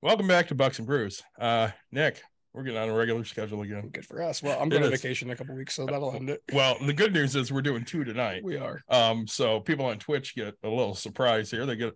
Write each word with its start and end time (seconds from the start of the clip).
Welcome 0.00 0.28
back 0.28 0.46
to 0.46 0.54
Bucks 0.54 0.78
and 0.78 0.86
Brews. 0.86 1.24
Uh, 1.40 1.70
Nick, 1.90 2.22
we're 2.52 2.62
getting 2.62 2.78
on 2.78 2.88
a 2.88 2.94
regular 2.94 3.24
schedule 3.24 3.62
again. 3.62 3.88
Good 3.88 4.06
for 4.06 4.22
us. 4.22 4.40
Well, 4.40 4.56
I'm 4.60 4.68
going 4.68 4.84
on 4.84 4.90
vacation 4.92 5.26
in 5.26 5.32
a 5.32 5.36
couple 5.36 5.56
weeks, 5.56 5.74
so 5.74 5.86
that'll 5.86 6.14
end 6.14 6.30
it. 6.30 6.40
Well, 6.52 6.76
the 6.86 6.92
good 6.92 7.12
news 7.12 7.34
is 7.34 7.50
we're 7.50 7.62
doing 7.62 7.84
two 7.84 8.04
tonight. 8.04 8.44
We 8.44 8.56
are. 8.58 8.80
Um, 8.88 9.26
so 9.26 9.58
people 9.58 9.86
on 9.86 9.98
Twitch 9.98 10.36
get 10.36 10.54
a 10.62 10.68
little 10.68 10.94
surprise 10.94 11.50
here. 11.50 11.66
They 11.66 11.74
get 11.74 11.94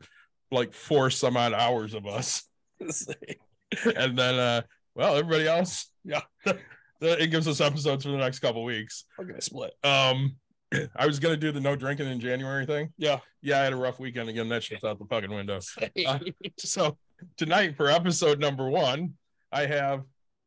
like 0.50 0.72
four 0.72 1.10
some 1.10 1.36
odd 1.36 1.52
hours 1.52 1.94
of 1.94 2.08
us, 2.08 2.42
and 2.80 4.18
then 4.18 4.34
uh, 4.34 4.62
well, 4.96 5.14
everybody 5.14 5.46
else, 5.46 5.88
yeah, 6.04 6.22
it 7.00 7.30
gives 7.30 7.46
us 7.46 7.60
episodes 7.60 8.04
for 8.04 8.10
the 8.10 8.16
next 8.16 8.40
couple 8.40 8.64
weeks. 8.64 9.04
We're 9.16 9.26
gonna 9.26 9.40
split. 9.40 9.74
Um, 9.84 10.34
I 10.96 11.06
was 11.06 11.20
gonna 11.20 11.36
do 11.36 11.52
the 11.52 11.60
no 11.60 11.76
drinking 11.76 12.08
in 12.08 12.18
January 12.18 12.66
thing. 12.66 12.92
Yeah. 12.98 13.20
Yeah, 13.42 13.60
I 13.60 13.64
had 13.64 13.72
a 13.72 13.76
rough 13.76 14.00
weekend 14.00 14.28
again. 14.28 14.48
That 14.48 14.62
shit's 14.62 14.84
out 14.84 14.98
the 14.98 15.04
fucking 15.04 15.30
window. 15.30 15.60
Uh, 16.06 16.18
so 16.58 16.96
tonight 17.36 17.76
for 17.76 17.90
episode 17.90 18.38
number 18.38 18.68
one, 18.68 19.14
I 19.50 19.66
have 19.66 20.04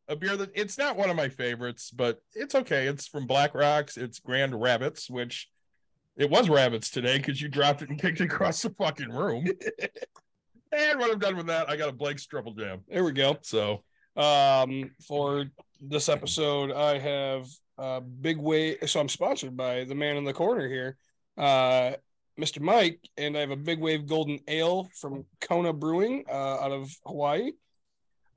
a 0.07 0.15
beer 0.15 0.37
that 0.37 0.51
it's 0.53 0.77
not 0.77 0.97
one 0.97 1.09
of 1.09 1.15
my 1.15 1.29
favorites, 1.29 1.91
but 1.91 2.21
it's 2.33 2.55
okay. 2.55 2.87
It's 2.87 3.07
from 3.07 3.27
Blackrocks. 3.27 3.97
It's 3.97 4.19
Grand 4.19 4.59
Rabbits, 4.59 5.09
which 5.09 5.49
it 6.15 6.29
was 6.29 6.49
rabbits 6.49 6.89
today 6.89 7.17
because 7.17 7.41
you 7.41 7.49
dropped 7.49 7.81
it 7.81 7.89
and 7.89 7.99
kicked 7.99 8.21
it 8.21 8.25
across 8.25 8.61
the 8.61 8.69
fucking 8.69 9.09
room. 9.09 9.45
and 10.71 10.99
when 10.99 11.11
I'm 11.11 11.19
done 11.19 11.37
with 11.37 11.47
that, 11.47 11.69
I 11.69 11.75
got 11.75 11.89
a 11.89 11.93
Blake's 11.93 12.25
Triple 12.25 12.53
Jam. 12.53 12.81
There 12.87 13.03
we 13.03 13.11
go. 13.11 13.37
So 13.41 13.83
Um, 14.15 14.91
for 15.07 15.45
this 15.81 16.07
episode, 16.07 16.71
I 16.71 16.97
have 16.99 17.47
a 17.77 18.01
big 18.01 18.37
wave. 18.37 18.77
So 18.87 18.99
I'm 18.99 19.09
sponsored 19.09 19.57
by 19.57 19.83
the 19.83 19.95
man 19.95 20.15
in 20.17 20.23
the 20.23 20.33
corner 20.33 20.67
here, 20.69 20.97
uh, 21.37 21.93
Mr. 22.39 22.59
Mike, 22.59 22.99
and 23.17 23.37
I 23.37 23.39
have 23.41 23.51
a 23.51 23.55
big 23.55 23.79
wave 23.79 24.07
golden 24.07 24.39
ale 24.47 24.89
from 24.99 25.25
Kona 25.41 25.71
Brewing, 25.73 26.25
uh, 26.29 26.33
out 26.59 26.71
of 26.71 26.89
Hawaii. 27.05 27.51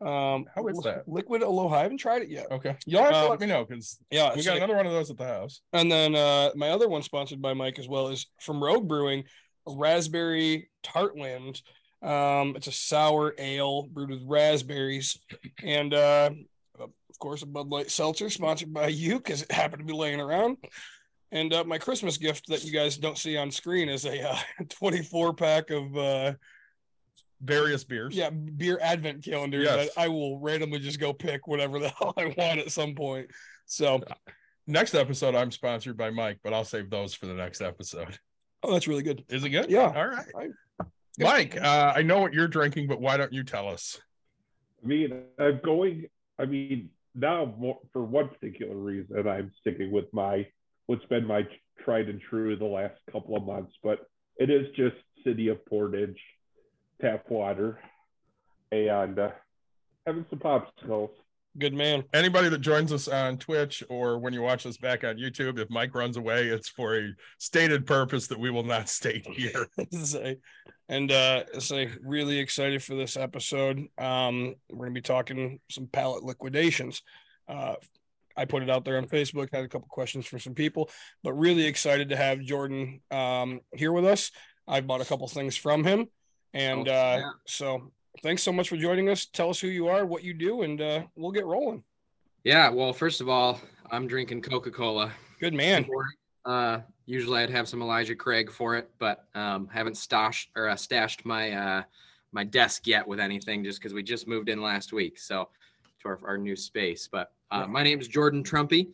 Um, 0.01 0.47
How 0.55 0.65
is 0.69 0.79
that? 0.85 1.09
Liquid 1.09 1.43
Aloha. 1.43 1.75
I 1.79 1.83
haven't 1.83 1.99
tried 1.99 2.23
it 2.23 2.29
yet. 2.29 2.47
okay, 2.53 2.77
you'll 2.87 3.03
have 3.03 3.11
to 3.11 3.17
Um, 3.25 3.31
let 3.31 3.41
me 3.41 3.47
know 3.47 3.65
because 3.65 3.99
Yeah, 4.13 4.33
we 4.37 4.45
got 4.45 4.57
another 4.57 4.77
one 4.77 4.87
of 4.87 4.93
those 4.93 5.11
at 5.11 5.17
the 5.19 5.25
house. 5.27 5.61
And 5.73 5.91
then 5.91 6.15
uh, 6.15 6.51
my 6.55 6.71
other 6.71 6.89
one 6.89 7.03
sponsored 7.03 7.43
by 7.43 7.53
Mike 7.55 7.81
as 7.81 7.89
well 7.89 8.07
is 8.09 8.27
from 8.41 8.63
Rogue 8.63 8.87
Brewing, 8.87 9.25
Raspberry 9.67 10.71
Tartland. 10.85 11.61
Um, 12.01 12.55
it's 12.55 12.69
a 12.69 12.73
sour 12.73 13.35
ale 13.39 13.89
brewed 13.91 14.11
with 14.11 14.23
raspberries, 14.25 15.19
and 15.65 15.93
uh, 15.93 16.31
of 16.79 17.19
course 17.19 17.43
a 17.43 17.47
Bud 17.47 17.69
Light 17.69 17.91
seltzer 17.91 18.31
sponsored 18.31 18.73
by 18.73 18.87
you 18.87 19.17
because 19.19 19.43
it 19.43 19.51
happened 19.51 19.81
to 19.81 19.85
be 19.93 19.99
laying 19.99 20.21
around. 20.21 20.59
And 21.31 21.53
uh, 21.53 21.65
my 21.65 21.79
Christmas 21.79 22.17
gift 22.17 22.47
that 22.49 22.65
you 22.65 22.73
guys 22.73 22.97
don't 22.97 23.19
see 23.19 23.37
on 23.37 23.51
screen 23.51 23.89
is 23.89 24.05
a 24.07 24.31
uh, 24.31 24.39
24 24.71 25.35
pack 25.35 25.71
of 25.71 25.97
uh, 25.97 26.33
Various 27.41 27.85
beers. 27.85 28.17
yeah 28.17 28.31
beer 28.31 28.79
advent 28.83 29.23
calendar 29.25 29.61
Yes. 29.61 29.91
that 29.95 30.01
I 30.01 30.09
will 30.09 30.41
randomly 30.41 30.81
just 30.81 30.99
go 30.99 31.13
pick 31.13 31.47
whatever 31.47 31.79
the 31.79 31.89
hell 31.99 32.13
I 32.17 32.35
want 32.37 32.59
at 32.61 32.73
some 32.73 32.95
point. 32.95 33.31
So 33.67 34.01
Next 34.67 34.95
episode, 34.95 35.35
I'm 35.35 35.51
sponsored 35.51 35.97
by 35.97 36.11
Mike, 36.11 36.41
but 36.45 36.53
I'll 36.53 36.65
save 36.65 36.91
those 36.91 37.15
for 37.15 37.25
the 37.27 37.33
next 37.35 37.63
episode. 37.63 38.19
oh, 38.63 38.73
that's 38.73 38.87
really 38.89 39.03
good. 39.03 39.25
Is 39.31 39.43
it 39.45 39.49
good? 39.51 39.71
Yeah. 39.71 39.93
All 39.97 40.09
right. 40.09 40.27
I- 40.39 40.85
Mike, 41.21 41.57
uh, 41.61 41.93
I 41.97 42.03
know 42.03 42.19
what 42.21 42.33
you're 42.35 42.47
drinking, 42.49 42.87
but 42.87 43.01
why 43.01 43.17
don't 43.17 43.33
you 43.33 43.43
tell 43.45 43.67
us? 43.69 43.99
I 44.85 44.87
mean, 44.87 45.23
I'm 45.39 45.59
going. 45.65 46.07
I 46.39 46.45
mean, 46.45 46.91
now 47.15 47.55
for 47.93 48.05
one 48.05 48.29
particular 48.29 48.77
reason, 48.77 49.27
I'm 49.27 49.51
sticking 49.61 49.91
with 49.91 50.05
my 50.13 50.47
what's 50.89 51.05
been 51.07 51.25
my 51.25 51.47
tried 51.85 52.09
and 52.09 52.21
true 52.29 52.57
the 52.57 52.65
last 52.65 52.97
couple 53.13 53.37
of 53.37 53.45
months. 53.45 53.73
But 53.85 54.01
it 54.37 54.51
is 54.51 54.67
just 54.75 54.97
City 55.25 55.49
of 55.49 55.65
Portage 55.67 56.19
tap 57.01 57.31
water 57.31 57.79
and 58.73 59.19
uh, 59.19 59.31
having 60.07 60.27
some 60.29 60.41
popsicles. 60.41 61.11
Good 61.59 61.75
man. 61.75 62.05
Anybody 62.13 62.49
that 62.49 62.61
joins 62.61 62.93
us 62.93 63.09
on 63.09 63.39
Twitch 63.39 63.83
or 63.89 64.19
when 64.19 64.33
you 64.33 64.43
watch 64.43 64.65
us 64.67 64.77
back 64.77 65.05
on 65.05 65.17
YouTube, 65.17 65.59
if 65.59 65.71
Mike 65.71 65.95
runs 65.95 66.17
away, 66.17 66.49
it's 66.49 66.69
for 66.69 66.97
a 66.99 67.13
stated 67.39 67.87
purpose 67.87 68.27
that 68.29 68.39
we 68.39 68.51
will 68.51 68.65
not 68.65 68.89
state 68.89 69.27
here. 69.27 69.69
and 70.89 71.13
uh 71.13 71.45
say 71.59 71.91
really 72.03 72.39
excited 72.39 72.83
for 72.83 72.95
this 72.95 73.17
episode 73.17 73.87
um 73.99 74.55
we're 74.71 74.87
gonna 74.87 74.95
be 74.95 75.01
talking 75.01 75.61
some 75.71 75.87
pallet 75.87 76.25
liquidations 76.25 77.03
uh 77.49 77.75
i 78.39 78.45
put 78.45 78.63
it 78.63 78.71
out 78.71 78.85
there 78.85 78.97
on 78.97 79.07
facebook 79.07 79.49
had 79.53 79.65
a 79.65 79.69
couple 79.69 79.89
questions 79.89 80.25
for 80.27 80.39
some 80.39 80.55
people 80.55 80.89
but 81.23 81.33
really 81.35 81.67
excited 81.67 82.09
to 82.09 82.17
have 82.17 82.41
jordan 82.41 83.01
um 83.11 83.61
here 83.75 83.93
with 83.93 84.05
us 84.07 84.31
i 84.67 84.81
bought 84.81 85.01
a 85.03 85.05
couple 85.05 85.27
things 85.29 85.57
from 85.57 85.85
him 85.85 86.07
and 86.55 86.89
Oh, 86.89 86.93
uh 86.93 87.17
yeah. 87.21 87.31
so 87.47 87.93
thanks 88.23 88.43
so 88.43 88.53
much 88.53 88.69
for 88.69 88.77
joining 88.77 89.09
us 89.11 89.27
tell 89.27 89.51
us 89.51 89.61
who 89.61 89.69
you 89.69 89.89
are 89.89 90.07
what 90.07 90.25
you 90.25 90.33
do 90.33 90.63
and 90.63 90.81
uh 90.81 91.03
we'll 91.17 91.33
get 91.33 91.45
rolling 91.47 91.83
Yeah, 92.45 92.71
well, 92.71 92.93
first 92.93 93.21
of 93.21 93.29
all, 93.29 93.61
I'm 93.91 94.07
drinking 94.07 94.43
Coca 94.43 94.71
Cola. 94.71 95.13
good 95.41 95.53
man 95.55 95.85
Uh, 96.45 96.81
usually 97.05 97.43
I'd 97.43 97.51
have 97.51 97.69
some 97.69 97.83
Elijah 97.83 98.15
Craig 98.15 98.51
for 98.51 98.75
it, 98.77 98.89
but 98.99 99.27
um, 99.35 99.69
haven't 99.69 99.97
stashed 99.99 100.49
or 100.57 100.69
uh, 100.69 100.77
stashed 100.77 101.27
my 101.27 101.53
uh, 101.53 101.83
my 102.33 102.45
desk 102.45 102.87
yet 102.87 103.07
with 103.07 103.21
anything 103.21 103.65
just 103.65 103.79
because 103.81 103.93
we 103.93 104.03
just 104.03 104.27
moved 104.29 104.49
in 104.49 104.63
last 104.63 104.93
week. 104.93 105.19
So 105.19 105.49
to 106.01 106.09
our, 106.09 106.19
our 106.25 106.39
new 106.39 106.57
space. 106.57 107.09
But 107.11 107.33
uh, 107.51 107.67
my 107.67 107.83
name 107.83 108.01
is 108.01 108.09
Jordan 108.09 108.43
Trumpy. 108.43 108.89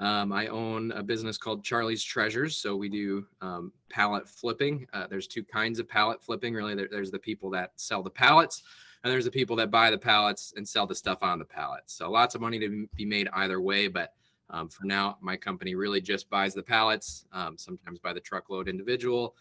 Um, 0.00 0.32
I 0.32 0.46
own 0.46 0.92
a 0.92 1.02
business 1.02 1.36
called 1.36 1.64
Charlie's 1.64 2.02
Treasures. 2.02 2.56
So 2.56 2.76
we 2.76 2.88
do 2.88 3.26
um, 3.40 3.72
pallet 3.90 4.28
flipping. 4.28 4.86
Uh, 4.92 5.06
there's 5.08 5.26
two 5.26 5.42
kinds 5.42 5.78
of 5.78 5.88
pallet 5.88 6.22
flipping. 6.22 6.54
Really, 6.54 6.74
there, 6.74 6.88
there's 6.90 7.10
the 7.10 7.18
people 7.18 7.50
that 7.50 7.72
sell 7.76 8.02
the 8.02 8.10
pallets, 8.10 8.62
and 9.02 9.12
there's 9.12 9.24
the 9.24 9.30
people 9.30 9.56
that 9.56 9.70
buy 9.70 9.90
the 9.90 9.98
pallets 9.98 10.52
and 10.56 10.68
sell 10.68 10.86
the 10.86 10.94
stuff 10.94 11.18
on 11.22 11.38
the 11.38 11.44
pallets. 11.44 11.94
So 11.94 12.10
lots 12.10 12.34
of 12.34 12.40
money 12.40 12.60
to 12.60 12.88
be 12.94 13.04
made 13.04 13.28
either 13.34 13.60
way. 13.60 13.88
But 13.88 14.14
um, 14.50 14.68
for 14.68 14.86
now, 14.86 15.18
my 15.20 15.36
company 15.36 15.74
really 15.74 16.00
just 16.00 16.30
buys 16.30 16.54
the 16.54 16.62
pallets, 16.62 17.26
um, 17.32 17.58
sometimes 17.58 17.98
by 17.98 18.12
the 18.12 18.20
truckload 18.20 18.68
individual. 18.68 19.34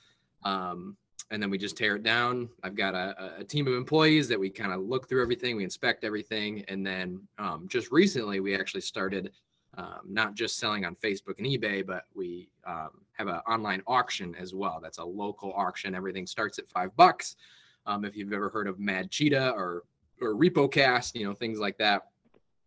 Um, 0.44 0.98
and 1.32 1.42
then 1.42 1.50
we 1.50 1.58
just 1.58 1.78
tear 1.78 1.96
it 1.96 2.04
down. 2.04 2.50
I've 2.64 2.76
got 2.76 2.96
a, 2.96 3.36
a 3.40 3.44
team 3.44 3.68
of 3.68 3.74
employees 3.74 4.28
that 4.30 4.40
we 4.40 4.50
kind 4.50 4.72
of 4.72 4.82
look 4.82 5.10
through 5.10 5.22
everything, 5.22 5.58
we 5.58 5.64
inspect 5.64 6.04
everything. 6.04 6.64
And 6.68 6.86
then 6.86 7.22
um, 7.38 7.68
just 7.70 7.92
recently, 7.92 8.40
we 8.40 8.56
actually 8.56 8.82
started 8.82 9.32
um, 9.78 10.00
not 10.08 10.34
just 10.34 10.58
selling 10.58 10.86
on 10.86 10.96
Facebook 10.96 11.38
and 11.38 11.48
eBay, 11.48 11.86
but 11.86 12.06
we 12.16 12.50
um, 12.66 12.90
have 13.14 13.28
an 13.28 13.42
online 13.48 13.84
auction 13.88 14.36
as 14.40 14.54
well. 14.54 14.80
That's 14.82 14.98
a 14.98 15.04
local 15.04 15.54
auction. 15.54 15.94
Everything 15.94 16.26
starts 16.26 16.58
at 16.60 16.70
five 16.70 16.96
bucks. 16.96 17.36
Um, 17.86 18.04
if 18.04 18.16
you've 18.16 18.34
ever 18.34 18.50
heard 18.50 18.68
of 18.68 18.80
Mad 18.80 19.12
Cheetah 19.12 19.52
or 19.52 19.84
or 20.20 20.34
RepoCast, 20.34 21.14
you 21.14 21.28
know 21.28 21.34
things 21.34 21.60
like 21.60 21.78
that. 21.78 22.08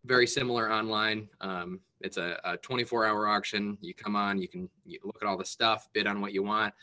Very 0.05 0.25
similar 0.25 0.71
online. 0.71 1.27
Um, 1.41 1.79
it's 1.99 2.17
a, 2.17 2.39
a 2.43 2.57
24 2.57 3.05
hour 3.05 3.27
auction. 3.27 3.77
You 3.81 3.93
come 3.93 4.15
on, 4.15 4.39
you 4.39 4.47
can 4.47 4.69
look 5.03 5.17
at 5.21 5.27
all 5.27 5.37
the 5.37 5.45
stuff, 5.45 5.89
bid 5.93 6.07
on 6.07 6.21
what 6.21 6.33
you 6.33 6.43
want, 6.43 6.73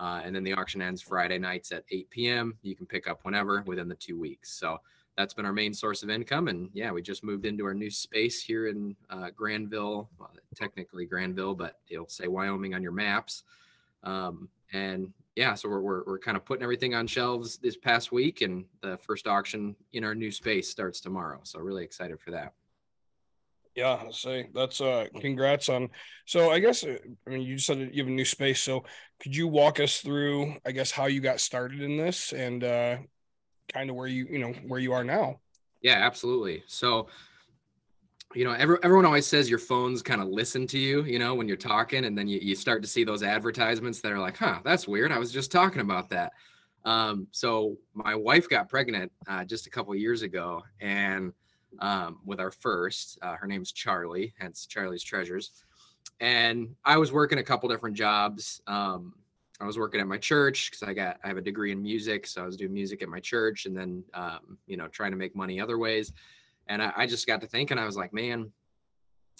uh, 0.00 0.20
and 0.24 0.34
then 0.34 0.44
the 0.44 0.52
auction 0.52 0.82
ends 0.82 1.00
Friday 1.00 1.38
nights 1.38 1.72
at 1.72 1.84
8 1.90 2.10
p.m. 2.10 2.56
You 2.62 2.74
can 2.74 2.86
pick 2.86 3.08
up 3.08 3.24
whenever 3.24 3.62
within 3.66 3.88
the 3.88 3.94
two 3.94 4.18
weeks. 4.18 4.52
So 4.52 4.80
that's 5.16 5.34
been 5.34 5.44
our 5.44 5.52
main 5.52 5.74
source 5.74 6.02
of 6.02 6.10
income. 6.10 6.48
And 6.48 6.70
yeah, 6.72 6.90
we 6.90 7.02
just 7.02 7.22
moved 7.22 7.44
into 7.44 7.64
our 7.64 7.74
new 7.74 7.90
space 7.90 8.42
here 8.42 8.68
in 8.68 8.96
uh, 9.10 9.30
Grandville, 9.30 10.08
well, 10.18 10.30
technically 10.54 11.06
Grandville, 11.06 11.54
but 11.54 11.80
it'll 11.88 12.08
say 12.08 12.28
Wyoming 12.28 12.74
on 12.74 12.82
your 12.82 12.92
maps. 12.92 13.44
Um, 14.02 14.48
and 14.72 15.12
yeah, 15.36 15.54
so 15.54 15.68
we're, 15.68 15.80
we're, 15.80 16.02
we're 16.04 16.18
kind 16.18 16.36
of 16.36 16.44
putting 16.44 16.62
everything 16.62 16.94
on 16.94 17.06
shelves 17.06 17.58
this 17.58 17.76
past 17.76 18.12
week, 18.12 18.40
and 18.40 18.64
the 18.80 18.98
first 18.98 19.26
auction 19.26 19.76
in 19.92 20.04
our 20.04 20.14
new 20.14 20.30
space 20.30 20.68
starts 20.68 21.00
tomorrow. 21.00 21.40
So 21.42 21.58
really 21.60 21.84
excited 21.84 22.20
for 22.20 22.30
that. 22.32 22.52
Yeah, 23.74 24.10
say 24.10 24.48
that's 24.54 24.80
uh 24.80 25.06
congrats 25.20 25.68
on. 25.68 25.88
So 26.26 26.50
I 26.50 26.58
guess 26.58 26.84
uh, 26.84 26.98
I 27.26 27.30
mean 27.30 27.42
you 27.42 27.58
said 27.58 27.90
you 27.92 28.02
have 28.02 28.10
a 28.10 28.14
new 28.14 28.24
space. 28.24 28.60
So 28.60 28.84
could 29.22 29.34
you 29.34 29.48
walk 29.48 29.80
us 29.80 30.00
through 30.00 30.56
I 30.66 30.72
guess 30.72 30.90
how 30.90 31.06
you 31.06 31.20
got 31.20 31.40
started 31.40 31.80
in 31.80 31.96
this 31.96 32.32
and 32.32 32.62
uh 32.62 32.96
kind 33.72 33.88
of 33.88 33.96
where 33.96 34.06
you 34.06 34.26
you 34.30 34.38
know 34.38 34.52
where 34.66 34.80
you 34.80 34.92
are 34.92 35.04
now? 35.04 35.40
Yeah, 35.82 35.94
absolutely. 35.94 36.62
So, 36.66 37.08
you 38.34 38.44
know, 38.44 38.52
every, 38.52 38.76
everyone 38.82 39.04
always 39.04 39.26
says 39.26 39.50
your 39.50 39.58
phones 39.58 40.00
kind 40.00 40.20
of 40.20 40.28
listen 40.28 40.66
to 40.68 40.78
you, 40.78 41.02
you 41.04 41.18
know, 41.18 41.34
when 41.34 41.48
you're 41.48 41.56
talking, 41.56 42.04
and 42.04 42.16
then 42.16 42.28
you, 42.28 42.38
you 42.40 42.54
start 42.54 42.82
to 42.82 42.88
see 42.88 43.04
those 43.04 43.22
advertisements 43.22 44.00
that 44.00 44.12
are 44.12 44.18
like, 44.18 44.36
huh, 44.36 44.60
that's 44.64 44.86
weird. 44.86 45.12
I 45.12 45.18
was 45.18 45.32
just 45.32 45.50
talking 45.50 45.80
about 45.80 46.08
that. 46.10 46.32
Um, 46.84 47.26
so 47.30 47.76
my 47.94 48.14
wife 48.14 48.48
got 48.48 48.68
pregnant 48.68 49.12
uh, 49.26 49.44
just 49.44 49.66
a 49.66 49.70
couple 49.70 49.94
years 49.94 50.22
ago, 50.22 50.62
and 50.80 51.32
um, 51.80 52.18
with 52.24 52.40
our 52.40 52.50
first, 52.50 53.18
uh, 53.22 53.34
her 53.36 53.46
name's 53.46 53.72
Charlie, 53.72 54.34
hence 54.38 54.66
Charlie's 54.66 55.02
Treasures. 55.02 55.50
And 56.20 56.74
I 56.84 56.98
was 56.98 57.12
working 57.12 57.38
a 57.38 57.42
couple 57.42 57.68
different 57.68 57.96
jobs. 57.96 58.60
Um, 58.66 59.14
I 59.60 59.64
was 59.64 59.78
working 59.78 60.00
at 60.00 60.06
my 60.06 60.18
church 60.18 60.70
because 60.70 60.82
I 60.82 60.92
got 60.92 61.18
I 61.22 61.28
have 61.28 61.36
a 61.36 61.42
degree 61.42 61.72
in 61.72 61.82
music, 61.82 62.26
so 62.26 62.42
I 62.42 62.46
was 62.46 62.56
doing 62.56 62.72
music 62.72 63.02
at 63.02 63.08
my 63.08 63.20
church, 63.20 63.66
and 63.66 63.76
then 63.76 64.02
um, 64.12 64.58
you 64.66 64.76
know 64.76 64.88
trying 64.88 65.12
to 65.12 65.16
make 65.16 65.36
money 65.36 65.60
other 65.60 65.78
ways. 65.78 66.12
And 66.66 66.82
I, 66.82 66.92
I 66.96 67.06
just 67.06 67.26
got 67.26 67.40
to 67.40 67.46
thinking, 67.46 67.78
I 67.78 67.86
was 67.86 67.96
like, 67.96 68.12
man, 68.12 68.52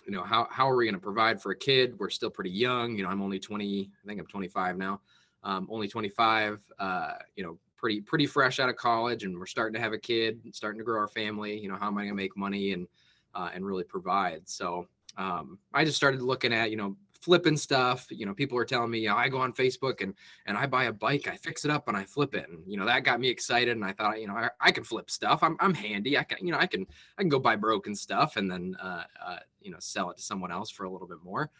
you 0.06 0.12
know, 0.12 0.22
how 0.22 0.46
how 0.50 0.70
are 0.70 0.76
we 0.76 0.84
going 0.84 0.94
to 0.94 1.00
provide 1.00 1.42
for 1.42 1.52
a 1.52 1.56
kid? 1.56 1.98
We're 1.98 2.10
still 2.10 2.30
pretty 2.30 2.50
young. 2.50 2.96
You 2.96 3.04
know, 3.04 3.08
I'm 3.08 3.22
only 3.22 3.38
20. 3.38 3.90
I 3.92 4.06
think 4.06 4.20
I'm 4.20 4.26
25 4.26 4.76
now. 4.76 5.00
Um, 5.44 5.66
only 5.70 5.88
25. 5.88 6.60
Uh, 6.78 7.12
you 7.34 7.44
know, 7.44 7.58
pretty 7.82 8.00
pretty 8.00 8.26
fresh 8.26 8.60
out 8.60 8.68
of 8.70 8.76
college, 8.76 9.24
and 9.24 9.36
we're 9.36 9.44
starting 9.44 9.74
to 9.74 9.80
have 9.80 9.92
a 9.92 9.98
kid, 9.98 10.40
starting 10.52 10.78
to 10.78 10.84
grow 10.84 10.98
our 10.98 11.08
family. 11.08 11.58
You 11.58 11.68
know, 11.68 11.76
how 11.76 11.88
am 11.88 11.98
I 11.98 12.02
going 12.02 12.12
to 12.12 12.22
make 12.22 12.36
money 12.36 12.72
and 12.72 12.86
uh, 13.34 13.50
and 13.52 13.66
really 13.66 13.82
provide? 13.82 14.48
So 14.48 14.86
um, 15.18 15.58
I 15.74 15.84
just 15.84 15.96
started 15.96 16.22
looking 16.22 16.54
at 16.54 16.70
you 16.70 16.76
know 16.76 16.96
flipping 17.20 17.56
stuff. 17.56 18.06
You 18.08 18.24
know, 18.24 18.34
people 18.34 18.56
are 18.56 18.64
telling 18.64 18.90
me, 18.90 19.00
you 19.00 19.08
know, 19.08 19.16
I 19.16 19.28
go 19.28 19.38
on 19.38 19.52
Facebook 19.52 20.00
and 20.00 20.14
and 20.46 20.56
I 20.56 20.66
buy 20.66 20.84
a 20.84 20.92
bike, 20.92 21.26
I 21.26 21.36
fix 21.36 21.64
it 21.64 21.72
up 21.72 21.88
and 21.88 21.96
I 21.96 22.04
flip 22.04 22.36
it. 22.36 22.48
And 22.48 22.62
you 22.66 22.76
know, 22.76 22.86
that 22.86 23.02
got 23.02 23.18
me 23.18 23.28
excited. 23.28 23.76
And 23.76 23.84
I 23.84 23.92
thought, 23.92 24.20
you 24.20 24.28
know, 24.28 24.34
I, 24.34 24.48
I 24.60 24.70
can 24.70 24.84
flip 24.84 25.10
stuff. 25.10 25.42
I'm 25.42 25.56
I'm 25.58 25.74
handy. 25.74 26.16
I 26.16 26.22
can, 26.22 26.46
you 26.46 26.52
know, 26.52 26.58
I 26.58 26.66
can 26.66 26.86
I 27.18 27.22
can 27.22 27.28
go 27.28 27.40
buy 27.40 27.56
broken 27.56 27.96
stuff 27.96 28.36
and 28.36 28.48
then 28.48 28.76
uh, 28.80 29.02
uh 29.26 29.38
you 29.60 29.72
know 29.72 29.78
sell 29.80 30.10
it 30.10 30.18
to 30.18 30.22
someone 30.22 30.52
else 30.52 30.70
for 30.70 30.84
a 30.84 30.90
little 30.90 31.08
bit 31.08 31.18
more. 31.24 31.50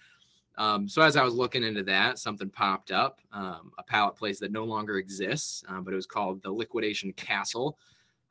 Um, 0.57 0.89
so 0.89 1.03
as 1.03 1.17
I 1.17 1.25
was 1.25 1.35
looking 1.35 1.65
into 1.65 1.83
that, 1.85 2.19
something 2.19 2.51
popped 2.51 2.91
up, 2.91 3.21
um, 3.33 3.73
a 3.79 3.83
pallet 3.83 4.17
place 4.17 4.39
that 4.41 4.53
no 4.53 4.65
longer 4.65 4.99
exists, 4.99 5.65
um, 5.69 5.83
but 5.83 5.93
it 5.93 5.97
was 5.97 6.07
called 6.07 6.43
the 6.43 6.51
Liquidation 6.51 7.13
Castle. 7.15 7.79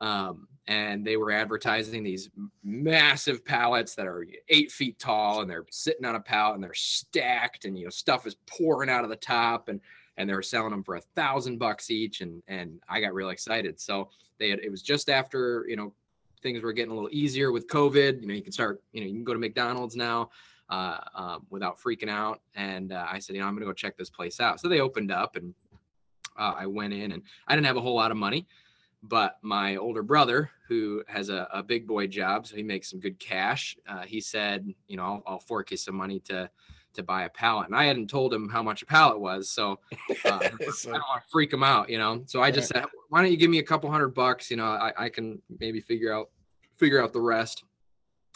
Um, 0.00 0.48
and 0.66 1.04
they 1.04 1.16
were 1.16 1.30
advertising 1.30 2.02
these 2.02 2.30
massive 2.64 3.44
pallets 3.44 3.94
that 3.94 4.06
are 4.06 4.26
eight 4.48 4.70
feet 4.70 4.98
tall 4.98 5.40
and 5.40 5.50
they're 5.50 5.64
sitting 5.70 6.04
on 6.04 6.16
a 6.16 6.20
pallet 6.20 6.56
and 6.56 6.64
they're 6.64 6.74
stacked 6.74 7.64
and 7.64 7.78
you 7.78 7.84
know 7.84 7.90
stuff 7.90 8.26
is 8.26 8.36
pouring 8.46 8.90
out 8.90 9.04
of 9.04 9.10
the 9.10 9.16
top 9.16 9.68
and 9.68 9.80
and 10.16 10.28
they 10.28 10.34
were 10.34 10.42
selling 10.42 10.70
them 10.70 10.82
for 10.82 10.96
a 10.96 11.00
thousand 11.00 11.58
bucks 11.58 11.90
each 11.90 12.20
and 12.20 12.42
and 12.48 12.80
I 12.88 13.00
got 13.00 13.14
real 13.14 13.30
excited. 13.30 13.80
So 13.80 14.08
they 14.38 14.50
had, 14.50 14.60
it 14.60 14.70
was 14.70 14.82
just 14.82 15.08
after 15.08 15.64
you 15.68 15.76
know 15.76 15.92
things 16.42 16.62
were 16.62 16.72
getting 16.72 16.90
a 16.90 16.94
little 16.94 17.10
easier 17.12 17.52
with 17.52 17.68
COVID. 17.68 18.20
You 18.20 18.26
know 18.26 18.34
you 18.34 18.42
can 18.42 18.52
start 18.52 18.82
you 18.92 19.00
know 19.00 19.06
you 19.06 19.14
can 19.14 19.24
go 19.24 19.34
to 19.34 19.38
McDonald's 19.38 19.96
now 19.96 20.30
uh, 20.72 20.98
um, 21.14 21.46
without 21.50 21.78
freaking 21.78 22.08
out. 22.08 22.40
And 22.54 22.92
uh, 22.92 23.06
I 23.08 23.18
said, 23.18 23.36
you 23.36 23.42
know, 23.42 23.46
I'm 23.46 23.52
going 23.52 23.60
to 23.60 23.66
go 23.66 23.74
check 23.74 23.96
this 23.98 24.08
place 24.08 24.40
out. 24.40 24.58
So 24.58 24.68
they 24.68 24.80
opened 24.80 25.12
up 25.12 25.36
and 25.36 25.52
uh, 26.38 26.54
I 26.56 26.66
went 26.66 26.94
in 26.94 27.12
and 27.12 27.22
I 27.46 27.54
didn't 27.54 27.66
have 27.66 27.76
a 27.76 27.80
whole 27.82 27.94
lot 27.94 28.10
of 28.10 28.16
money, 28.16 28.46
but 29.02 29.36
my 29.42 29.76
older 29.76 30.02
brother, 30.02 30.50
who 30.68 31.02
has 31.08 31.28
a, 31.28 31.46
a 31.52 31.62
big 31.62 31.86
boy 31.86 32.06
job, 32.06 32.46
so 32.46 32.56
he 32.56 32.62
makes 32.62 32.88
some 32.90 33.00
good 33.00 33.18
cash. 33.18 33.76
Uh, 33.86 34.00
he 34.00 34.18
said, 34.18 34.66
you 34.88 34.96
know, 34.96 35.02
I'll, 35.02 35.22
I'll, 35.26 35.38
fork 35.40 35.70
you 35.72 35.76
some 35.76 35.94
money 35.94 36.20
to 36.20 36.48
to 36.94 37.02
buy 37.02 37.24
a 37.24 37.28
pallet. 37.28 37.66
And 37.66 37.76
I 37.76 37.84
hadn't 37.84 38.08
told 38.08 38.32
him 38.34 38.50
how 38.50 38.62
much 38.62 38.82
a 38.82 38.86
pallet 38.86 39.18
was, 39.18 39.50
so, 39.50 39.78
uh, 40.26 40.40
I 40.42 40.48
don't 40.48 40.84
want 40.86 41.22
to 41.22 41.30
freak 41.30 41.50
him 41.50 41.62
out, 41.62 41.88
you 41.88 41.96
know. 41.96 42.22
So 42.26 42.42
I 42.42 42.50
just 42.50 42.68
said, 42.68 42.84
why 43.08 43.22
don't 43.22 43.30
you 43.30 43.38
give 43.38 43.50
me 43.50 43.60
a 43.60 43.62
couple 43.62 43.90
hundred 43.90 44.10
bucks? 44.10 44.50
You 44.50 44.58
know, 44.58 44.66
I, 44.66 44.92
I 44.98 45.08
can 45.08 45.40
maybe 45.58 45.80
figure 45.80 46.12
out 46.12 46.28
figure 46.78 47.02
out 47.02 47.12
the 47.14 47.20
rest. 47.20 47.64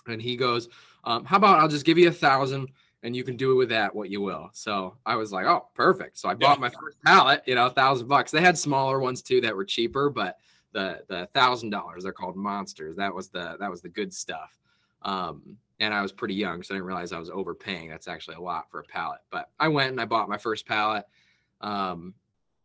And 0.06 0.22
he 0.22 0.36
goes, 0.36 0.68
um, 1.06 1.24
how 1.24 1.36
about 1.36 1.60
I'll 1.60 1.68
just 1.68 1.86
give 1.86 1.96
you 1.98 2.08
a 2.08 2.12
thousand 2.12 2.68
and 3.02 3.14
you 3.14 3.22
can 3.22 3.36
do 3.36 3.54
with 3.54 3.68
that 3.68 3.94
what 3.94 4.10
you 4.10 4.20
will. 4.20 4.50
So 4.52 4.96
I 5.06 5.14
was 5.14 5.30
like, 5.30 5.46
oh, 5.46 5.68
perfect. 5.74 6.18
So 6.18 6.28
I 6.28 6.34
bought 6.34 6.58
yeah. 6.58 6.62
my 6.62 6.68
first 6.68 7.00
pallet, 7.04 7.42
you 7.46 7.54
know, 7.54 7.66
a 7.66 7.70
thousand 7.70 8.08
bucks. 8.08 8.32
They 8.32 8.40
had 8.40 8.58
smaller 8.58 8.98
ones 8.98 9.22
too 9.22 9.40
that 9.42 9.54
were 9.54 9.64
cheaper, 9.64 10.10
but 10.10 10.38
the 10.72 11.02
the 11.08 11.28
thousand 11.32 11.70
dollars 11.70 12.02
they're 12.02 12.12
called 12.12 12.36
monsters. 12.36 12.96
That 12.96 13.14
was 13.14 13.28
the 13.28 13.56
that 13.60 13.70
was 13.70 13.80
the 13.80 13.88
good 13.88 14.12
stuff. 14.12 14.58
Um, 15.02 15.56
and 15.78 15.94
I 15.94 16.02
was 16.02 16.10
pretty 16.10 16.34
young, 16.34 16.62
so 16.62 16.74
I 16.74 16.76
didn't 16.76 16.86
realize 16.86 17.12
I 17.12 17.18
was 17.18 17.30
overpaying. 17.30 17.88
That's 17.88 18.08
actually 18.08 18.36
a 18.36 18.40
lot 18.40 18.70
for 18.70 18.80
a 18.80 18.84
pallet. 18.84 19.20
But 19.30 19.50
I 19.60 19.68
went 19.68 19.90
and 19.90 20.00
I 20.00 20.06
bought 20.06 20.28
my 20.28 20.38
first 20.38 20.66
pallet. 20.66 21.04
Um, 21.60 22.14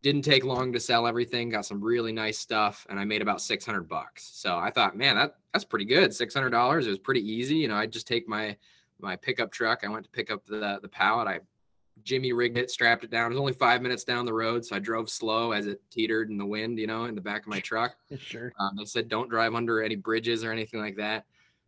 didn't 0.02 0.24
take 0.24 0.44
long 0.44 0.74
to 0.74 0.80
sell 0.80 1.06
everything 1.06 1.50
got 1.50 1.66
some 1.66 1.82
really 1.82 2.12
nice 2.12 2.40
stuff 2.40 2.86
and 2.90 3.00
i 3.00 3.06
made 3.06 3.22
about 3.22 3.42
600 3.42 3.88
bucks. 3.88 4.30
So 4.34 4.58
i 4.58 4.70
thought 4.70 4.98
man 4.98 5.16
that 5.16 5.36
that's 5.54 5.66
pretty 5.66 5.86
good. 5.86 6.12
$600 6.12 6.84
it 6.84 6.88
was 6.88 7.00
pretty 7.00 7.30
easy. 7.30 7.58
You 7.58 7.68
know 7.68 7.76
i 7.76 7.86
just 7.86 8.08
take 8.08 8.28
my 8.28 8.56
my 9.00 9.16
pickup 9.16 9.52
truck 9.52 9.84
i 9.84 9.90
went 9.90 10.06
to 10.06 10.12
pick 10.12 10.32
up 10.32 10.46
the 10.46 10.80
the 10.82 10.88
pallet 10.88 11.28
i 11.28 11.40
jimmy 12.04 12.34
rigged 12.34 12.58
it 12.58 12.72
strapped 12.72 13.04
it 13.04 13.12
down. 13.12 13.28
It 13.28 13.30
was 13.30 13.40
only 13.40 13.54
five 13.54 13.82
minutes 13.82 14.04
down 14.04 14.26
the 14.26 14.34
road 14.34 14.66
so 14.66 14.76
i 14.76 14.80
drove 14.80 15.10
slow 15.10 15.52
as 15.52 15.68
it 15.68 15.82
teetered 15.92 16.30
in 16.30 16.38
the 16.38 16.46
wind 16.46 16.80
you 16.80 16.88
know 16.88 17.06
in 17.06 17.16
the 17.16 17.22
back 17.22 17.42
of 17.42 17.48
my 17.48 17.60
truck. 17.72 17.96
Sure. 18.18 18.52
Um, 18.60 18.76
they 18.78 18.86
said 18.86 19.08
don't 19.08 19.30
drive 19.30 19.54
under 19.56 19.82
any 19.82 19.96
bridges 19.96 20.44
or 20.44 20.52
anything 20.52 20.80
like 20.80 20.98
that. 20.98 21.26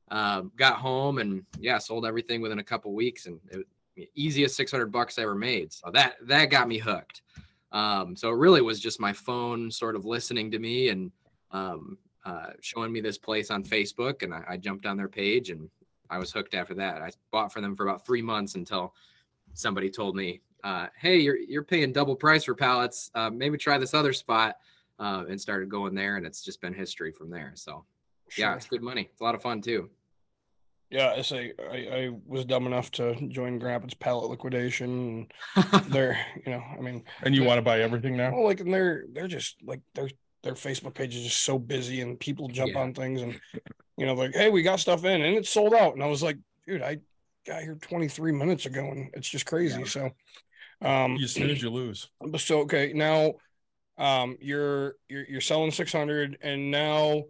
Um, 0.09 0.51
got 0.55 0.75
home 0.75 1.17
and 1.19 1.43
yeah 1.59 1.77
sold 1.77 2.05
everything 2.05 2.41
within 2.41 2.59
a 2.59 2.63
couple 2.63 2.93
weeks 2.93 3.25
and 3.25 3.39
it 3.51 3.65
easiest 4.15 4.55
600 4.55 4.87
bucks 4.87 5.19
I 5.19 5.23
ever 5.23 5.35
made. 5.35 5.71
So 5.71 5.91
that 5.93 6.15
that 6.23 6.49
got 6.49 6.67
me 6.67 6.77
hooked 6.77 7.21
um, 7.73 8.15
so 8.15 8.29
it 8.29 8.37
really 8.37 8.61
was 8.61 8.79
just 8.79 8.99
my 8.99 9.11
phone 9.11 9.69
sort 9.71 9.95
of 9.95 10.05
listening 10.05 10.51
to 10.51 10.59
me 10.59 10.89
and 10.89 11.11
um, 11.51 11.97
uh, 12.23 12.51
showing 12.61 12.91
me 12.91 13.01
this 13.01 13.17
place 13.17 13.49
on 13.49 13.63
Facebook. 13.63 14.21
And 14.21 14.33
I, 14.33 14.43
I, 14.47 14.57
jumped 14.57 14.85
on 14.85 14.95
their 14.95 15.09
page 15.09 15.49
and 15.49 15.69
I 16.09 16.19
was 16.19 16.31
hooked 16.31 16.53
after 16.53 16.75
that. 16.75 17.01
I 17.01 17.11
bought 17.31 17.51
for 17.51 17.61
them 17.61 17.75
for 17.75 17.87
about 17.87 18.05
three 18.05 18.21
months 18.21 18.55
until 18.55 18.93
somebody 19.53 19.89
told 19.89 20.15
me, 20.15 20.41
uh, 20.63 20.87
"Hey, 20.95 21.17
you're 21.17 21.37
you're 21.37 21.63
paying 21.63 21.91
double 21.91 22.15
price 22.15 22.43
for 22.43 22.55
pallets. 22.55 23.09
Uh, 23.15 23.29
maybe 23.29 23.57
try 23.57 23.77
this 23.77 23.93
other 23.93 24.13
spot." 24.13 24.57
Uh, 24.99 25.25
and 25.27 25.41
started 25.41 25.67
going 25.69 25.95
there, 25.95 26.17
and 26.17 26.25
it's 26.25 26.43
just 26.43 26.61
been 26.61 26.73
history 26.73 27.11
from 27.11 27.29
there. 27.29 27.51
So, 27.55 27.83
sure. 28.29 28.45
yeah, 28.45 28.55
it's 28.55 28.67
good 28.67 28.83
money. 28.83 29.09
It's 29.11 29.19
a 29.19 29.23
lot 29.23 29.33
of 29.33 29.41
fun 29.41 29.59
too. 29.59 29.89
Yeah, 30.93 31.15
I 31.17 31.23
say 31.23 31.53
I, 31.71 31.75
I 31.75 32.09
was 32.27 32.45
dumb 32.45 32.67
enough 32.67 32.91
to 32.91 33.15
join 33.29 33.57
Grandpa's 33.57 33.95
pallet 33.95 34.29
liquidation. 34.29 35.25
they're, 35.87 36.23
you 36.45 36.51
know, 36.51 36.61
I 36.61 36.79
mean, 36.81 37.03
and 37.23 37.33
you 37.33 37.43
want 37.43 37.57
to 37.57 37.63
buy 37.63 37.79
everything 37.81 38.15
now? 38.15 38.31
Well, 38.31 38.43
like, 38.43 38.59
and 38.59 38.71
they're 38.71 39.05
they're 39.11 39.27
just 39.27 39.55
like 39.63 39.81
their 39.95 40.07
their 40.43 40.53
Facebook 40.53 40.93
page 40.93 41.15
is 41.15 41.23
just 41.23 41.43
so 41.43 41.57
busy, 41.57 42.01
and 42.01 42.19
people 42.19 42.47
jump 42.47 42.73
yeah. 42.73 42.81
on 42.81 42.93
things, 42.93 43.23
and 43.23 43.41
you 43.97 44.05
know, 44.05 44.13
like, 44.13 44.35
hey, 44.35 44.51
we 44.51 44.61
got 44.61 44.79
stuff 44.79 45.03
in, 45.03 45.23
and 45.23 45.35
it's 45.35 45.49
sold 45.49 45.73
out, 45.73 45.95
and 45.95 46.03
I 46.03 46.05
was 46.05 46.21
like, 46.21 46.37
dude, 46.67 46.83
I 46.83 46.97
got 47.47 47.63
here 47.63 47.75
23 47.81 48.31
minutes 48.31 48.67
ago, 48.67 48.85
and 48.85 49.09
it's 49.15 49.27
just 49.27 49.47
crazy. 49.47 49.79
Yeah. 49.79 49.87
So, 49.87 50.11
um, 50.87 51.15
you 51.15 51.25
snooze, 51.25 51.59
you 51.59 51.71
lose. 51.71 52.07
So 52.37 52.59
okay, 52.59 52.93
now, 52.93 53.33
um, 53.97 54.37
you're 54.39 54.97
you're 55.09 55.25
you're 55.27 55.41
selling 55.41 55.71
600, 55.71 56.37
and 56.43 56.69
now 56.69 57.23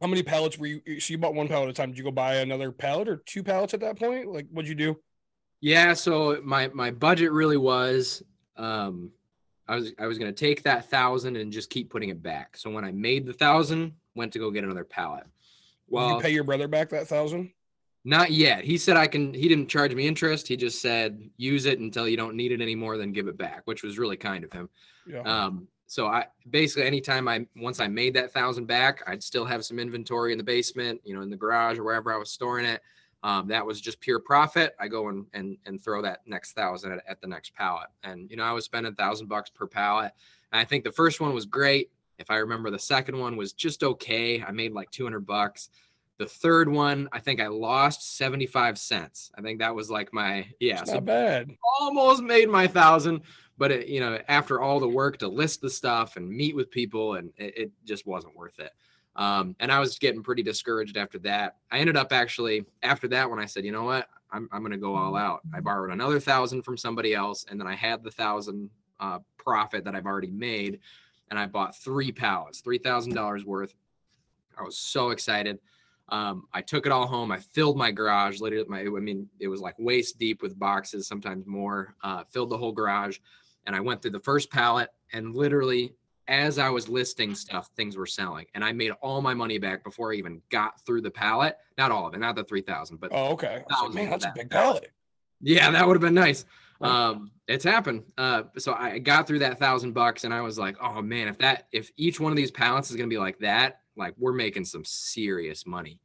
how 0.00 0.06
many 0.06 0.22
pallets 0.22 0.58
were 0.58 0.66
you? 0.66 1.00
So 1.00 1.12
you 1.12 1.18
bought 1.18 1.34
one 1.34 1.48
pallet 1.48 1.68
at 1.68 1.70
a 1.70 1.74
time. 1.74 1.90
Did 1.90 1.98
you 1.98 2.04
go 2.04 2.10
buy 2.10 2.36
another 2.36 2.70
pallet 2.70 3.08
or 3.08 3.16
two 3.26 3.42
pallets 3.42 3.74
at 3.74 3.80
that 3.80 3.98
point? 3.98 4.28
Like, 4.28 4.46
what'd 4.50 4.68
you 4.68 4.74
do? 4.74 4.98
Yeah, 5.60 5.94
so 5.94 6.40
my 6.44 6.68
my 6.68 6.90
budget 6.90 7.32
really 7.32 7.56
was, 7.56 8.22
um, 8.56 9.10
I 9.66 9.76
was 9.76 9.92
I 9.98 10.06
was 10.06 10.18
gonna 10.18 10.32
take 10.32 10.62
that 10.64 10.90
thousand 10.90 11.36
and 11.36 11.50
just 11.50 11.70
keep 11.70 11.90
putting 11.90 12.10
it 12.10 12.22
back. 12.22 12.56
So 12.56 12.70
when 12.70 12.84
I 12.84 12.92
made 12.92 13.26
the 13.26 13.32
thousand, 13.32 13.92
went 14.14 14.32
to 14.34 14.38
go 14.38 14.50
get 14.50 14.64
another 14.64 14.84
pallet. 14.84 15.24
Well, 15.88 16.08
Did 16.08 16.14
you 16.14 16.20
pay 16.20 16.30
your 16.30 16.44
brother 16.44 16.68
back 16.68 16.90
that 16.90 17.08
thousand? 17.08 17.52
Not 18.04 18.30
yet. 18.30 18.64
He 18.64 18.78
said 18.78 18.96
I 18.96 19.06
can. 19.06 19.34
He 19.34 19.48
didn't 19.48 19.68
charge 19.68 19.94
me 19.94 20.06
interest. 20.06 20.46
He 20.46 20.56
just 20.56 20.80
said 20.80 21.28
use 21.38 21.64
it 21.64 21.80
until 21.80 22.06
you 22.06 22.16
don't 22.16 22.36
need 22.36 22.52
it 22.52 22.60
anymore, 22.60 22.98
then 22.98 23.12
give 23.12 23.26
it 23.26 23.36
back, 23.38 23.62
which 23.64 23.82
was 23.82 23.98
really 23.98 24.16
kind 24.16 24.44
of 24.44 24.52
him. 24.52 24.68
Yeah. 25.08 25.22
Um, 25.22 25.66
so 25.86 26.06
I 26.06 26.26
basically 26.50 26.84
anytime 26.84 27.28
I 27.28 27.46
once 27.56 27.80
I 27.80 27.86
made 27.86 28.14
that 28.14 28.32
thousand 28.32 28.66
back, 28.66 29.02
I'd 29.06 29.22
still 29.22 29.44
have 29.44 29.64
some 29.64 29.78
inventory 29.78 30.32
in 30.32 30.38
the 30.38 30.44
basement, 30.44 31.00
you 31.04 31.14
know, 31.14 31.22
in 31.22 31.30
the 31.30 31.36
garage 31.36 31.78
or 31.78 31.84
wherever 31.84 32.12
I 32.12 32.16
was 32.16 32.30
storing 32.30 32.66
it. 32.66 32.82
Um, 33.22 33.48
that 33.48 33.64
was 33.64 33.80
just 33.80 34.00
pure 34.00 34.20
profit. 34.20 34.74
I 34.78 34.88
go 34.88 35.08
and 35.08 35.26
and 35.32 35.56
and 35.64 35.82
throw 35.82 36.02
that 36.02 36.20
next 36.26 36.52
thousand 36.52 36.92
at, 36.92 37.04
at 37.08 37.20
the 37.20 37.26
next 37.26 37.54
pallet. 37.54 37.88
And 38.02 38.30
you 38.30 38.36
know, 38.36 38.44
I 38.44 38.52
was 38.52 38.64
spending 38.64 38.92
a 38.92 38.96
thousand 38.96 39.28
bucks 39.28 39.50
per 39.50 39.66
pallet. 39.66 40.12
And 40.52 40.60
I 40.60 40.64
think 40.64 40.84
the 40.84 40.92
first 40.92 41.20
one 41.20 41.32
was 41.32 41.46
great. 41.46 41.90
If 42.18 42.30
I 42.30 42.36
remember, 42.36 42.70
the 42.70 42.78
second 42.78 43.18
one 43.18 43.36
was 43.36 43.52
just 43.52 43.82
okay. 43.82 44.42
I 44.42 44.50
made 44.50 44.72
like 44.72 44.90
200 44.90 45.26
bucks. 45.26 45.68
The 46.18 46.26
third 46.26 46.68
one, 46.68 47.10
I 47.12 47.18
think 47.18 47.40
I 47.40 47.48
lost 47.48 48.16
75 48.16 48.78
cents. 48.78 49.30
I 49.36 49.42
think 49.42 49.58
that 49.58 49.74
was 49.74 49.90
like 49.90 50.14
my 50.14 50.46
yeah, 50.58 50.82
so 50.84 50.94
not 50.94 51.04
bad. 51.04 51.50
Almost 51.80 52.22
made 52.22 52.48
my 52.48 52.66
thousand, 52.66 53.20
but 53.58 53.70
it, 53.70 53.88
you 53.88 54.00
know, 54.00 54.18
after 54.28 54.60
all 54.60 54.80
the 54.80 54.88
work 54.88 55.18
to 55.18 55.28
list 55.28 55.60
the 55.60 55.70
stuff 55.70 56.16
and 56.16 56.28
meet 56.28 56.54
with 56.54 56.70
people, 56.70 57.14
and 57.14 57.32
it, 57.36 57.56
it 57.56 57.72
just 57.84 58.06
wasn't 58.06 58.36
worth 58.36 58.58
it. 58.58 58.72
Um, 59.16 59.56
and 59.60 59.72
I 59.72 59.80
was 59.80 59.98
getting 59.98 60.22
pretty 60.22 60.42
discouraged 60.42 60.96
after 60.96 61.18
that. 61.20 61.56
I 61.70 61.78
ended 61.78 61.96
up 61.96 62.12
actually 62.12 62.66
after 62.82 63.08
that 63.08 63.28
when 63.30 63.38
I 63.38 63.46
said, 63.46 63.64
you 63.64 63.72
know 63.72 63.84
what, 63.84 64.08
I'm 64.30 64.48
I'm 64.52 64.62
gonna 64.62 64.76
go 64.76 64.94
all 64.94 65.16
out. 65.16 65.40
I 65.54 65.60
borrowed 65.60 65.92
another 65.92 66.20
thousand 66.20 66.62
from 66.62 66.76
somebody 66.76 67.14
else, 67.14 67.46
and 67.48 67.58
then 67.58 67.66
I 67.66 67.74
had 67.74 68.02
the 68.02 68.10
thousand 68.10 68.70
uh, 69.00 69.20
profit 69.38 69.84
that 69.84 69.94
I've 69.94 70.06
already 70.06 70.30
made, 70.30 70.80
and 71.30 71.38
I 71.38 71.46
bought 71.46 71.76
three 71.76 72.12
pallets, 72.12 72.60
three 72.60 72.78
thousand 72.78 73.14
dollars 73.14 73.44
worth. 73.44 73.74
I 74.58 74.62
was 74.62 74.76
so 74.76 75.10
excited. 75.10 75.58
Um, 76.08 76.44
I 76.52 76.60
took 76.60 76.86
it 76.86 76.92
all 76.92 77.06
home. 77.06 77.32
I 77.32 77.38
filled 77.38 77.76
my 77.76 77.90
garage. 77.90 78.40
Literally, 78.40 78.68
my 78.68 78.80
I 78.80 79.00
mean, 79.00 79.28
it 79.40 79.48
was 79.48 79.60
like 79.60 79.74
waist 79.78 80.18
deep 80.18 80.42
with 80.42 80.58
boxes, 80.58 81.08
sometimes 81.08 81.46
more. 81.46 81.94
Uh, 82.02 82.24
filled 82.24 82.50
the 82.50 82.58
whole 82.58 82.72
garage 82.72 83.18
and 83.66 83.74
I 83.76 83.80
went 83.80 84.02
through 84.02 84.12
the 84.12 84.20
first 84.20 84.50
pallet, 84.50 84.90
and 85.12 85.34
literally 85.34 85.94
as 86.28 86.58
I 86.58 86.70
was 86.70 86.88
listing 86.88 87.34
stuff, 87.36 87.70
things 87.76 87.96
were 87.96 88.06
selling, 88.06 88.46
and 88.54 88.64
I 88.64 88.72
made 88.72 88.90
all 89.00 89.20
my 89.22 89.32
money 89.34 89.58
back 89.58 89.84
before 89.84 90.12
I 90.12 90.16
even 90.16 90.42
got 90.50 90.84
through 90.84 91.02
the 91.02 91.10
pallet. 91.10 91.56
Not 91.78 91.92
all 91.92 92.06
of 92.08 92.14
it, 92.14 92.18
not 92.18 92.34
the 92.36 92.44
three 92.44 92.62
thousand, 92.62 92.98
but 92.98 93.10
Oh, 93.12 93.32
okay. 93.32 93.62
Like, 93.70 93.94
man, 93.94 94.10
that's 94.10 94.24
a 94.24 94.32
big 94.34 94.50
pallet. 94.50 94.82
pallet. 94.82 94.90
yeah, 95.40 95.70
that 95.70 95.86
would 95.86 95.94
have 95.94 96.02
been 96.02 96.14
nice. 96.14 96.44
Um, 96.80 97.30
it's 97.48 97.64
happened. 97.64 98.04
Uh, 98.18 98.42
so 98.58 98.74
I 98.74 98.98
got 98.98 99.26
through 99.26 99.38
that 99.38 99.58
thousand 99.58 99.92
bucks, 99.92 100.24
and 100.24 100.34
I 100.34 100.40
was 100.40 100.58
like, 100.58 100.76
oh 100.82 101.00
man, 101.00 101.28
if 101.28 101.38
that, 101.38 101.68
if 101.72 101.90
each 101.96 102.20
one 102.20 102.32
of 102.32 102.36
these 102.36 102.50
pallets 102.50 102.90
is 102.90 102.96
gonna 102.96 103.08
be 103.08 103.18
like 103.18 103.38
that, 103.38 103.80
like 103.96 104.14
we're 104.18 104.32
making 104.32 104.64
some 104.64 104.84
serious 104.84 105.64
money. 105.66 106.00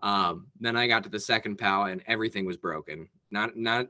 Um, 0.00 0.48
then 0.60 0.76
I 0.76 0.86
got 0.86 1.02
to 1.04 1.08
the 1.08 1.18
second 1.20 1.56
pallet, 1.56 1.92
and 1.92 2.02
everything 2.06 2.44
was 2.44 2.56
broken. 2.56 3.08
Not, 3.30 3.56
not. 3.56 3.88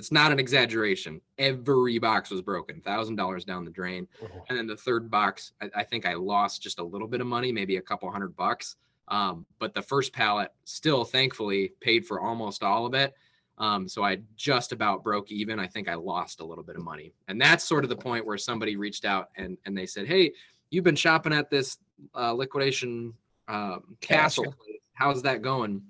It's 0.00 0.10
not 0.10 0.32
an 0.32 0.38
exaggeration. 0.38 1.20
Every 1.36 1.98
box 1.98 2.30
was 2.30 2.40
broken. 2.40 2.80
Thousand 2.80 3.16
dollars 3.16 3.44
down 3.44 3.66
the 3.66 3.70
drain. 3.70 4.08
And 4.48 4.56
then 4.56 4.66
the 4.66 4.74
third 4.74 5.10
box, 5.10 5.52
I, 5.60 5.68
I 5.76 5.84
think 5.84 6.06
I 6.06 6.14
lost 6.14 6.62
just 6.62 6.78
a 6.78 6.82
little 6.82 7.06
bit 7.06 7.20
of 7.20 7.26
money, 7.26 7.52
maybe 7.52 7.76
a 7.76 7.82
couple 7.82 8.10
hundred 8.10 8.34
bucks. 8.34 8.76
Um, 9.08 9.44
but 9.58 9.74
the 9.74 9.82
first 9.82 10.14
pallet 10.14 10.54
still 10.64 11.04
thankfully 11.04 11.74
paid 11.80 12.06
for 12.06 12.18
almost 12.18 12.62
all 12.62 12.86
of 12.86 12.94
it. 12.94 13.12
Um, 13.58 13.86
so 13.86 14.02
I 14.02 14.20
just 14.36 14.72
about 14.72 15.04
broke 15.04 15.30
even. 15.30 15.60
I 15.60 15.66
think 15.66 15.86
I 15.86 15.96
lost 15.96 16.40
a 16.40 16.46
little 16.46 16.64
bit 16.64 16.76
of 16.76 16.82
money. 16.82 17.12
And 17.28 17.38
that's 17.38 17.62
sort 17.62 17.84
of 17.84 17.90
the 17.90 17.96
point 17.96 18.24
where 18.24 18.38
somebody 18.38 18.76
reached 18.76 19.04
out 19.04 19.28
and, 19.36 19.58
and 19.66 19.76
they 19.76 19.84
said, 19.84 20.06
Hey, 20.06 20.32
you've 20.70 20.84
been 20.84 20.96
shopping 20.96 21.34
at 21.34 21.50
this 21.50 21.76
uh, 22.14 22.32
liquidation 22.32 23.12
um. 23.48 23.98
Castle. 24.00 24.54
How's 24.94 25.20
that 25.24 25.42
going? 25.42 25.82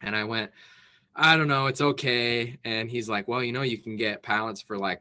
And 0.00 0.16
I 0.16 0.24
went, 0.24 0.50
I 1.16 1.36
don't 1.36 1.48
know. 1.48 1.66
It's 1.66 1.80
okay. 1.80 2.58
And 2.64 2.90
he's 2.90 3.08
like, 3.08 3.28
Well, 3.28 3.42
you 3.42 3.52
know, 3.52 3.62
you 3.62 3.78
can 3.78 3.96
get 3.96 4.22
pallets 4.22 4.62
for 4.62 4.78
like 4.78 5.00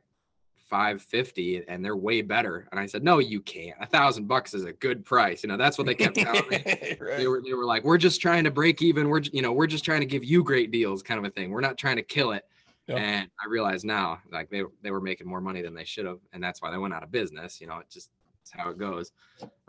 550 0.70 1.64
and 1.68 1.84
they're 1.84 1.96
way 1.96 2.22
better. 2.22 2.68
And 2.72 2.80
I 2.80 2.86
said, 2.86 3.04
No, 3.04 3.20
you 3.20 3.42
can't. 3.42 3.76
A 3.80 3.86
thousand 3.86 4.28
bucks 4.28 4.54
is 4.54 4.66
a 4.66 4.74
good 4.74 5.04
price. 5.06 5.44
You 5.44 5.50
know, 5.50 5.58
that's 5.58 5.78
what 5.78 5.88
they 5.88 5.96
kept 5.96 6.16
telling 6.16 6.48
me 6.50 6.58
Right. 7.02 7.18
they 7.18 7.28
were 7.28 7.42
they 7.44 7.54
were 7.54 7.66
like 7.66 7.84
we're 7.84 7.98
just 7.98 8.22
trying 8.22 8.44
to 8.44 8.52
break 8.52 8.82
even 8.82 9.08
we're 9.10 9.22
you 9.22 9.42
know 9.42 9.52
we're 9.52 9.68
just 9.68 9.84
trying 9.86 10.02
to 10.02 10.06
give 10.06 10.24
you 10.24 10.44
great 10.44 10.72
deals 10.72 11.02
kind 11.02 11.18
of 11.18 11.26
a 11.26 11.30
thing 11.34 11.50
we're 11.52 11.62
not 11.62 11.78
trying 11.78 11.96
to 11.96 12.04
kill 12.04 12.32
it 12.34 12.44
Yeah. 12.88 12.98
and 12.98 13.30
i 13.44 13.48
realize 13.48 13.84
now 13.86 14.20
like 14.32 14.50
they, 14.50 14.64
they 14.84 14.92
were 14.92 15.02
making 15.02 15.28
more 15.28 15.42
money 15.42 15.62
than 15.62 15.74
they 15.74 15.86
should 15.86 16.06
have 16.06 16.20
and 16.34 16.44
that's 16.44 16.62
why 16.62 16.70
they 16.72 16.78
went 16.78 16.94
out 16.94 17.04
of 17.04 17.12
business 17.12 17.60
you 17.62 17.68
know 17.68 17.78
it 17.80 17.90
just 17.90 18.10
it's 18.42 18.52
how 18.52 18.70
it 18.70 18.78
goes 18.78 19.12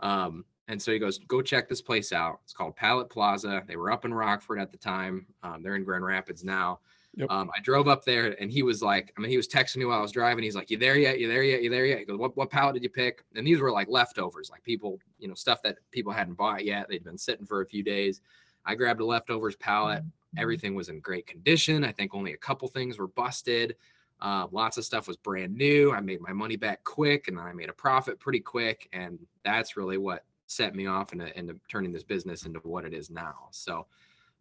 um 0.01 0.43
and 0.71 0.81
so 0.81 0.91
he 0.91 0.97
goes 0.97 1.19
go 1.19 1.41
check 1.41 1.69
this 1.69 1.81
place 1.81 2.11
out 2.11 2.39
it's 2.43 2.53
called 2.53 2.75
pallet 2.75 3.09
plaza 3.09 3.63
they 3.67 3.75
were 3.75 3.91
up 3.91 4.05
in 4.05 4.13
rockford 4.13 4.59
at 4.59 4.71
the 4.71 4.77
time 4.77 5.25
um, 5.43 5.61
they're 5.61 5.75
in 5.75 5.83
grand 5.83 6.03
rapids 6.03 6.43
now 6.43 6.79
Yep. 7.15 7.29
um, 7.29 7.51
I 7.55 7.59
drove 7.59 7.89
up 7.89 8.05
there 8.05 8.41
and 8.41 8.49
he 8.49 8.63
was 8.63 8.81
like, 8.81 9.13
I 9.17 9.21
mean, 9.21 9.29
he 9.29 9.35
was 9.35 9.47
texting 9.47 9.77
me 9.77 9.85
while 9.85 9.99
I 9.99 10.01
was 10.01 10.13
driving. 10.13 10.43
He's 10.45 10.55
like, 10.55 10.69
You 10.69 10.77
there 10.77 10.95
yet? 10.97 11.19
You 11.19 11.27
there 11.27 11.43
yet? 11.43 11.61
You 11.61 11.69
there 11.69 11.85
yet? 11.85 11.99
He 11.99 12.05
goes, 12.05 12.17
What 12.17 12.37
what 12.37 12.49
pallet 12.49 12.73
did 12.73 12.83
you 12.83 12.89
pick? 12.89 13.25
And 13.35 13.45
these 13.45 13.59
were 13.59 13.71
like 13.71 13.89
leftovers, 13.89 14.49
like 14.49 14.63
people, 14.63 14.97
you 15.19 15.27
know, 15.27 15.33
stuff 15.33 15.61
that 15.63 15.77
people 15.91 16.13
hadn't 16.13 16.35
bought 16.35 16.63
yet. 16.63 16.87
They'd 16.87 17.03
been 17.03 17.17
sitting 17.17 17.45
for 17.45 17.61
a 17.61 17.65
few 17.65 17.83
days. 17.83 18.21
I 18.65 18.75
grabbed 18.75 19.01
a 19.01 19.05
leftovers 19.05 19.57
pallet. 19.57 20.03
Everything 20.37 20.73
was 20.73 20.87
in 20.87 21.01
great 21.01 21.27
condition. 21.27 21.83
I 21.83 21.91
think 21.91 22.13
only 22.13 22.31
a 22.31 22.37
couple 22.37 22.69
things 22.69 22.97
were 22.97 23.07
busted. 23.07 23.75
Uh, 24.21 24.47
lots 24.51 24.77
of 24.77 24.85
stuff 24.85 25.07
was 25.07 25.17
brand 25.17 25.53
new. 25.53 25.91
I 25.91 25.99
made 25.99 26.21
my 26.21 26.31
money 26.31 26.55
back 26.55 26.83
quick 26.83 27.27
and 27.27 27.37
I 27.39 27.51
made 27.51 27.69
a 27.69 27.73
profit 27.73 28.19
pretty 28.19 28.39
quick. 28.39 28.87
And 28.93 29.19
that's 29.43 29.75
really 29.75 29.97
what 29.97 30.23
set 30.51 30.75
me 30.75 30.85
off 30.87 31.13
into, 31.13 31.37
into 31.37 31.55
turning 31.69 31.91
this 31.91 32.03
business 32.03 32.45
into 32.45 32.59
what 32.59 32.85
it 32.85 32.93
is 32.93 33.09
now. 33.09 33.35
So, 33.51 33.87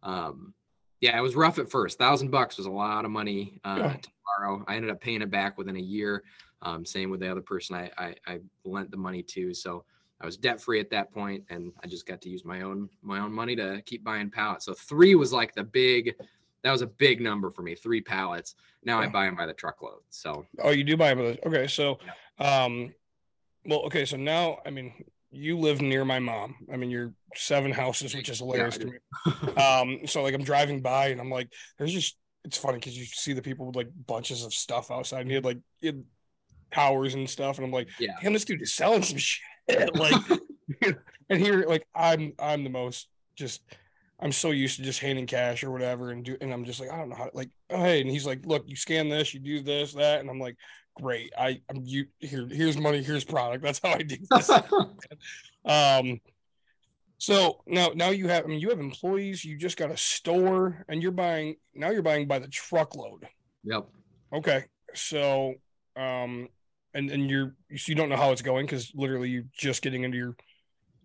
um, 0.03 0.53
yeah, 1.01 1.17
it 1.17 1.21
was 1.23 1.37
rough 1.37 1.59
at 1.59 1.71
first. 1.71 1.99
Thousand 1.99 2.31
bucks 2.31 2.59
was 2.59 2.67
a 2.67 2.71
lot 2.71 3.05
of 3.05 3.11
money 3.11 3.61
uh, 3.65 3.77
Yeah. 3.79 3.97
to 3.97 4.09
borrow. 4.39 4.65
I 4.67 4.77
ended 4.77 4.91
up 4.91 5.01
paying 5.01 5.23
it 5.23 5.31
back 5.31 5.57
within 5.57 5.77
a 5.77 5.81
year. 5.81 6.25
Um, 6.63 6.85
same 6.85 7.09
with 7.11 7.21
the 7.21 7.31
other 7.31 7.41
person 7.41 7.75
I, 7.77 7.91
I 7.97 8.15
I 8.27 8.41
lent 8.65 8.91
the 8.91 8.99
money 8.99 9.23
to. 9.23 9.55
So 9.55 9.85
I 10.21 10.27
was 10.27 10.37
debt 10.37 10.61
free 10.61 10.79
at 10.79 10.91
that 10.91 11.11
point, 11.11 11.45
and 11.49 11.73
I 11.83 11.87
just 11.87 12.07
got 12.07 12.21
to 12.23 12.29
use 12.29 12.45
my 12.45 12.61
own 12.61 12.91
my 13.01 13.19
own 13.21 13.33
money 13.33 13.57
to 13.57 13.81
keep 13.87 14.05
buying 14.05 14.29
pallets. 14.31 14.67
So 14.67 14.75
three 14.75 15.15
was 15.15 15.33
like 15.33 15.55
the 15.55 15.65
big. 15.65 16.15
That 16.63 16.73
was 16.73 16.83
a 16.83 16.87
big 16.87 17.23
number 17.23 17.51
for 17.51 17.63
me. 17.63 17.75
Three 17.75 18.03
pallets. 18.03 18.55
Now 18.85 19.01
I 19.01 19.07
buy 19.09 19.25
them 19.25 19.37
by 19.37 19.47
the 19.47 19.55
truckload. 19.55 20.01
So 20.11 20.45
Oh, 20.63 20.69
you 20.71 20.85
do 20.85 20.95
buy 20.99 21.15
them. 21.15 21.39
Okay, 21.47 21.67
so, 21.67 21.99
um, 22.39 22.93
well, 23.65 23.81
okay, 23.87 24.05
so 24.05 24.19
now, 24.19 24.59
I 24.67 24.71
mean, 24.71 24.93
you 25.31 25.59
live 25.59 25.81
near 25.81 26.05
my 26.05 26.19
mom. 26.19 26.57
I 26.73 26.77
mean, 26.77 26.91
you're 26.91 27.13
seven 27.37 27.73
houses, 27.73 28.15
which 28.15 28.29
is 28.29 28.41
Yeah, 28.41 28.47
hilarious 28.47 28.79
to 28.79 28.87
me. 28.87 28.93
Um, 29.57 30.07
so 30.07 30.23
like 30.23 30.35
I'm 30.35 30.45
driving 30.45 30.81
by 30.81 31.09
and 31.09 31.21
I'm 31.21 31.31
like, 31.31 31.53
there's 31.79 31.93
just 31.93 32.17
it's 32.45 32.57
funny 32.57 32.79
because 32.79 32.97
you 32.97 33.05
see 33.05 33.33
the 33.33 33.43
people 33.43 33.67
with 33.67 33.77
like 33.77 33.89
bunches 34.07 34.45
of 34.45 34.55
stuff 34.55 34.91
outside 34.91 35.21
and 35.21 35.29
he 35.29 35.35
had 35.35 35.45
like 35.45 35.59
he 35.81 35.89
had 35.89 36.05
towers 36.73 37.15
and 37.15 37.29
stuff, 37.29 37.59
and 37.59 37.67
I'm 37.67 37.73
like, 37.73 37.89
Yeah. 37.99 38.13
damn, 38.23 38.33
this 38.33 38.45
dude 38.45 38.63
is 38.63 38.75
selling 38.75 39.03
some 39.03 39.19
shit. 39.19 39.43
like, 39.95 40.15
and 41.29 41.41
here, 41.41 41.65
like, 41.67 41.87
I'm 41.95 42.33
I'm 42.39 42.65
the 42.65 42.71
most 42.71 43.09
just. 43.37 43.63
I'm 44.23 44.33
so 44.33 44.51
used 44.51 44.77
to 44.77 44.83
just 44.83 45.01
handing 45.01 45.27
cash 45.27 45.65
or 45.65 45.71
whatever, 45.71 46.11
and 46.11 46.23
do, 46.23 46.37
and 46.43 46.53
I'm 46.53 46.67
just 46.67 46.79
like, 46.79 46.91
I 46.91 46.99
don't 46.99 47.09
know 47.09 47.17
how. 47.17 47.31
Like, 47.33 47.49
oh 47.71 47.79
hey, 47.79 48.03
and 48.03 48.11
he's 48.11 48.27
like, 48.27 48.45
look, 48.45 48.65
you 48.67 48.77
scan 48.77 49.09
this, 49.09 49.33
you 49.33 49.41
do 49.41 49.63
this, 49.63 49.95
that, 49.95 50.21
and 50.21 50.29
I'm 50.29 50.39
like, 50.39 50.57
great. 51.01 51.33
I, 51.39 51.61
I'm 51.71 51.83
you 51.85 52.07
here. 52.19 52.47
Here's 52.51 52.77
money. 52.79 53.03
Here's 53.03 53.25
product. 53.25 53.63
That's 53.65 53.81
how 53.83 53.91
I 53.91 54.03
do 54.03 54.17
this. 54.31 54.51
um, 55.65 56.21
so 57.19 57.63
now, 57.67 57.91
now 57.95 58.11
you 58.11 58.29
have. 58.29 58.45
I 58.45 58.49
mean, 58.49 58.61
you 58.61 58.71
have 58.71 58.81
employees. 58.81 59.45
You 59.45 59.57
just 59.59 59.77
got 59.77 59.91
a 59.91 59.97
store, 59.97 60.85
and 60.89 61.03
you're 61.03 61.13
buying. 61.13 61.57
Now 61.75 61.91
you're 61.91 62.03
buying 62.03 62.27
by 62.27 62.39
the 62.39 62.49
truckload. 62.49 63.27
yep. 63.65 63.87
Okay. 64.33 64.65
So, 64.95 65.55
um, 65.97 66.49
and 66.95 67.11
and 67.11 67.31
you're 67.31 67.55
so 67.77 67.91
you 67.91 67.95
don't 67.95 68.09
know 68.09 68.17
how 68.17 68.33
it's 68.33 68.43
going 68.43 68.67
because 68.67 68.91
literally 68.95 69.29
you're 69.29 69.45
just 69.53 69.83
getting 69.83 70.05
into 70.05 70.17
your 70.17 70.37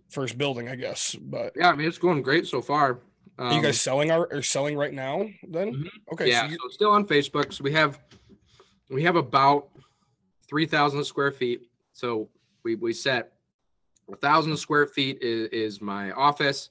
first 0.09 0.37
building, 0.37 0.69
I 0.69 0.75
guess. 0.75 1.15
But 1.19 1.53
Yeah, 1.55 1.69
I 1.69 1.75
mean 1.75 1.87
it's 1.87 1.97
going 1.97 2.21
great 2.21 2.47
so 2.47 2.61
far. 2.61 3.01
are 3.37 3.51
you 3.51 3.57
Um, 3.57 3.61
guys 3.63 3.81
selling 3.81 4.09
our 4.11 4.27
or 4.31 4.41
selling 4.41 4.77
right 4.77 4.93
now? 4.93 5.27
Then 5.47 5.73
Mhm. 5.73 5.89
okay. 6.13 6.29
yeah, 6.29 6.47
So 6.49 6.55
so 6.63 6.69
still 6.69 6.91
on 6.91 7.05
Facebook. 7.05 7.51
So 7.53 7.63
we 7.63 7.71
have 7.73 7.99
we 8.89 9.03
have 9.03 9.15
about 9.17 9.67
three 10.47 10.65
thousand 10.65 11.03
square 11.03 11.31
feet. 11.31 11.69
So 11.93 12.29
we 12.63 12.75
we 12.75 12.93
set 12.93 13.33
a 14.11 14.15
thousand 14.15 14.55
square 14.57 14.85
feet 14.85 15.17
is, 15.21 15.49
is 15.49 15.81
my 15.81 16.11
office, 16.11 16.69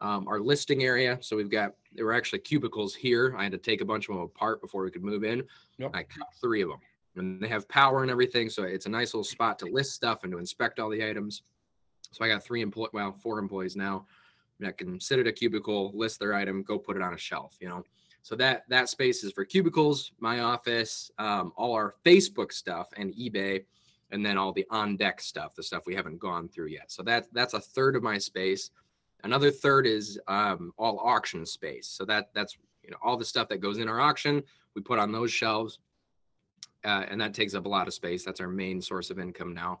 um, 0.00 0.28
our 0.28 0.40
listing 0.40 0.84
area. 0.84 1.18
So 1.20 1.36
we've 1.36 1.50
got 1.50 1.74
there 1.92 2.04
were 2.04 2.14
actually 2.14 2.40
cubicles 2.40 2.94
here. 2.94 3.34
I 3.36 3.42
had 3.42 3.52
to 3.52 3.58
take 3.58 3.80
a 3.80 3.84
bunch 3.84 4.08
of 4.08 4.14
them 4.14 4.24
apart 4.24 4.60
before 4.60 4.84
we 4.84 4.90
could 4.90 5.04
move 5.04 5.24
in. 5.24 5.42
Yep. 5.78 5.90
I 5.94 6.02
cut 6.02 6.28
three 6.40 6.62
of 6.62 6.68
them, 6.68 6.80
and 7.16 7.42
they 7.42 7.48
have 7.48 7.68
power 7.68 8.02
and 8.02 8.10
everything. 8.10 8.50
So 8.50 8.62
it's 8.64 8.86
a 8.86 8.90
nice 8.90 9.14
little 9.14 9.24
spot 9.24 9.58
to 9.60 9.66
list 9.66 9.92
stuff 9.92 10.22
and 10.22 10.32
to 10.32 10.38
inspect 10.38 10.78
all 10.78 10.90
the 10.90 11.08
items. 11.08 11.42
So 12.12 12.24
I 12.24 12.28
got 12.28 12.44
three 12.44 12.62
employ 12.62 12.86
well 12.92 13.12
four 13.12 13.38
employees 13.38 13.76
now 13.76 14.06
that 14.60 14.76
can 14.76 15.00
sit 15.00 15.18
at 15.18 15.26
a 15.26 15.32
cubicle, 15.32 15.92
list 15.94 16.18
their 16.18 16.34
item, 16.34 16.62
go 16.62 16.78
put 16.78 16.96
it 16.96 17.02
on 17.02 17.14
a 17.14 17.18
shelf. 17.18 17.56
You 17.60 17.68
know. 17.68 17.84
So 18.22 18.36
that 18.36 18.64
that 18.68 18.88
space 18.88 19.24
is 19.24 19.32
for 19.32 19.44
cubicles, 19.44 20.12
my 20.18 20.40
office, 20.40 21.10
um, 21.18 21.52
all 21.56 21.72
our 21.72 21.94
Facebook 22.04 22.52
stuff 22.52 22.88
and 22.96 23.14
eBay, 23.14 23.64
and 24.10 24.24
then 24.24 24.36
all 24.36 24.52
the 24.52 24.66
on 24.70 24.96
deck 24.96 25.20
stuff, 25.20 25.54
the 25.54 25.62
stuff 25.62 25.86
we 25.86 25.94
haven't 25.94 26.18
gone 26.18 26.48
through 26.48 26.68
yet. 26.68 26.90
So 26.90 27.02
that 27.04 27.26
that's 27.32 27.54
a 27.54 27.60
third 27.60 27.96
of 27.96 28.02
my 28.02 28.18
space. 28.18 28.70
Another 29.24 29.50
third 29.50 29.86
is 29.86 30.18
um, 30.28 30.72
all 30.78 30.98
auction 31.00 31.44
space. 31.44 31.86
So 31.86 32.04
that 32.04 32.30
that's 32.34 32.56
you 32.82 32.90
know 32.90 32.98
all 33.02 33.16
the 33.16 33.24
stuff 33.24 33.48
that 33.48 33.60
goes 33.60 33.78
in 33.78 33.88
our 33.88 34.00
auction, 34.00 34.42
we 34.74 34.82
put 34.82 34.98
on 34.98 35.12
those 35.12 35.32
shelves, 35.32 35.78
uh, 36.84 37.04
and 37.08 37.20
that 37.20 37.34
takes 37.34 37.54
up 37.54 37.66
a 37.66 37.68
lot 37.68 37.88
of 37.88 37.94
space. 37.94 38.24
That's 38.24 38.40
our 38.40 38.48
main 38.48 38.80
source 38.80 39.10
of 39.10 39.18
income 39.18 39.54
now. 39.54 39.80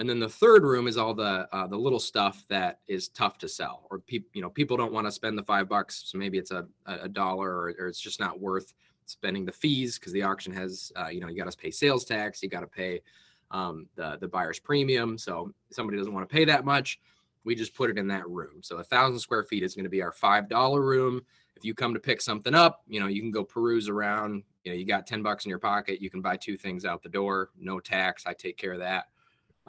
And 0.00 0.08
then 0.08 0.18
the 0.18 0.30
third 0.30 0.64
room 0.64 0.88
is 0.88 0.96
all 0.96 1.12
the 1.12 1.46
uh, 1.52 1.66
the 1.66 1.76
little 1.76 1.98
stuff 1.98 2.46
that 2.48 2.78
is 2.88 3.08
tough 3.08 3.36
to 3.36 3.46
sell, 3.46 3.86
or 3.90 3.98
people 3.98 4.30
you 4.32 4.40
know 4.40 4.48
people 4.48 4.78
don't 4.78 4.94
want 4.94 5.06
to 5.06 5.12
spend 5.12 5.36
the 5.36 5.42
five 5.42 5.68
bucks, 5.68 6.04
so 6.06 6.16
maybe 6.16 6.38
it's 6.38 6.52
a 6.52 6.66
a 6.86 7.06
dollar, 7.06 7.50
or, 7.50 7.74
or 7.78 7.86
it's 7.86 8.00
just 8.00 8.18
not 8.18 8.40
worth 8.40 8.72
spending 9.04 9.44
the 9.44 9.52
fees 9.52 9.98
because 9.98 10.14
the 10.14 10.22
auction 10.22 10.54
has 10.54 10.90
uh, 10.96 11.08
you 11.08 11.20
know 11.20 11.28
you 11.28 11.36
got 11.36 11.52
to 11.52 11.58
pay 11.58 11.70
sales 11.70 12.06
tax, 12.06 12.42
you 12.42 12.48
got 12.48 12.60
to 12.60 12.66
pay 12.66 13.02
um, 13.50 13.86
the 13.94 14.16
the 14.22 14.26
buyer's 14.26 14.58
premium. 14.58 15.18
So 15.18 15.52
somebody 15.70 15.98
doesn't 15.98 16.14
want 16.14 16.26
to 16.26 16.34
pay 16.34 16.46
that 16.46 16.64
much, 16.64 16.98
we 17.44 17.54
just 17.54 17.74
put 17.74 17.90
it 17.90 17.98
in 17.98 18.08
that 18.08 18.26
room. 18.26 18.62
So 18.62 18.78
a 18.78 18.84
thousand 18.84 19.18
square 19.18 19.42
feet 19.42 19.62
is 19.62 19.74
going 19.74 19.84
to 19.84 19.90
be 19.90 20.00
our 20.00 20.12
five 20.12 20.48
dollar 20.48 20.80
room. 20.80 21.20
If 21.56 21.64
you 21.66 21.74
come 21.74 21.92
to 21.92 22.00
pick 22.00 22.22
something 22.22 22.54
up, 22.54 22.84
you 22.88 23.00
know 23.00 23.06
you 23.06 23.20
can 23.20 23.32
go 23.32 23.44
peruse 23.44 23.90
around. 23.90 24.44
You 24.64 24.72
know 24.72 24.78
you 24.78 24.86
got 24.86 25.06
ten 25.06 25.22
bucks 25.22 25.44
in 25.44 25.50
your 25.50 25.58
pocket, 25.58 26.00
you 26.00 26.08
can 26.08 26.22
buy 26.22 26.38
two 26.38 26.56
things 26.56 26.86
out 26.86 27.02
the 27.02 27.10
door, 27.10 27.50
no 27.60 27.80
tax. 27.80 28.24
I 28.26 28.32
take 28.32 28.56
care 28.56 28.72
of 28.72 28.78
that 28.78 29.08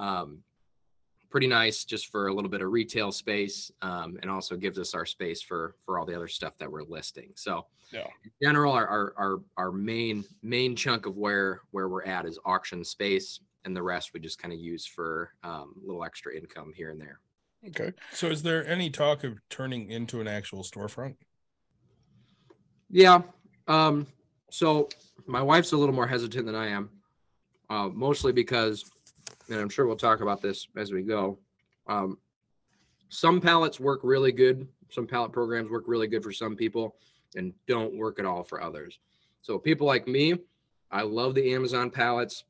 um, 0.02 0.40
pretty 1.30 1.48
nice 1.48 1.86
just 1.86 2.08
for 2.12 2.28
a 2.28 2.34
little 2.34 2.50
bit 2.50 2.62
of 2.62 2.70
retail 2.72 3.10
space 3.10 3.72
um, 3.82 4.18
and 4.22 4.30
also 4.30 4.58
gives 4.58 4.78
us 4.78 4.94
our 4.94 5.06
space 5.06 5.42
for 5.42 5.76
for 5.86 5.98
all 5.98 6.06
the 6.06 6.14
other 6.14 6.28
stuff 6.28 6.58
that 6.58 6.70
we're 6.70 6.84
listing 6.84 7.30
so 7.36 7.66
Yeah. 7.94 8.08
in 8.26 8.32
general 8.44 8.74
our, 8.74 8.86
our 8.88 9.14
our 9.18 9.40
our 9.56 9.72
main 9.72 10.26
main 10.42 10.76
chunk 10.76 11.06
of 11.06 11.16
where 11.16 11.62
where 11.72 11.88
we're 11.88 12.04
at 12.04 12.26
is 12.26 12.38
auction 12.44 12.84
space 12.84 13.40
and 13.64 13.78
the 13.78 13.84
rest 13.84 14.14
we 14.14 14.20
just 14.20 14.42
kind 14.42 14.54
of 14.54 14.60
use 14.60 14.86
for 14.86 15.32
um, 15.44 15.76
a 15.82 15.88
little 15.88 16.04
extra 16.04 16.36
income 16.36 16.74
here 16.76 16.90
and 16.90 17.00
there 17.00 17.20
okay. 17.70 17.94
So 18.12 18.28
is 18.28 18.42
there 18.44 18.68
any 18.68 18.90
talk 18.90 19.24
of 19.24 19.40
turning 19.50 19.90
into 19.92 20.20
an 20.20 20.28
actual 20.28 20.64
storefront? 20.64 21.16
yeah 22.90 23.22
um 23.70 24.06
so 24.50 24.90
my 25.28 25.42
wife's 25.42 25.72
a 25.72 25.78
little 25.78 25.96
more 25.96 26.08
hesitant 26.08 26.46
than 26.46 26.56
i 26.56 26.68
am 26.68 26.90
uh, 27.70 27.88
mostly 27.88 28.34
because, 28.34 28.91
and 29.52 29.60
I'm 29.60 29.70
sure 29.70 29.86
we'll 29.86 29.98
talk 29.98 30.22
about 30.22 30.42
this 30.42 30.68
as 30.78 30.92
we 30.92 31.02
go. 31.04 31.38
Um, 31.88 32.18
some 33.10 33.42
pallets 33.42 33.80
work 33.80 34.00
really 34.04 34.32
good. 34.32 34.68
Some 34.90 35.06
pallet 35.06 35.32
programs 35.32 35.70
work 35.70 35.84
really 35.88 36.08
good 36.08 36.24
for 36.24 36.32
some 36.32 36.56
people 36.56 36.96
and 37.36 37.54
don't 37.68 37.96
work 37.96 38.20
at 38.20 38.26
all 38.26 38.44
for 38.44 38.62
others. 38.62 39.00
So 39.42 39.60
people 39.60 39.86
like 39.86 40.08
me, 40.08 40.36
I 40.90 41.02
love 41.02 41.36
the 41.36 41.54
Amazon 41.54 41.90
pallets. 41.90 42.46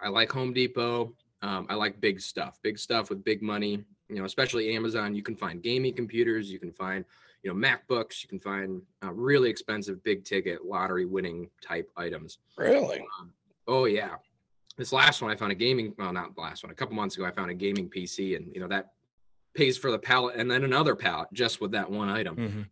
I 0.00 0.08
like 0.08 0.32
Home 0.32 0.52
Depot. 0.52 1.14
Um, 1.42 1.66
I 1.68 1.74
like 1.74 2.00
big 2.00 2.20
stuff, 2.20 2.58
big 2.62 2.78
stuff 2.78 3.10
with 3.10 3.22
big 3.24 3.42
money. 3.42 3.84
You 4.08 4.16
know, 4.16 4.24
especially 4.24 4.74
Amazon. 4.74 5.14
You 5.14 5.22
can 5.22 5.36
find 5.36 5.62
gaming 5.62 5.94
computers. 5.94 6.50
You 6.50 6.58
can 6.58 6.72
find, 6.72 7.04
you 7.42 7.52
know, 7.52 7.68
MacBooks. 7.68 8.22
You 8.22 8.28
can 8.28 8.38
find 8.38 8.80
uh, 9.04 9.12
really 9.12 9.50
expensive, 9.50 10.02
big 10.04 10.24
ticket 10.24 10.64
lottery 10.64 11.04
winning 11.04 11.50
type 11.60 11.90
items. 11.96 12.38
Really? 12.56 13.04
Oh 13.66 13.86
yeah. 13.86 14.14
This 14.76 14.92
last 14.92 15.22
one 15.22 15.30
I 15.30 15.36
found 15.36 15.52
a 15.52 15.54
gaming, 15.54 15.94
well, 15.98 16.12
not 16.12 16.34
the 16.34 16.40
last 16.40 16.62
one, 16.62 16.70
a 16.70 16.74
couple 16.74 16.94
months 16.94 17.16
ago, 17.16 17.24
I 17.24 17.30
found 17.30 17.50
a 17.50 17.54
gaming 17.54 17.88
PC 17.88 18.36
and 18.36 18.52
you 18.54 18.60
know, 18.60 18.68
that 18.68 18.92
pays 19.54 19.78
for 19.78 19.90
the 19.90 19.98
pallet 19.98 20.36
and 20.36 20.50
then 20.50 20.64
another 20.64 20.94
pallet 20.94 21.28
just 21.32 21.60
with 21.60 21.70
that 21.72 21.90
one 21.90 22.10
item. 22.10 22.36
Mhm. 22.36 22.66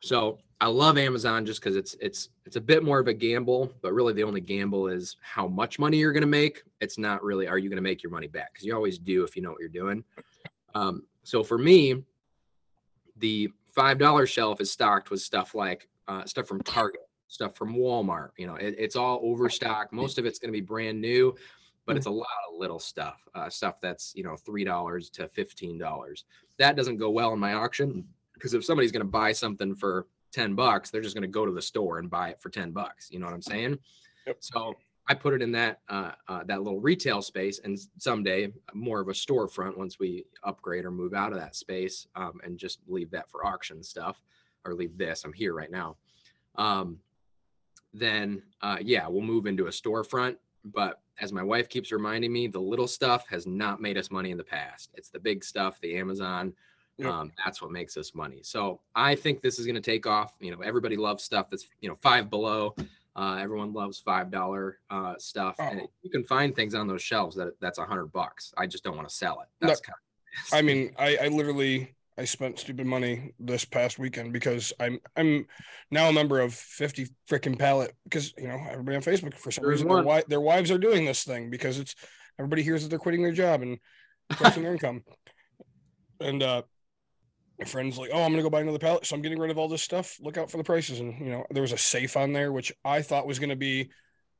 So 0.00 0.38
I 0.60 0.68
love 0.68 0.96
Amazon 0.96 1.44
just 1.44 1.60
because 1.60 1.74
it's 1.74 1.94
it's 2.00 2.28
it's 2.44 2.54
a 2.54 2.60
bit 2.60 2.84
more 2.84 3.00
of 3.00 3.08
a 3.08 3.14
gamble, 3.14 3.74
but 3.82 3.92
really 3.92 4.12
the 4.12 4.22
only 4.22 4.40
gamble 4.40 4.86
is 4.86 5.16
how 5.20 5.48
much 5.48 5.80
money 5.80 5.98
you're 5.98 6.12
gonna 6.12 6.26
make. 6.26 6.62
It's 6.80 6.98
not 6.98 7.24
really 7.24 7.48
are 7.48 7.58
you 7.58 7.68
gonna 7.68 7.82
make 7.82 8.02
your 8.04 8.12
money 8.12 8.28
back? 8.28 8.52
Because 8.52 8.64
you 8.66 8.74
always 8.74 8.98
do 8.98 9.24
if 9.24 9.34
you 9.34 9.42
know 9.42 9.50
what 9.50 9.58
you're 9.58 9.68
doing. 9.68 10.04
Um, 10.74 11.02
so 11.24 11.42
for 11.42 11.58
me, 11.58 12.04
the 13.16 13.48
five 13.72 13.98
dollar 13.98 14.26
shelf 14.26 14.60
is 14.60 14.70
stocked 14.70 15.10
with 15.10 15.20
stuff 15.20 15.54
like 15.54 15.88
uh, 16.06 16.24
stuff 16.24 16.46
from 16.46 16.60
Target, 16.62 17.07
stuff 17.28 17.54
from 17.56 17.74
Walmart. 17.74 18.30
You 18.36 18.46
know, 18.46 18.56
it, 18.56 18.74
it's 18.78 18.96
all 18.96 19.20
overstocked. 19.22 19.92
Most 19.92 20.18
of 20.18 20.26
it's 20.26 20.38
going 20.38 20.52
to 20.52 20.56
be 20.56 20.64
brand 20.64 21.00
new, 21.00 21.34
but 21.86 21.96
it's 21.96 22.06
a 22.06 22.10
lot 22.10 22.26
of 22.50 22.58
little 22.58 22.78
stuff, 22.78 23.16
uh, 23.34 23.48
stuff 23.48 23.80
that's 23.80 24.12
you 24.14 24.22
know 24.22 24.36
three 24.36 24.64
dollars 24.64 25.08
to 25.10 25.28
fifteen 25.28 25.78
dollars. 25.78 26.24
That 26.58 26.76
doesn't 26.76 26.98
go 26.98 27.10
well 27.10 27.32
in 27.32 27.38
my 27.38 27.54
auction 27.54 28.04
because 28.34 28.54
if 28.54 28.64
somebody's 28.64 28.92
going 28.92 29.04
to 29.04 29.10
buy 29.10 29.32
something 29.32 29.74
for 29.74 30.06
ten 30.32 30.54
bucks, 30.54 30.90
they're 30.90 31.00
just 31.00 31.14
going 31.14 31.22
to 31.22 31.28
go 31.28 31.46
to 31.46 31.52
the 31.52 31.62
store 31.62 31.98
and 31.98 32.10
buy 32.10 32.30
it 32.30 32.42
for 32.42 32.50
ten 32.50 32.72
bucks. 32.72 33.08
You 33.10 33.20
know 33.20 33.26
what 33.26 33.34
I'm 33.34 33.42
saying? 33.42 33.78
Yep. 34.26 34.36
So 34.40 34.74
I 35.08 35.14
put 35.14 35.32
it 35.32 35.40
in 35.40 35.52
that 35.52 35.80
uh, 35.88 36.12
uh, 36.28 36.44
that 36.44 36.62
little 36.62 36.80
retail 36.80 37.22
space, 37.22 37.60
and 37.64 37.78
someday 37.96 38.52
more 38.74 39.00
of 39.00 39.08
a 39.08 39.12
storefront 39.12 39.76
once 39.76 39.98
we 39.98 40.26
upgrade 40.44 40.84
or 40.84 40.90
move 40.90 41.14
out 41.14 41.32
of 41.32 41.38
that 41.38 41.56
space, 41.56 42.06
um, 42.14 42.40
and 42.44 42.58
just 42.58 42.80
leave 42.86 43.10
that 43.12 43.30
for 43.30 43.46
auction 43.46 43.82
stuff, 43.82 44.20
or 44.66 44.74
leave 44.74 44.98
this. 44.98 45.24
I'm 45.24 45.32
here 45.32 45.54
right 45.54 45.70
now. 45.70 45.96
Um, 46.56 46.98
then 47.98 48.42
uh, 48.62 48.78
yeah, 48.80 49.06
we'll 49.08 49.22
move 49.22 49.46
into 49.46 49.66
a 49.66 49.70
storefront. 49.70 50.36
But 50.64 51.00
as 51.20 51.32
my 51.32 51.42
wife 51.42 51.68
keeps 51.68 51.92
reminding 51.92 52.32
me, 52.32 52.46
the 52.46 52.60
little 52.60 52.86
stuff 52.88 53.26
has 53.28 53.46
not 53.46 53.80
made 53.80 53.96
us 53.98 54.10
money 54.10 54.30
in 54.30 54.36
the 54.38 54.44
past. 54.44 54.90
It's 54.94 55.08
the 55.08 55.18
big 55.18 55.44
stuff, 55.44 55.80
the 55.80 55.96
Amazon. 55.96 56.52
Yep. 56.98 57.10
Um, 57.12 57.32
that's 57.44 57.62
what 57.62 57.70
makes 57.70 57.96
us 57.96 58.12
money. 58.14 58.40
So 58.42 58.80
I 58.94 59.14
think 59.14 59.40
this 59.40 59.58
is 59.60 59.66
going 59.66 59.76
to 59.76 59.80
take 59.80 60.04
off. 60.06 60.32
You 60.40 60.50
know, 60.50 60.60
everybody 60.62 60.96
loves 60.96 61.22
stuff 61.22 61.48
that's 61.50 61.66
you 61.80 61.88
know 61.88 61.96
five 62.02 62.28
below. 62.28 62.74
Uh, 63.14 63.36
everyone 63.40 63.72
loves 63.72 63.98
five 64.00 64.30
dollar 64.30 64.78
uh, 64.90 65.14
stuff. 65.18 65.56
And 65.58 65.80
Oh. 65.82 65.90
you 66.02 66.10
can 66.10 66.24
find 66.24 66.54
things 66.54 66.74
on 66.74 66.86
those 66.88 67.02
shelves 67.02 67.34
that 67.36 67.58
that's 67.60 67.78
a 67.78 67.84
hundred 67.84 68.12
bucks. 68.12 68.52
I 68.56 68.66
just 68.66 68.82
don't 68.84 68.96
want 68.96 69.08
to 69.08 69.14
sell 69.14 69.40
it. 69.40 69.48
No, 69.60 69.68
That's 69.68 69.80
kind 69.80 69.94
of, 69.96 70.54
I 70.54 70.62
mean, 70.62 70.92
I, 70.98 71.16
I 71.22 71.28
literally 71.28 71.94
I 72.18 72.24
spent 72.24 72.58
stupid 72.58 72.84
money 72.84 73.32
this 73.38 73.64
past 73.64 73.98
weekend 73.98 74.32
because 74.32 74.72
I'm 74.80 74.98
I'm 75.16 75.46
now 75.90 76.08
a 76.08 76.12
member 76.12 76.40
of 76.40 76.52
50 76.52 77.06
freaking 77.30 77.56
pallet 77.56 77.94
because 78.04 78.34
you 78.36 78.48
know 78.48 78.60
everybody 78.68 78.96
on 78.96 79.02
Facebook 79.02 79.34
for 79.34 79.52
some 79.52 79.62
There's 79.62 79.82
reason 79.82 79.88
their, 79.88 79.98
wi- 79.98 80.24
their 80.26 80.40
wives 80.40 80.70
are 80.72 80.78
doing 80.78 81.04
this 81.04 81.22
thing 81.22 81.48
because 81.48 81.78
it's 81.78 81.94
everybody 82.38 82.62
hears 82.62 82.82
that 82.82 82.88
they're 82.88 82.98
quitting 82.98 83.22
their 83.22 83.32
job 83.32 83.62
and 83.62 83.78
questioning 84.36 84.64
their 84.64 84.72
income. 84.72 85.04
And 86.20 86.42
uh 86.42 86.62
my 87.58 87.64
friend's 87.64 87.98
like, 87.98 88.10
Oh, 88.12 88.22
I'm 88.22 88.32
gonna 88.32 88.42
go 88.42 88.50
buy 88.50 88.62
another 88.62 88.80
pallet. 88.80 89.06
So 89.06 89.14
I'm 89.14 89.22
getting 89.22 89.38
rid 89.38 89.52
of 89.52 89.58
all 89.58 89.68
this 89.68 89.82
stuff. 89.82 90.16
Look 90.20 90.36
out 90.36 90.50
for 90.50 90.56
the 90.56 90.64
prices. 90.64 90.98
And 90.98 91.18
you 91.20 91.30
know, 91.30 91.44
there 91.50 91.62
was 91.62 91.72
a 91.72 91.78
safe 91.78 92.16
on 92.16 92.32
there, 92.32 92.50
which 92.50 92.72
I 92.84 93.02
thought 93.02 93.28
was 93.28 93.38
gonna 93.38 93.56
be 93.56 93.90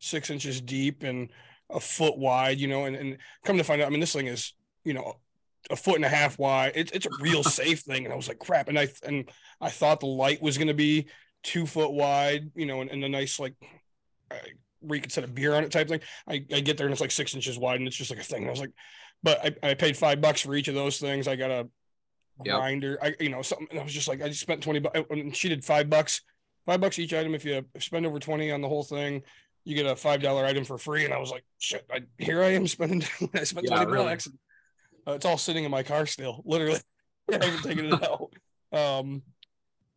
six 0.01 0.31
inches 0.31 0.61
deep 0.61 1.05
and 1.05 1.31
a 1.71 1.79
foot 1.79 2.19
wide, 2.19 2.59
you 2.59 2.67
know, 2.67 2.87
and, 2.87 2.97
and 2.97 3.19
come 3.45 3.59
to 3.59 3.65
find 3.65 3.81
out, 3.81 3.87
I 3.87 3.91
mean, 3.91 4.01
this 4.01 4.13
thing 4.13 4.27
is, 4.27 4.55
you 4.85 4.95
know, 4.95 5.15
a 5.71 5.77
foot 5.77 5.97
and 5.97 6.05
a 6.05 6.09
half 6.09 6.39
wide. 6.39 6.73
It's 6.75 6.93
it's 6.93 7.07
a 7.07 7.11
real 7.21 7.43
safe 7.43 7.81
thing. 7.81 8.05
And 8.05 8.13
I 8.13 8.17
was 8.17 8.29
like, 8.29 8.39
crap. 8.39 8.69
And 8.69 8.79
I 8.79 8.89
and 9.03 9.31
I 9.61 9.71
thought 9.71 10.01
the 10.01 10.07
light 10.07 10.41
was 10.43 10.59
gonna 10.59 10.75
be 10.75 11.09
two 11.43 11.67
foot 11.67 11.93
wide, 11.93 12.51
you 12.55 12.67
know, 12.67 12.81
and, 12.81 12.91
and 12.91 13.05
a 13.05 13.09
nice 13.09 13.39
like 13.39 13.55
uh, 14.31 14.37
where 14.81 14.97
you 14.97 15.03
could 15.03 15.13
set 15.13 15.25
a 15.25 15.29
beer 15.29 15.55
on 15.55 15.65
it 15.65 15.71
type 15.73 15.89
thing. 15.89 16.01
I, 16.29 16.45
I 16.53 16.61
get 16.61 16.77
there 16.77 16.87
and 16.87 16.93
it's 16.93 17.01
like 17.01 17.11
six 17.11 17.35
inches 17.35 17.59
wide 17.59 17.79
and 17.79 17.87
it's 17.89 17.97
just 17.97 18.11
like 18.11 18.21
a 18.21 18.25
thing. 18.25 18.43
And 18.43 18.49
I 18.49 18.51
was 18.51 18.61
like, 18.61 18.73
but 19.23 19.57
I, 19.65 19.71
I 19.71 19.75
paid 19.75 19.97
five 19.97 20.21
bucks 20.21 20.41
for 20.43 20.55
each 20.55 20.69
of 20.69 20.75
those 20.75 20.99
things. 20.99 21.29
I 21.29 21.37
got 21.37 21.51
a 21.51 21.69
Yep. 22.45 22.55
grinder. 22.57 22.99
I 23.03 23.15
you 23.19 23.31
know 23.31 23.43
something. 23.43 23.67
And 23.71 23.81
I 23.81 23.83
was 23.83 23.93
just 23.93 24.07
like, 24.07 24.23
I 24.23 24.29
just 24.29 24.41
spent 24.41 24.63
twenty 24.63 24.79
bucks. 24.79 25.01
And 25.11 25.35
she 25.37 25.49
did 25.49 25.65
five 25.65 25.91
bucks, 25.91 26.23
five 26.67 26.81
bucks 26.81 26.99
each 27.01 27.13
item. 27.13 27.35
If 27.35 27.45
you 27.45 27.65
spend 27.81 28.07
over 28.07 28.21
twenty 28.21 28.53
on 28.53 28.61
the 28.61 28.69
whole 28.69 28.85
thing, 28.85 29.23
you 29.65 29.75
get 29.75 29.87
a 29.87 29.97
five 29.97 30.23
dollar 30.23 30.45
item 30.45 30.63
for 30.65 30.79
free. 30.79 31.05
And 31.05 31.13
I 31.13 31.19
was 31.19 31.33
like, 31.33 31.45
shit, 31.59 31.85
I, 31.93 32.03
here 32.17 32.41
I 32.41 32.51
am 32.51 32.69
spending. 32.69 33.03
I 33.35 33.43
spent 33.43 33.67
Yeah, 33.69 33.75
twenty 33.79 33.91
really. 33.91 34.05
bucks. 34.07 34.29
Uh, 35.09 35.13
it's 35.13 35.25
all 35.25 35.39
sitting 35.39 35.65
in 35.65 35.71
my 35.71 35.83
car 35.83 36.07
still, 36.07 36.43
literally. 36.45 36.81
I 37.31 37.45
haven't 37.45 37.63
taken 37.63 37.87
it 37.87 38.03
out. 38.03 38.33
Um, 38.73 39.23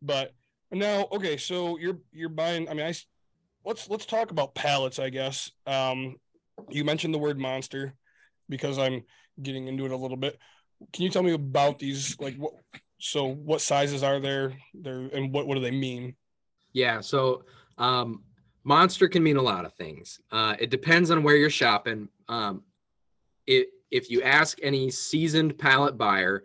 but 0.00 0.32
now, 0.70 1.06
okay, 1.12 1.36
so 1.36 1.78
you're 1.78 1.98
you're 2.12 2.28
buying. 2.28 2.68
I 2.68 2.74
mean, 2.74 2.86
I 2.86 2.94
let's 3.64 3.88
let's 3.90 4.06
talk 4.06 4.30
about 4.30 4.54
pallets. 4.54 4.98
I 4.98 5.10
guess. 5.10 5.50
Um, 5.66 6.16
you 6.70 6.84
mentioned 6.84 7.12
the 7.12 7.18
word 7.18 7.38
monster 7.38 7.94
because 8.48 8.78
I'm 8.78 9.04
getting 9.42 9.68
into 9.68 9.84
it 9.84 9.90
a 9.90 9.96
little 9.96 10.16
bit. 10.16 10.38
Can 10.92 11.04
you 11.04 11.10
tell 11.10 11.22
me 11.22 11.32
about 11.32 11.78
these? 11.78 12.18
Like, 12.18 12.36
what? 12.36 12.54
So, 12.98 13.26
what 13.26 13.60
sizes 13.60 14.02
are 14.02 14.20
there? 14.20 14.54
There, 14.74 15.08
and 15.12 15.32
what 15.32 15.46
what 15.46 15.56
do 15.56 15.60
they 15.60 15.70
mean? 15.70 16.16
Yeah. 16.72 17.00
So 17.00 17.44
um, 17.78 18.22
monster 18.64 19.08
can 19.08 19.22
mean 19.22 19.36
a 19.36 19.42
lot 19.42 19.64
of 19.64 19.74
things. 19.74 20.20
Uh, 20.30 20.56
it 20.58 20.70
depends 20.70 21.10
on 21.10 21.22
where 21.22 21.36
you're 21.36 21.50
shopping. 21.50 22.08
Um, 22.28 22.62
it, 23.46 23.68
if 23.92 24.10
you 24.10 24.22
ask 24.22 24.58
any 24.62 24.90
seasoned 24.90 25.58
pallet 25.58 25.96
buyer, 25.96 26.42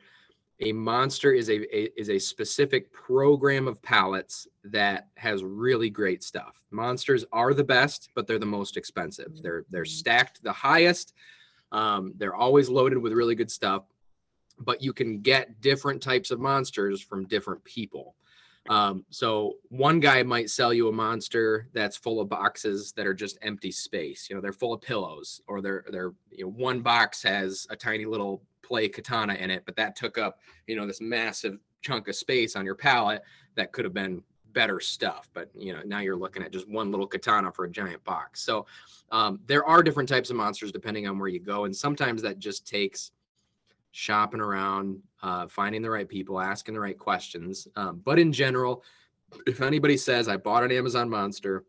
a 0.60 0.74
monster 0.74 1.32
is 1.32 1.50
a, 1.50 1.76
a 1.76 1.90
is 2.00 2.10
a 2.10 2.20
specific 2.20 2.92
program 2.92 3.68
of 3.68 3.82
pallets 3.82 4.48
that 4.66 5.08
has 5.16 5.44
really 5.44 5.90
great 5.90 6.24
stuff. 6.24 6.62
Monsters 6.72 7.26
are 7.32 7.54
the 7.54 7.64
best, 7.64 8.10
but 8.16 8.28
they're 8.28 8.38
the 8.38 8.46
most 8.46 8.76
expensive. 8.76 9.42
They're 9.42 9.66
they're 9.70 9.86
stacked 9.86 10.44
the 10.44 10.52
highest. 10.52 11.14
Um, 11.72 12.14
they're 12.18 12.36
always 12.36 12.70
loaded 12.70 12.98
with 12.98 13.14
really 13.14 13.36
good 13.36 13.52
stuff, 13.52 13.84
but 14.60 14.82
you 14.82 14.94
can 14.94 15.22
get 15.22 15.62
different 15.62 16.02
types 16.02 16.32
of 16.32 16.40
monsters 16.40 17.02
from 17.02 17.28
different 17.28 17.64
people. 17.64 18.16
Um, 18.70 19.06
so 19.10 19.54
one 19.70 20.00
guy 20.00 20.24
might 20.24 20.50
sell 20.50 20.74
you 20.74 20.90
a 20.90 20.92
monster 20.92 21.68
that's 21.74 21.96
full 21.96 22.20
of 22.20 22.30
boxes 22.30 22.92
that 22.94 23.08
are 23.08 23.14
just 23.14 23.38
empty 23.42 23.72
space. 23.72 24.30
You 24.30 24.36
know, 24.36 24.42
they're 24.42 24.54
full 24.54 24.74
of 24.74 24.82
pillows, 24.82 25.42
or 25.48 25.62
they're 25.62 25.86
they're 25.90 26.14
you 26.32 26.46
know 26.46 26.52
one 26.52 26.82
box 26.82 27.24
has 27.24 27.68
a 27.70 27.76
tiny 27.76 28.06
little 28.06 28.42
play 28.62 28.90
katana 28.90 29.36
in 29.36 29.50
it, 29.50 29.64
but 29.66 29.76
that 29.78 29.96
took 29.96 30.18
up 30.18 30.40
you 30.68 30.76
know 30.76 30.86
this 30.86 31.02
massive 31.02 31.60
chunk 31.82 32.08
of 32.08 32.16
space 32.16 32.56
on 32.56 32.66
your 32.66 32.76
pallet 32.76 33.22
that 33.56 33.72
could 33.72 33.86
have 33.86 33.94
been 33.94 34.22
better 34.54 34.80
stuff. 34.80 35.30
But 35.34 35.50
you 35.56 35.74
know 35.74 35.82
now 35.86 36.00
you're 36.00 36.18
looking 36.18 36.44
at 36.44 36.52
just 36.52 36.68
one 36.68 36.92
little 36.92 37.08
katana 37.08 37.52
for 37.52 37.66
a 37.66 37.70
giant 37.70 38.04
box. 38.04 38.42
So 38.42 38.66
um, 39.12 39.40
there 39.46 39.66
are 39.66 39.82
different 39.82 40.10
types 40.10 40.30
of 40.30 40.36
monsters 40.36 40.72
depending 40.72 41.08
on 41.08 41.18
where 41.20 41.30
you 41.30 41.40
go, 41.40 41.66
and 41.66 41.76
sometimes 41.76 42.22
that 42.24 42.40
just 42.40 42.68
takes 42.68 43.12
shopping 43.92 44.42
around, 44.42 45.02
uh, 45.24 45.48
finding 45.48 45.82
the 45.82 45.90
right 45.90 46.08
people, 46.08 46.40
asking 46.40 46.74
the 46.74 46.80
right 46.80 46.98
questions. 46.98 47.68
Um, 47.76 48.02
but 48.04 48.20
in 48.20 48.32
general, 48.32 48.84
if 49.46 49.62
anybody 49.62 49.98
says 49.98 50.28
I 50.28 50.38
bought 50.38 50.64
an 50.64 50.72
Amazon 50.72 51.10
monster, 51.10 51.66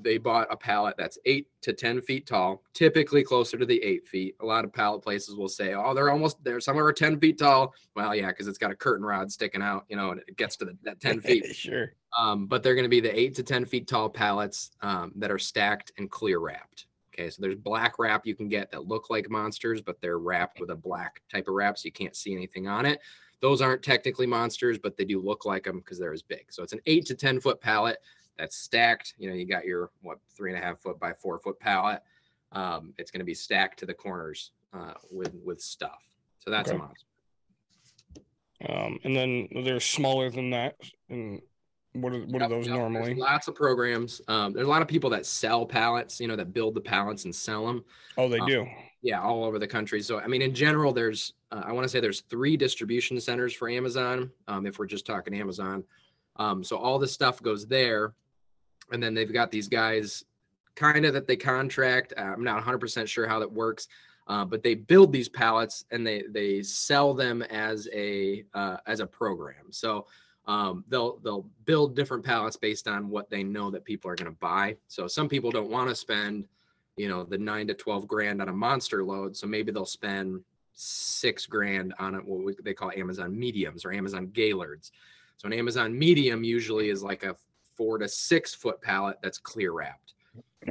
they 0.00 0.18
bought 0.18 0.46
a 0.50 0.56
pallet 0.56 0.94
that's 0.96 1.18
eight 1.24 1.48
to 1.62 1.72
10 1.72 2.00
feet 2.02 2.26
tall, 2.26 2.62
typically 2.72 3.24
closer 3.24 3.58
to 3.58 3.66
the 3.66 3.82
eight 3.82 4.06
feet. 4.06 4.36
A 4.40 4.46
lot 4.46 4.64
of 4.64 4.72
pallet 4.72 5.02
places 5.02 5.34
will 5.34 5.48
say, 5.48 5.74
oh, 5.74 5.92
they're 5.94 6.10
almost 6.10 6.42
there. 6.44 6.60
Some 6.60 6.78
are 6.78 6.92
10 6.92 7.18
feet 7.18 7.38
tall. 7.38 7.74
Well, 7.96 8.14
yeah, 8.14 8.28
because 8.28 8.46
it's 8.46 8.58
got 8.58 8.70
a 8.70 8.76
curtain 8.76 9.04
rod 9.04 9.30
sticking 9.30 9.62
out, 9.62 9.84
you 9.88 9.96
know, 9.96 10.12
and 10.12 10.20
it 10.26 10.36
gets 10.36 10.56
to 10.58 10.66
the, 10.66 10.78
that 10.84 11.00
10 11.00 11.20
feet 11.20 11.46
sure. 11.54 11.92
um, 12.16 12.46
but 12.46 12.62
they're 12.62 12.74
going 12.74 12.84
to 12.84 12.88
be 12.88 13.00
the 13.00 13.18
eight 13.18 13.34
to 13.36 13.42
10 13.42 13.64
feet 13.64 13.88
tall 13.88 14.08
pallets 14.08 14.70
um, 14.82 15.12
that 15.16 15.30
are 15.30 15.38
stacked 15.38 15.92
and 15.98 16.10
clear 16.10 16.38
wrapped. 16.38 16.86
Okay, 17.18 17.30
so 17.30 17.42
there's 17.42 17.56
black 17.56 17.98
wrap 17.98 18.26
you 18.26 18.36
can 18.36 18.48
get 18.48 18.70
that 18.70 18.86
look 18.86 19.10
like 19.10 19.28
monsters, 19.28 19.82
but 19.82 20.00
they're 20.00 20.18
wrapped 20.18 20.60
with 20.60 20.70
a 20.70 20.76
black 20.76 21.20
type 21.32 21.48
of 21.48 21.54
wrap, 21.54 21.76
so 21.76 21.86
you 21.86 21.92
can't 21.92 22.14
see 22.14 22.32
anything 22.32 22.68
on 22.68 22.86
it. 22.86 23.00
Those 23.40 23.60
aren't 23.60 23.82
technically 23.82 24.26
monsters, 24.26 24.78
but 24.78 24.96
they 24.96 25.04
do 25.04 25.20
look 25.20 25.44
like 25.44 25.64
them 25.64 25.78
because 25.78 25.98
they're 25.98 26.12
as 26.12 26.22
big. 26.22 26.46
So 26.50 26.62
it's 26.62 26.72
an 26.72 26.80
eight 26.86 27.06
to 27.06 27.16
10 27.16 27.40
foot 27.40 27.60
pallet 27.60 27.98
that's 28.36 28.56
stacked. 28.56 29.14
You 29.18 29.28
know, 29.28 29.34
you 29.34 29.46
got 29.46 29.64
your 29.64 29.90
what 30.00 30.18
three 30.36 30.52
and 30.52 30.62
a 30.62 30.64
half 30.64 30.80
foot 30.80 31.00
by 31.00 31.12
four 31.12 31.40
foot 31.40 31.58
pallet. 31.58 32.02
Um, 32.52 32.94
it's 32.98 33.10
going 33.10 33.20
to 33.20 33.24
be 33.24 33.34
stacked 33.34 33.80
to 33.80 33.86
the 33.86 33.94
corners 33.94 34.52
uh, 34.72 34.94
with 35.10 35.34
with 35.44 35.60
stuff. 35.60 36.02
So 36.38 36.50
that's 36.50 36.70
Okay. 36.70 36.76
a 36.76 36.78
monster. 36.78 37.06
Um, 38.68 38.98
and 39.04 39.16
then 39.16 39.48
they're 39.64 39.80
smaller 39.80 40.30
than 40.30 40.50
that, 40.50 40.76
and 41.08 41.40
What 42.00 42.12
are 42.12 42.20
what 42.20 42.42
are 42.42 42.48
those 42.48 42.66
yep, 42.66 42.76
there's 42.76 42.78
normally? 42.78 43.14
Lots 43.14 43.48
of 43.48 43.54
programs. 43.54 44.20
Um, 44.28 44.52
there's 44.52 44.66
a 44.66 44.70
lot 44.70 44.82
of 44.82 44.88
people 44.88 45.10
that 45.10 45.26
sell 45.26 45.66
pallets, 45.66 46.20
you 46.20 46.28
know, 46.28 46.36
that 46.36 46.52
build 46.52 46.74
the 46.74 46.80
pallets 46.80 47.24
and 47.24 47.34
sell 47.34 47.66
them. 47.66 47.84
Oh, 48.16 48.28
they 48.28 48.38
uh, 48.38 48.46
do. 48.46 48.66
Yeah, 49.02 49.20
all 49.20 49.44
over 49.44 49.58
the 49.58 49.66
country. 49.66 50.02
So, 50.02 50.18
I 50.18 50.26
mean, 50.26 50.42
in 50.42 50.52
general, 50.52 50.92
there's, 50.92 51.34
uh, 51.52 51.62
I 51.64 51.72
want 51.72 51.84
to 51.84 51.88
say 51.88 52.00
there's 52.00 52.22
three 52.22 52.56
distribution 52.56 53.20
centers 53.20 53.54
for 53.54 53.68
Amazon. 53.68 54.30
Um, 54.48 54.66
if 54.66 54.78
we're 54.78 54.86
just 54.86 55.06
talking 55.06 55.34
Amazon, 55.34 55.84
um, 56.36 56.64
so 56.64 56.76
all 56.76 56.98
this 56.98 57.12
stuff 57.12 57.40
goes 57.42 57.66
there, 57.66 58.14
and 58.90 59.02
then 59.02 59.14
they've 59.14 59.32
got 59.32 59.50
these 59.50 59.68
guys, 59.68 60.24
kind 60.74 61.04
of 61.04 61.14
that 61.14 61.26
they 61.26 61.36
contract. 61.36 62.12
Uh, 62.16 62.22
I'm 62.22 62.44
not 62.44 62.56
100 62.56 62.78
percent 62.78 63.08
sure 63.08 63.26
how 63.26 63.38
that 63.38 63.52
works, 63.52 63.88
uh, 64.28 64.44
but 64.44 64.62
they 64.62 64.74
build 64.74 65.12
these 65.12 65.28
pallets 65.28 65.84
and 65.90 66.06
they 66.06 66.24
they 66.30 66.62
sell 66.62 67.14
them 67.14 67.42
as 67.42 67.88
a 67.92 68.44
uh, 68.54 68.76
as 68.86 69.00
a 69.00 69.06
program. 69.06 69.70
So 69.70 70.06
um, 70.48 70.82
they'll 70.88 71.18
they'll 71.18 71.46
build 71.66 71.94
different 71.94 72.24
pallets 72.24 72.56
based 72.56 72.88
on 72.88 73.10
what 73.10 73.30
they 73.30 73.44
know 73.44 73.70
that 73.70 73.84
people 73.84 74.10
are 74.10 74.16
going 74.16 74.32
to 74.32 74.38
buy. 74.38 74.76
So 74.88 75.06
some 75.06 75.28
people 75.28 75.50
don't 75.50 75.70
want 75.70 75.88
to 75.90 75.94
spend, 75.94 76.46
you 76.96 77.08
know, 77.08 77.22
the 77.22 77.38
nine 77.38 77.68
to 77.68 77.74
twelve 77.74 78.08
grand 78.08 78.40
on 78.42 78.48
a 78.48 78.52
monster 78.52 79.04
load. 79.04 79.36
So 79.36 79.46
maybe 79.46 79.70
they'll 79.70 79.84
spend 79.84 80.40
six 80.72 81.44
grand 81.46 81.92
on 81.98 82.14
it, 82.14 82.24
what 82.24 82.64
they 82.64 82.72
call 82.72 82.90
Amazon 82.96 83.38
mediums 83.38 83.84
or 83.84 83.92
Amazon 83.92 84.28
Gaylords. 84.28 84.90
So 85.36 85.46
an 85.46 85.52
Amazon 85.52 85.96
medium 85.96 86.42
usually 86.42 86.88
is 86.88 87.02
like 87.02 87.24
a 87.24 87.36
four 87.76 87.98
to 87.98 88.08
six 88.08 88.54
foot 88.54 88.80
pallet 88.80 89.18
that's 89.22 89.38
clear 89.38 89.72
wrapped. 89.72 90.14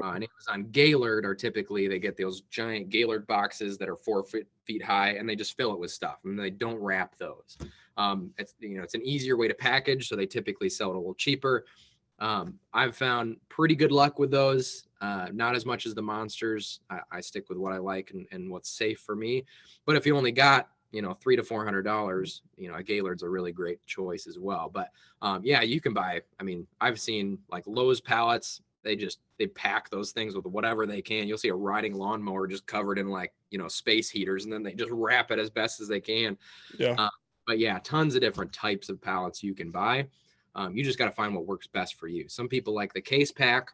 Uh, 0.03 0.11
an 0.11 0.23
Amazon 0.23 0.69
Gaylord 0.71 1.25
are 1.25 1.35
typically 1.35 1.87
they 1.87 1.99
get 1.99 2.17
those 2.17 2.41
giant 2.49 2.89
Gaylord 2.89 3.25
boxes 3.27 3.77
that 3.77 3.87
are 3.87 3.95
four 3.95 4.23
feet 4.23 4.47
feet 4.65 4.83
high, 4.83 5.11
and 5.11 5.29
they 5.29 5.35
just 5.35 5.55
fill 5.55 5.71
it 5.71 5.79
with 5.79 5.91
stuff, 5.91 6.17
and 6.25 6.37
they 6.37 6.49
don't 6.49 6.79
wrap 6.79 7.15
those. 7.17 7.57
Um, 7.97 8.31
it's 8.37 8.53
you 8.59 8.77
know 8.77 8.83
it's 8.83 8.93
an 8.93 9.01
easier 9.03 9.37
way 9.37 9.47
to 9.47 9.53
package, 9.53 10.07
so 10.07 10.15
they 10.15 10.25
typically 10.25 10.69
sell 10.69 10.91
it 10.91 10.95
a 10.95 10.99
little 10.99 11.15
cheaper. 11.15 11.65
Um, 12.19 12.55
I've 12.73 12.95
found 12.95 13.37
pretty 13.49 13.75
good 13.75 13.91
luck 13.91 14.19
with 14.19 14.31
those. 14.31 14.87
Uh, 15.01 15.27
not 15.31 15.55
as 15.55 15.65
much 15.65 15.85
as 15.85 15.93
the 15.93 16.01
monsters. 16.01 16.79
I, 16.89 16.99
I 17.11 17.21
stick 17.21 17.49
with 17.49 17.57
what 17.57 17.73
I 17.73 17.77
like 17.77 18.11
and, 18.11 18.25
and 18.31 18.49
what's 18.49 18.69
safe 18.71 18.99
for 18.99 19.15
me. 19.15 19.45
But 19.85 19.95
if 19.95 20.05
you 20.05 20.17
only 20.17 20.31
got 20.31 20.69
you 20.91 21.01
know 21.01 21.13
three 21.13 21.35
to 21.35 21.43
four 21.43 21.63
hundred 21.63 21.83
dollars, 21.83 22.41
you 22.55 22.69
know 22.69 22.75
a 22.75 22.83
Gaylord's 22.83 23.23
a 23.23 23.29
really 23.29 23.51
great 23.51 23.85
choice 23.85 24.27
as 24.27 24.39
well. 24.39 24.69
But 24.73 24.89
um, 25.21 25.41
yeah, 25.43 25.61
you 25.61 25.81
can 25.81 25.93
buy. 25.93 26.21
I 26.39 26.43
mean, 26.43 26.65
I've 26.81 26.99
seen 26.99 27.39
like 27.51 27.65
Lowe's 27.67 28.01
pallets. 28.01 28.61
They 28.83 28.95
just 28.95 29.19
they 29.37 29.47
pack 29.47 29.89
those 29.89 30.11
things 30.11 30.35
with 30.35 30.45
whatever 30.45 30.85
they 30.85 31.01
can. 31.01 31.27
You'll 31.27 31.37
see 31.37 31.49
a 31.49 31.55
riding 31.55 31.93
lawnmower 31.93 32.47
just 32.47 32.65
covered 32.65 32.97
in 32.97 33.09
like 33.09 33.33
you 33.51 33.59
know 33.59 33.67
space 33.67 34.09
heaters, 34.09 34.45
and 34.45 34.53
then 34.53 34.63
they 34.63 34.73
just 34.73 34.91
wrap 34.91 35.29
it 35.29 35.39
as 35.39 35.49
best 35.49 35.81
as 35.81 35.87
they 35.87 35.99
can. 35.99 36.37
Yeah. 36.79 36.95
Uh, 36.97 37.09
but 37.47 37.57
yeah, 37.57 37.79
tons 37.79 38.13
of 38.13 38.21
different 38.21 38.53
types 38.53 38.89
of 38.89 39.01
pallets 39.01 39.41
you 39.41 39.55
can 39.55 39.71
buy. 39.71 40.05
Um, 40.53 40.75
you 40.75 40.83
just 40.83 40.99
got 40.99 41.05
to 41.05 41.11
find 41.11 41.33
what 41.33 41.45
works 41.45 41.65
best 41.65 41.95
for 41.95 42.07
you. 42.07 42.27
Some 42.27 42.49
people 42.49 42.75
like 42.75 42.93
the 42.93 43.01
case 43.01 43.31
pack. 43.31 43.71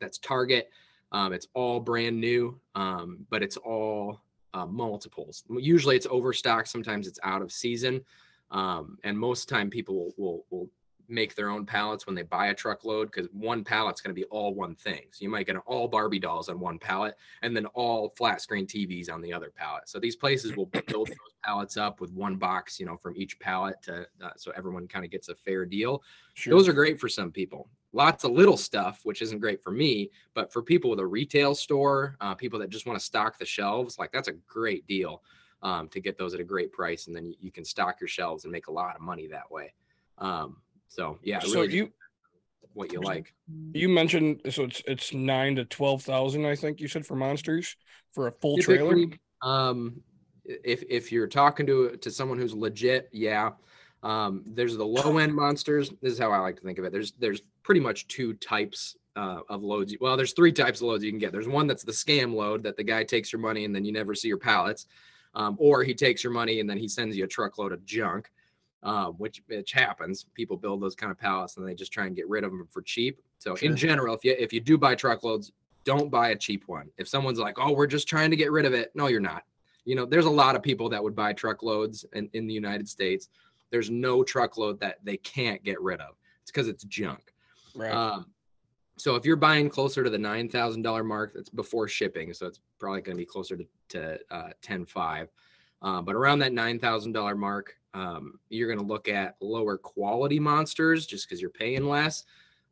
That's 0.00 0.18
Target. 0.18 0.70
Um, 1.12 1.32
it's 1.32 1.46
all 1.54 1.78
brand 1.78 2.18
new, 2.20 2.58
um, 2.74 3.26
but 3.30 3.42
it's 3.42 3.56
all 3.56 4.20
uh, 4.54 4.66
multiples. 4.66 5.44
Usually 5.48 5.94
it's 5.94 6.06
overstocked. 6.10 6.68
Sometimes 6.68 7.06
it's 7.06 7.20
out 7.22 7.42
of 7.42 7.52
season. 7.52 8.02
Um, 8.50 8.98
and 9.04 9.18
most 9.18 9.48
time 9.48 9.70
people 9.70 9.94
will, 9.94 10.14
will, 10.16 10.44
will 10.50 10.70
make 11.08 11.34
their 11.34 11.50
own 11.50 11.64
pallets 11.64 12.06
when 12.06 12.14
they 12.14 12.22
buy 12.22 12.48
a 12.48 12.54
truckload 12.54 13.10
because 13.10 13.28
one 13.32 13.64
pallet's 13.64 14.00
going 14.00 14.14
to 14.14 14.20
be 14.20 14.26
all 14.26 14.54
one 14.54 14.74
thing. 14.74 15.02
So 15.10 15.22
you 15.22 15.28
might 15.28 15.46
get 15.46 15.56
all 15.66 15.88
Barbie 15.88 16.18
dolls 16.18 16.48
on 16.48 16.60
one 16.60 16.78
pallet 16.78 17.16
and 17.42 17.56
then 17.56 17.66
all 17.66 18.10
flat 18.16 18.40
screen 18.40 18.66
TVs 18.66 19.12
on 19.12 19.20
the 19.20 19.32
other 19.32 19.52
pallet. 19.54 19.88
So 19.88 19.98
these 19.98 20.16
places 20.16 20.56
will 20.56 20.66
build 20.88 21.08
those 21.08 21.16
pallets 21.44 21.76
up 21.76 22.00
with 22.00 22.12
one 22.12 22.36
box, 22.36 22.80
you 22.80 22.86
know, 22.86 22.96
from 22.96 23.16
each 23.16 23.38
pallet 23.38 23.76
to 23.82 24.06
uh, 24.22 24.30
so 24.36 24.52
everyone 24.56 24.88
kind 24.88 25.04
of 25.04 25.10
gets 25.10 25.28
a 25.28 25.34
fair 25.34 25.64
deal. 25.64 26.02
Sure. 26.34 26.52
Those 26.56 26.68
are 26.68 26.72
great 26.72 27.00
for 27.00 27.08
some 27.08 27.30
people. 27.30 27.68
Lots 27.92 28.24
of 28.24 28.32
little 28.32 28.56
stuff, 28.56 29.00
which 29.04 29.22
isn't 29.22 29.38
great 29.38 29.62
for 29.62 29.70
me, 29.70 30.10
but 30.34 30.52
for 30.52 30.62
people 30.62 30.90
with 30.90 31.00
a 31.00 31.06
retail 31.06 31.54
store, 31.54 32.16
uh, 32.20 32.34
people 32.34 32.58
that 32.58 32.68
just 32.68 32.86
want 32.86 32.98
to 32.98 33.04
stock 33.04 33.38
the 33.38 33.46
shelves, 33.46 33.98
like 33.98 34.12
that's 34.12 34.28
a 34.28 34.34
great 34.46 34.86
deal 34.86 35.22
um, 35.62 35.88
to 35.88 36.00
get 36.00 36.18
those 36.18 36.34
at 36.34 36.40
a 36.40 36.44
great 36.44 36.72
price, 36.72 37.06
and 37.06 37.16
then 37.16 37.24
you, 37.24 37.34
you 37.40 37.50
can 37.50 37.64
stock 37.64 38.00
your 38.00 38.08
shelves 38.08 38.44
and 38.44 38.52
make 38.52 38.66
a 38.66 38.72
lot 38.72 38.94
of 38.94 39.00
money 39.00 39.26
that 39.28 39.50
way. 39.50 39.72
Um, 40.18 40.58
so 40.88 41.18
yeah, 41.22 41.38
so 41.40 41.60
really 41.60 41.74
you 41.74 41.92
what 42.72 42.92
you 42.92 43.00
like. 43.00 43.32
you 43.72 43.88
mentioned 43.88 44.42
so 44.50 44.64
it's 44.64 44.82
it's 44.86 45.14
nine 45.14 45.56
to 45.56 45.64
twelve 45.64 46.02
thousand. 46.02 46.44
I 46.44 46.56
think 46.56 46.80
you 46.80 46.88
said 46.88 47.06
for 47.06 47.16
monsters 47.16 47.76
for 48.12 48.28
a 48.28 48.32
full 48.32 48.58
trailer. 48.58 48.96
Um, 49.42 50.02
if 50.44 50.82
if 50.88 51.10
you're 51.10 51.26
talking 51.26 51.66
to 51.66 51.96
to 51.96 52.10
someone 52.10 52.38
who's 52.38 52.54
legit, 52.54 53.08
yeah. 53.12 53.50
Um, 54.02 54.44
there's 54.46 54.76
the 54.76 54.86
low 54.86 55.18
end 55.18 55.34
monsters. 55.34 55.90
This 56.00 56.12
is 56.12 56.18
how 56.18 56.30
I 56.30 56.38
like 56.38 56.56
to 56.56 56.62
think 56.62 56.78
of 56.78 56.84
it. 56.84 56.92
There's 56.92 57.12
there's 57.12 57.40
pretty 57.62 57.80
much 57.80 58.06
two 58.08 58.34
types 58.34 58.96
uh, 59.16 59.40
of 59.48 59.62
loads. 59.62 59.94
Well, 60.00 60.16
there's 60.16 60.32
three 60.32 60.52
types 60.52 60.80
of 60.80 60.88
loads 60.88 61.02
you 61.02 61.10
can 61.10 61.18
get. 61.18 61.32
There's 61.32 61.48
one 61.48 61.66
that's 61.66 61.82
the 61.82 61.92
scam 61.92 62.34
load 62.34 62.62
that 62.62 62.76
the 62.76 62.84
guy 62.84 63.02
takes 63.02 63.32
your 63.32 63.40
money 63.40 63.64
and 63.64 63.74
then 63.74 63.84
you 63.84 63.92
never 63.92 64.14
see 64.14 64.28
your 64.28 64.38
pallets, 64.38 64.86
um, 65.34 65.56
or 65.58 65.82
he 65.82 65.94
takes 65.94 66.22
your 66.22 66.32
money 66.32 66.60
and 66.60 66.68
then 66.68 66.78
he 66.78 66.86
sends 66.86 67.16
you 67.16 67.24
a 67.24 67.28
truckload 67.28 67.72
of 67.72 67.84
junk, 67.84 68.30
uh, 68.82 69.06
which 69.08 69.42
which 69.48 69.72
happens. 69.72 70.26
People 70.34 70.56
build 70.56 70.80
those 70.82 70.94
kind 70.94 71.10
of 71.10 71.18
pallets 71.18 71.56
and 71.56 71.66
they 71.66 71.74
just 71.74 71.92
try 71.92 72.06
and 72.06 72.14
get 72.16 72.28
rid 72.28 72.44
of 72.44 72.50
them 72.50 72.66
for 72.70 72.82
cheap. 72.82 73.20
So 73.38 73.54
Sure. 73.54 73.68
in 73.70 73.76
general, 73.76 74.14
if 74.14 74.24
you 74.24 74.34
if 74.38 74.52
you 74.52 74.60
do 74.60 74.78
buy 74.78 74.94
truckloads, 74.94 75.52
don't 75.84 76.10
buy 76.10 76.30
a 76.30 76.36
cheap 76.36 76.64
one. 76.66 76.90
If 76.98 77.08
someone's 77.08 77.38
like, 77.38 77.56
"Oh, 77.58 77.72
we're 77.72 77.86
just 77.86 78.08
trying 78.08 78.30
to 78.30 78.36
get 78.36 78.50
rid 78.52 78.64
of 78.66 78.74
it," 78.74 78.90
no, 78.94 79.06
you're 79.06 79.20
not. 79.20 79.44
You 79.84 79.94
know, 79.94 80.04
there's 80.04 80.24
a 80.26 80.30
lot 80.30 80.56
of 80.56 80.62
people 80.62 80.88
that 80.90 81.02
would 81.02 81.14
buy 81.14 81.32
truckloads 81.32 82.04
in, 82.12 82.28
in 82.32 82.46
the 82.46 82.54
United 82.54 82.88
States. 82.88 83.28
There's 83.70 83.88
no 83.90 84.24
truckload 84.24 84.80
that 84.80 84.98
they 85.04 85.16
can't 85.18 85.62
get 85.62 85.80
rid 85.80 86.00
of. 86.00 86.16
It's 86.42 86.50
because 86.50 86.68
it's 86.68 86.84
junk. 86.84 87.32
Right. 87.74 87.92
Um, 87.92 88.26
so 88.96 89.14
if 89.14 89.24
you're 89.24 89.36
buying 89.36 89.68
closer 89.68 90.02
to 90.02 90.10
the 90.10 90.18
nine 90.18 90.48
thousand 90.48 90.82
dollar 90.82 91.04
mark, 91.04 91.34
that's 91.34 91.50
before 91.50 91.86
shipping, 91.88 92.32
so 92.32 92.46
it's 92.46 92.60
probably 92.78 93.00
going 93.02 93.16
to 93.16 93.20
be 93.20 93.26
closer 93.26 93.56
to 93.56 93.66
to 93.90 94.18
uh, 94.30 94.50
ten 94.62 94.86
five. 94.86 95.28
Uh, 95.82 96.00
but 96.00 96.14
around 96.14 96.38
that 96.40 96.52
nine 96.52 96.78
thousand 96.78 97.12
dollar 97.12 97.34
mark, 97.34 97.76
um, 97.94 98.38
you're 98.48 98.68
going 98.68 98.78
to 98.78 98.84
look 98.84 99.08
at 99.08 99.36
lower 99.40 99.76
quality 99.78 100.38
monsters 100.38 101.06
just 101.06 101.28
because 101.28 101.40
you're 101.40 101.50
paying 101.50 101.88
less. 101.88 102.24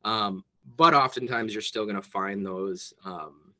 Um, 0.05 0.45
but 0.77 0.95
oftentimes 0.95 1.53
you're 1.53 1.62
still 1.62 1.85
going 1.85 1.97
to 1.97 2.03
find 2.03 2.45
those. 2.45 2.93
Um, 3.05 3.55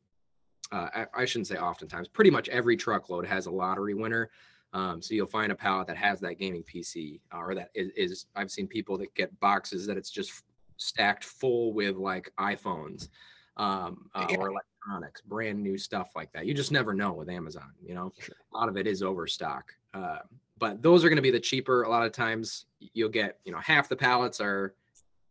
uh, 0.73 0.89
I, 0.95 1.07
I 1.15 1.25
shouldn't 1.25 1.47
say 1.47 1.57
oftentimes. 1.57 2.09
Pretty 2.09 2.31
much 2.31 2.49
every 2.49 2.77
truckload 2.77 3.27
has 3.27 3.47
a 3.47 3.51
lottery 3.51 3.95
winner. 3.95 4.31
Um, 4.73 5.01
so 5.01 5.15
you'll 5.15 5.27
find 5.27 5.53
a 5.53 5.55
pallet 5.55 5.87
that 5.87 5.97
has 5.97 6.19
that 6.21 6.39
gaming 6.39 6.65
PC, 6.65 7.21
uh, 7.33 7.39
or 7.39 7.55
that 7.55 7.71
is, 7.75 7.91
is. 7.97 8.27
I've 8.35 8.51
seen 8.51 8.67
people 8.67 8.99
that 8.99 9.15
get 9.15 9.39
boxes 9.39 9.87
that 9.87 9.97
it's 9.97 10.11
just 10.11 10.43
stacked 10.79 11.23
full 11.23 11.73
with 11.73 11.97
like 11.97 12.33
iPhones 12.41 13.09
um, 13.57 14.11
uh, 14.15 14.27
or 14.37 14.53
electronics, 14.85 15.21
brand 15.21 15.63
new 15.63 15.79
stuff 15.79 16.11
like 16.15 16.33
that. 16.33 16.47
You 16.47 16.55
just 16.55 16.73
never 16.73 16.95
know 16.95 17.13
with 17.13 17.29
Amazon. 17.29 17.73
You 17.85 17.95
know, 17.95 18.13
a 18.53 18.57
lot 18.57 18.69
of 18.69 18.77
it 18.77 18.87
is 18.87 19.03
overstock. 19.03 19.73
Uh, 19.93 20.19
but 20.59 20.83
those 20.83 21.05
are 21.05 21.09
going 21.09 21.17
to 21.17 21.23
be 21.23 21.31
the 21.31 21.41
cheaper. 21.41 21.83
A 21.83 21.89
lot 21.89 22.07
of 22.07 22.13
times 22.13 22.67
you'll 22.79 23.09
get, 23.09 23.39
you 23.45 23.53
know, 23.53 23.59
half 23.59 23.89
the 23.89 23.97
pallets 23.97 24.41
are 24.41 24.75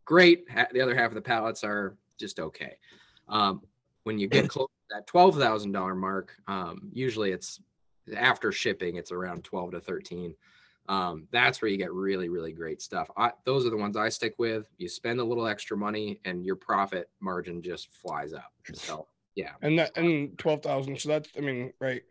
great. 0.04 0.46
The 0.72 0.80
other 0.80 0.94
half 0.94 1.10
of 1.10 1.14
the 1.14 1.22
pallets 1.22 1.64
are 1.64 1.96
just 2.18 2.40
okay. 2.40 2.76
Um, 3.28 3.62
when 4.04 4.18
you 4.18 4.28
get 4.28 4.48
close 4.48 4.68
to 4.68 4.96
that 4.96 5.06
twelve 5.06 5.36
thousand 5.36 5.72
dollar 5.72 5.94
mark, 5.94 6.34
um, 6.46 6.90
usually 6.92 7.32
it's 7.32 7.60
after 8.16 8.52
shipping, 8.52 8.96
it's 8.96 9.12
around 9.12 9.44
twelve 9.44 9.72
to 9.72 9.80
thirteen. 9.80 10.34
Um, 10.86 11.26
that's 11.30 11.62
where 11.62 11.70
you 11.70 11.78
get 11.78 11.90
really, 11.94 12.28
really 12.28 12.52
great 12.52 12.82
stuff. 12.82 13.10
I, 13.16 13.32
those 13.46 13.64
are 13.64 13.70
the 13.70 13.76
ones 13.78 13.96
I 13.96 14.10
stick 14.10 14.34
with. 14.36 14.70
You 14.76 14.86
spend 14.86 15.18
a 15.18 15.24
little 15.24 15.46
extra 15.46 15.78
money, 15.78 16.20
and 16.26 16.44
your 16.44 16.56
profit 16.56 17.08
margin 17.20 17.62
just 17.62 17.90
flies 17.90 18.34
up. 18.34 18.52
So 18.74 19.06
yeah, 19.34 19.52
and 19.62 19.78
that 19.78 19.96
and 19.96 20.38
twelve 20.38 20.62
thousand. 20.62 21.00
So 21.00 21.08
that's 21.08 21.28
I 21.36 21.40
mean, 21.40 21.72
right. 21.80 22.02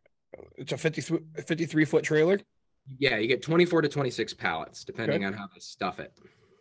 It's 0.57 0.71
a 0.71 0.77
53, 0.77 1.19
53 1.45 1.85
foot 1.85 2.03
trailer. 2.03 2.39
yeah, 2.97 3.17
you 3.17 3.27
get 3.27 3.41
twenty 3.43 3.65
four 3.65 3.81
to 3.81 3.87
twenty 3.89 4.09
six 4.09 4.33
pallets, 4.33 4.83
depending 4.83 5.23
on 5.25 5.33
how 5.33 5.45
they 5.53 5.59
stuff 5.59 5.99
it. 5.99 6.11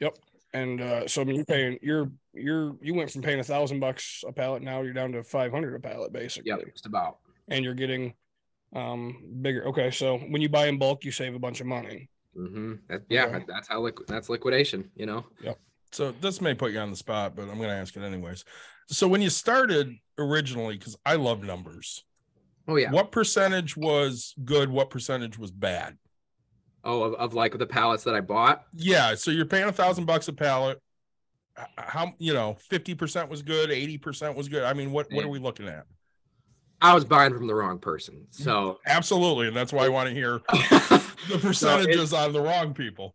Yep. 0.01 0.19
And 0.53 0.81
uh, 0.83 1.09
so 1.09 1.23
I 1.23 1.25
mean, 1.25 1.37
you're 1.37 1.45
paying 1.47 1.79
you're 1.81 2.11
you're 2.35 2.77
you 2.83 2.93
went 2.95 3.11
from 3.11 3.23
paying 3.23 3.41
a 3.41 3.45
thousand 3.45 3.81
bucks 3.81 4.23
a 4.29 4.33
pallet 4.33 4.63
now 4.63 4.83
you're 4.83 4.93
down 4.93 5.13
to 5.13 5.23
five 5.25 5.51
hundred 5.51 5.75
a 5.75 5.81
pallet 5.81 6.13
basically, 6.13 6.51
Yep, 6.51 6.73
just 6.75 6.85
about. 6.87 7.19
and 7.49 7.65
you're 7.65 7.73
getting 7.75 8.13
um 8.75 9.17
bigger. 9.41 9.67
Okay, 9.69 9.91
so 9.91 10.19
when 10.19 10.43
you 10.43 10.51
buy 10.51 10.67
in 10.67 10.79
bulk, 10.79 11.05
you 11.07 11.11
save 11.11 11.35
a 11.35 11.39
bunch 11.39 11.61
of 11.63 11.67
money. 11.67 12.11
Mm-hmm. 12.37 12.75
yeah, 13.09 13.25
Okay. 13.27 13.45
that's 13.49 13.69
how 13.69 13.89
that's 14.07 14.29
liquidation. 14.29 14.91
You 14.97 15.07
know. 15.07 15.25
So 15.93 16.13
this 16.21 16.41
may 16.41 16.55
put 16.55 16.73
you 16.73 16.79
on 16.79 16.91
the 16.91 16.97
spot, 16.97 17.37
but 17.37 17.43
I'm 17.43 17.59
going 17.59 17.69
to 17.69 17.75
ask 17.75 17.97
it 17.97 18.03
anyways. 18.03 18.45
So 18.89 19.07
when 19.07 19.23
you 19.23 19.31
started 19.31 19.95
originally, 20.19 20.77
because 20.77 20.97
I 21.05 21.17
love 21.17 21.43
numbers, 21.43 22.03
Oh 22.69 22.77
yeah. 22.77 22.91
what 22.91 23.13
percentage 23.13 23.77
was 23.77 24.35
good? 24.45 24.71
What 24.71 24.91
percentage 24.91 25.39
was 25.39 25.51
bad? 25.51 25.97
Oh, 26.85 27.03
of, 27.03 27.15
of 27.15 27.35
like 27.35 27.57
the 27.59 27.67
pallets 27.67 28.05
that 28.05 28.15
I 28.15 28.21
bought. 28.21 28.65
Yeah. 28.75 29.15
So 29.15 29.31
you're 29.31 29.47
paying 29.47 29.69
a 29.69 29.73
thousand 29.73 30.07
bucks 30.07 30.29
a 30.29 30.33
pallet. 30.33 30.81
How 31.77 32.15
you 32.19 32.33
know, 32.33 32.57
fifty 32.71 32.95
percent 32.95 33.29
was 33.29 33.43
good, 33.43 33.71
eighty 33.71 33.99
percent 33.99 34.37
was 34.37 34.49
good. 34.49 34.65
I 34.65 34.73
mean, 34.73 34.91
what 34.91 35.13
what 35.13 35.25
are 35.25 35.29
we 35.29 35.39
looking 35.39 35.69
at? 35.69 35.85
I 36.81 36.95
was 36.95 37.05
buying 37.05 37.33
from 37.35 37.47
the 37.47 37.55
wrong 37.55 37.79
person. 37.79 38.27
So 38.31 38.81
Absolutely, 38.87 39.49
and 39.49 39.57
that's 39.57 39.73
why 39.73 39.85
I 39.85 39.89
want 39.89 40.09
to 40.09 40.15
hear 40.15 40.41
the 41.29 41.39
percentages 41.41 42.13
on 42.13 42.33
the 42.33 42.41
wrong 42.41 42.75
people. 42.75 43.15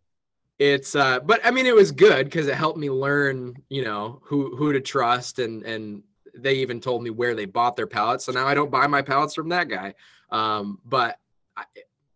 It's 0.58 0.96
uh 0.96 1.20
but 1.20 1.40
i 1.44 1.50
mean 1.50 1.66
it 1.66 1.74
was 1.74 1.92
good 1.92 2.26
because 2.26 2.48
it 2.48 2.54
helped 2.54 2.78
me 2.78 2.90
learn 2.90 3.54
you 3.68 3.84
know 3.84 4.20
who 4.24 4.56
who 4.56 4.72
to 4.72 4.80
trust 4.80 5.38
and 5.38 5.62
and 5.62 6.02
they 6.34 6.54
even 6.54 6.80
told 6.80 7.02
me 7.02 7.10
where 7.10 7.34
they 7.34 7.46
bought 7.46 7.74
their 7.74 7.86
pallets. 7.86 8.24
So 8.24 8.32
now 8.32 8.46
i 8.46 8.54
don't 8.54 8.70
buy 8.70 8.86
my 8.86 9.02
pallets 9.02 9.34
from 9.34 9.48
that 9.50 9.68
guy. 9.68 9.94
Um 10.30 10.78
but 10.84 11.18
i, 11.56 11.64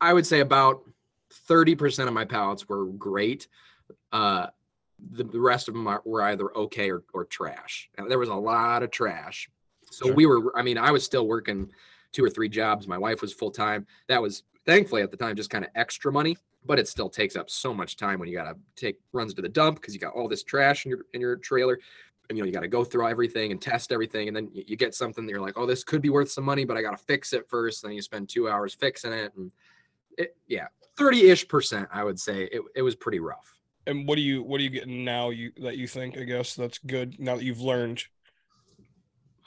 I 0.00 0.12
would 0.12 0.26
say 0.26 0.40
about 0.40 0.82
30% 1.48 2.08
of 2.08 2.12
my 2.12 2.24
pallets 2.24 2.68
were 2.68 2.86
great. 2.86 3.48
Uh 4.12 4.46
the, 5.10 5.24
the 5.24 5.40
rest 5.40 5.66
of 5.66 5.74
them 5.74 5.88
are, 5.88 6.00
were 6.04 6.22
either 6.22 6.56
okay 6.56 6.88
or, 6.88 7.02
or 7.12 7.24
trash. 7.24 7.90
And 7.98 8.08
there 8.08 8.20
was 8.20 8.28
a 8.28 8.34
lot 8.34 8.84
of 8.84 8.90
trash. 8.92 9.48
So 9.90 10.06
Sure. 10.06 10.14
we 10.14 10.26
were 10.26 10.56
i 10.56 10.62
mean 10.62 10.78
i 10.78 10.90
was 10.90 11.04
still 11.04 11.26
working 11.26 11.70
two 12.12 12.24
or 12.24 12.30
three 12.30 12.48
jobs. 12.48 12.86
My 12.86 12.98
wife 12.98 13.22
was 13.22 13.32
full-time. 13.32 13.86
That 14.08 14.20
was 14.20 14.42
thankfully 14.66 15.02
at 15.02 15.10
the 15.10 15.16
time 15.16 15.34
just 15.34 15.50
kind 15.50 15.64
of 15.64 15.70
extra 15.74 16.12
money 16.12 16.36
but 16.64 16.78
it 16.78 16.88
still 16.88 17.08
takes 17.08 17.36
up 17.36 17.50
so 17.50 17.74
much 17.74 17.96
time 17.96 18.18
when 18.18 18.28
you 18.28 18.36
gotta 18.36 18.56
take 18.76 18.96
runs 19.12 19.34
to 19.34 19.42
the 19.42 19.48
dump 19.48 19.80
because 19.80 19.94
you 19.94 20.00
got 20.00 20.14
all 20.14 20.28
this 20.28 20.42
trash 20.42 20.84
in 20.84 20.90
your 20.90 21.00
in 21.14 21.20
your 21.20 21.36
trailer 21.36 21.78
and 22.28 22.38
you 22.38 22.42
know 22.42 22.46
you 22.46 22.52
gotta 22.52 22.68
go 22.68 22.84
through 22.84 23.08
everything 23.08 23.50
and 23.50 23.60
test 23.60 23.92
everything 23.92 24.28
and 24.28 24.36
then 24.36 24.48
you, 24.52 24.64
you 24.68 24.76
get 24.76 24.94
something 24.94 25.26
that 25.26 25.30
you're 25.32 25.40
like 25.40 25.58
oh 25.58 25.66
this 25.66 25.82
could 25.84 26.00
be 26.00 26.10
worth 26.10 26.30
some 26.30 26.44
money 26.44 26.64
but 26.64 26.76
i 26.76 26.82
gotta 26.82 26.96
fix 26.96 27.32
it 27.32 27.48
first 27.48 27.82
then 27.82 27.92
you 27.92 28.02
spend 28.02 28.28
two 28.28 28.48
hours 28.48 28.74
fixing 28.74 29.12
it 29.12 29.32
and 29.36 29.50
it 30.18 30.36
yeah 30.46 30.66
30-ish 30.98 31.48
percent 31.48 31.88
i 31.92 32.04
would 32.04 32.18
say 32.18 32.44
it, 32.44 32.62
it 32.76 32.82
was 32.82 32.94
pretty 32.94 33.18
rough 33.18 33.54
And 33.86 34.06
what 34.06 34.16
do 34.16 34.22
you 34.22 34.42
what 34.42 34.60
are 34.60 34.64
you 34.64 34.70
getting 34.70 35.04
now 35.04 35.30
you 35.30 35.50
that 35.62 35.76
you 35.76 35.88
think 35.88 36.16
I 36.16 36.22
guess 36.24 36.54
that's 36.54 36.78
good 36.78 37.18
now 37.18 37.36
that 37.36 37.44
you've 37.44 37.60
learned 37.60 38.04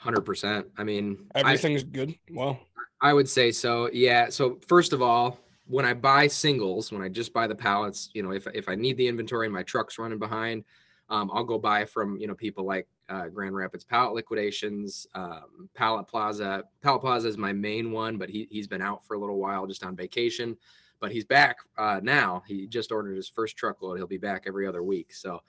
100% 0.04 0.66
i 0.76 0.84
mean 0.84 1.26
I- 1.34 1.40
everything's 1.40 1.82
good? 1.82 2.14
Well, 2.30 2.60
I 3.00 3.12
would 3.12 3.28
say 3.28 3.52
so. 3.52 3.90
Yeah. 3.92 4.30
So 4.30 4.58
first 4.66 4.94
of 4.94 5.02
all, 5.02 5.38
when 5.66 5.84
I 5.84 5.94
buy 5.94 6.26
singles, 6.26 6.92
when 6.92 7.02
I 7.02 7.08
just 7.08 7.32
buy 7.32 7.46
the 7.46 7.54
pallets, 7.54 8.10
you 8.14 8.22
know, 8.22 8.32
if 8.32 8.46
if 8.54 8.68
I 8.68 8.74
need 8.74 8.96
the 8.96 9.08
inventory 9.08 9.46
and 9.46 9.54
my 9.54 9.62
truck's 9.62 9.98
running 9.98 10.18
behind, 10.18 10.64
um, 11.08 11.30
I'll 11.32 11.44
go 11.44 11.58
buy 11.58 11.84
from 11.84 12.18
you 12.18 12.26
know 12.26 12.34
people 12.34 12.64
like 12.64 12.86
uh, 13.08 13.28
Grand 13.28 13.54
Rapids 13.54 13.84
Pallet 13.84 14.14
Liquidations, 14.14 15.06
um, 15.14 15.68
Pallet 15.74 16.06
Plaza. 16.06 16.64
Pallet 16.82 17.00
Plaza 17.00 17.28
is 17.28 17.36
my 17.36 17.52
main 17.52 17.92
one, 17.92 18.16
but 18.16 18.28
he 18.28 18.48
he's 18.50 18.66
been 18.66 18.82
out 18.82 19.04
for 19.04 19.14
a 19.14 19.18
little 19.18 19.38
while 19.38 19.66
just 19.66 19.84
on 19.84 19.96
vacation, 19.96 20.56
but 21.00 21.12
he's 21.12 21.24
back 21.24 21.58
uh, 21.78 22.00
now. 22.02 22.42
He 22.46 22.66
just 22.66 22.92
ordered 22.92 23.16
his 23.16 23.28
first 23.28 23.56
truckload. 23.56 23.98
He'll 23.98 24.06
be 24.06 24.18
back 24.18 24.44
every 24.46 24.66
other 24.66 24.82
week. 24.82 25.12
So 25.14 25.42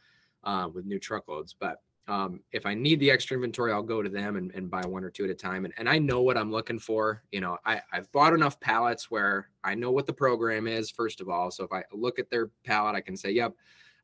uh, 0.43 0.69
with 0.73 0.85
new 0.85 0.99
truckloads, 0.99 1.55
but 1.57 1.81
um, 2.07 2.39
if 2.51 2.65
I 2.65 2.73
need 2.73 2.99
the 2.99 3.11
extra 3.11 3.35
inventory, 3.35 3.73
I'll 3.73 3.83
go 3.83 4.01
to 4.01 4.09
them 4.09 4.37
and, 4.37 4.51
and 4.55 4.69
buy 4.69 4.81
one 4.85 5.03
or 5.03 5.09
two 5.09 5.25
at 5.25 5.29
a 5.29 5.35
time. 5.35 5.65
And, 5.65 5.73
and 5.77 5.89
I 5.89 5.99
know 5.99 6.21
what 6.21 6.37
I'm 6.37 6.51
looking 6.51 6.79
for. 6.79 7.23
You 7.31 7.41
know, 7.41 7.57
I, 7.65 7.81
I've 7.91 8.11
bought 8.11 8.33
enough 8.33 8.59
pallets 8.59 9.11
where 9.11 9.49
I 9.63 9.75
know 9.75 9.91
what 9.91 10.07
the 10.07 10.13
program 10.13 10.67
is, 10.67 10.89
first 10.89 11.19
of 11.19 11.27
all. 11.27 11.51
So 11.51 11.65
if 11.65 11.71
I 11.73 11.83
look 11.91 12.17
at 12.17 12.29
their 12.29 12.47
pallet, 12.65 12.95
I 12.95 13.01
can 13.01 13.17
say, 13.17 13.31
yep, 13.31 13.53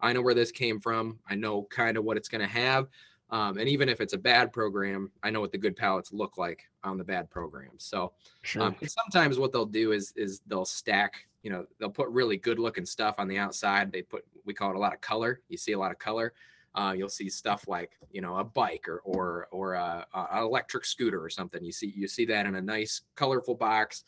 I 0.02 0.12
know 0.12 0.22
where 0.22 0.34
this 0.34 0.52
came 0.52 0.82
from. 0.82 1.20
I 1.30 1.36
know 1.36 1.64
kind 1.70 1.96
of 1.96 2.04
what 2.04 2.18
it's 2.18 2.28
going 2.28 2.42
to 2.42 2.48
have. 2.48 2.88
Um, 3.30 3.58
and 3.58 3.70
even 3.70 3.90
if 3.90 4.02
it's 4.02 4.14
a 4.14 4.18
bad 4.18 4.52
program, 4.52 5.10
I 5.24 5.30
know 5.30 5.40
what 5.40 5.52
the 5.52 5.58
good 5.58 5.76
pallets 5.76 6.12
look 6.12 6.38
like 6.38 6.70
on 6.84 6.98
the 6.98 7.04
bad 7.04 7.30
program. 7.30 7.72
So 7.78 8.12
sure. 8.42 8.64
um, 8.64 8.76
sometimes 8.86 9.40
what 9.40 9.52
they'll 9.52 9.66
do 9.66 9.92
is 9.94 10.14
is 10.16 10.42
they'll 10.46 10.66
stack, 10.66 11.26
you 11.42 11.50
know, 11.50 11.66
they'll 11.80 11.90
put 11.90 12.10
really 12.10 12.38
good 12.38 12.60
looking 12.60 12.86
stuff 12.86 13.16
on 13.18 13.28
the 13.28 13.40
outside. 13.40 13.92
They 13.92 14.04
put 14.04 14.26
we 14.46 14.54
call 14.54 14.70
it 14.72 14.76
a 14.76 14.80
lot 14.80 14.94
of 14.94 15.02
color. 15.02 15.42
You 15.48 15.58
see 15.58 15.72
a 15.72 15.80
lot 15.80 15.92
of 15.92 15.98
color. 15.98 16.34
Uh, 16.76 16.94
you'll 16.98 17.10
see 17.10 17.30
stuff 17.30 17.68
like 17.68 17.92
you 18.12 18.22
know 18.22 18.38
a 18.38 18.44
bike 18.44 18.88
or 18.88 19.00
or 19.04 19.48
or 19.52 19.74
a, 19.74 20.06
a 20.14 20.42
electric 20.42 20.86
scooter 20.86 21.24
or 21.24 21.30
something. 21.30 21.64
You 21.64 21.72
see 21.72 21.94
you 21.96 22.08
see 22.08 22.26
that 22.26 22.46
in 22.46 22.56
a 22.56 22.62
nice 22.62 23.02
colorful 23.16 23.56
box. 23.56 24.04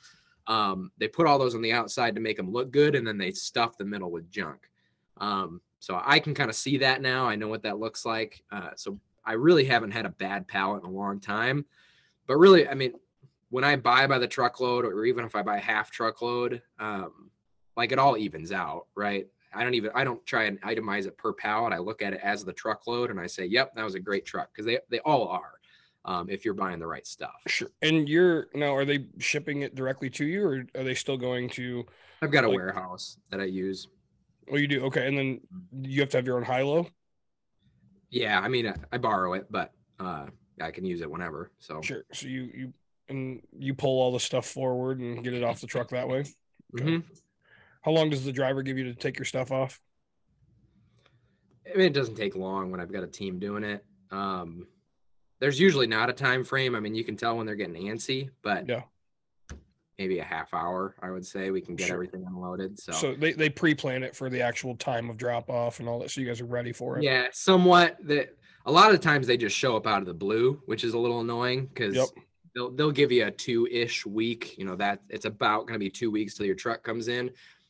Um, 0.48 0.92
they 0.98 1.08
put 1.08 1.28
all 1.28 1.40
those 1.40 1.56
on 1.56 1.62
the 1.62 1.74
outside 1.74 2.16
to 2.16 2.22
make 2.22 2.38
them 2.38 2.52
look 2.52 2.72
good, 2.72 2.96
and 2.96 3.06
then 3.06 3.18
they 3.18 3.32
stuff 3.32 3.78
the 3.78 3.86
middle 3.86 4.12
with 4.12 4.30
junk. 4.32 4.70
Um, 5.18 5.62
so 5.80 6.02
I 6.04 6.20
can 6.20 6.34
kind 6.34 6.50
of 6.50 6.56
see 6.56 6.78
that 6.78 7.02
now. 7.02 7.28
I 7.28 7.36
know 7.36 7.48
what 7.48 7.64
that 7.64 7.80
looks 7.80 8.06
like. 8.06 8.44
Uh, 8.52 8.72
so 8.76 9.00
I 9.26 9.34
really 9.34 9.66
haven't 9.66 9.92
had 9.92 10.06
a 10.06 10.10
bad 10.10 10.48
pallet 10.48 10.84
in 10.84 10.90
a 10.90 10.94
long 10.94 11.20
time. 11.20 11.66
But 12.28 12.38
really, 12.38 12.68
I 12.68 12.74
mean, 12.74 12.94
when 13.50 13.64
I 13.64 13.76
buy 13.76 14.08
by 14.08 14.20
the 14.20 14.28
truckload, 14.28 14.86
or 14.86 15.06
even 15.06 15.26
if 15.26 15.36
I 15.36 15.42
buy 15.42 15.60
half 15.60 15.92
truckload, 15.92 16.62
um, 16.80 17.30
like 17.78 17.92
it 17.92 18.00
all 18.00 18.18
evens 18.18 18.52
out, 18.52 18.88
right? 18.96 19.28
I 19.56 19.64
don't 19.64 19.74
even 19.74 19.92
I 19.96 20.04
don't 20.04 20.24
try 20.26 20.44
and 20.46 20.62
itemize 20.62 21.06
it 21.08 21.18
per 21.18 21.34
pallet. 21.34 21.74
I 21.74 21.78
look 21.80 22.02
at 22.02 22.14
it 22.14 22.20
as 22.24 22.44
the 22.44 22.54
truckload, 22.54 23.10
and 23.10 23.20
I 23.20 23.28
say, 23.28 23.46
"Yep, 23.46 23.76
that 23.76 23.84
was 23.84 23.96
a 23.96 24.00
great 24.00 24.26
truck," 24.26 24.50
because 24.52 24.66
they 24.66 24.80
they 24.90 25.00
all 25.00 25.28
are. 25.28 25.54
Um, 26.06 26.30
if 26.30 26.46
you're 26.46 26.54
buying 26.54 26.78
the 26.78 26.86
right 26.86 27.08
stuff, 27.08 27.34
Sure. 27.48 27.70
And 27.82 28.08
you're 28.08 28.48
now, 28.54 28.76
are 28.76 28.86
they 28.86 29.08
shipping 29.18 29.62
it 29.64 29.74
directly 29.74 30.08
to 30.12 30.26
you, 30.26 30.46
or 30.46 30.64
are 30.76 30.84
they 30.84 30.94
still 30.94 31.18
going 31.18 31.50
to? 31.52 31.84
I've 32.22 32.32
got 32.32 32.44
a 32.44 32.48
Like- 32.48 32.58
warehouse 32.58 33.18
that 33.32 33.40
I 33.42 33.46
use. 33.46 33.88
Oh, 34.52 34.58
you 34.58 34.68
do. 34.68 34.86
Okay, 34.86 35.08
and 35.08 35.18
then 35.18 35.42
you 35.82 36.02
have 36.02 36.10
to 36.12 36.18
have 36.18 36.28
your 36.28 36.38
own 36.38 36.44
high 36.44 36.62
low. 36.62 36.88
Yeah, 38.12 38.40
I 38.40 38.48
mean, 38.48 38.68
I, 38.68 38.76
I 38.92 38.98
borrow 39.00 39.34
it, 39.34 39.48
but 39.50 39.72
uh, 40.00 40.28
I 40.62 40.70
can 40.70 40.86
use 40.86 41.02
it 41.02 41.10
whenever. 41.10 41.52
So 41.58 41.82
Sure. 41.82 42.04
So 42.14 42.28
you 42.28 42.52
you 42.54 42.74
and 43.10 43.42
you 43.58 43.74
pull 43.74 44.00
all 44.00 44.12
the 44.12 44.20
stuff 44.20 44.46
forward 44.46 45.00
and 45.00 45.24
get 45.24 45.34
it 45.34 45.44
off 45.44 45.60
the 45.62 45.68
truck 45.68 45.90
that 45.90 46.08
way. 46.08 46.20
Okay. 46.80 46.84
Mhm. 46.84 47.04
How 47.86 47.92
long 47.92 48.10
does 48.10 48.26
the 48.26 48.32
driver 48.32 48.64
give 48.64 48.80
you 48.80 48.86
to 48.86 48.96
take 48.96 49.20
your 49.20 49.26
stuff 49.26 49.52
off? 49.52 49.80
I 51.72 51.78
mean, 51.78 51.86
it 51.86 51.94
doesn't 51.94 52.16
take 52.16 52.36
long 52.36 52.72
when 52.72 52.80
I've 52.80 52.92
got 52.92 53.04
a 53.04 53.08
team 53.08 53.38
doing 53.38 53.64
it. 53.64 53.86
Um, 54.10 54.66
there's 55.40 55.60
usually 55.60 55.86
not 55.86 56.10
a 56.10 56.14
time 56.14 56.44
frame. 56.44 56.76
I 56.76 56.80
mean, 56.80 56.96
you 56.96 57.04
can 57.04 57.16
tell 57.16 57.38
when 57.38 57.46
they're 57.46 57.56
getting 57.56 57.76
antsy, 57.76 58.32
but 58.42 58.68
Yeah. 58.68 58.82
maybe 60.00 60.18
a 60.18 60.24
half 60.24 60.52
hour, 60.56 60.96
I 61.00 61.12
would 61.12 61.28
say, 61.28 61.52
we 61.52 61.62
can 61.62 61.76
get 61.76 61.88
Sure. 61.88 61.94
everything 61.94 62.26
unloaded. 62.26 62.80
So, 62.80 62.92
So 62.94 63.14
they, 63.14 63.34
they 63.34 63.50
pre-plan 63.52 64.02
it 64.02 64.16
for 64.16 64.32
the 64.32 64.42
actual 64.42 64.76
time 64.76 65.12
of 65.12 65.18
drop 65.18 65.52
off 65.52 65.80
and 65.80 65.88
all 65.88 66.00
that, 66.00 66.10
so 66.10 66.22
you 66.22 66.28
guys 66.28 66.42
are 66.42 66.46
ready 66.46 66.72
for 66.72 66.98
it. 66.98 67.04
yeah, 67.04 67.28
somewhat. 67.34 67.98
That 68.08 68.36
a 68.66 68.72
lot 68.72 68.96
of 68.96 69.00
times 69.00 69.28
they 69.28 69.38
just 69.38 69.56
show 69.56 69.78
up 69.78 69.86
out 69.86 70.00
of 70.00 70.08
the 70.08 70.14
blue, 70.14 70.60
which 70.66 70.84
is 70.84 70.96
a 70.96 70.98
little 70.98 71.22
annoying 71.22 71.68
because 71.68 71.96
Yep. 71.96 72.08
they'll 72.56 72.72
they'll 72.72 72.92
give 72.92 73.12
you 73.12 73.26
a 73.28 73.32
two 73.32 73.68
ish 73.68 74.08
week. 74.08 74.58
You 74.58 74.66
know 74.66 74.76
that 74.78 75.02
it's 75.08 75.26
about 75.26 75.68
going 75.68 75.74
to 75.74 75.80
be 75.80 75.92
two 75.92 76.10
weeks 76.10 76.34
till 76.34 76.48
your 76.48 76.56
truck 76.56 76.82
comes 76.84 77.10
in. 77.10 77.30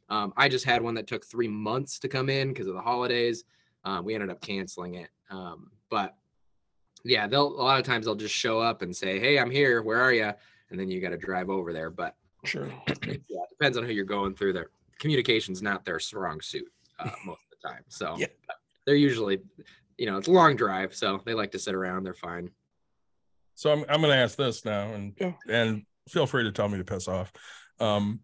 Um, 0.09 0.33
I 0.37 0.49
just 0.49 0.65
had 0.65 0.81
one 0.81 0.93
that 0.95 1.07
took 1.07 1.25
three 1.25 1.47
months 1.47 1.99
to 1.99 2.07
come 2.07 2.29
in 2.29 2.49
because 2.49 2.67
of 2.67 2.75
the 2.75 2.81
holidays. 2.81 3.43
Um, 3.83 4.05
we 4.05 4.13
ended 4.13 4.29
up 4.29 4.41
canceling 4.41 4.95
it. 4.95 5.09
Um, 5.29 5.71
but 5.89 6.15
yeah, 7.03 7.27
they'll 7.27 7.47
a 7.47 7.61
lot 7.61 7.79
of 7.79 7.85
times 7.85 8.05
they'll 8.05 8.15
just 8.15 8.33
show 8.35 8.59
up 8.59 8.81
and 8.81 8.95
say, 8.95 9.19
"Hey, 9.19 9.37
I'm 9.39 9.51
here. 9.51 9.81
Where 9.81 9.99
are 9.99 10.13
you?" 10.13 10.31
And 10.69 10.79
then 10.79 10.89
you 10.89 11.01
got 11.01 11.09
to 11.09 11.17
drive 11.17 11.49
over 11.49 11.73
there. 11.73 11.89
But 11.89 12.15
Sure. 12.43 12.67
yeah, 13.07 13.13
it 13.13 13.49
depends 13.57 13.77
on 13.77 13.83
who 13.85 13.91
you're 13.91 14.05
going 14.05 14.35
through. 14.35 14.53
Their 14.53 14.69
communication's 14.99 15.61
not 15.61 15.83
their 15.85 15.99
strong 15.99 16.41
suit 16.41 16.71
uh, 16.99 17.09
most 17.25 17.41
of 17.51 17.57
the 17.61 17.67
time. 17.69 17.83
So 17.87 18.15
Yeah. 18.17 18.27
they're 18.85 18.95
usually, 18.95 19.39
you 19.97 20.05
know, 20.05 20.17
it's 20.17 20.27
a 20.27 20.31
long 20.31 20.55
drive, 20.55 20.93
so 20.95 21.21
they 21.25 21.33
like 21.33 21.51
to 21.51 21.59
sit 21.59 21.73
around. 21.75 22.03
They're 22.03 22.13
fine. 22.13 22.51
So 23.55 23.71
I'm 23.71 23.85
I'm 23.89 24.01
gonna 24.01 24.15
ask 24.15 24.37
this 24.37 24.65
now, 24.65 24.93
and 24.93 25.15
Yeah. 25.19 25.33
and 25.49 25.85
feel 26.09 26.27
free 26.27 26.43
to 26.43 26.51
tell 26.51 26.69
me 26.69 26.77
to 26.77 26.83
piss 26.83 27.07
off. 27.07 27.31
Um, 27.79 28.21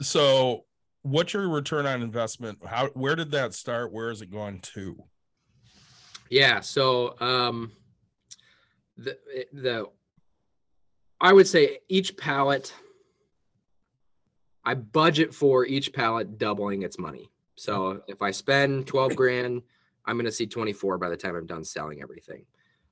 so 0.00 0.64
what's 1.04 1.34
your 1.34 1.48
return 1.48 1.86
on 1.86 2.02
investment? 2.02 2.58
How 2.66 2.88
where 2.88 3.14
did 3.14 3.30
that 3.30 3.54
start? 3.54 3.92
Where 3.92 4.10
is 4.10 4.22
it 4.22 4.32
going 4.32 4.60
to? 4.74 4.96
Yeah. 6.30 6.60
So 6.60 7.14
um, 7.20 7.70
the 8.96 9.16
the 9.52 9.86
I 11.20 11.32
would 11.32 11.46
say 11.46 11.78
each 11.88 12.16
pallet. 12.16 12.74
I 14.66 14.72
budget 14.72 15.34
for 15.34 15.66
each 15.66 15.92
pallet 15.92 16.38
doubling 16.38 16.82
its 16.82 16.98
money. 16.98 17.30
So 17.54 18.00
if 18.08 18.22
I 18.22 18.30
spend 18.30 18.86
12 18.86 19.14
grand, 19.14 19.60
I'm 20.06 20.16
going 20.16 20.24
to 20.24 20.32
see 20.32 20.46
24 20.46 20.96
by 20.96 21.10
the 21.10 21.18
time 21.18 21.36
I'm 21.36 21.44
done 21.44 21.64
selling 21.64 22.00
everything. 22.00 22.46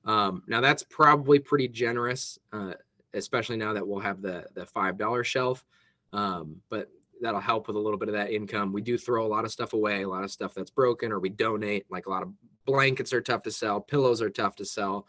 Um, 0.05 0.43
now 0.45 0.61
that's 0.61 0.83
probably 0.83 1.39
pretty 1.39 1.67
generous, 1.67 2.37
uh, 2.51 2.73
especially 3.15 3.57
now 3.57 3.73
that 3.73 3.87
we'll 3.87 4.01
have 4.01 4.21
the 4.21 4.45
the 4.53 4.67
five 4.67 4.99
dollar 4.99 5.23
shelf. 5.23 5.65
Um, 6.11 6.57
but 6.69 6.89
that'll 7.23 7.39
help 7.39 7.67
with 7.67 7.77
a 7.77 7.79
little 7.79 7.97
bit 7.97 8.09
of 8.09 8.13
that 8.13 8.31
income. 8.31 8.73
We 8.73 8.81
do 8.81 8.97
throw 8.97 9.25
a 9.25 9.27
lot 9.27 9.45
of 9.45 9.51
stuff 9.51 9.73
away, 9.73 10.03
a 10.03 10.09
lot 10.09 10.23
of 10.23 10.31
stuff 10.31 10.53
that's 10.53 10.69
broken, 10.69 11.11
or 11.11 11.19
we 11.19 11.29
donate. 11.29 11.85
Like 11.89 12.05
a 12.05 12.09
lot 12.09 12.21
of 12.21 12.33
blankets 12.65 13.13
are 13.13 13.21
tough 13.21 13.43
to 13.43 13.51
sell, 13.51 13.79
pillows 13.79 14.21
are 14.21 14.29
tough 14.29 14.55
to 14.57 14.65
sell. 14.65 15.07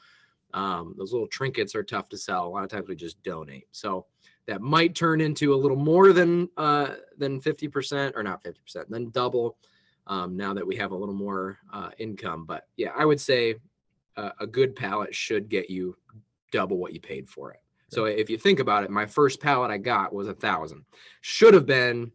Um, 0.55 0.95
those 0.97 1.13
little 1.13 1.27
trinkets 1.27 1.75
are 1.75 1.83
tough 1.83 2.09
to 2.11 2.17
sell. 2.17 2.47
A 2.47 2.49
lot 2.49 2.63
of 2.63 2.71
times 2.71 2.89
we 2.89 2.95
just 2.95 3.21
donate. 3.25 3.67
So 3.73 4.07
that 4.47 4.63
might 4.63 4.95
turn 4.95 5.21
into 5.21 5.53
a 5.53 5.57
little 5.57 5.77
more 5.77 6.13
than 6.13 6.49
uh, 6.57 6.95
than 7.19 7.41
50% 7.41 8.13
or 8.15 8.23
not 8.23 8.45
50%, 8.45 8.85
then 8.89 9.11
double 9.11 9.59
um, 10.07 10.37
now 10.37 10.55
that 10.55 10.67
we 10.67 10.77
have 10.77 10.93
a 10.93 10.97
little 10.97 11.15
more 11.15 11.59
uh, 11.73 11.91
income. 11.99 12.45
But 12.47 12.69
yeah, 12.77 12.93
I 12.97 13.05
would 13.05 13.21
say 13.21 13.57
a 14.17 14.47
good 14.47 14.77
pallet 14.77 15.13
should 15.13 15.49
get 15.49 15.69
you 15.69 15.97
double 16.53 16.79
what 16.79 16.93
you 16.93 17.01
paid 17.01 17.29
for 17.29 17.51
it. 17.53 17.64
So 17.95 18.07
if 18.07 18.29
you 18.29 18.37
think 18.37 18.59
about 18.59 18.85
it, 18.85 18.91
my 18.91 19.07
first 19.07 19.41
pallet 19.41 19.71
I 19.71 19.79
got 19.79 20.13
was 20.13 20.29
a 20.29 20.35
thousand, 20.35 20.85
should 21.21 21.55
have 21.55 21.67
been 21.67 22.11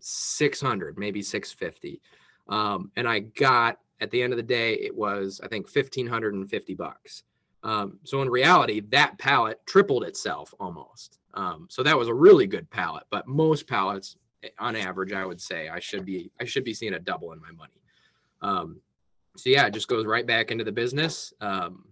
600, 0.00 0.98
maybe 0.98 1.22
650. 1.22 2.00
Um, 2.48 2.90
and 2.96 3.08
I 3.08 3.20
got 3.20 3.78
at 4.00 4.10
the 4.10 4.22
end 4.22 4.32
of 4.32 4.36
the 4.36 4.42
day, 4.42 4.74
it 4.74 4.94
was, 4.94 5.40
I 5.42 5.48
think, 5.48 5.66
1550 5.66 6.74
bucks. 6.74 7.24
Um, 7.64 7.98
so 8.04 8.22
in 8.22 8.30
reality, 8.30 8.80
that 8.90 9.18
pallet 9.18 9.60
tripled 9.66 10.04
itself 10.04 10.54
almost. 10.60 11.18
Um, 11.34 11.66
so 11.68 11.82
that 11.82 11.98
was 11.98 12.08
a 12.08 12.14
really 12.14 12.46
good 12.46 12.70
pallet, 12.70 13.04
but 13.10 13.26
most 13.26 13.66
pallets 13.66 14.16
eh, 14.44 14.48
on 14.58 14.76
average, 14.76 15.12
I 15.12 15.24
would 15.24 15.40
say 15.40 15.68
I 15.68 15.80
should 15.80 16.04
be, 16.04 16.30
I 16.40 16.44
should 16.44 16.64
be 16.64 16.74
seeing 16.74 16.94
a 16.94 17.00
double 17.00 17.32
in 17.32 17.40
my 17.40 17.50
money. 17.50 17.80
Um, 18.40 18.80
so 19.36 19.50
yeah, 19.50 19.66
it 19.66 19.74
just 19.74 19.88
goes 19.88 20.06
right 20.06 20.26
back 20.26 20.50
into 20.50 20.64
the 20.64 20.72
business. 20.72 21.32
Um, 21.40 21.84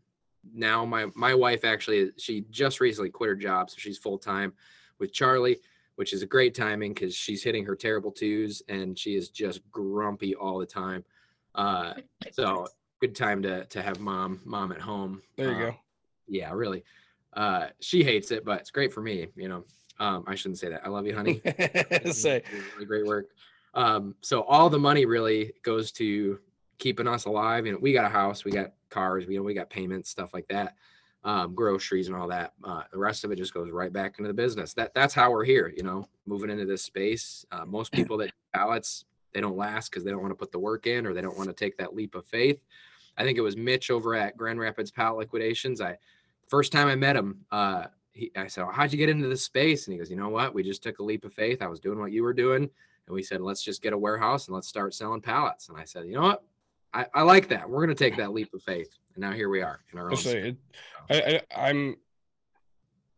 now 0.54 0.85
my 0.85 1.06
my 1.14 1.35
wife 1.35 1.64
actually 1.64 2.11
she 2.16 2.44
just 2.50 2.80
recently 2.80 3.11
quit 3.11 3.28
her 3.28 3.35
job, 3.37 3.70
so 3.70 3.76
she's 3.78 3.98
full 3.98 4.18
time 4.18 4.52
with 4.98 5.12
Charlie, 5.12 5.59
which 5.96 6.12
is 6.12 6.22
a 6.22 6.26
great 6.26 6.54
timing 6.54 6.94
because 6.94 7.14
she's 7.14 7.42
hitting 7.42 7.64
her 7.64 7.76
terrible 7.76 8.11
twos 8.12 8.62
and 8.68 8.98
she 8.98 9.14
is 9.16 9.28
just 9.30 9.61
grumpy 9.70 10.35
all 10.35 10.59
the 10.59 10.66
time. 10.66 11.04
Uh, 11.54 11.94
so 12.32 12.66
good 13.00 13.14
time 13.14 13.42
to 13.42 13.64
to 13.66 13.82
have 13.82 14.00
mom 14.00 14.40
mom 14.44 14.72
at 14.72 14.80
home. 14.80 15.22
There 15.37 15.50
you 15.50 15.56
Uh, 15.56 15.70
go. 15.70 15.76
Yeah, 16.28 16.52
really. 16.52 16.82
Uh, 17.35 17.68
she 17.80 18.02
hates 18.02 18.30
it, 18.30 18.44
but 18.44 18.61
it's 18.61 18.70
great 18.70 18.92
for 18.92 19.02
me. 19.02 19.28
You 19.37 19.48
know, 19.48 19.64
um, 20.00 20.24
I 20.26 20.35
shouldn't 20.35 20.59
say 20.59 20.70
that. 20.70 20.80
I 20.85 20.88
love 20.88 21.06
you, 21.06 21.14
honey. 21.14 21.40
Say, 22.11 22.42
really 22.74 22.87
great 22.87 23.04
work. 23.06 23.26
Um, 23.74 24.14
so 24.22 24.40
all 24.42 24.70
the 24.70 24.78
money 24.78 25.04
really 25.04 25.52
goes 25.62 25.92
to 25.92 26.38
keeping 26.78 27.08
us 27.08 27.24
alive. 27.24 27.66
You 27.66 27.72
know, 27.72 27.78
we 27.80 27.92
got 27.92 28.04
a 28.04 28.08
house, 28.08 28.44
we 28.44 28.52
got 28.52 28.72
cars, 28.90 29.26
we 29.26 29.34
you 29.34 29.40
know, 29.40 29.44
we 29.44 29.54
got 29.54 29.70
payments, 29.70 30.10
stuff 30.10 30.32
like 30.32 30.48
that, 30.48 30.74
um, 31.24 31.54
groceries 31.54 32.08
and 32.08 32.16
all 32.16 32.28
that. 32.28 32.52
Uh, 32.62 32.82
the 32.92 32.98
rest 32.98 33.24
of 33.24 33.32
it 33.32 33.36
just 33.36 33.54
goes 33.54 33.70
right 33.70 33.92
back 33.92 34.18
into 34.18 34.28
the 34.28 34.34
business. 34.34 34.74
That 34.74 34.94
that's 34.94 35.14
how 35.14 35.30
we're 35.30 35.44
here. 35.44 35.72
You 35.76 35.82
know, 35.82 36.08
moving 36.26 36.50
into 36.50 36.66
this 36.66 36.82
space. 36.82 37.44
Uh, 37.50 37.64
most 37.64 37.92
people 37.92 38.16
that 38.18 38.26
do 38.26 38.32
pallets 38.54 39.04
they 39.36 39.42
don't 39.42 39.56
last 39.58 39.90
because 39.90 40.02
they 40.02 40.10
don't 40.10 40.22
want 40.22 40.30
to 40.30 40.36
put 40.36 40.50
the 40.50 40.58
work 40.58 40.86
in 40.86 41.06
or 41.06 41.12
they 41.12 41.20
don't 41.20 41.36
want 41.36 41.50
to 41.50 41.54
take 41.54 41.76
that 41.76 41.94
leap 41.94 42.14
of 42.14 42.24
faith. 42.24 42.58
I 43.18 43.22
think 43.22 43.36
it 43.36 43.42
was 43.42 43.54
Mitch 43.54 43.90
over 43.90 44.14
at 44.14 44.34
Grand 44.34 44.58
Rapids 44.58 44.90
Pallet 44.90 45.18
Liquidations. 45.18 45.82
I 45.82 45.98
first 46.48 46.72
time 46.72 46.88
I 46.88 46.94
met 46.94 47.16
him, 47.16 47.44
uh, 47.50 47.84
he, 48.12 48.30
I 48.34 48.46
said, 48.46 48.64
"How'd 48.72 48.92
you 48.92 48.98
get 48.98 49.10
into 49.10 49.28
this 49.28 49.44
space?" 49.44 49.86
And 49.86 49.92
he 49.92 49.98
goes, 49.98 50.10
"You 50.10 50.16
know 50.16 50.30
what? 50.30 50.54
We 50.54 50.62
just 50.62 50.82
took 50.82 51.00
a 51.00 51.02
leap 51.02 51.26
of 51.26 51.34
faith. 51.34 51.60
I 51.60 51.66
was 51.66 51.80
doing 51.80 51.98
what 51.98 52.12
you 52.12 52.22
were 52.22 52.32
doing, 52.32 52.62
and 52.62 53.14
we 53.14 53.22
said, 53.22 53.42
let's 53.42 53.62
just 53.62 53.82
get 53.82 53.92
a 53.92 53.98
warehouse 53.98 54.46
and 54.46 54.54
let's 54.54 54.68
start 54.68 54.94
selling 54.94 55.20
pallets." 55.20 55.68
And 55.68 55.76
I 55.76 55.84
said, 55.84 56.06
"You 56.06 56.14
know 56.14 56.22
what? 56.22 56.44
I, 56.96 57.06
I 57.14 57.22
like 57.22 57.48
that. 57.48 57.68
We're 57.68 57.85
going 57.85 57.96
to 57.96 58.04
take 58.04 58.16
that 58.16 58.32
leap 58.32 58.52
of 58.54 58.62
faith." 58.62 58.88
And 59.14 59.22
now 59.22 59.32
here 59.32 59.48
we 59.48 59.62
are 59.62 59.80
in 59.92 59.98
our 59.98 60.11
I 60.11 60.14
own. 60.14 60.37
it, 60.37 60.56
I, 61.11 61.40
I 61.56 61.68
I'm 61.68 61.96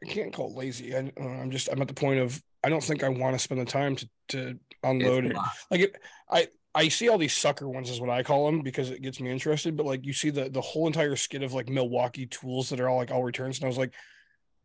I 0.02 0.06
can't 0.06 0.32
call 0.32 0.50
it 0.50 0.56
lazy. 0.56 0.94
I, 0.94 1.12
I'm 1.20 1.50
just 1.50 1.68
I'm 1.70 1.82
at 1.82 1.88
the 1.88 1.94
point 1.94 2.20
of 2.20 2.42
I 2.62 2.68
don't 2.68 2.82
think 2.82 3.02
I 3.02 3.08
want 3.08 3.34
to 3.34 3.38
spend 3.38 3.60
the 3.60 3.64
time 3.64 3.96
to 3.96 4.08
to 4.28 4.58
unload 4.82 5.26
it. 5.26 5.36
Like 5.70 5.80
it, 5.80 5.96
I 6.30 6.48
I 6.74 6.88
see 6.88 7.08
all 7.08 7.18
these 7.18 7.36
sucker 7.36 7.68
ones 7.68 7.90
is 7.90 8.00
what 8.00 8.10
I 8.10 8.22
call 8.22 8.46
them 8.46 8.62
because 8.62 8.90
it 8.90 9.02
gets 9.02 9.20
me 9.20 9.30
interested. 9.30 9.76
But 9.76 9.86
like 9.86 10.04
you 10.04 10.12
see 10.12 10.30
the 10.30 10.48
the 10.48 10.60
whole 10.60 10.86
entire 10.86 11.16
skid 11.16 11.42
of 11.42 11.52
like 11.52 11.68
Milwaukee 11.68 12.26
tools 12.26 12.70
that 12.70 12.80
are 12.80 12.88
all 12.88 12.98
like 12.98 13.10
all 13.10 13.24
returns, 13.24 13.58
and 13.58 13.64
I 13.64 13.68
was 13.68 13.78
like, 13.78 13.94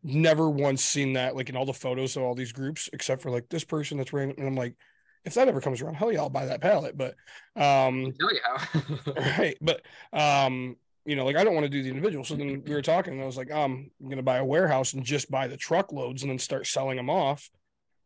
never 0.02 0.48
once 0.50 0.84
seen 0.84 1.14
that 1.14 1.34
like 1.34 1.48
in 1.48 1.56
all 1.56 1.66
the 1.66 1.72
photos 1.72 2.16
of 2.16 2.22
all 2.22 2.34
these 2.34 2.52
groups 2.52 2.90
except 2.92 3.22
for 3.22 3.30
like 3.30 3.48
this 3.48 3.64
person 3.64 3.98
that's 3.98 4.12
random. 4.12 4.36
And 4.38 4.46
I'm 4.46 4.56
like, 4.56 4.76
if 5.24 5.34
that 5.34 5.48
ever 5.48 5.60
comes 5.60 5.80
around, 5.80 5.94
hell 5.94 6.12
yeah, 6.12 6.20
I'll 6.20 6.30
buy 6.30 6.46
that 6.46 6.60
pallet. 6.60 6.96
But 6.96 7.14
um, 7.56 8.12
Tell 8.18 8.32
you 8.32 8.40
how. 8.42 9.12
right 9.38 9.56
but 9.60 9.82
um 10.12 10.76
you 11.04 11.16
know 11.16 11.24
like 11.24 11.36
i 11.36 11.44
don't 11.44 11.54
want 11.54 11.64
to 11.64 11.70
do 11.70 11.82
the 11.82 11.88
individual 11.88 12.24
so 12.24 12.34
then 12.34 12.62
we 12.66 12.74
were 12.74 12.82
talking 12.82 13.12
and 13.12 13.22
i 13.22 13.26
was 13.26 13.36
like 13.36 13.52
um 13.52 13.90
i'm 14.00 14.08
gonna 14.08 14.22
buy 14.22 14.38
a 14.38 14.44
warehouse 14.44 14.94
and 14.94 15.04
just 15.04 15.30
buy 15.30 15.46
the 15.46 15.56
truckloads 15.56 16.22
and 16.22 16.30
then 16.30 16.38
start 16.38 16.66
selling 16.66 16.96
them 16.96 17.10
off 17.10 17.50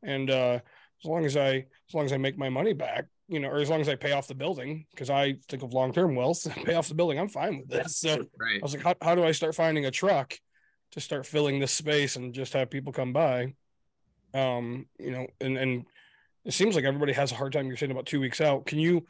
and 0.02 0.30
uh 0.30 0.58
as 1.02 1.04
long 1.04 1.24
as 1.24 1.36
i 1.36 1.56
as 1.56 1.94
long 1.94 2.04
as 2.04 2.12
i 2.12 2.16
make 2.16 2.36
my 2.36 2.48
money 2.48 2.72
back 2.72 3.06
you 3.28 3.38
know 3.38 3.48
or 3.48 3.58
as 3.58 3.70
long 3.70 3.80
as 3.80 3.88
i 3.88 3.94
pay 3.94 4.12
off 4.12 4.26
the 4.26 4.34
building 4.34 4.84
because 4.90 5.10
i 5.10 5.36
think 5.48 5.62
of 5.62 5.72
long-term 5.72 6.14
wealth 6.16 6.46
pay 6.64 6.74
off 6.74 6.88
the 6.88 6.94
building 6.94 7.18
i'm 7.18 7.28
fine 7.28 7.58
with 7.58 7.68
this 7.68 7.98
so 7.98 8.16
right. 8.38 8.58
I 8.60 8.62
was 8.62 8.74
like, 8.74 8.82
how, 8.82 8.94
how 9.00 9.14
do 9.14 9.24
I 9.24 9.32
start 9.32 9.54
finding 9.54 9.86
a 9.86 9.90
truck 9.90 10.34
to 10.92 11.00
start 11.00 11.26
filling 11.26 11.58
this 11.58 11.72
space 11.72 12.16
and 12.16 12.34
just 12.34 12.52
have 12.54 12.70
people 12.70 12.92
come 12.92 13.12
by? 13.12 13.54
Um, 14.34 14.86
you 14.98 15.10
know, 15.10 15.26
and 15.40 15.56
and 15.56 15.86
it 16.48 16.54
seems 16.54 16.74
like 16.74 16.86
everybody 16.86 17.12
has 17.12 17.30
a 17.30 17.34
hard 17.34 17.52
time. 17.52 17.66
You're 17.66 17.76
saying 17.76 17.92
about 17.92 18.06
two 18.06 18.20
weeks 18.20 18.40
out. 18.40 18.64
Can 18.64 18.78
you? 18.78 19.06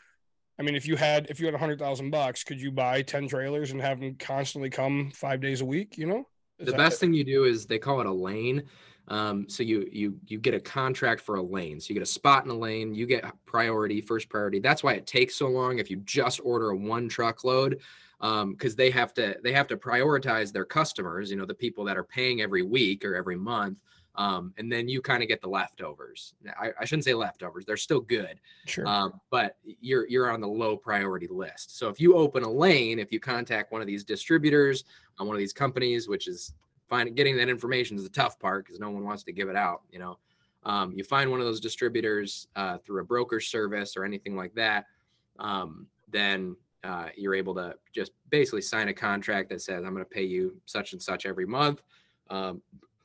I 0.58 0.64
mean, 0.64 0.74
if 0.74 0.88
you 0.88 0.96
had 0.96 1.28
if 1.30 1.38
you 1.38 1.46
had 1.46 1.54
a 1.54 1.58
hundred 1.58 1.78
thousand 1.78 2.10
bucks, 2.10 2.42
could 2.42 2.60
you 2.60 2.72
buy 2.72 3.00
ten 3.00 3.28
trailers 3.28 3.70
and 3.70 3.80
have 3.80 4.00
them 4.00 4.16
constantly 4.18 4.70
come 4.70 5.12
five 5.14 5.40
days 5.40 5.60
a 5.60 5.64
week? 5.64 5.96
You 5.96 6.06
know, 6.06 6.28
Is 6.58 6.66
the 6.66 6.72
best 6.72 6.98
thing 6.98 7.14
you 7.14 7.22
do 7.22 7.44
is 7.44 7.64
they 7.64 7.78
call 7.78 8.00
it 8.00 8.06
a 8.06 8.12
lane. 8.12 8.64
Um, 9.06 9.48
so 9.48 9.62
you 9.62 9.88
you 9.92 10.18
you 10.26 10.38
get 10.38 10.52
a 10.52 10.58
contract 10.58 11.20
for 11.20 11.36
a 11.36 11.42
lane. 11.42 11.78
So 11.78 11.90
you 11.90 11.94
get 11.94 12.02
a 12.02 12.06
spot 12.06 12.44
in 12.44 12.50
a 12.50 12.58
lane. 12.58 12.92
You 12.92 13.06
get 13.06 13.24
priority, 13.46 14.00
first 14.00 14.28
priority. 14.28 14.58
That's 14.58 14.82
why 14.82 14.94
it 14.94 15.06
takes 15.06 15.36
so 15.36 15.46
long. 15.46 15.78
If 15.78 15.92
you 15.92 15.98
just 15.98 16.40
order 16.42 16.70
a 16.70 16.76
one 16.76 17.08
truckload, 17.08 17.78
because 18.20 18.74
they 18.74 18.90
have 18.90 19.14
to 19.14 19.36
they 19.44 19.52
have 19.52 19.68
to 19.68 19.76
prioritize 19.76 20.52
their 20.52 20.64
customers. 20.64 21.30
You 21.30 21.36
know, 21.36 21.46
the 21.46 21.54
people 21.54 21.84
that 21.84 21.96
are 21.96 22.02
paying 22.02 22.40
every 22.40 22.62
week 22.62 23.04
or 23.04 23.14
every 23.14 23.36
month. 23.36 23.78
Um, 24.18 24.52
and 24.58 24.70
then 24.70 24.88
you 24.88 25.00
kind 25.00 25.22
of 25.22 25.28
get 25.28 25.40
the 25.40 25.48
leftovers. 25.48 26.34
I, 26.60 26.70
I 26.80 26.84
shouldn't 26.84 27.04
say 27.04 27.14
leftovers; 27.14 27.64
they're 27.64 27.76
still 27.76 28.00
good. 28.00 28.40
Sure. 28.66 28.84
um, 28.86 29.20
but 29.30 29.56
you're 29.64 30.08
you're 30.08 30.30
on 30.30 30.40
the 30.40 30.48
low 30.48 30.76
priority 30.76 31.28
list. 31.30 31.78
So 31.78 31.88
if 31.88 32.00
you 32.00 32.16
open 32.16 32.42
a 32.42 32.50
lane, 32.50 32.98
if 32.98 33.12
you 33.12 33.20
contact 33.20 33.70
one 33.70 33.80
of 33.80 33.86
these 33.86 34.02
distributors 34.02 34.82
on 35.20 35.28
one 35.28 35.36
of 35.36 35.38
these 35.38 35.52
companies, 35.52 36.08
which 36.08 36.26
is 36.26 36.52
finding 36.88 37.14
getting 37.14 37.36
that 37.36 37.48
information 37.48 37.96
is 37.96 38.02
the 38.02 38.10
tough 38.10 38.40
part 38.40 38.66
because 38.66 38.80
no 38.80 38.90
one 38.90 39.04
wants 39.04 39.22
to 39.22 39.32
give 39.32 39.48
it 39.48 39.56
out. 39.56 39.82
You 39.92 40.00
know, 40.00 40.18
um, 40.64 40.92
you 40.96 41.04
find 41.04 41.30
one 41.30 41.38
of 41.38 41.46
those 41.46 41.60
distributors 41.60 42.48
uh, 42.56 42.78
through 42.78 43.02
a 43.02 43.04
broker 43.04 43.38
service 43.38 43.96
or 43.96 44.04
anything 44.04 44.34
like 44.34 44.52
that, 44.56 44.86
um, 45.38 45.86
then 46.10 46.56
uh, 46.82 47.06
you're 47.16 47.36
able 47.36 47.54
to 47.54 47.76
just 47.94 48.10
basically 48.30 48.62
sign 48.62 48.88
a 48.88 48.94
contract 48.94 49.48
that 49.50 49.62
says 49.62 49.84
I'm 49.84 49.92
going 49.92 50.04
to 50.04 50.10
pay 50.10 50.24
you 50.24 50.60
such 50.66 50.92
and 50.92 51.00
such 51.00 51.24
every 51.24 51.46
month. 51.46 51.82
Um, 52.30 52.62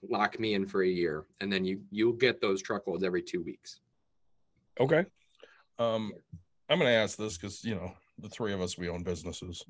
lock 0.10 0.40
me 0.40 0.54
in 0.54 0.66
for 0.66 0.84
a 0.84 0.88
year, 0.88 1.26
and 1.42 1.52
then 1.52 1.66
you 1.66 1.82
you'll 1.92 2.14
get 2.14 2.42
those 2.42 2.62
truckloads 2.62 3.04
every 3.04 3.22
two 3.22 3.42
weeks. 3.42 3.80
okay. 4.80 5.06
Um, 5.80 6.14
I'm 6.70 6.78
going 6.80 6.90
to 6.90 6.96
ask 6.96 7.18
this 7.18 7.38
because 7.38 7.64
you 7.64 7.76
know 7.76 7.94
the 8.20 8.30
three 8.30 8.54
of 8.54 8.62
us 8.62 8.78
we 8.78 8.90
own 8.90 9.04
businesses, 9.04 9.64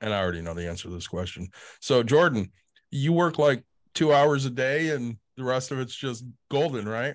and 0.00 0.12
I 0.12 0.20
already 0.20 0.42
know 0.42 0.54
the 0.54 0.68
answer 0.68 0.88
to 0.88 0.94
this 0.94 1.06
question. 1.06 1.48
So 1.80 2.02
Jordan, 2.02 2.50
you 2.90 3.12
work 3.12 3.38
like 3.38 3.62
two 3.94 4.12
hours 4.12 4.44
a 4.44 4.50
day, 4.50 4.90
and 4.90 5.16
the 5.36 5.44
rest 5.44 5.70
of 5.70 5.78
it's 5.78 5.94
just 5.94 6.24
golden, 6.50 6.88
right? 6.88 7.14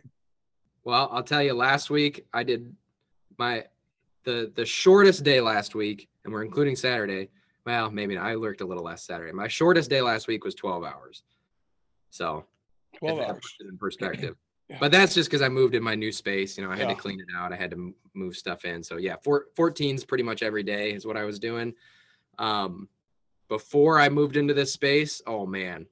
Well, 0.83 1.09
I'll 1.11 1.23
tell 1.23 1.43
you, 1.43 1.53
last 1.53 1.89
week 1.89 2.25
I 2.33 2.43
did 2.43 2.75
my 3.37 3.65
the 4.23 4.51
the 4.55 4.65
shortest 4.65 5.23
day 5.23 5.41
last 5.41 5.75
week, 5.75 6.07
and 6.23 6.33
we're 6.33 6.43
including 6.43 6.75
Saturday. 6.75 7.29
Well, 7.65 7.91
maybe 7.91 8.15
not. 8.15 8.25
I 8.25 8.35
lurked 8.35 8.61
a 8.61 8.65
little 8.65 8.83
last 8.83 9.05
Saturday. 9.05 9.31
My 9.31 9.47
shortest 9.47 9.89
day 9.89 10.01
last 10.01 10.27
week 10.27 10.43
was 10.43 10.55
12 10.55 10.83
hours. 10.83 11.23
So 12.11 12.45
if 12.93 12.99
Twelve 12.99 13.17
that 13.19 13.29
hours. 13.29 13.35
puts 13.41 13.55
it 13.61 13.67
in 13.67 13.77
perspective. 13.77 14.35
Yeah. 14.69 14.77
But 14.79 14.93
that's 14.93 15.13
just 15.13 15.29
because 15.29 15.41
I 15.41 15.49
moved 15.49 15.75
in 15.75 15.83
my 15.83 15.95
new 15.95 16.13
space. 16.13 16.57
You 16.57 16.63
know, 16.63 16.71
I 16.71 16.77
had 16.77 16.87
Yeah. 16.87 16.93
to 16.93 17.01
clean 17.01 17.19
it 17.19 17.25
out. 17.35 17.51
I 17.51 17.57
had 17.57 17.71
to 17.71 17.93
move 18.13 18.37
stuff 18.37 18.63
in. 18.63 18.81
So 18.81 18.95
yeah, 18.95 19.17
four, 19.21 19.47
14's 19.57 20.05
pretty 20.05 20.23
much 20.23 20.41
every 20.41 20.63
day 20.63 20.93
is 20.93 21.05
what 21.05 21.17
I 21.17 21.25
was 21.25 21.39
doing. 21.39 21.73
Um, 22.39 22.87
before 23.49 23.99
I 23.99 24.07
moved 24.07 24.37
into 24.37 24.53
this 24.53 24.71
space, 24.71 25.21
oh 25.27 25.45
man, 25.45 25.87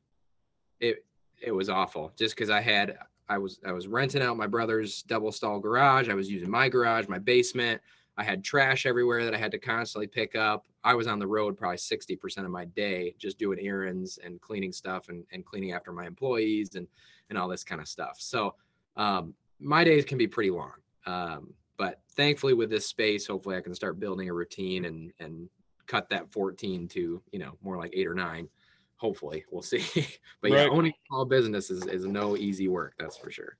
it 0.79 1.03
it 1.41 1.51
was 1.51 1.67
awful. 1.67 2.13
Just 2.17 2.35
because 2.37 2.49
I 2.49 2.61
had 2.61 2.97
I 3.27 3.37
was 3.37 3.59
I 3.65 3.73
was 3.73 3.89
renting 3.89 4.21
out 4.21 4.37
my 4.37 4.47
brother's 4.47 5.03
double 5.03 5.33
stall 5.33 5.59
garage. 5.59 6.07
I 6.07 6.13
was 6.13 6.31
using 6.31 6.49
my 6.49 6.69
garage, 6.69 7.09
my 7.09 7.19
basement. 7.19 7.81
I 8.19 8.23
had 8.23 8.43
trash 8.43 8.85
everywhere 8.85 9.23
that 9.23 9.33
I 9.33 9.37
had 9.37 9.51
to 9.51 9.57
constantly 9.57 10.05
pick 10.05 10.35
up. 10.35 10.65
I 10.83 10.93
was 10.93 11.07
on 11.07 11.19
the 11.19 11.27
road 11.27 11.57
probably 11.57 11.77
60% 11.77 12.39
of 12.39 12.51
my 12.51 12.65
day 12.65 13.15
just 13.17 13.39
doing 13.39 13.59
errands 13.61 14.19
and 14.21 14.41
cleaning 14.41 14.73
stuff 14.73 15.07
and, 15.07 15.23
and 15.31 15.45
cleaning 15.45 15.71
after 15.71 15.93
my 15.93 16.05
employees 16.05 16.75
and 16.75 16.85
and 17.29 17.37
all 17.37 17.47
this 17.47 17.63
kind 17.63 17.79
of 17.79 17.87
stuff. 17.87 18.17
So 18.19 18.55
um, 18.97 19.33
my 19.59 19.85
days 19.85 20.03
can 20.03 20.17
be 20.17 20.27
pretty 20.27 20.51
long. 20.51 20.73
Um, 21.05 21.53
but 21.77 22.01
thankfully 22.11 22.53
with 22.53 22.69
this 22.69 22.85
space, 22.85 23.25
hopefully 23.25 23.55
I 23.55 23.61
can 23.61 23.73
start 23.73 24.01
building 24.01 24.27
a 24.27 24.33
routine 24.33 24.83
and 24.83 25.13
and 25.21 25.49
cut 25.87 26.09
that 26.09 26.29
14 26.33 26.89
to, 26.89 27.21
you 27.31 27.39
know, 27.39 27.53
more 27.63 27.77
like 27.77 27.91
eight 27.93 28.05
or 28.05 28.13
nine. 28.13 28.49
Hopefully 28.97 29.45
we'll 29.49 29.61
see. 29.61 29.85
but 30.41 30.51
yeah, 30.51 30.67
owning 30.69 30.91
a 30.91 31.07
small 31.07 31.23
business 31.23 31.71
is, 31.71 31.85
is 31.85 32.05
no 32.05 32.35
easy 32.35 32.67
work. 32.67 32.95
That's 32.99 33.15
for 33.15 33.31
sure. 33.31 33.55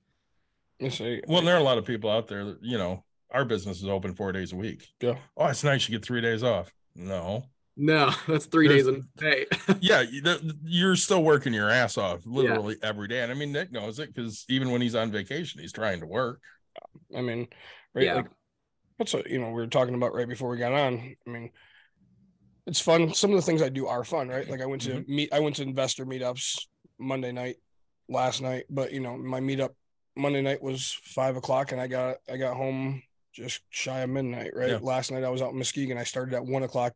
Let's 0.80 0.98
see. 0.98 1.22
Well, 1.26 1.40
there 1.40 1.54
are 1.54 1.60
a 1.60 1.62
lot 1.62 1.78
of 1.78 1.86
people 1.86 2.10
out 2.10 2.28
there 2.28 2.44
that 2.44 2.58
you 2.60 2.76
know 2.76 3.04
our 3.32 3.44
business 3.44 3.82
is 3.82 3.88
open 3.88 4.14
four 4.14 4.32
days 4.32 4.52
a 4.52 4.56
week. 4.56 4.86
Yeah. 5.00 5.16
Oh, 5.36 5.46
it's 5.46 5.64
nice 5.64 5.88
you 5.88 5.96
get 5.96 6.04
three 6.04 6.20
days 6.20 6.42
off. 6.42 6.72
No, 6.94 7.44
No, 7.76 8.10
that's 8.28 8.46
three 8.46 8.68
There's- 8.68 8.84
days 8.84 9.04
a 9.16 9.20
day. 9.20 9.46
yeah, 9.80 10.00
you- 10.02 10.22
the- 10.22 10.56
you're 10.64 10.96
still 10.96 11.22
working 11.22 11.52
your 11.52 11.70
ass 11.70 11.96
off 11.96 12.20
literally 12.26 12.76
every 12.82 13.08
day. 13.08 13.22
And 13.22 13.32
I 13.32 13.34
mean, 13.34 13.52
Nick 13.52 13.72
knows 13.72 13.98
it 13.98 14.14
because 14.14 14.44
even 14.48 14.70
when 14.70 14.80
he's 14.80 14.94
on 14.94 15.10
vacation, 15.10 15.60
he's 15.60 15.72
trying 15.72 16.00
to 16.00 16.06
work. 16.06 16.40
I 17.16 17.20
mean, 17.20 17.48
right? 17.94 18.04
Yeah. 18.04 18.14
Like, 18.16 18.30
that's 18.98 19.14
what 19.14 19.30
you 19.30 19.38
know 19.38 19.46
we 19.48 19.54
were 19.54 19.66
talking 19.66 19.94
about 19.94 20.14
right 20.14 20.28
before 20.28 20.50
we 20.50 20.58
got 20.58 20.72
on. 20.72 21.16
I 21.26 21.30
mean, 21.30 21.50
it's 22.66 22.80
fun. 22.80 23.14
Some 23.14 23.30
of 23.30 23.36
the 23.36 23.42
things 23.42 23.62
I 23.62 23.70
do 23.70 23.86
are 23.86 24.04
fun, 24.04 24.28
right? 24.28 24.48
Like 24.48 24.60
I 24.60 24.66
went 24.66 24.82
to 24.82 24.90
mm-hmm. 24.90 25.14
meet, 25.14 25.32
I 25.32 25.40
went 25.40 25.56
to 25.56 25.62
investor 25.62 26.04
meetups 26.04 26.66
Monday 26.98 27.32
night, 27.32 27.56
last 28.08 28.42
night, 28.42 28.64
but 28.68 28.92
you 28.92 29.00
know 29.00 29.16
my 29.16 29.40
meetup 29.40 29.70
Monday 30.16 30.42
night 30.42 30.62
was 30.62 30.98
five 31.02 31.36
o'clock, 31.36 31.72
and 31.72 31.80
I 31.80 31.86
got 31.86 32.16
I 32.30 32.36
got 32.36 32.56
home 32.56 33.02
just 33.32 33.60
shy 33.70 34.00
of 34.00 34.10
midnight. 34.10 34.52
Right, 34.54 34.70
Yeah. 34.70 34.78
last 34.82 35.10
night 35.10 35.24
I 35.24 35.28
was 35.30 35.42
out 35.42 35.52
in 35.52 35.58
Muskegon. 35.58 35.98
I 35.98 36.04
started 36.04 36.34
at 36.34 36.44
one 36.44 36.62
o'clock, 36.62 36.94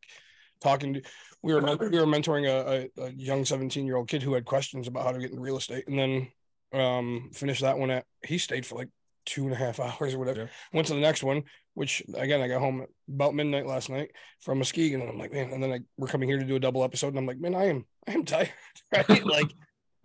talking 0.61 0.95
to. 0.95 1.03
We 1.43 1.53
were 1.55 1.61
we 1.61 1.99
were 1.99 2.07
mentoring 2.07 2.47
a, 2.49 2.89
a, 3.01 3.05
a 3.07 3.11
young 3.13 3.45
seventeen 3.45 3.87
year 3.87 3.97
old 3.97 4.09
kid 4.09 4.23
who 4.23 4.35
had 4.35 4.45
questions 4.45 4.89
about 4.89 5.05
how 5.05 5.13
to 5.13 5.19
get 5.19 5.31
into 5.31 5.43
real 5.43 5.57
estate, 5.59 5.85
and 5.89 5.99
then 5.99 6.29
um 6.73 7.31
finished 7.35 7.63
that 7.63 7.79
one 7.79 7.91
at. 7.91 8.05
He 8.25 8.39
stayed 8.39 8.65
for 8.67 8.77
like 8.77 8.89
two 9.27 9.45
and 9.45 9.53
a 9.53 9.57
half 9.57 9.79
hours 10.01 10.15
or 10.15 10.19
whatever. 10.19 10.41
Yeah. 10.41 10.47
Went 10.73 10.87
to 10.89 10.95
the 10.95 11.01
next 11.01 11.23
one, 11.23 11.45
which 11.75 12.03
again 12.15 12.41
I 12.41 12.49
got 12.49 12.61
home 12.61 12.87
about 13.09 13.35
midnight 13.35 13.67
last 13.67 13.91
night 13.91 14.11
from 14.41 14.59
Muskegon, 14.59 15.01
and 15.03 15.11
I'm 15.11 15.19
like, 15.19 15.33
man. 15.33 15.51
And 15.53 15.63
then 15.63 15.73
I, 15.73 15.81
we're 15.97 16.09
coming 16.09 16.29
here 16.29 16.39
to 16.39 16.45
do 16.45 16.57
a 16.57 16.61
double 16.61 16.83
episode, 16.85 17.09
and 17.09 17.19
I'm 17.19 17.27
like, 17.27 17.39
man, 17.39 17.55
I 17.55 17.67
am 17.67 17.85
I 18.09 18.13
am 18.13 18.25
tired, 18.27 18.51
right? 18.93 19.25
like, 19.25 19.53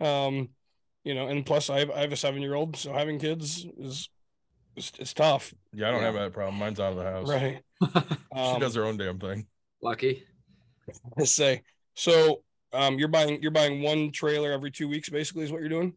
um, 0.06 0.50
you 1.04 1.14
know, 1.14 1.28
and 1.28 1.44
plus 1.46 1.70
I 1.70 1.78
have 1.80 1.90
I 1.90 2.00
have 2.00 2.12
a 2.12 2.16
seven 2.16 2.42
year 2.42 2.54
old, 2.54 2.76
so 2.76 2.92
having 2.92 3.18
kids 3.18 3.66
is 3.78 4.08
it's, 4.76 4.92
it's 4.98 5.14
tough, 5.14 5.52
Yeah, 5.72 5.88
I 5.88 5.90
don't 5.92 6.00
Yeah. 6.00 6.06
have 6.06 6.14
that 6.14 6.32
problem. 6.32 6.56
Mine's 6.56 6.80
out 6.80 6.92
of 6.92 6.98
the 6.98 7.04
house. 7.04 7.28
right? 7.28 7.62
She 8.32 8.38
Um, 8.40 8.60
does 8.60 8.74
her 8.74 8.84
own 8.84 8.96
damn 8.96 9.18
thing. 9.18 9.46
Lucky. 9.82 10.24
Let's 11.16 11.34
say 11.34 11.62
so. 11.94 12.42
Um, 12.72 12.98
you're 12.98 13.08
buying 13.08 13.42
you're 13.42 13.50
buying 13.50 13.82
one 13.82 14.12
trailer 14.12 14.52
every 14.52 14.70
two 14.70 14.86
weeks, 14.88 15.08
basically, 15.08 15.42
is 15.44 15.50
what 15.50 15.60
you're 15.60 15.68
doing. 15.68 15.94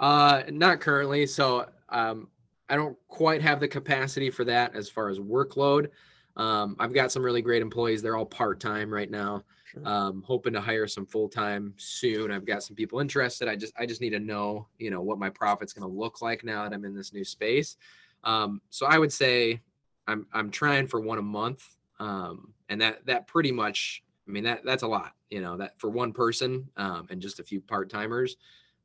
Uh, 0.00 0.42
not 0.50 0.80
currently. 0.80 1.26
So 1.26 1.66
um, 1.90 2.28
I 2.68 2.74
don't 2.76 2.96
quite 3.08 3.40
have 3.42 3.60
the 3.60 3.68
capacity 3.68 4.30
for 4.30 4.44
that 4.44 4.74
as 4.74 4.88
far 4.90 5.08
as 5.08 5.18
workload. 5.18 5.88
Um, 6.36 6.76
I've 6.78 6.92
got 6.92 7.12
some 7.12 7.22
really 7.22 7.40
great 7.42 7.62
employees. 7.62 8.02
They're 8.02 8.16
all 8.16 8.26
part 8.26 8.58
time 8.60 8.92
right 8.92 9.10
now. 9.10 9.44
Sure. 9.66 9.86
Um, 9.86 10.22
hoping 10.26 10.52
to 10.52 10.60
hire 10.60 10.86
some 10.86 11.06
full 11.06 11.28
time 11.28 11.74
soon. 11.76 12.30
I've 12.30 12.46
got 12.46 12.62
some 12.62 12.76
people 12.76 13.00
interested. 13.00 13.48
I 13.48 13.56
just 13.56 13.72
I 13.78 13.86
just 13.86 14.00
need 14.00 14.10
to 14.10 14.20
know, 14.20 14.68
you 14.78 14.90
know, 14.90 15.00
what 15.02 15.18
my 15.18 15.28
profit's 15.28 15.72
going 15.72 15.88
to 15.88 15.98
look 15.98 16.22
like 16.22 16.44
now 16.44 16.62
that 16.62 16.72
I'm 16.72 16.84
in 16.84 16.94
this 16.94 17.12
new 17.12 17.24
space. 17.24 17.76
Um, 18.24 18.60
so 18.70 18.86
I 18.86 18.98
would 18.98 19.12
say 19.12 19.60
I'm 20.06 20.26
I'm 20.32 20.50
trying 20.50 20.86
for 20.86 21.00
one 21.00 21.18
a 21.18 21.22
month. 21.22 21.64
Um, 21.98 22.52
and 22.68 22.80
that 22.80 23.04
that 23.06 23.26
pretty 23.26 23.52
much 23.52 24.02
I 24.28 24.30
mean 24.30 24.44
that 24.44 24.64
that's 24.64 24.82
a 24.82 24.88
lot, 24.88 25.14
you 25.30 25.40
know, 25.40 25.56
that 25.56 25.78
for 25.80 25.90
one 25.90 26.12
person 26.12 26.68
um, 26.76 27.06
and 27.10 27.20
just 27.20 27.40
a 27.40 27.44
few 27.44 27.60
part 27.60 27.90
timers. 27.90 28.36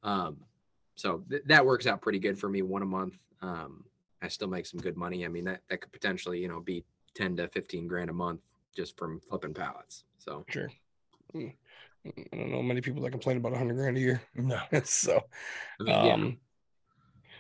Um, 0.04 0.38
so 0.96 1.24
th- 1.30 1.44
that 1.46 1.66
works 1.66 1.88
out 1.88 2.02
pretty 2.02 2.20
good 2.20 2.38
for 2.38 2.50
me 2.50 2.62
one 2.62 2.82
a 2.82 2.86
month 2.86 3.18
um 3.42 3.84
i 4.22 4.28
still 4.28 4.48
make 4.48 4.66
some 4.66 4.80
good 4.80 4.96
money 4.96 5.26
i 5.26 5.28
mean 5.28 5.46
that 5.46 5.62
that 5.70 5.82
could 5.82 5.92
potentially 5.92 6.40
you 6.40 6.48
know 6.48 6.60
be 6.60 6.84
10 7.16 7.38
to 7.38 7.48
15 7.48 7.88
grand 7.88 8.10
a 8.10 8.14
month 8.14 8.42
just 8.76 8.98
from 8.98 9.20
flipping 9.20 9.54
pallets 9.54 10.04
so 10.18 10.46
Sure. 10.50 10.70
Mm. 11.36 11.54
I 12.06 12.36
don't 12.36 12.52
know 12.52 12.64
many 12.64 12.82
people 12.82 13.04
that 13.04 13.12
complain 13.12 13.38
about 13.38 13.54
a 13.54 13.58
hundred 13.58 13.76
grand 13.76 13.98
a 13.98 14.00
year. 14.00 14.22
No. 14.36 14.60
so, 14.84 15.22
yeah 15.86 16.14
um, 16.14 16.38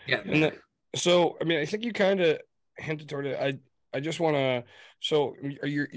yeah 0.08 0.22
and 0.24 0.44
then, 0.44 0.52
so 0.96 1.38
I 1.42 1.46
mean, 1.46 1.60
I 1.60 1.66
think 1.66 1.84
you 1.84 1.94
kind 1.94 2.22
of 2.22 2.40
hinted 2.78 3.10
toward 3.10 3.26
it. 3.26 3.40
I 3.40 3.58
I 3.96 4.00
just 4.00 4.20
want 4.20 4.36
to. 4.36 4.64
So, 5.00 5.36
are 5.62 5.68
you 5.68 5.88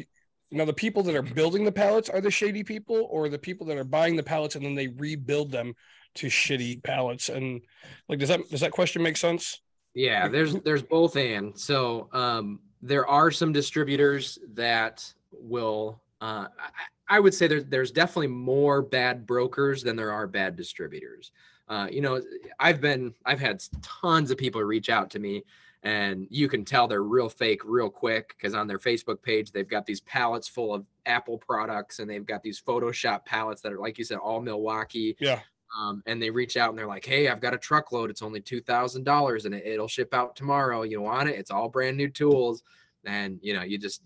now 0.51 0.65
the 0.65 0.73
people 0.73 1.03
that 1.05 1.17
are 1.17 1.23
building 1.23 1.65
the 1.65 1.73
pallets 1.73 2.09
are 2.09 2.21
the 2.21 2.31
shady 2.31 2.63
people, 2.63 3.07
or 3.11 3.29
the 3.29 3.39
people 3.39 3.67
that 3.67 3.77
are 3.77 3.85
buying 3.85 4.17
the 4.17 4.23
pallets 4.23 4.57
and 4.57 4.65
then 4.65 4.75
they 4.75 4.89
rebuild 4.89 5.51
them 5.51 5.75
to 6.17 6.29
shitty 6.29 6.83
pallets? 6.83 7.29
And 7.29 7.61
like, 8.09 8.19
does 8.19 8.29
that 8.29 8.49
does 8.51 8.61
that 8.61 8.73
question 8.73 9.03
make 9.03 9.17
sense? 9.17 9.61
Yeah, 9.95 10.29
there's 10.29 10.55
there's 10.55 10.83
both 10.83 11.17
and. 11.17 11.59
So 11.59 12.09
um, 12.13 12.61
there 12.83 13.07
are 13.07 13.31
some 13.31 13.53
distributors 13.53 14.39
that 14.55 15.13
will. 15.41 16.01
Uh, 16.21 16.49
I, 16.59 17.17
I 17.17 17.21
would 17.21 17.35
say 17.35 17.47
there's 17.47 17.67
there's 17.67 17.91
definitely 17.91 18.29
more 18.29 18.81
bad 18.83 19.27
brokers 19.27 19.83
than 19.83 19.97
there 19.97 20.13
are 20.13 20.27
bad 20.27 20.57
distributors. 20.57 21.33
Uh, 21.69 21.89
you 21.91 22.01
know, 22.01 22.21
I've 22.61 22.81
been 22.81 23.15
I've 23.25 23.41
had 23.41 23.63
tons 23.83 24.31
of 24.31 24.39
people 24.39 24.63
reach 24.63 24.89
out 24.91 25.11
to 25.11 25.19
me, 25.19 25.45
and 25.83 26.27
you 26.31 26.49
can 26.49 26.65
tell 26.65 26.89
they're 26.89 27.03
real 27.03 27.29
fake 27.29 27.63
real 27.65 27.91
quick 27.91 28.35
because 28.37 28.55
on 28.55 28.67
their 28.67 28.79
Facebook 28.79 29.23
page 29.23 29.53
they've 29.53 29.69
got 29.69 29.85
these 29.87 30.01
pallets 30.03 30.49
full 30.49 30.75
of 30.75 30.87
Apple 31.07 31.37
products 31.39 31.99
and 31.99 32.09
they've 32.09 32.25
got 32.27 32.43
these 32.43 32.61
Photoshop 32.61 33.25
pallets 33.27 33.61
that 33.63 33.73
are 33.73 33.79
like 33.79 33.99
you 33.99 34.05
said 34.05 34.19
all 34.19 34.41
Milwaukee 34.41 35.17
Yeah. 35.21 35.41
um, 35.79 36.03
and 36.07 36.23
they 36.23 36.31
reach 36.31 36.57
out 36.57 36.71
and 36.71 36.79
they're 36.79 36.87
like, 36.87 37.05
"Hey, 37.05 37.29
I've 37.29 37.41
got 37.41 37.53
a 37.55 37.59
truckload. 37.59 38.09
It's 38.11 38.23
only 38.23 38.41
two 38.41 38.61
thousand 38.63 39.05
dollars, 39.05 39.45
and 39.45 39.55
it, 39.55 39.67
it'll 39.67 39.89
ship 39.89 40.15
out 40.15 40.37
tomorrow. 40.37 40.83
You 40.83 41.01
want 41.03 41.29
it? 41.29 41.39
It's 41.39 41.51
all 41.51 41.69
brand 41.69 41.97
new 41.99 42.09
tools." 42.09 42.63
And 43.05 43.39
you 43.43 43.53
know, 43.55 43.63
you 43.63 43.77
just 43.79 44.03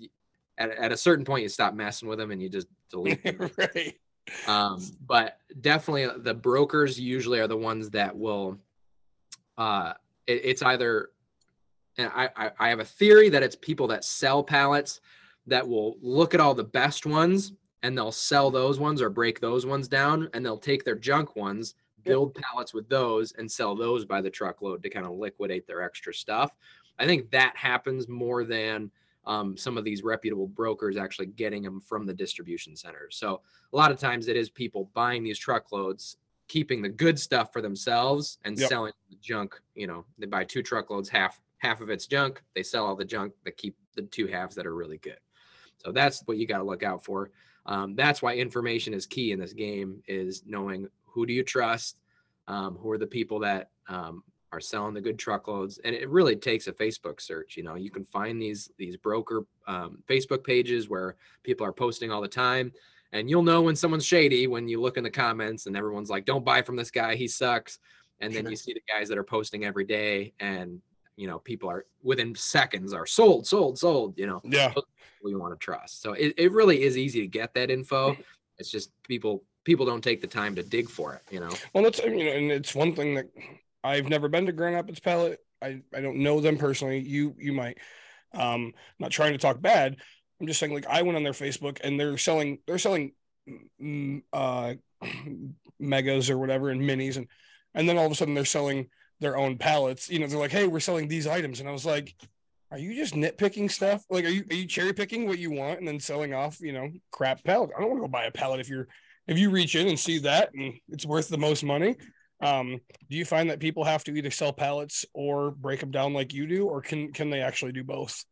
at, 0.58 0.70
at 0.72 0.92
a 0.92 0.96
certain 0.96 1.24
point, 1.24 1.42
you 1.42 1.48
stop 1.48 1.74
messing 1.74 2.08
with 2.08 2.18
them 2.18 2.30
and 2.30 2.42
you 2.42 2.48
just 2.48 2.66
delete 2.90 3.22
them. 3.22 3.50
right. 3.58 3.94
um, 4.46 4.82
but 5.06 5.38
definitely, 5.60 6.08
the 6.22 6.34
brokers 6.34 7.00
usually 7.00 7.38
are 7.38 7.46
the 7.46 7.56
ones 7.56 7.90
that 7.90 8.16
will. 8.16 8.58
Uh, 9.56 9.94
it, 10.26 10.42
it's 10.44 10.62
either, 10.62 11.10
and 11.96 12.10
I, 12.14 12.28
I 12.36 12.50
I 12.58 12.68
have 12.68 12.80
a 12.80 12.84
theory 12.84 13.28
that 13.30 13.42
it's 13.42 13.56
people 13.56 13.86
that 13.88 14.04
sell 14.04 14.42
pallets 14.42 15.00
that 15.46 15.66
will 15.66 15.96
look 16.02 16.34
at 16.34 16.40
all 16.40 16.54
the 16.54 16.64
best 16.64 17.06
ones 17.06 17.52
and 17.82 17.96
they'll 17.96 18.12
sell 18.12 18.50
those 18.50 18.78
ones 18.78 19.00
or 19.00 19.08
break 19.08 19.40
those 19.40 19.64
ones 19.64 19.88
down 19.88 20.28
and 20.34 20.44
they'll 20.44 20.58
take 20.58 20.84
their 20.84 20.94
junk 20.94 21.36
ones 21.36 21.74
build 22.04 22.34
pallets 22.34 22.72
with 22.72 22.88
those 22.88 23.32
and 23.32 23.50
sell 23.50 23.74
those 23.74 24.04
by 24.04 24.20
the 24.20 24.30
truckload 24.30 24.82
to 24.82 24.90
kind 24.90 25.06
of 25.06 25.12
liquidate 25.12 25.66
their 25.66 25.82
extra 25.82 26.12
stuff 26.12 26.52
i 26.98 27.06
think 27.06 27.30
that 27.30 27.56
happens 27.56 28.08
more 28.08 28.44
than 28.44 28.90
um, 29.28 29.56
some 29.56 29.78
of 29.78 29.84
these 29.84 30.02
reputable 30.02 30.48
brokers 30.48 30.96
actually 30.96 31.26
getting 31.26 31.62
them 31.62 31.80
from 31.80 32.04
the 32.06 32.14
distribution 32.14 32.74
centers 32.74 33.16
so 33.16 33.40
a 33.72 33.76
lot 33.76 33.92
of 33.92 33.98
times 33.98 34.26
it 34.26 34.36
is 34.36 34.50
people 34.50 34.90
buying 34.94 35.22
these 35.22 35.38
truckloads 35.38 36.16
keeping 36.48 36.82
the 36.82 36.88
good 36.88 37.18
stuff 37.18 37.52
for 37.52 37.60
themselves 37.62 38.38
and 38.44 38.58
Yep. 38.58 38.68
selling 38.68 38.92
the 39.10 39.16
junk 39.20 39.54
you 39.74 39.86
know 39.86 40.04
they 40.18 40.26
buy 40.26 40.44
two 40.44 40.62
truckloads 40.62 41.08
half 41.08 41.40
half 41.58 41.80
of 41.80 41.90
it's 41.90 42.06
junk 42.06 42.42
they 42.54 42.62
sell 42.62 42.86
all 42.86 42.96
the 42.96 43.04
junk 43.04 43.32
they 43.44 43.50
keep 43.50 43.76
the 43.98 44.02
two 44.08 44.26
halves 44.28 44.54
that 44.54 44.66
are 44.66 44.74
really 44.74 44.98
good. 44.98 45.18
So 45.76 45.92
that's 45.92 46.22
what 46.26 46.38
you 46.38 46.46
got 46.46 46.58
to 46.58 46.64
look 46.64 46.82
out 46.82 47.04
for. 47.04 47.30
Um, 47.66 47.94
that's 47.94 48.22
why 48.22 48.34
information 48.34 48.94
is 48.94 49.06
key 49.06 49.32
in 49.32 49.38
this 49.38 49.52
game 49.52 50.02
is 50.06 50.42
knowing 50.46 50.88
who 51.04 51.26
do 51.26 51.32
you 51.32 51.42
trust 51.42 51.98
um, 52.46 52.76
who 52.76 52.90
are 52.90 52.98
the 52.98 53.06
people 53.06 53.40
that 53.40 53.70
um, 53.88 54.22
are 54.52 54.60
selling 54.60 54.94
the 54.94 55.00
good 55.00 55.18
truckloads 55.18 55.78
and 55.84 55.94
it 55.94 56.08
really 56.08 56.34
takes 56.36 56.66
a 56.68 56.72
facebook 56.72 57.20
search 57.20 57.56
you 57.56 57.62
know 57.62 57.74
you 57.74 57.90
can 57.90 58.04
find 58.04 58.40
these 58.40 58.70
these 58.78 58.96
broker 58.96 59.42
um, 59.66 60.02
facebook 60.08 60.42
pages 60.42 60.88
where 60.88 61.16
people 61.42 61.66
are 61.66 61.72
posting 61.72 62.10
all 62.10 62.20
the 62.22 62.28
time 62.28 62.72
and 63.12 63.28
you'll 63.28 63.42
know 63.42 63.62
when 63.62 63.76
someone's 63.76 64.04
shady 64.06 64.46
when 64.46 64.66
you 64.68 64.80
look 64.80 64.96
in 64.96 65.04
the 65.04 65.10
comments 65.10 65.66
and 65.66 65.76
everyone's 65.76 66.10
like 66.10 66.24
don't 66.24 66.44
buy 66.44 66.62
from 66.62 66.76
this 66.76 66.90
guy 66.90 67.14
he 67.14 67.28
sucks 67.28 67.78
and 68.20 68.32
then 68.34 68.44
Sure. 68.44 68.50
you 68.50 68.56
see 68.56 68.72
the 68.72 68.82
guys 68.88 69.08
that 69.08 69.18
are 69.18 69.24
posting 69.24 69.64
every 69.64 69.84
day 69.84 70.32
and 70.40 70.80
you 71.16 71.26
know 71.26 71.38
people 71.40 71.68
are 71.68 71.84
within 72.02 72.34
seconds 72.34 72.92
are 72.94 73.06
sold 73.06 73.46
sold 73.46 73.78
sold 73.78 74.18
you 74.18 74.26
know 74.26 74.40
Yeah. 74.44 74.72
we 75.22 75.34
want 75.34 75.52
to 75.52 75.58
trust. 75.58 76.00
So 76.00 76.12
it, 76.12 76.32
it 76.38 76.52
really 76.52 76.82
is 76.84 76.96
easy 76.96 77.20
to 77.22 77.26
get 77.26 77.52
that 77.54 77.70
info. 77.72 78.16
It's 78.58 78.70
just 78.70 78.90
people 79.02 79.42
people 79.64 79.84
don't 79.84 80.02
take 80.02 80.20
the 80.20 80.28
time 80.28 80.54
to 80.54 80.62
dig 80.62 80.88
for 80.88 81.14
it, 81.14 81.22
you 81.30 81.40
know. 81.40 81.50
Well, 81.74 81.82
that's 81.82 81.98
you 81.98 82.24
know, 82.24 82.30
and 82.32 82.52
it's 82.52 82.72
one 82.72 82.94
thing 82.94 83.14
that 83.16 83.26
I've 83.82 84.08
never 84.08 84.28
been 84.28 84.46
to 84.46 84.52
Grand 84.52 84.74
Rapids 84.74 85.00
Pallet. 85.00 85.40
I 85.62 85.80
I 85.94 86.00
don't 86.00 86.18
know 86.18 86.40
them 86.40 86.58
personally. 86.58 87.00
You 87.00 87.34
you 87.38 87.52
might. 87.52 87.78
Um, 88.34 88.66
I'm 88.66 88.72
not 88.98 89.10
trying 89.10 89.32
to 89.32 89.38
talk 89.38 89.60
bad. 89.60 89.96
I'm 90.40 90.46
just 90.46 90.60
saying 90.60 90.72
like 90.72 90.86
I 90.86 91.02
went 91.02 91.16
on 91.16 91.24
their 91.24 91.32
Facebook 91.32 91.78
and 91.82 91.98
they're 91.98 92.18
selling 92.18 92.58
they're 92.66 92.78
selling 92.78 93.12
uh 94.32 94.74
megas 95.78 96.30
or 96.30 96.38
whatever 96.38 96.70
and 96.70 96.82
minis 96.82 97.16
and 97.16 97.26
and 97.74 97.88
then 97.88 97.96
all 97.98 98.06
of 98.06 98.12
a 98.12 98.14
sudden 98.14 98.34
they're 98.34 98.44
selling 98.44 98.88
their 99.20 99.36
own 99.36 99.58
pallets. 99.58 100.08
You 100.08 100.18
know, 100.18 100.26
they're 100.26 100.38
like, 100.38 100.52
hey, 100.52 100.66
we're 100.66 100.80
selling 100.80 101.08
these 101.08 101.26
items, 101.26 101.60
and 101.60 101.68
I 101.68 101.72
was 101.72 101.86
like. 101.86 102.14
Are 102.70 102.76
you 102.76 102.94
just 102.94 103.14
nitpicking 103.14 103.70
stuff? 103.70 104.04
Like, 104.10 104.26
are 104.26 104.28
you 104.28 104.44
are 104.50 104.54
you 104.54 104.66
cherry 104.66 104.92
picking 104.92 105.26
what 105.26 105.38
you 105.38 105.50
want 105.50 105.78
and 105.78 105.88
then 105.88 105.98
selling 105.98 106.34
off, 106.34 106.60
you 106.60 106.74
know, 106.74 106.90
crap 107.10 107.42
pallet? 107.42 107.70
I 107.74 107.80
don't 107.80 107.88
want 107.88 108.02
to 108.02 108.06
go 108.06 108.08
buy 108.08 108.24
a 108.24 108.30
pallet 108.30 108.60
if 108.60 108.68
you're 108.68 108.86
if 109.26 109.38
you 109.38 109.48
reach 109.48 109.74
in 109.74 109.88
and 109.88 109.98
see 109.98 110.18
that 110.18 110.52
and 110.52 110.74
it's 110.90 111.06
worth 111.06 111.30
the 111.30 111.38
most 111.38 111.64
money 111.64 111.96
um, 112.40 112.80
do 113.10 113.16
you 113.16 113.24
find 113.24 113.50
that 113.50 113.58
people 113.58 113.84
have 113.84 114.04
to 114.04 114.12
either 114.12 114.30
sell 114.30 114.52
pallets 114.52 115.04
or 115.12 115.50
break 115.50 115.80
them 115.80 115.90
down 115.90 116.12
like 116.12 116.32
you 116.32 116.46
do 116.46 116.66
or 116.66 116.80
can 116.80 117.12
can 117.12 117.30
they 117.30 117.40
actually 117.40 117.72
do 117.72 117.82
both 117.82 118.24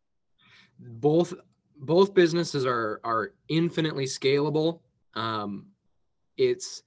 Both 0.78 1.34
both 1.78 2.14
businesses 2.14 2.64
are 2.64 3.00
are 3.04 3.32
infinitely 3.48 4.04
scalable. 4.04 4.80
Um, 5.14 5.66
it's 6.36 6.82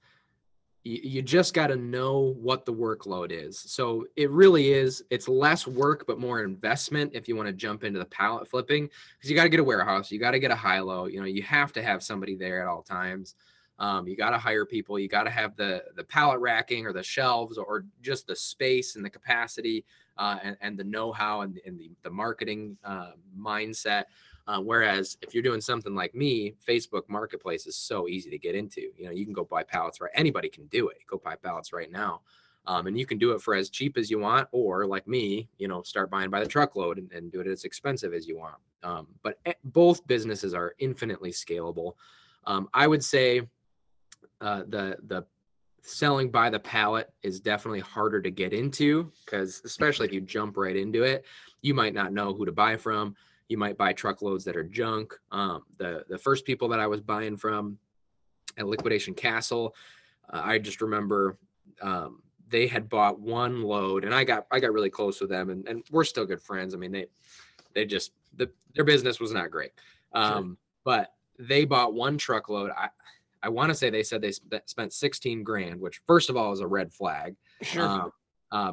you, 0.82 1.20
just 1.20 1.52
got 1.52 1.66
to 1.66 1.76
know 1.76 2.34
what 2.40 2.64
the 2.64 2.72
workload 2.72 3.32
is. 3.32 3.60
So 3.60 4.06
it 4.16 4.30
really 4.30 4.72
is. 4.72 5.02
It's 5.10 5.28
less 5.28 5.66
work 5.66 6.06
but 6.06 6.18
more 6.18 6.42
investment 6.42 7.10
if 7.14 7.28
you 7.28 7.36
want 7.36 7.48
to 7.48 7.52
jump 7.52 7.84
into 7.84 7.98
the 7.98 8.06
pallet 8.06 8.48
flipping 8.48 8.86
because 8.86 9.28
you 9.28 9.36
got 9.36 9.42
to 9.42 9.50
get 9.50 9.60
a 9.60 9.64
warehouse, 9.64 10.10
you 10.10 10.18
got 10.18 10.30
to 10.30 10.38
get 10.38 10.50
a 10.50 10.56
high 10.56 10.80
low. 10.80 11.04
You 11.04 11.20
know, 11.20 11.26
you 11.26 11.42
have 11.42 11.72
to 11.74 11.82
have 11.82 12.02
somebody 12.02 12.34
there 12.34 12.62
at 12.62 12.68
all 12.68 12.82
times. 12.82 13.34
Um, 13.80 14.06
you 14.06 14.14
got 14.14 14.30
to 14.30 14.38
hire 14.38 14.66
people. 14.66 14.98
You 14.98 15.08
got 15.08 15.24
to 15.24 15.30
have 15.30 15.56
the 15.56 15.82
the 15.96 16.04
pallet 16.04 16.38
racking 16.38 16.86
or 16.86 16.92
the 16.92 17.02
shelves 17.02 17.56
or 17.56 17.86
just 18.02 18.26
the 18.26 18.36
space 18.36 18.94
and 18.94 19.04
the 19.04 19.10
capacity 19.10 19.84
uh, 20.18 20.38
and, 20.42 20.56
and 20.60 20.78
the 20.78 20.84
know-how 20.84 21.40
and, 21.40 21.58
and 21.64 21.80
the, 21.80 21.90
the 22.02 22.10
marketing 22.10 22.76
uh, 22.84 23.12
mindset. 23.36 24.04
Uh, 24.46 24.60
whereas 24.60 25.16
if 25.22 25.32
you're 25.32 25.42
doing 25.42 25.60
something 25.60 25.94
like 25.94 26.14
me, 26.14 26.54
Facebook 26.66 27.02
Marketplace 27.08 27.66
is 27.66 27.76
so 27.76 28.06
easy 28.06 28.28
to 28.28 28.38
get 28.38 28.54
into. 28.54 28.82
You 28.98 29.06
know, 29.06 29.10
you 29.12 29.24
can 29.24 29.32
go 29.32 29.44
buy 29.44 29.62
pallets 29.62 30.00
right. 30.00 30.10
Anybody 30.14 30.50
can 30.50 30.66
do 30.66 30.88
it. 30.88 30.98
Go 31.06 31.20
buy 31.24 31.36
pallets 31.36 31.72
right 31.72 31.90
now, 31.90 32.20
um, 32.66 32.86
and 32.86 32.98
you 32.98 33.06
can 33.06 33.16
do 33.16 33.32
it 33.32 33.40
for 33.40 33.54
as 33.54 33.70
cheap 33.70 33.96
as 33.96 34.10
you 34.10 34.18
want, 34.18 34.46
or 34.52 34.86
like 34.86 35.06
me, 35.06 35.48
you 35.58 35.68
know, 35.68 35.82
start 35.82 36.10
buying 36.10 36.28
by 36.28 36.40
the 36.40 36.46
truckload 36.46 36.98
and, 36.98 37.10
and 37.12 37.32
do 37.32 37.40
it 37.40 37.46
as 37.46 37.64
expensive 37.64 38.12
as 38.12 38.26
you 38.26 38.36
want. 38.36 38.56
Um, 38.82 39.06
but 39.22 39.38
eh, 39.46 39.54
both 39.64 40.06
businesses 40.06 40.52
are 40.52 40.74
infinitely 40.78 41.30
scalable. 41.30 41.92
Um, 42.44 42.68
I 42.74 42.86
would 42.86 43.04
say 43.04 43.42
uh, 44.40 44.62
the 44.68 44.96
the 45.06 45.24
selling 45.82 46.30
by 46.30 46.50
the 46.50 46.58
pallet 46.58 47.12
is 47.22 47.40
definitely 47.40 47.80
harder 47.80 48.20
to 48.20 48.30
get 48.30 48.52
into 48.52 49.10
because 49.24 49.62
especially 49.64 50.06
if 50.06 50.12
you 50.12 50.20
jump 50.20 50.56
right 50.56 50.76
into 50.76 51.02
it, 51.02 51.24
you 51.62 51.74
might 51.74 51.94
not 51.94 52.12
know 52.12 52.34
who 52.34 52.44
to 52.44 52.52
buy 52.52 52.76
from. 52.76 53.14
You 53.48 53.58
might 53.58 53.76
buy 53.76 53.92
truckloads 53.92 54.44
that 54.44 54.56
are 54.56 54.64
junk. 54.64 55.14
Um, 55.32 55.64
the 55.78 56.04
the 56.08 56.18
first 56.18 56.44
people 56.44 56.68
that 56.68 56.80
I 56.80 56.86
was 56.86 57.00
buying 57.00 57.36
from 57.36 57.78
at 58.56 58.66
Liquidation 58.66 59.14
Castle, 59.14 59.74
uh, 60.32 60.42
I 60.44 60.58
just 60.58 60.80
remember 60.80 61.36
um, 61.82 62.22
they 62.48 62.66
had 62.66 62.88
bought 62.88 63.20
one 63.20 63.62
load, 63.62 64.04
and 64.04 64.14
I 64.14 64.24
got 64.24 64.46
I 64.50 64.60
got 64.60 64.72
really 64.72 64.90
close 64.90 65.20
with 65.20 65.30
them, 65.30 65.50
and, 65.50 65.66
and 65.66 65.82
we're 65.90 66.04
still 66.04 66.26
good 66.26 66.42
friends. 66.42 66.74
I 66.74 66.76
mean 66.78 66.92
they 66.92 67.06
they 67.74 67.86
just 67.86 68.12
the, 68.36 68.50
their 68.74 68.84
business 68.84 69.18
was 69.18 69.32
not 69.32 69.50
great, 69.50 69.72
um, 70.12 70.56
but 70.84 71.12
they 71.38 71.64
bought 71.64 71.94
one 71.94 72.18
truckload. 72.18 72.70
I 72.70 72.88
I 73.42 73.48
want 73.48 73.70
to 73.70 73.74
say 73.74 73.90
they 73.90 74.02
said 74.02 74.20
they 74.20 74.32
sp- 74.32 74.66
spent 74.66 74.92
16 74.92 75.42
grand, 75.42 75.80
which 75.80 76.00
first 76.06 76.30
of 76.30 76.36
all 76.36 76.52
is 76.52 76.60
a 76.60 76.66
red 76.66 76.92
flag. 76.92 77.36
Sure. 77.62 77.86
Um, 77.86 78.12
uh, 78.52 78.72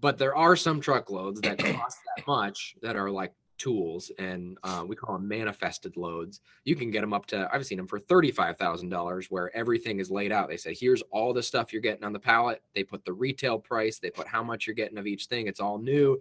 but 0.00 0.18
there 0.18 0.36
are 0.36 0.56
some 0.56 0.80
truckloads 0.80 1.40
that 1.40 1.58
cost 1.58 1.98
that 2.16 2.26
much 2.26 2.76
that 2.82 2.96
are 2.96 3.10
like 3.10 3.32
tools, 3.58 4.10
and 4.18 4.58
uh, 4.62 4.84
we 4.86 4.96
call 4.96 5.16
them 5.16 5.26
manifested 5.26 5.96
loads. 5.96 6.40
You 6.64 6.76
can 6.76 6.90
get 6.90 7.00
them 7.00 7.12
up 7.12 7.26
to 7.26 7.48
I've 7.52 7.66
seen 7.66 7.78
them 7.78 7.86
for 7.86 7.98
thirty-five 7.98 8.58
thousand 8.58 8.90
dollars, 8.90 9.30
where 9.30 9.54
everything 9.56 9.98
is 9.98 10.10
laid 10.10 10.32
out. 10.32 10.48
They 10.48 10.56
say, 10.56 10.74
"Here's 10.74 11.02
all 11.10 11.32
the 11.32 11.42
stuff 11.42 11.72
you're 11.72 11.82
getting 11.82 12.04
on 12.04 12.12
the 12.12 12.18
pallet." 12.18 12.62
They 12.74 12.84
put 12.84 13.04
the 13.04 13.12
retail 13.12 13.58
price, 13.58 13.98
they 13.98 14.10
put 14.10 14.26
how 14.26 14.42
much 14.42 14.66
you're 14.66 14.74
getting 14.74 14.98
of 14.98 15.06
each 15.06 15.26
thing. 15.26 15.46
It's 15.46 15.60
all 15.60 15.78
new, 15.78 16.20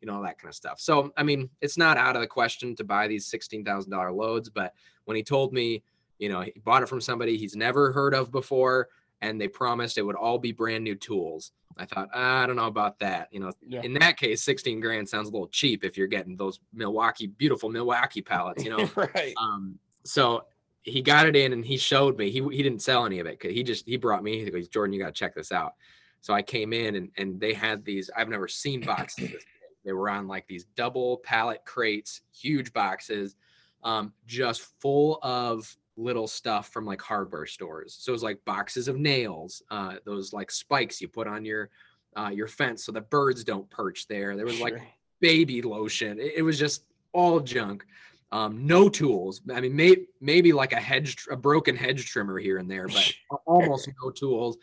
you 0.00 0.06
know, 0.06 0.16
all 0.16 0.22
that 0.22 0.38
kind 0.38 0.48
of 0.48 0.54
stuff. 0.54 0.80
So, 0.80 1.12
I 1.16 1.22
mean, 1.22 1.50
it's 1.60 1.78
not 1.78 1.96
out 1.96 2.16
of 2.16 2.22
the 2.22 2.28
question 2.28 2.76
to 2.76 2.84
buy 2.84 3.08
these 3.08 3.26
sixteen 3.26 3.64
thousand 3.64 3.90
dollar 3.90 4.12
loads. 4.12 4.48
But 4.48 4.72
when 5.04 5.16
he 5.16 5.22
told 5.22 5.52
me, 5.52 5.82
you 6.18 6.28
know, 6.28 6.40
he 6.40 6.52
bought 6.64 6.82
it 6.82 6.88
from 6.88 7.00
somebody 7.00 7.36
he's 7.36 7.56
never 7.56 7.92
heard 7.92 8.14
of 8.14 8.30
before, 8.32 8.88
and 9.20 9.40
they 9.40 9.48
promised 9.48 9.98
it 9.98 10.02
would 10.02 10.16
all 10.16 10.38
be 10.38 10.52
brand 10.52 10.84
new 10.84 10.94
tools. 10.94 11.52
I 11.78 11.84
thought, 11.84 12.08
I 12.14 12.46
don't 12.46 12.56
know 12.56 12.66
about 12.66 12.98
that. 13.00 13.28
You 13.32 13.40
know, 13.40 13.52
Yeah. 13.66 13.82
in 13.82 13.92
that 13.94 14.16
case, 14.16 14.42
16 14.42 14.80
grand 14.80 15.08
sounds 15.08 15.28
a 15.28 15.32
little 15.32 15.48
cheap 15.48 15.84
if 15.84 15.96
you're 15.98 16.06
getting 16.06 16.36
those 16.36 16.58
Milwaukee, 16.72 17.26
beautiful 17.26 17.68
Milwaukee 17.68 18.22
pallets, 18.22 18.64
you 18.64 18.70
know. 18.76 18.88
right. 18.96 19.34
um, 19.36 19.78
so 20.04 20.44
he 20.82 21.02
got 21.02 21.26
it 21.26 21.36
in 21.36 21.52
and 21.52 21.64
he 21.64 21.76
showed 21.76 22.16
me. 22.16 22.30
He 22.30 22.40
he 22.40 22.62
didn't 22.62 22.80
sell 22.80 23.04
any 23.04 23.18
of 23.18 23.26
it. 23.26 23.38
Cause 23.40 23.50
He 23.50 23.62
just 23.62 23.86
he 23.86 23.96
brought 23.96 24.22
me. 24.22 24.42
He 24.44 24.50
goes, 24.50 24.68
Jordan, 24.68 24.92
you 24.94 25.00
got 25.00 25.06
to 25.06 25.12
check 25.12 25.34
this 25.34 25.50
out. 25.52 25.74
So 26.22 26.32
I 26.32 26.42
came 26.42 26.72
in 26.72 26.94
and 26.96 27.10
and 27.18 27.38
they 27.40 27.52
had 27.52 27.84
these. 27.84 28.08
I've 28.16 28.28
never 28.28 28.48
seen 28.48 28.80
boxes. 28.82 29.32
this. 29.32 29.44
They 29.84 29.92
were 29.92 30.08
on 30.08 30.26
like 30.28 30.46
these 30.46 30.64
double 30.76 31.18
pallet 31.18 31.62
crates, 31.64 32.22
huge 32.32 32.72
boxes, 32.72 33.36
um, 33.84 34.12
just 34.26 34.62
full 34.80 35.18
of 35.22 35.76
little 35.96 36.26
stuff 36.26 36.68
from 36.68 36.84
like 36.84 37.00
hardware 37.00 37.46
stores. 37.46 37.96
So 37.98 38.10
it 38.10 38.12
was 38.12 38.22
like 38.22 38.44
boxes 38.44 38.88
of 38.88 38.98
nails, 38.98 39.62
uh, 39.70 39.94
those 40.04 40.32
like 40.32 40.50
spikes 40.50 41.00
you 41.00 41.08
put 41.08 41.26
on 41.26 41.44
your 41.44 41.70
uh, 42.16 42.30
your 42.30 42.48
fence 42.48 42.84
so 42.84 42.92
the 42.92 43.00
birds 43.00 43.44
don't 43.44 43.68
perch 43.68 44.06
there. 44.08 44.36
There 44.36 44.46
was 44.46 44.60
like 44.60 44.74
Sure. 44.74 44.86
baby 45.20 45.60
lotion. 45.62 46.18
It, 46.18 46.34
it 46.36 46.42
was 46.42 46.58
just 46.58 46.84
all 47.12 47.40
junk. 47.40 47.84
Um, 48.32 48.66
no 48.66 48.88
tools. 48.88 49.42
I 49.54 49.60
mean, 49.60 49.76
may, 49.76 49.96
maybe 50.20 50.52
like 50.52 50.72
a 50.72 50.80
hedge, 50.80 51.26
a 51.30 51.36
broken 51.36 51.76
hedge 51.76 52.06
trimmer 52.06 52.38
here 52.38 52.58
and 52.58 52.70
there, 52.70 52.88
but 52.88 53.12
almost 53.46 53.88
no 54.02 54.10
tools. 54.10 54.56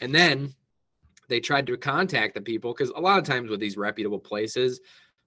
And 0.00 0.14
then 0.14 0.54
they 1.28 1.40
tried 1.40 1.66
to 1.68 1.76
contact 1.76 2.34
the 2.34 2.40
people 2.40 2.72
because 2.72 2.90
a 2.90 3.00
lot 3.00 3.18
of 3.18 3.24
times 3.24 3.50
with 3.50 3.60
these 3.60 3.76
reputable 3.76 4.18
places, 4.18 4.80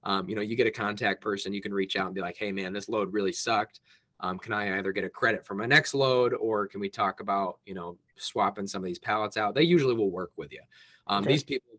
um, 0.04 0.30
you 0.30 0.36
know, 0.36 0.42
you 0.42 0.56
get 0.56 0.68
a 0.68 0.72
contact 0.72 1.22
person, 1.22 1.54
you 1.54 1.62
can 1.62 1.74
reach 1.74 1.96
out 1.96 2.08
and 2.08 2.16
be 2.16 2.22
like, 2.22 2.38
"Hey, 2.38 2.52
man, 2.52 2.74
this 2.74 2.90
load 2.90 3.14
really 3.14 3.32
sucked. 3.32 3.80
Um, 4.24 4.40
can 4.40 4.54
I 4.54 4.80
either 4.80 4.92
get 4.92 5.04
a 5.04 5.10
credit 5.10 5.46
for 5.46 5.54
my 5.54 5.66
next 5.66 5.94
load, 5.94 6.34
or 6.34 6.66
can 6.66 6.80
we 6.80 6.90
talk 6.90 7.20
about, 7.20 7.60
you 7.66 7.76
know, 7.76 7.98
swapping 8.16 8.66
some 8.66 8.82
of 8.82 8.86
these 8.86 8.98
pallets 8.98 9.38
out?" 9.38 9.54
They 9.54 9.64
usually 9.64 9.94
will 9.94 10.10
work 10.10 10.32
with 10.38 10.52
you. 10.52 10.62
Um, 11.08 11.24
Okay. 11.24 11.34
These 11.34 11.44
people 11.44 11.78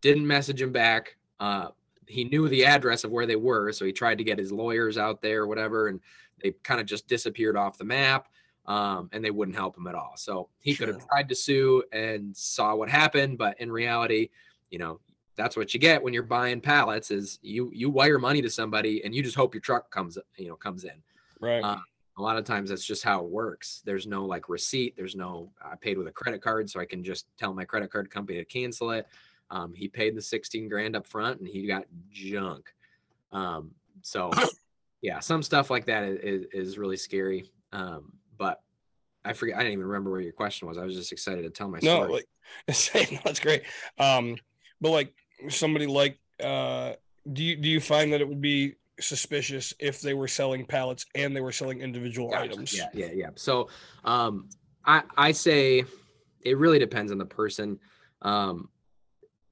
didn't 0.00 0.26
message 0.26 0.62
him 0.62 0.72
back. 0.72 1.16
Uh, 1.40 1.68
he 2.06 2.24
knew 2.24 2.48
the 2.48 2.64
address 2.64 3.04
of 3.04 3.10
where 3.10 3.26
they 3.26 3.36
were, 3.36 3.72
so 3.72 3.84
he 3.84 3.92
tried 3.92 4.18
to 4.18 4.24
get 4.24 4.38
his 4.38 4.52
lawyers 4.52 4.96
out 4.96 5.20
there, 5.20 5.42
or 5.42 5.46
whatever, 5.46 5.88
and 5.88 6.00
they 6.42 6.52
kind 6.62 6.80
of 6.80 6.86
just 6.86 7.08
disappeared 7.08 7.56
off 7.56 7.76
the 7.76 7.84
map. 7.84 8.28
Um, 8.64 9.10
and 9.12 9.24
they 9.24 9.32
wouldn't 9.32 9.56
help 9.56 9.76
him 9.76 9.88
at 9.88 9.96
all. 9.96 10.12
So 10.14 10.48
he 10.60 10.76
could 10.76 10.86
have 10.86 11.04
tried 11.08 11.28
to 11.30 11.34
sue 11.34 11.82
and 11.90 12.36
saw 12.36 12.76
what 12.76 12.88
happened, 12.88 13.36
but 13.36 13.60
in 13.60 13.72
reality, 13.72 14.30
you 14.70 14.78
know, 14.78 15.00
that's 15.34 15.56
what 15.56 15.74
you 15.74 15.80
get 15.80 16.00
when 16.00 16.14
you're 16.14 16.22
buying 16.22 16.60
pallets 16.60 17.10
is 17.10 17.40
you 17.42 17.72
you 17.74 17.90
wire 17.90 18.20
money 18.20 18.40
to 18.40 18.48
somebody 18.48 19.04
and 19.04 19.16
you 19.16 19.20
just 19.20 19.34
hope 19.34 19.52
your 19.52 19.60
truck 19.60 19.90
comes 19.90 20.16
you 20.36 20.46
know 20.46 20.54
comes 20.54 20.84
in. 20.84 21.02
Right. 21.42 21.62
Uh, 21.62 21.78
a 22.18 22.22
lot 22.22 22.36
of 22.36 22.44
times 22.44 22.70
that's 22.70 22.84
just 22.84 23.02
how 23.02 23.24
it 23.24 23.30
works. 23.30 23.82
There's 23.84 24.06
no 24.06 24.24
like 24.24 24.48
receipt. 24.48 24.96
There's 24.96 25.16
no 25.16 25.50
I 25.62 25.74
paid 25.76 25.98
with 25.98 26.06
a 26.06 26.12
credit 26.12 26.40
card, 26.40 26.70
so 26.70 26.78
I 26.78 26.86
can 26.86 27.02
just 27.02 27.26
tell 27.38 27.52
my 27.52 27.64
credit 27.64 27.90
card 27.90 28.10
company 28.10 28.38
to 28.38 28.44
cancel 28.44 28.92
it. 28.92 29.06
Um, 29.50 29.74
he 29.74 29.88
paid 29.88 30.16
the 30.16 30.22
16 30.22 30.68
grand 30.68 30.96
up 30.96 31.06
front 31.06 31.40
and 31.40 31.48
he 31.48 31.66
got 31.66 31.84
junk. 32.10 32.72
Um, 33.32 33.72
so 34.02 34.30
yeah, 35.02 35.20
some 35.20 35.42
stuff 35.42 35.68
like 35.68 35.84
that 35.86 36.04
is, 36.04 36.46
is 36.52 36.78
really 36.78 36.96
scary. 36.96 37.50
Um, 37.72 38.12
but 38.38 38.62
I 39.24 39.32
forget. 39.32 39.56
I 39.56 39.60
didn't 39.60 39.74
even 39.74 39.86
remember 39.86 40.10
where 40.10 40.20
your 40.20 40.32
question 40.32 40.68
was. 40.68 40.78
I 40.78 40.84
was 40.84 40.94
just 40.94 41.12
excited 41.12 41.42
to 41.42 41.50
tell 41.50 41.68
my 41.68 41.80
no, 41.82 42.04
story. 42.04 42.12
like 42.12 42.26
no, 43.12 43.18
that's 43.24 43.40
great. 43.40 43.62
Um, 43.98 44.36
but 44.80 44.90
like 44.90 45.14
somebody 45.48 45.86
like 45.86 46.18
uh 46.42 46.92
do 47.32 47.42
you 47.42 47.56
do 47.56 47.68
you 47.68 47.80
find 47.80 48.12
that 48.12 48.20
it 48.20 48.28
would 48.28 48.40
be 48.40 48.74
suspicious 49.00 49.74
if 49.78 50.00
they 50.00 50.14
were 50.14 50.28
selling 50.28 50.64
pallets 50.64 51.06
and 51.14 51.34
they 51.34 51.40
were 51.40 51.52
selling 51.52 51.80
individual 51.80 52.30
Gotcha. 52.30 52.52
items? 52.52 52.76
Yeah, 52.76 52.88
yeah, 52.94 53.10
yeah. 53.12 53.30
So 53.34 53.68
um 54.04 54.48
I 54.84 55.02
I 55.16 55.32
say 55.32 55.84
it 56.40 56.58
really 56.58 56.78
depends 56.78 57.12
on 57.12 57.18
the 57.18 57.26
person. 57.26 57.78
Um 58.22 58.68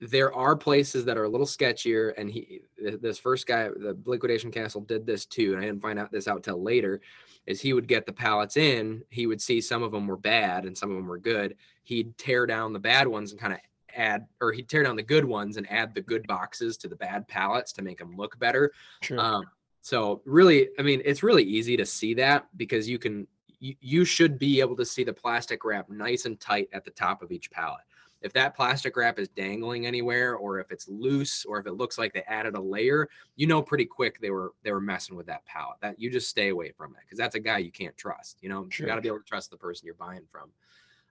there 0.00 0.34
are 0.34 0.56
places 0.56 1.04
that 1.04 1.18
are 1.18 1.24
a 1.24 1.28
little 1.28 1.46
sketchier 1.46 2.12
and 2.16 2.30
he 2.30 2.62
this 2.78 3.18
first 3.18 3.46
guy 3.46 3.68
the 3.68 3.96
liquidation 4.06 4.50
castle 4.50 4.80
did 4.80 5.04
this 5.04 5.26
too 5.26 5.52
and 5.52 5.62
i 5.62 5.66
didn't 5.66 5.82
find 5.82 5.98
out 5.98 6.10
this 6.10 6.26
out 6.26 6.42
till 6.42 6.62
later 6.62 7.00
is 7.46 7.60
he 7.60 7.74
would 7.74 7.86
get 7.86 8.06
the 8.06 8.12
pallets 8.12 8.56
in 8.56 9.02
he 9.10 9.26
would 9.26 9.42
see 9.42 9.60
some 9.60 9.82
of 9.82 9.92
them 9.92 10.06
were 10.06 10.16
bad 10.16 10.64
and 10.64 10.76
some 10.76 10.90
of 10.90 10.96
them 10.96 11.06
were 11.06 11.18
good 11.18 11.54
he'd 11.82 12.16
tear 12.16 12.46
down 12.46 12.72
the 12.72 12.78
bad 12.78 13.06
ones 13.06 13.32
and 13.32 13.40
kind 13.40 13.52
of 13.52 13.60
add 13.96 14.26
or 14.40 14.52
he'd 14.52 14.68
tear 14.68 14.82
down 14.82 14.96
the 14.96 15.02
good 15.02 15.24
ones 15.24 15.56
and 15.56 15.70
add 15.70 15.94
the 15.94 16.00
good 16.00 16.26
boxes 16.26 16.76
to 16.76 16.88
the 16.88 16.96
bad 16.96 17.26
pallets 17.28 17.72
to 17.72 17.82
make 17.82 17.98
them 17.98 18.16
look 18.16 18.38
better 18.38 18.72
Sure. 19.02 19.18
um, 19.18 19.44
so 19.82 20.20
really, 20.24 20.68
I 20.78 20.82
mean, 20.82 21.00
it's 21.04 21.22
really 21.22 21.42
easy 21.44 21.76
to 21.76 21.86
see 21.86 22.14
that 22.14 22.46
because 22.56 22.88
you 22.88 22.98
can 22.98 23.26
you, 23.58 23.74
you 23.80 24.04
should 24.04 24.38
be 24.38 24.60
able 24.60 24.76
to 24.76 24.84
see 24.84 25.04
the 25.04 25.12
plastic 25.12 25.64
wrap 25.64 25.88
nice 25.90 26.24
and 26.24 26.38
tight 26.38 26.68
at 26.72 26.84
the 26.84 26.90
top 26.90 27.22
of 27.22 27.32
each 27.32 27.50
pallet. 27.50 27.80
If 28.22 28.34
that 28.34 28.54
plastic 28.54 28.96
wrap 28.96 29.18
is 29.18 29.28
dangling 29.28 29.86
anywhere 29.86 30.36
or 30.36 30.60
if 30.60 30.70
it's 30.70 30.86
loose 30.88 31.46
or 31.46 31.58
if 31.58 31.66
it 31.66 31.72
looks 31.72 31.96
like 31.96 32.12
they 32.12 32.22
added 32.22 32.54
a 32.54 32.60
layer, 32.60 33.08
you 33.36 33.46
know 33.46 33.62
pretty 33.62 33.86
quick 33.86 34.20
they 34.20 34.30
were 34.30 34.52
they 34.62 34.72
were 34.72 34.80
messing 34.80 35.16
with 35.16 35.26
that 35.26 35.46
pallet. 35.46 35.78
That 35.80 35.98
you 35.98 36.10
just 36.10 36.28
stay 36.28 36.48
away 36.48 36.72
from 36.72 36.92
it 36.92 37.00
because 37.06 37.18
that's 37.18 37.34
a 37.34 37.40
guy 37.40 37.58
you 37.58 37.72
can't 37.72 37.96
trust. 37.96 38.36
You 38.42 38.50
know, 38.50 38.66
Sure. 38.68 38.86
you 38.86 38.90
got 38.90 38.96
to 38.96 39.02
be 39.02 39.08
able 39.08 39.20
to 39.20 39.24
trust 39.24 39.50
the 39.50 39.56
person 39.56 39.86
you're 39.86 39.94
buying 39.94 40.26
from. 40.30 40.50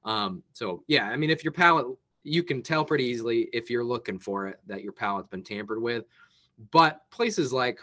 Um, 0.04 0.44
so 0.54 0.84
yeah, 0.88 1.10
I 1.10 1.16
mean, 1.16 1.32
if 1.32 1.44
your 1.44 1.54
pallet, 1.54 1.88
you 2.24 2.44
can 2.44 2.62
tell 2.62 2.84
pretty 2.86 3.06
easily 3.06 3.50
if 3.54 3.70
you're 3.70 3.84
looking 3.84 4.20
for 4.20 4.48
it 4.48 4.60
that 4.68 4.84
your 4.84 4.92
pallet's 4.92 5.28
been 5.30 5.44
tampered 5.44 5.82
with. 5.82 6.06
But 6.72 7.10
places 7.12 7.54
like 7.54 7.80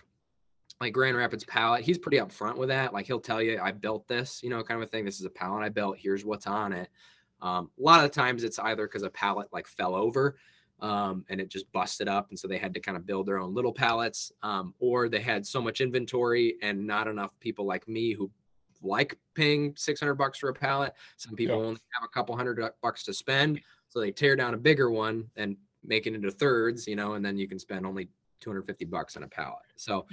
like 0.80 0.92
Grand 0.92 1.16
Rapids 1.16 1.44
pallet, 1.44 1.82
he's 1.82 1.96
pretty 1.96 2.18
upfront 2.18 2.56
with 2.56 2.68
that. 2.68 2.92
Like 2.92 3.06
he'll 3.06 3.18
tell 3.20 3.40
you, 3.40 3.58
I 3.62 3.72
built 3.72 4.06
this, 4.08 4.42
you 4.42 4.50
know, 4.50 4.62
kind 4.62 4.82
of 4.82 4.86
a 4.86 4.90
thing. 4.90 5.06
This 5.06 5.18
is 5.18 5.24
a 5.24 5.30
pallet 5.30 5.62
I 5.64 5.70
built. 5.70 5.96
Here's 5.98 6.22
what's 6.24 6.46
on 6.46 6.74
it. 6.74 6.90
Um, 7.40 7.70
a 7.78 7.82
lot 7.82 8.04
of 8.04 8.10
times 8.10 8.44
it's 8.44 8.58
either 8.58 8.86
because 8.86 9.02
a 9.02 9.08
pallet 9.08 9.48
like 9.52 9.66
fell 9.66 9.94
over 9.94 10.36
um, 10.80 11.24
and 11.30 11.40
it 11.40 11.48
just 11.48 11.70
busted 11.72 12.08
up. 12.08 12.28
And 12.28 12.38
so 12.38 12.46
they 12.46 12.58
had 12.58 12.74
to 12.74 12.80
kind 12.80 12.96
of 12.98 13.06
build 13.06 13.24
their 13.26 13.38
own 13.38 13.54
little 13.54 13.72
pallets, 13.72 14.32
um, 14.42 14.74
or 14.78 15.08
they 15.08 15.20
had 15.20 15.46
so 15.46 15.62
much 15.62 15.80
inventory 15.80 16.56
and 16.60 16.86
not 16.86 17.08
enough 17.08 17.32
people 17.40 17.64
like 17.64 17.88
me 17.88 18.12
who 18.12 18.30
like 18.82 19.16
paying 19.32 19.72
600 19.76 20.14
bucks 20.14 20.38
for 20.38 20.50
a 20.50 20.54
pallet. 20.54 20.92
Some 21.16 21.34
people 21.36 21.56
Yeah. 21.56 21.62
only 21.68 21.80
have 21.94 22.04
a 22.04 22.08
couple 22.12 22.36
hundred 22.36 22.62
bucks 22.82 23.02
to 23.04 23.14
spend. 23.14 23.62
So 23.88 24.00
they 24.00 24.10
tear 24.10 24.36
down 24.36 24.54
a 24.54 24.58
bigger 24.58 24.90
one 24.90 25.30
and 25.36 25.56
make 25.84 26.06
it 26.06 26.14
into 26.14 26.30
thirds, 26.30 26.86
you 26.86 26.96
know, 26.96 27.14
and 27.14 27.24
then 27.24 27.38
you 27.38 27.48
can 27.48 27.58
spend 27.58 27.86
only 27.86 28.08
250 28.40 28.84
bucks 28.86 29.16
on 29.16 29.22
a 29.22 29.28
pallet. 29.28 29.62
So 29.76 30.06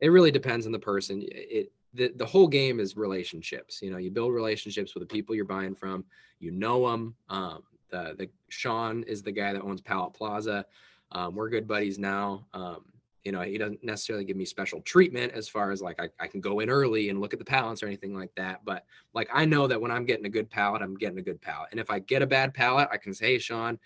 it 0.00 0.08
really 0.08 0.30
depends 0.30 0.66
on 0.66 0.72
the 0.72 0.78
person. 0.78 1.22
It 1.26 1.72
the, 1.94 2.12
the 2.16 2.26
whole 2.26 2.48
game 2.48 2.80
is 2.80 2.96
relationships. 2.96 3.80
You 3.82 3.90
know, 3.90 3.96
you 3.96 4.10
build 4.10 4.34
relationships 4.34 4.94
with 4.94 5.02
the 5.02 5.12
people 5.12 5.34
you're 5.34 5.44
buying 5.44 5.74
from. 5.74 6.04
You 6.38 6.50
know 6.50 6.90
them. 6.90 7.14
Um, 7.28 7.62
the 7.90 8.14
the 8.16 8.28
Sean 8.48 9.02
is 9.04 9.22
the 9.22 9.32
guy 9.32 9.52
that 9.52 9.62
owns 9.62 9.80
Pallet 9.80 10.14
Plaza. 10.14 10.66
Um, 11.12 11.34
we're 11.34 11.48
good 11.48 11.66
buddies 11.66 11.98
now. 11.98 12.46
Um, 12.52 12.84
you 13.28 13.32
know, 13.32 13.42
he 13.42 13.58
doesn't 13.58 13.84
necessarily 13.84 14.24
give 14.24 14.38
me 14.38 14.46
special 14.46 14.80
treatment 14.80 15.34
as 15.34 15.50
far 15.50 15.70
as 15.70 15.82
like 15.82 16.00
I, 16.00 16.08
I 16.18 16.28
can 16.28 16.40
go 16.40 16.60
in 16.60 16.70
early 16.70 17.10
and 17.10 17.20
look 17.20 17.34
at 17.34 17.38
the 17.38 17.44
pallets 17.44 17.82
or 17.82 17.86
anything 17.86 18.14
like 18.14 18.34
that. 18.36 18.64
But 18.64 18.86
like 19.12 19.28
I 19.30 19.44
know 19.44 19.66
that 19.66 19.78
when 19.78 19.90
I'm 19.90 20.06
getting 20.06 20.24
a 20.24 20.30
good 20.30 20.48
pallet, 20.48 20.80
I'm 20.80 20.94
getting 20.94 21.18
a 21.18 21.22
good 21.22 21.38
pallet. 21.38 21.68
And 21.70 21.78
if 21.78 21.90
I 21.90 21.98
get 21.98 22.22
a 22.22 22.26
bad 22.26 22.54
pallet, 22.54 22.88
I 22.90 22.96
can 22.96 23.12
say, 23.12 23.32
hey, 23.32 23.38
Sean, 23.38 23.78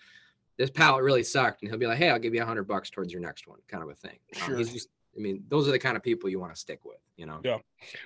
this 0.55 0.69
pallet 0.69 1.03
really 1.03 1.23
sucked. 1.23 1.61
And 1.61 1.69
he'll 1.69 1.77
be 1.77 1.87
like, 1.87 1.97
hey, 1.97 2.09
I'll 2.09 2.19
give 2.19 2.33
you 2.33 2.41
a 2.41 2.45
hundred 2.45 2.69
bucks 2.69 2.89
towards 2.89 3.11
your 3.11 3.21
next 3.21 3.45
one, 3.45 3.59
kind 3.67 3.83
of 3.83 3.89
a 3.89 3.95
thing. 3.95 4.17
Um, 4.37 4.47
Sure. 4.47 4.57
he's 4.59 4.71
just, 4.71 4.87
I 5.17 5.19
mean, 5.19 5.43
those 5.49 5.67
are 5.67 5.71
the 5.71 5.79
kind 5.79 5.97
of 5.97 6.03
people 6.03 6.29
you 6.29 6.39
want 6.39 6.53
to 6.53 6.59
stick 6.59 6.85
with, 6.85 7.01
you 7.17 7.25
know? 7.25 7.41
Yeah. 7.43 7.57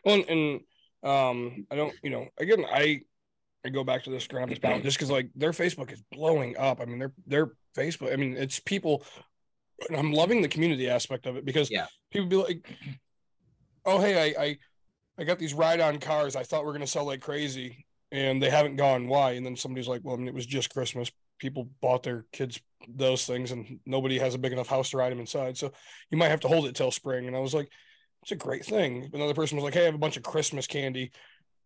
Well, 0.03 0.23
and, 0.27 0.61
um, 1.03 1.67
I 1.69 1.75
don't, 1.75 1.93
you 2.01 2.09
know, 2.09 2.29
again, 2.39 2.65
I 2.67 3.01
I 3.63 3.69
go 3.69 3.83
back 3.83 4.03
to 4.05 4.09
this 4.09 4.25
Pallet 4.25 4.49
just 4.83 4.97
because 4.97 5.11
like 5.11 5.29
their 5.35 5.51
Facebook 5.51 5.91
is 5.91 6.01
blowing 6.11 6.57
up. 6.57 6.79
I 6.81 6.85
mean, 6.85 6.99
their 6.99 7.11
their 7.27 7.51
Facebook. 7.75 8.11
I 8.11 8.15
mean, 8.15 8.35
it's 8.38 8.59
people. 8.59 9.03
And 9.88 9.97
I'm 9.97 10.11
loving 10.11 10.41
the 10.41 10.47
community 10.47 10.89
aspect 10.89 11.25
of 11.25 11.36
it 11.38 11.45
because 11.45 11.69
Yeah. 11.69 11.88
people 12.11 12.28
be 12.28 12.36
like, 12.36 12.67
"Oh, 13.86 13.99
hey, 13.99 14.34
I 14.36 14.43
I, 14.43 14.57
I 15.19 15.23
got 15.23 15.39
these 15.39 15.53
ride-on 15.53 15.99
cars. 15.99 16.36
I 16.36 16.43
thought 16.43 16.63
we 16.63 16.69
are 16.69 16.73
gonna 16.73 16.88
sell 16.88 17.05
like 17.05 17.21
crazy, 17.21 17.86
and 18.11 18.41
they 18.41 18.49
haven't 18.49 18.75
gone. 18.75 19.07
Why?" 19.07 19.32
And 19.32 19.45
then 19.45 19.55
somebody's 19.55 19.88
like, 19.88 20.01
"Well, 20.03 20.15
I 20.15 20.17
mean, 20.17 20.28
it 20.28 20.34
was 20.34 20.45
just 20.45 20.73
Christmas. 20.73 21.11
People 21.39 21.69
bought 21.82 22.03
their 22.03 22.25
kids 22.32 22.59
those 22.88 23.25
things, 23.25 23.51
and 23.51 23.80
nobody 23.86 24.17
has 24.19 24.34
a 24.36 24.39
big 24.39 24.53
enough 24.53 24.67
house 24.67 24.89
to 24.91 24.97
ride 24.97 25.11
them 25.11 25.19
inside. 25.19 25.57
So 25.57 25.71
you 26.09 26.17
might 26.17 26.30
have 26.30 26.39
to 26.41 26.47
hold 26.47 26.65
it 26.65 26.75
till 26.75 26.91
spring." 26.91 27.28
And 27.28 27.36
I 27.36 27.39
was 27.39 27.53
like, 27.53 27.69
"It's 28.23 28.32
a 28.32 28.36
great 28.36 28.65
thing." 28.65 29.09
Another 29.13 29.34
person 29.34 29.55
was 29.57 29.63
like, 29.63 29.73
"Hey, 29.73 29.84
I 29.84 29.86
have 29.86 29.95
a 29.95 29.99
bunch 29.99 30.17
of 30.17 30.23
Christmas 30.23 30.67
candy." 30.67 31.11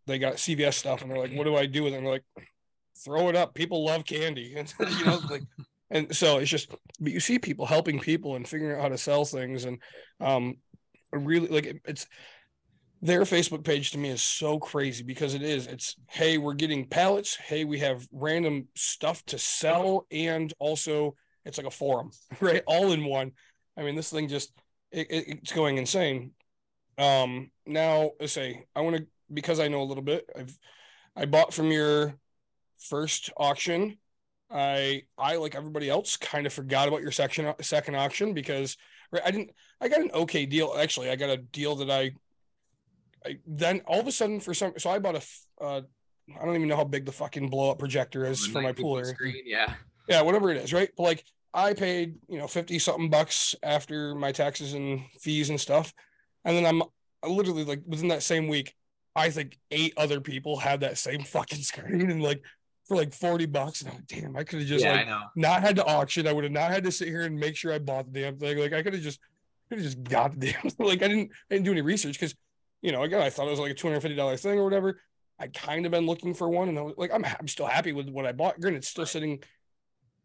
They 0.07 0.17
got 0.19 0.39
CVS 0.39 0.75
stuff, 0.75 1.01
and 1.01 1.11
they're 1.11 1.17
like, 1.19 1.33
"What 1.33 1.45
do 1.45 1.55
I 1.55 1.65
do 1.65 1.83
with 1.83 1.93
it?" 1.93 1.97
And 1.97 2.05
they're 2.05 2.13
like, 2.13 2.25
"Throw 3.05 3.29
it 3.29 3.35
up. 3.35 3.53
People 3.53 3.85
love 3.85 4.05
candy." 4.05 4.55
And 4.57 4.73
you 4.99 5.05
know, 5.05 5.21
like, 5.29 5.43
and 5.91 6.15
so 6.15 6.39
it's 6.39 6.49
just, 6.51 6.71
but 6.99 7.11
you 7.13 7.19
see 7.19 7.39
people 7.39 7.65
helping 7.67 7.99
people 7.99 8.35
and 8.35 8.47
figuring 8.47 8.75
out 8.77 8.81
how 8.83 8.89
to 8.89 8.97
sell 8.97 9.25
things, 9.25 9.65
and 9.65 9.79
um, 10.21 10.57
really 11.13 11.47
like 11.49 11.65
it, 11.67 11.81
it's 11.85 12.07
their 13.01 13.21
Facebook 13.21 13.63
page 13.63 13.91
to 13.91 13.97
me 13.97 14.09
is 14.09 14.21
so 14.21 14.59
crazy 14.59 15.03
because 15.03 15.33
it 15.33 15.41
is. 15.41 15.65
It's 15.67 15.95
hey, 16.09 16.37
we're 16.37 16.53
getting 16.53 16.87
pallets. 16.87 17.35
Hey, 17.35 17.65
we 17.65 17.79
have 17.79 18.07
random 18.11 18.67
stuff 18.75 19.25
to 19.27 19.39
sell, 19.39 20.05
and 20.11 20.53
also 20.59 21.15
it's 21.45 21.57
like 21.57 21.67
a 21.67 21.71
forum, 21.71 22.11
right? 22.39 22.61
All 22.67 22.91
in 22.91 23.03
one. 23.05 23.31
I 23.77 23.83
mean, 23.83 23.95
this 23.95 24.11
thing 24.11 24.27
just 24.27 24.51
it, 24.91 25.07
it- 25.09 25.27
it's 25.39 25.51
going 25.53 25.77
insane. 25.77 26.31
Um, 26.97 27.51
now 27.65 28.11
let's 28.19 28.33
say 28.33 28.65
I 28.75 28.81
want 28.81 28.97
to 28.97 29.07
because 29.33 29.59
I 29.59 29.67
know 29.69 29.81
a 29.81 29.85
little 29.89 30.03
bit. 30.03 30.29
I've 30.37 30.57
I 31.15 31.25
bought 31.25 31.53
from 31.53 31.71
your 31.71 32.15
first 32.79 33.31
auction. 33.37 33.97
I 34.53 35.03
I 35.17 35.37
like 35.37 35.55
everybody 35.55 35.89
else 35.89 36.17
kind 36.17 36.45
of 36.45 36.53
forgot 36.53 36.87
about 36.87 37.01
your 37.01 37.11
section 37.11 37.53
second 37.61 37.95
auction 37.95 38.33
because 38.33 38.77
right, 39.11 39.23
I 39.25 39.31
didn't 39.31 39.51
I 39.79 39.87
got 39.87 40.01
an 40.01 40.11
okay 40.13 40.45
deal 40.45 40.75
actually 40.77 41.09
I 41.09 41.15
got 41.15 41.29
a 41.29 41.37
deal 41.37 41.75
that 41.77 41.89
I 41.89 42.11
I 43.25 43.37
then 43.45 43.81
all 43.87 43.99
of 43.99 44.07
a 44.07 44.11
sudden 44.11 44.39
for 44.39 44.53
some 44.53 44.73
so 44.77 44.89
I 44.89 44.99
bought 44.99 45.15
a 45.15 45.63
uh 45.63 45.81
I 46.39 46.45
don't 46.45 46.55
even 46.55 46.67
know 46.67 46.75
how 46.75 46.83
big 46.83 47.05
the 47.05 47.11
fucking 47.11 47.49
blow 47.49 47.71
up 47.71 47.79
projector 47.79 48.25
is 48.25 48.45
for 48.45 48.59
my 48.59 48.69
90 48.69 48.81
pool 48.81 48.97
area. 48.97 49.09
screen, 49.09 49.43
yeah. 49.45 49.73
Yeah, 50.07 50.21
whatever 50.21 50.51
it 50.51 50.57
is, 50.57 50.73
right? 50.73 50.89
But 50.95 51.03
like 51.03 51.23
I 51.53 51.73
paid, 51.73 52.15
you 52.29 52.37
know, 52.37 52.47
50 52.47 52.79
something 52.79 53.09
bucks 53.09 53.55
after 53.63 54.15
my 54.15 54.31
taxes 54.31 54.73
and 54.73 55.01
fees 55.19 55.49
and 55.49 55.59
stuff. 55.59 55.93
And 56.45 56.55
then 56.55 56.65
I'm 56.65 56.83
I 57.23 57.27
literally 57.27 57.63
like 57.63 57.81
within 57.85 58.07
that 58.09 58.23
same 58.23 58.47
week, 58.47 58.73
I 59.15 59.29
think 59.29 59.59
eight 59.69 59.93
other 59.97 60.21
people 60.21 60.57
had 60.57 60.81
that 60.81 60.97
same 60.97 61.23
fucking 61.23 61.61
screen 61.61 62.09
and 62.11 62.23
like 62.23 62.43
for 62.87 62.97
like 62.97 63.13
40 63.13 63.45
bucks. 63.47 63.81
And 63.81 63.89
I'm 63.89 63.95
like, 63.95 64.07
damn, 64.07 64.35
I 64.35 64.43
could 64.43 64.59
have 64.59 64.67
just 64.67 64.83
yeah, 64.83 64.93
like 64.93 65.07
I 65.07 65.09
know. 65.09 65.21
not 65.35 65.61
had 65.61 65.75
to 65.77 65.85
auction. 65.85 66.27
I 66.27 66.33
would 66.33 66.43
have 66.43 66.53
not 66.53 66.71
had 66.71 66.83
to 66.83 66.91
sit 66.91 67.07
here 67.07 67.21
and 67.21 67.39
make 67.39 67.55
sure 67.55 67.73
I 67.73 67.79
bought 67.79 68.11
the 68.11 68.21
damn 68.21 68.37
thing. 68.37 68.57
Like 68.57 68.73
I 68.73 68.83
could 68.83 68.93
have 68.93 69.01
just 69.01 69.19
could 69.69 69.79
have 69.79 69.85
just 69.85 70.03
got 70.03 70.39
the 70.39 70.51
damn 70.51 70.71
like 70.85 71.01
I 71.01 71.07
didn't 71.07 71.31
I 71.49 71.55
didn't 71.55 71.65
do 71.65 71.71
any 71.71 71.81
research 71.81 72.19
because 72.19 72.35
you 72.81 72.91
know 72.91 73.03
again 73.03 73.21
I 73.21 73.29
thought 73.29 73.47
it 73.47 73.51
was 73.51 73.59
like 73.59 73.71
a 73.71 73.75
two 73.75 73.87
hundred 73.87 74.01
fifty 74.01 74.15
dollar 74.15 74.37
thing 74.37 74.59
or 74.59 74.63
whatever. 74.63 74.99
I 75.39 75.47
kind 75.47 75.85
of 75.85 75.91
been 75.91 76.05
looking 76.05 76.33
for 76.33 76.49
one 76.49 76.69
and 76.69 76.77
I 76.77 76.81
was 76.81 76.93
like 76.97 77.11
I'm 77.13 77.25
I'm 77.25 77.47
still 77.47 77.67
happy 77.67 77.93
with 77.93 78.09
what 78.09 78.25
I 78.25 78.31
bought. 78.31 78.59
Granted, 78.59 78.79
it's 78.79 78.87
still 78.87 79.05
sitting. 79.05 79.43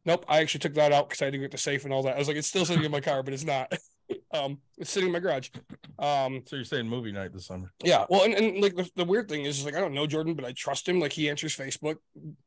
Nope, 0.05 0.25
I 0.29 0.41
actually 0.41 0.61
took 0.61 0.75
that 0.75 0.93
out 0.93 1.09
because 1.09 1.21
I 1.23 1.27
had 1.27 1.35
to 1.35 1.39
get 1.39 1.51
the 1.51 1.59
safe 1.59 1.85
and 1.85 1.93
all 1.93 2.05
that. 2.05 2.15
I 2.15 2.19
was 2.19 2.29
like, 2.29 2.37
it's 2.37 2.47
still 2.47 2.65
sitting 2.65 2.85
in 2.85 2.93
my 2.93 3.01
car, 3.01 3.25
but 3.25 3.35
it's 3.35 3.45
not. 3.45 3.73
um, 4.33 4.59
it's 4.79 4.91
sitting 4.91 5.09
in 5.09 5.13
my 5.13 5.19
garage. 5.19 5.51
Um, 5.99 6.43
So 6.47 6.57
you're 6.57 6.65
saying 6.65 6.89
movie 6.89 7.13
night 7.13 7.33
this 7.33 7.47
summer? 7.47 7.73
yeah. 7.83 8.05
Well, 8.09 8.25
and, 8.25 8.35
and 8.35 8.61
like 8.63 8.75
the, 8.77 8.89
the 8.97 9.05
weird 9.05 9.29
thing 9.29 9.45
is, 9.45 9.59
is 9.59 9.65
like 9.65 9.75
I 9.75 9.81
don't 9.81 9.95
know 9.95 10.07
Jordan, 10.07 10.35
but 10.35 10.45
I 10.45 10.53
trust 10.53 10.89
him. 10.89 11.01
Like 11.01 11.13
he 11.13 11.29
answers 11.29 11.57
Facebook. 11.57 11.97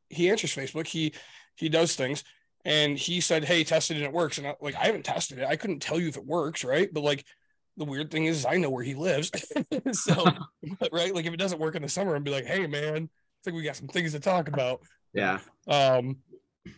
He 0.08 0.30
answers 0.30 0.54
Facebook. 0.54 0.86
He 0.86 1.14
he 1.56 1.68
does 1.68 1.94
things. 1.96 2.24
And 2.64 2.98
he 2.98 3.20
said, 3.20 3.44
Hey, 3.44 3.64
test 3.64 3.90
it 3.90 3.96
and 3.96 4.04
it 4.04 4.12
works. 4.12 4.38
And 4.38 4.46
I 4.46 4.54
like 4.60 4.74
I 4.76 4.84
haven't 4.84 5.04
tested 5.04 5.38
it. 5.38 5.46
I 5.46 5.56
couldn't 5.56 5.80
tell 5.80 5.98
you 5.98 6.08
if 6.08 6.16
it 6.16 6.26
works, 6.26 6.64
right? 6.64 6.92
But 6.92 7.02
like 7.02 7.24
the 7.76 7.84
weird 7.84 8.10
thing 8.10 8.26
is, 8.26 8.38
is 8.38 8.46
I 8.46 8.56
know 8.56 8.70
where 8.70 8.84
he 8.84 8.94
lives. 8.94 9.30
so 9.92 10.24
right, 10.92 11.14
like 11.14 11.26
if 11.26 11.32
it 11.32 11.38
doesn't 11.38 11.60
work 11.60 11.74
in 11.74 11.82
the 11.82 11.88
summer, 11.88 12.14
I'd 12.14 12.24
be 12.24 12.30
like, 12.30 12.44
Hey 12.46 12.66
man, 12.66 13.04
I 13.04 13.38
think 13.44 13.56
we 13.56 13.62
got 13.62 13.76
some 13.76 13.88
things 13.88 14.12
to 14.12 14.20
talk 14.20 14.48
about. 14.48 14.80
Yeah, 15.12 15.38
Um 15.66 16.18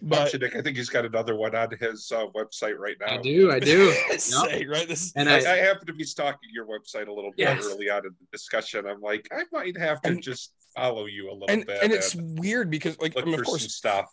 but 0.03 0.30
But 0.33 0.41
Nick, 0.41 0.57
I 0.57 0.62
think 0.62 0.76
he's 0.76 0.89
got 0.89 1.05
another 1.05 1.35
one 1.35 1.55
on 1.55 1.68
his 1.78 2.11
uh, 2.14 2.26
website 2.37 2.78
right 2.78 2.97
now. 3.01 3.14
I 3.14 3.16
do. 3.18 3.51
I 3.51 3.59
do. 3.59 3.93
say, 4.18 4.64
right? 4.66 4.87
This 4.87 5.07
is 5.07 5.12
And 5.16 5.28
I, 5.28 5.39
I, 5.41 5.53
I 5.55 5.57
happen 5.57 5.87
to 5.87 5.93
be 5.93 6.05
stalking 6.05 6.51
your 6.53 6.66
website 6.66 7.09
a 7.09 7.12
little 7.12 7.30
bit 7.37 7.41
Yes. 7.49 7.66
early 7.66 7.91
on 7.91 8.07
in 8.07 8.12
the 8.20 8.26
discussion. 8.30 8.87
I'm 8.87 9.01
like, 9.01 9.28
I 9.33 9.43
might 9.53 9.76
have 9.76 10.01
to 10.03 10.11
And- 10.11 10.22
just 10.22 10.53
follow 10.76 11.05
you 11.07 11.30
a 11.30 11.33
little 11.35 11.51
and, 11.51 11.66
bit 11.66 11.83
and 11.83 11.93
it's 11.93 12.14
weird 12.14 12.70
because 12.70 12.99
like 12.99 13.12
I 13.18 13.22
mean, 13.24 13.35
for 13.35 13.41
of 13.43 13.47
some 13.47 13.53
course 13.59 13.74
stuff. 13.74 14.07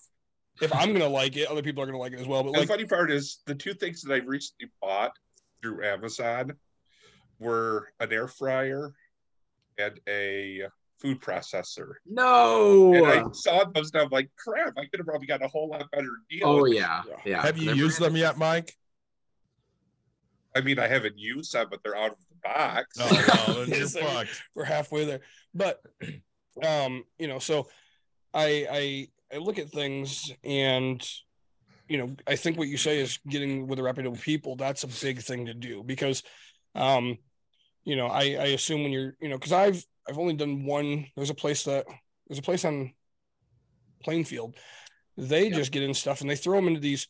if 0.62 0.76
I'm 0.76 0.92
gonna 0.92 1.08
like 1.08 1.38
it, 1.38 1.48
other 1.48 1.62
people 1.62 1.82
are 1.82 1.86
gonna 1.86 1.98
like 1.98 2.12
it 2.12 2.20
as 2.20 2.28
well. 2.28 2.44
But 2.44 2.54
And 2.56 2.64
the 2.64 2.68
funny 2.68 2.84
part 2.86 3.12
is 3.12 3.40
the 3.46 3.56
two 3.56 3.74
things 3.74 4.02
that 4.02 4.14
I 4.14 4.18
recently 4.18 4.70
bought 4.82 5.14
through 5.62 5.86
Amazon 5.86 6.52
were 7.40 7.88
an 8.02 8.12
air 8.12 8.28
fryer 8.28 8.92
and 9.78 9.98
a 10.10 10.64
food 11.00 11.22
processor. 11.22 11.93
no. 12.06 12.93
And 12.93 13.06
I 13.06 13.24
saw 13.32 13.64
those 13.74 13.91
and 13.93 14.04
I'm 14.04 14.10
like, 14.12 14.30
crap, 14.38 14.74
I 14.78 14.86
could 14.86 15.00
have 15.00 15.08
probably 15.08 15.28
got 15.28 15.41
a 15.43 15.47
whole 15.47 15.70
lot 15.70 15.89
better 15.91 16.10
deal. 16.30 16.41
oh 16.43 16.66
yeah, 16.66 17.02
yeah. 17.26 17.41
Have 17.41 17.58
you 17.58 17.68
They're 17.68 17.76
used 17.76 18.00
them 18.00 18.16
yet, 18.16 18.38
Mike? 18.38 18.76
I 20.56 20.62
mean, 20.62 20.80
I 20.80 20.88
haven't 20.88 21.18
used 21.18 21.54
them, 21.54 21.68
but 21.70 21.80
they're 21.84 21.95
out 21.95 22.12
of 22.12 22.18
the 22.18 22.36
box. 22.43 22.97
No, 22.97 23.08
no, 23.54 23.66
then 23.66 23.70
you're 23.80 23.88
So- 23.88 24.02
fucked. 24.02 24.41
we're 24.56 24.64
halfway 24.66 25.06
there. 25.06 25.22
But 25.54 25.82
um, 26.64 27.04
you 27.18 27.28
know, 27.28 27.39
so 27.39 27.68
I 28.34 28.68
I 28.72 29.08
I 29.36 29.38
look 29.38 29.60
at 29.60 29.70
things 29.70 30.34
and 30.43 31.02
you 31.88 31.97
know, 31.97 32.16
I 32.28 32.36
think 32.36 32.58
what 32.58 32.68
you 32.68 32.78
say 32.78 33.00
is 33.00 33.18
getting 33.28 33.66
with 33.68 33.78
the 33.78 33.84
reputable 33.84 34.18
people, 34.18 34.56
that's 34.56 34.84
a 34.84 34.88
big 34.88 35.22
thing 35.22 35.47
to 35.47 35.56
do 35.56 35.82
because 35.84 36.22
um, 36.76 37.18
you 37.86 37.96
know, 37.96 38.08
I 38.08 38.22
I 38.22 38.46
assume 38.48 38.84
when 38.84 38.92
you're, 38.92 39.16
you 39.22 39.30
know, 39.30 39.38
because 39.38 39.54
I've 39.54 39.84
I've 40.08 40.18
only 40.18 40.34
done 40.36 40.66
one, 40.66 41.08
there's 41.16 41.30
a 41.30 41.36
place 41.36 41.64
that 41.64 41.86
there's 42.28 42.40
a 42.40 42.44
place 42.44 42.66
on 42.66 42.94
Plainfield. 44.04 44.56
They 45.18 45.50
just 45.50 45.72
get 45.72 45.84
in 45.84 45.94
stuff 45.94 46.22
and 46.22 46.30
they 46.30 46.36
throw 46.36 46.56
them 46.56 46.68
into 46.68 46.80
these 46.80 47.08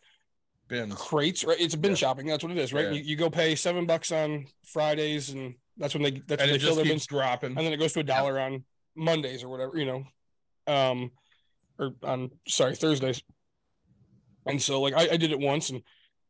Bins. 0.68 0.96
crates, 0.96 1.44
right? 1.44 1.60
It's 1.60 1.74
a 1.74 1.78
bin 1.78 1.92
Yeah. 1.92 1.96
shopping. 1.98 2.28
That's 2.28 2.44
what 2.44 2.52
it 2.52 2.58
is, 2.58 2.74
right? 2.74 2.86
Yeah. 2.86 2.92
You, 2.94 3.02
you 3.02 3.16
go 3.16 3.30
pay 3.30 3.56
seven 3.56 3.86
bucks 3.86 4.12
on 4.12 4.46
Fridays, 4.66 5.30
and 5.30 5.56
that's 5.78 5.94
when 5.94 6.04
they 6.04 6.12
that's 6.28 6.42
And 6.42 6.52
when 6.52 6.60
they 6.60 6.66
fill 6.66 6.76
their 6.76 6.86
bins, 6.86 7.06
dropping. 7.08 7.50
and 7.58 7.66
then 7.66 7.74
it 7.74 7.78
goes 7.78 7.94
to 7.94 8.00
a 8.00 8.04
dollar 8.04 8.40
on 8.40 8.64
Mondays 8.96 9.44
or 9.44 9.50
whatever, 9.50 9.78
you 9.78 9.86
know, 9.86 10.04
um, 10.68 11.12
or 11.80 11.94
on 12.04 12.32
sorry 12.48 12.76
Thursdays. 12.76 13.22
And 14.46 14.62
so, 14.62 14.82
like, 14.82 14.94
I, 14.94 15.14
I 15.14 15.18
did 15.18 15.32
it 15.32 15.40
once 15.40 15.70
and 15.70 15.82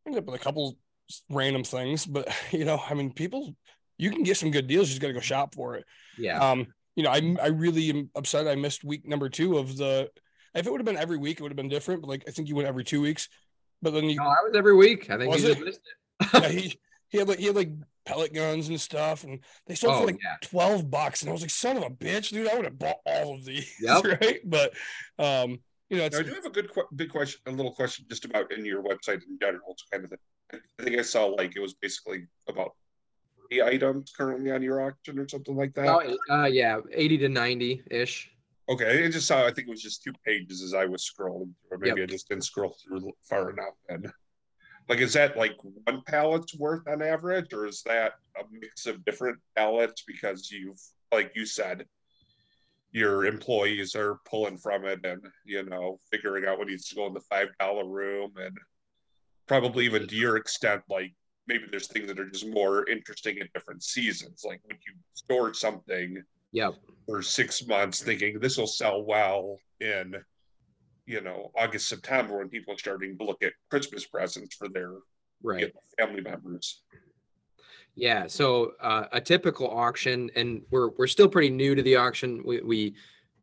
ended 0.06 0.20
up 0.24 0.26
with 0.32 0.40
a 0.40 0.44
couple 0.44 0.78
random 1.30 1.64
things, 1.64 2.06
but 2.06 2.28
you 2.52 2.66
know, 2.66 2.82
I 2.90 2.94
mean, 2.94 3.12
people, 3.14 3.56
you 4.00 4.10
can 4.10 4.24
get 4.24 4.38
some 4.38 4.50
good 4.50 4.66
deals. 4.66 4.88
You 4.88 4.94
just 4.94 5.02
got 5.02 5.10
to 5.10 5.14
go 5.14 5.20
shop 5.20 5.54
for 5.54 5.76
it. 5.76 5.86
Yeah. 6.18 6.40
Um, 6.40 6.68
you 6.96 7.04
know, 7.04 7.12
I 7.12 7.36
I 7.42 7.48
really 7.48 7.90
am 7.92 8.10
upset. 8.16 8.48
I 8.48 8.56
missed 8.56 8.84
week 8.84 9.08
number 9.08 9.30
two 9.30 9.58
of 9.60 9.78
the. 9.78 10.10
If 10.56 10.66
it 10.66 10.72
would 10.72 10.80
have 10.82 10.86
been 10.86 10.98
every 10.98 11.18
week, 11.18 11.40
it 11.40 11.44
would 11.44 11.52
have 11.52 11.56
been 11.58 11.70
different. 11.70 12.02
But 12.02 12.08
like, 12.08 12.24
I 12.28 12.32
think 12.32 12.48
you 12.50 12.56
went 12.56 12.68
every 12.68 12.84
two 12.84 13.02
weeks. 13.02 13.30
But 13.84 13.94
then 13.94 14.06
you, 14.10 14.16
No, 14.16 14.24
I 14.24 14.36
was 14.44 14.54
every 14.56 14.76
week. 14.76 15.10
I 15.12 15.18
think 15.18 15.32
Was 15.32 15.44
you 15.44 15.52
it? 15.52 15.54
just 15.54 15.66
missed 15.66 15.82
yeah, 16.34 16.44
it. 16.48 16.52
he 16.62 16.80
he 17.10 17.18
had 17.20 17.28
like 17.30 17.40
he 17.40 17.46
had 17.46 17.56
like 17.56 17.70
pellet 18.06 18.34
guns 18.34 18.68
and 18.70 18.82
stuff, 18.82 19.24
and 19.24 19.40
they 19.68 19.76
sold 19.76 19.94
Oh, 19.94 20.00
for 20.02 20.06
like 20.08 20.20
yeah. 20.22 20.36
twelve 20.42 20.90
bucks, 20.90 21.22
and 21.22 21.30
I 21.30 21.34
was 21.34 21.42
like, 21.42 21.52
son 21.52 21.78
of 21.78 21.84
a 21.84 21.90
bitch, 21.90 22.30
dude, 22.30 22.50
I 22.50 22.56
would 22.56 22.66
have 22.66 22.80
bought 22.80 22.98
all 23.06 23.36
of 23.36 23.46
these, 23.46 23.72
Yep. 23.82 24.04
right? 24.06 24.40
But 24.44 24.74
um, 25.20 25.60
you 25.90 25.98
know, 25.98 26.06
it's 26.06 26.16
Now, 26.16 26.22
I 26.22 26.24
do 26.24 26.34
have 26.34 26.46
a 26.46 26.50
good, 26.50 26.74
que- 26.74 26.84
big 26.96 27.10
question, 27.10 27.42
a 27.46 27.52
little 27.52 27.74
question 27.74 28.06
just 28.10 28.26
about 28.26 28.52
in 28.52 28.66
your 28.66 28.84
website 28.84 29.22
in 29.28 29.38
general, 29.40 29.72
it's 29.72 29.84
kind 29.92 30.04
of 30.04 30.10
thing. 30.10 30.60
I 30.80 30.84
think 30.84 30.98
I 30.98 31.02
saw 31.04 31.26
like 31.26 31.56
it 31.56 31.60
was 31.62 31.76
basically 31.76 32.26
about 32.50 32.72
three 32.72 32.89
items 33.52 34.12
currently 34.16 34.52
on 34.52 34.62
your 34.62 34.82
auction 34.82 35.18
or 35.18 35.28
something 35.28 35.56
like 35.56 35.74
that. 35.74 35.88
Oh, 35.88 36.18
uh, 36.44 36.46
yeah, 36.46 36.80
eighty 36.94 37.18
to 37.18 37.30
ninety 37.30 37.84
ish. 37.90 38.32
Okay, 38.70 39.06
I 39.06 39.10
just 39.10 39.28
saw. 39.28 39.46
I 39.46 39.52
think 39.52 39.68
it 39.68 39.72
was 39.72 39.82
just 39.82 40.04
two 40.04 40.14
pages 40.24 40.62
as 40.62 40.76
I 40.76 40.86
was 40.86 41.04
scrolling 41.04 41.52
through. 41.68 41.80
Maybe 41.80 42.04
I 42.04 42.06
just 42.06 42.30
didn't 42.30 42.46
scroll 42.46 42.76
through 42.84 43.12
far 43.28 43.50
enough. 43.50 43.74
And 43.90 44.12
like, 44.88 45.00
is 45.00 45.14
that 45.14 45.36
like 45.36 45.58
one 45.64 46.04
pallet's 46.06 46.56
worth 46.56 46.88
on 46.88 47.02
average, 47.02 47.52
or 47.54 47.66
is 47.66 47.82
that 47.88 48.14
a 48.40 48.44
mix 48.52 48.86
of 48.86 49.04
different 49.06 49.40
pallets? 49.56 50.04
Because 50.06 50.52
you've, 50.52 50.80
like 51.12 51.32
you 51.36 51.48
said, 51.48 51.86
your 52.92 53.26
employees 53.26 53.96
are 53.96 54.20
pulling 54.30 54.58
from 54.58 54.86
it, 54.86 55.00
and 55.04 55.26
you 55.46 55.64
know, 55.64 55.98
figuring 56.12 56.46
out 56.46 56.60
what 56.60 56.68
needs 56.68 56.88
to 56.90 56.96
go 56.96 57.08
in 57.08 57.14
the 57.16 57.22
five 57.22 57.48
dollar 57.60 57.88
room, 57.88 58.34
and 58.38 58.56
probably 59.48 59.86
even 59.86 60.08
to 60.08 60.16
your 60.16 60.38
extent, 60.38 60.84
like 60.90 61.14
maybe 61.50 61.64
there's 61.70 61.88
things 61.88 62.08
that 62.08 62.20
are 62.20 62.30
just 62.30 62.48
more 62.48 62.88
interesting 62.88 63.40
in 63.40 63.50
different 63.54 63.84
seasons. 63.84 64.44
Like 64.46 64.62
when 64.64 64.78
you 64.88 64.94
store 65.14 65.54
something 65.54 66.24
Yep. 66.52 66.76
for 67.06 67.22
six 67.22 67.68
months 67.68 68.02
thinking 68.02 68.40
this 68.40 68.58
will 68.58 68.66
sell 68.66 69.04
well 69.04 69.58
in 69.82 70.16
you 71.06 71.22
know 71.22 71.52
august 71.56 71.88
september 71.88 72.40
when 72.40 72.50
people 72.50 72.74
are 72.74 72.78
starting 72.78 73.16
to 73.16 73.24
look 73.24 73.44
at 73.44 73.54
christmas 73.70 74.08
presents 74.08 74.56
for 74.56 74.68
their 74.68 74.94
you 75.60 75.68
know, 75.68 75.82
family 76.00 76.22
members 76.22 76.82
Yeah. 77.96 78.28
So 78.28 78.74
uh, 78.82 79.06
a 79.12 79.22
typical 79.22 79.68
auction, 79.70 80.32
and 80.36 80.62
we're 80.72 80.90
we're 80.98 81.08
still 81.08 81.28
pretty 81.28 81.50
new 81.50 81.76
to 81.76 81.84
the 81.84 81.96
auction. 81.98 82.42
We 82.46 82.62
we 82.62 82.96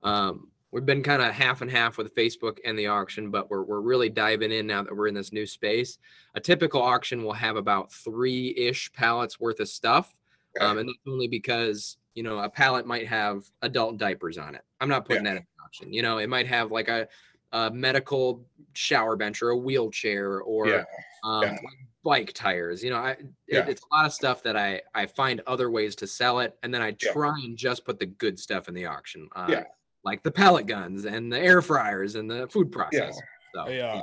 um, 0.02 0.48
we've 0.76 0.84
been 0.84 1.02
kind 1.02 1.22
of 1.22 1.32
half 1.32 1.62
and 1.62 1.70
half 1.70 1.96
with 1.96 2.14
Facebook 2.14 2.58
and 2.62 2.78
the 2.78 2.86
auction, 2.86 3.30
but 3.30 3.48
we're 3.50 3.62
we're 3.62 3.80
really 3.80 4.10
diving 4.10 4.52
in 4.52 4.66
now 4.66 4.82
that 4.82 4.94
we're 4.94 5.06
in 5.06 5.14
this 5.14 5.32
new 5.32 5.46
space. 5.46 5.96
A 6.34 6.40
typical 6.40 6.82
auction 6.82 7.24
will 7.24 7.32
have 7.32 7.56
about 7.56 7.90
three 7.90 8.54
ish 8.58 8.92
pallets 8.92 9.40
worth 9.40 9.58
of 9.60 9.70
stuff, 9.70 10.14
um, 10.60 10.76
and 10.76 10.86
that's 10.86 10.98
only 11.08 11.28
because 11.28 11.96
you 12.14 12.22
know 12.22 12.40
a 12.40 12.50
pallet 12.50 12.86
might 12.86 13.06
have 13.06 13.44
adult 13.62 13.96
diapers 13.96 14.36
on 14.36 14.54
it. 14.54 14.60
I'm 14.82 14.90
not 14.90 15.06
putting 15.06 15.24
Yeah. 15.24 15.32
that 15.32 15.40
in 15.40 15.46
the 15.56 15.64
auction. 15.64 15.92
You 15.94 16.02
know, 16.02 16.18
it 16.18 16.28
might 16.28 16.46
have 16.46 16.70
like 16.70 16.88
a, 16.88 17.08
a 17.52 17.70
medical 17.70 18.44
shower 18.74 19.16
bench 19.16 19.40
or 19.40 19.48
a 19.50 19.56
wheelchair 19.56 20.40
or 20.42 20.68
Yeah. 20.68 20.84
um, 21.24 21.42
Yeah. 21.44 21.56
bike 22.04 22.34
tires. 22.34 22.84
You 22.84 22.90
know, 22.90 22.96
I 22.98 23.12
it- 23.48 23.66
it's 23.70 23.82
a 23.90 23.94
lot 23.94 24.04
of 24.04 24.12
stuff 24.12 24.42
that 24.42 24.58
I 24.58 24.82
I 24.94 25.06
find 25.06 25.40
other 25.46 25.70
ways 25.70 25.96
to 25.96 26.06
sell 26.06 26.40
it, 26.40 26.54
and 26.62 26.74
then 26.74 26.82
I 26.82 26.92
try 26.92 27.32
and 27.44 27.56
just 27.56 27.86
put 27.86 27.98
the 27.98 28.04
good 28.06 28.38
stuff 28.38 28.68
in 28.68 28.74
the 28.74 28.84
auction. 28.84 29.30
Uh, 29.34 29.46
Yeah. 29.48 29.64
Like 30.06 30.22
the 30.22 30.30
pellet 30.30 30.66
guns 30.66 31.04
and 31.04 31.32
the 31.32 31.38
air 31.38 31.60
fryers 31.60 32.14
and 32.14 32.30
the 32.30 32.46
food 32.46 32.70
processors. 32.70 33.16
So, 33.54 33.68
Yeah. 33.68 34.02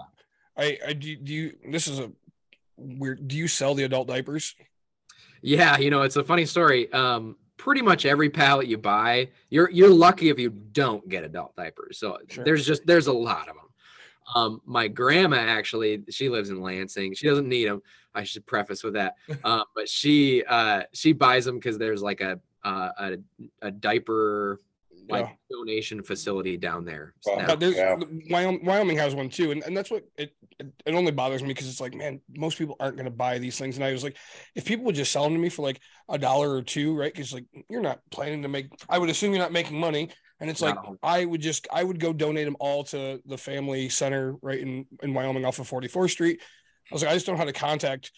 I, 0.57 0.77
I 0.85 0.93
do, 0.93 1.15
do 1.15 1.33
you 1.33 1.55
this 1.71 1.87
is 1.87 1.97
a 1.99 2.11
weird 2.77 3.25
do 3.27 3.37
you 3.37 3.47
sell 3.47 3.73
the 3.73 3.83
adult 3.85 4.07
diapers? 4.09 4.53
Yeah, 5.41 5.77
you 5.77 5.89
know, 5.89 6.01
it's 6.01 6.17
a 6.17 6.23
funny 6.23 6.45
story. 6.45 6.91
Um, 6.91 7.37
pretty 7.57 7.81
much 7.81 8.05
every 8.05 8.29
pallet 8.29 8.67
you 8.67 8.77
buy, 8.77 9.29
you're 9.49 9.69
you're 9.71 9.89
lucky 9.89 10.27
if 10.29 10.37
you 10.37 10.49
don't 10.49 11.07
get 11.07 11.23
adult 11.23 11.55
diapers. 11.55 11.97
So 11.97 12.17
Sure. 12.29 12.43
there's 12.43 12.65
just 12.67 12.85
there's 12.85 13.07
a 13.07 13.13
lot 13.13 13.47
of 13.47 13.55
them. 13.55 13.63
Um, 14.35 14.61
my 14.65 14.87
grandma 14.89 15.37
actually, 15.37 16.03
she 16.09 16.27
lives 16.29 16.49
in 16.49 16.61
Lansing. 16.61 17.13
She 17.13 17.27
doesn't 17.27 17.47
need 17.47 17.65
them. 17.69 17.81
I 18.13 18.23
should 18.23 18.45
preface 18.45 18.83
with 18.83 18.93
that. 18.93 19.15
Um, 19.45 19.63
but 19.73 19.87
she 19.89 20.43
uh 20.47 20.83
she 20.93 21.13
buys 21.13 21.45
them 21.45 21.55
because 21.55 21.77
there's 21.77 22.01
like 22.03 22.19
a 22.21 22.39
uh, 22.63 22.89
a 22.99 23.17
a 23.61 23.71
diaper 23.71 24.59
like 25.09 25.25
Yeah. 25.25 25.31
donation 25.49 26.01
facility 26.03 26.57
down 26.57 26.85
there. 26.85 27.13
Wow. 27.25 27.35
now. 27.35 27.47
But 27.47 27.59
there's 27.59 27.75
Yeah. 27.75 27.95
Wyoming, 28.29 28.65
Wyoming 28.65 28.97
has 28.97 29.13
one 29.15 29.29
too, 29.29 29.51
and, 29.51 29.63
and 29.63 29.75
that's 29.75 29.91
what 29.91 30.03
it, 30.17 30.33
it 30.59 30.67
it 30.85 30.93
only 30.93 31.11
bothers 31.11 31.41
me 31.41 31.49
because 31.49 31.67
it's 31.67 31.81
like, 31.81 31.93
man, 31.93 32.21
most 32.37 32.57
people 32.57 32.75
aren't 32.79 32.95
going 32.95 33.05
to 33.05 33.11
buy 33.11 33.37
these 33.39 33.57
things, 33.57 33.75
and 33.75 33.83
I 33.85 33.91
was 33.91 34.03
like, 34.03 34.17
if 34.55 34.65
people 34.65 34.85
would 34.85 34.95
just 34.95 35.11
sell 35.11 35.23
them 35.23 35.33
to 35.33 35.39
me 35.39 35.49
for 35.49 35.61
like 35.63 35.79
a 36.09 36.17
dollar 36.17 36.51
or 36.53 36.61
two, 36.61 36.95
right? 36.95 37.13
Because 37.13 37.33
like 37.33 37.45
you're 37.69 37.81
not 37.81 37.99
planning 38.11 38.41
to 38.43 38.47
make, 38.47 38.67
I 38.89 38.97
would 38.97 39.09
assume 39.09 39.31
you're 39.33 39.41
not 39.41 39.51
making 39.51 39.79
money, 39.79 40.09
and 40.39 40.49
it's 40.49 40.61
like 40.61 40.75
Not 40.75 40.83
a 40.83 40.87
whole- 40.87 40.97
I 41.03 41.25
would 41.25 41.41
just 41.41 41.67
I 41.71 41.83
would 41.83 41.99
go 41.99 42.13
donate 42.13 42.45
them 42.45 42.57
all 42.59 42.83
to 42.85 43.21
the 43.25 43.37
family 43.37 43.89
center 43.89 44.35
right 44.41 44.59
in 44.59 44.85
in 45.01 45.13
Wyoming 45.13 45.45
off 45.45 45.59
of 45.59 45.69
44th 45.69 46.11
Street. 46.11 46.39
I 46.91 46.95
was 46.95 47.01
like, 47.01 47.11
I 47.11 47.13
just 47.15 47.25
don't 47.25 47.35
know 47.35 47.39
how 47.39 47.45
to 47.45 47.53
contact 47.53 48.11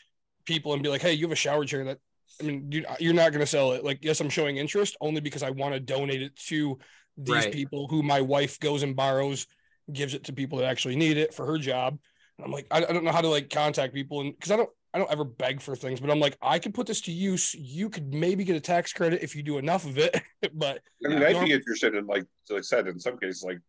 people 0.46 0.74
and 0.74 0.82
be 0.84 0.90
like, 0.90 1.02
hey, 1.02 1.14
you 1.14 1.26
have 1.26 1.32
a 1.32 1.36
shower 1.36 1.66
chair 1.66 1.84
that. 1.86 2.00
I 2.42 2.46
mean, 2.46 2.72
you, 2.72 2.86
you're 3.00 3.14
not 3.14 3.32
going 3.32 3.40
to 3.42 3.46
sell 3.48 3.72
it. 3.74 3.84
Like, 3.84 4.04
yes, 4.04 4.20
I'm 4.20 4.30
showing 4.30 4.58
interest 4.58 4.98
only 5.02 5.22
because 5.22 5.44
I 5.44 5.50
want 5.52 5.74
to 5.74 5.80
donate 5.80 6.22
it 6.22 6.36
to 6.48 6.78
these 7.18 7.34
Right. 7.46 7.54
people 7.54 7.88
who 7.88 8.04
my 8.04 8.22
wife 8.22 8.60
goes 8.60 8.84
and 8.84 8.96
borrows, 8.96 9.48
gives 9.92 10.14
it 10.14 10.26
to 10.26 10.34
people 10.34 10.58
that 10.60 10.66
actually 10.66 10.96
need 10.96 11.18
it 11.18 11.34
for 11.34 11.46
her 11.46 11.58
job. 11.58 11.98
And 12.38 12.46
I'm 12.46 12.52
like, 12.52 12.68
I, 12.72 12.80
I 12.80 12.92
don't 12.92 13.04
know 13.06 13.12
how 13.12 13.22
to 13.22 13.30
like 13.30 13.50
contact 13.50 13.94
people, 13.94 14.20
and 14.22 14.34
because 14.36 14.52
I 14.52 14.58
don't, 14.58 14.70
I 14.94 14.98
don't 14.98 15.12
ever 15.12 15.24
beg 15.24 15.62
for 15.62 15.76
things, 15.76 16.00
but 16.00 16.10
I'm 16.10 16.20
like, 16.20 16.38
I 16.42 16.60
could 16.60 16.74
put 16.74 16.88
this 16.88 17.02
to 17.02 17.12
use. 17.12 17.54
You 17.54 17.90
could 17.90 18.14
maybe 18.14 18.44
get 18.44 18.56
a 18.56 18.62
tax 18.62 18.92
credit 18.94 19.22
if 19.24 19.36
you 19.36 19.44
do 19.44 19.58
enough 19.58 19.86
of 19.86 19.98
it. 19.98 20.22
but 20.54 20.82
I 21.06 21.10
mean, 21.10 21.22
Yeah. 21.22 21.28
I'd 21.28 21.46
be 21.46 21.52
interested 21.54 21.96
in 21.96 22.06
like, 22.06 22.26
like 22.50 22.60
I 22.60 22.62
said, 22.62 22.88
in 22.88 23.00
some 23.00 23.18
cases, 23.18 23.44
like 23.44 23.60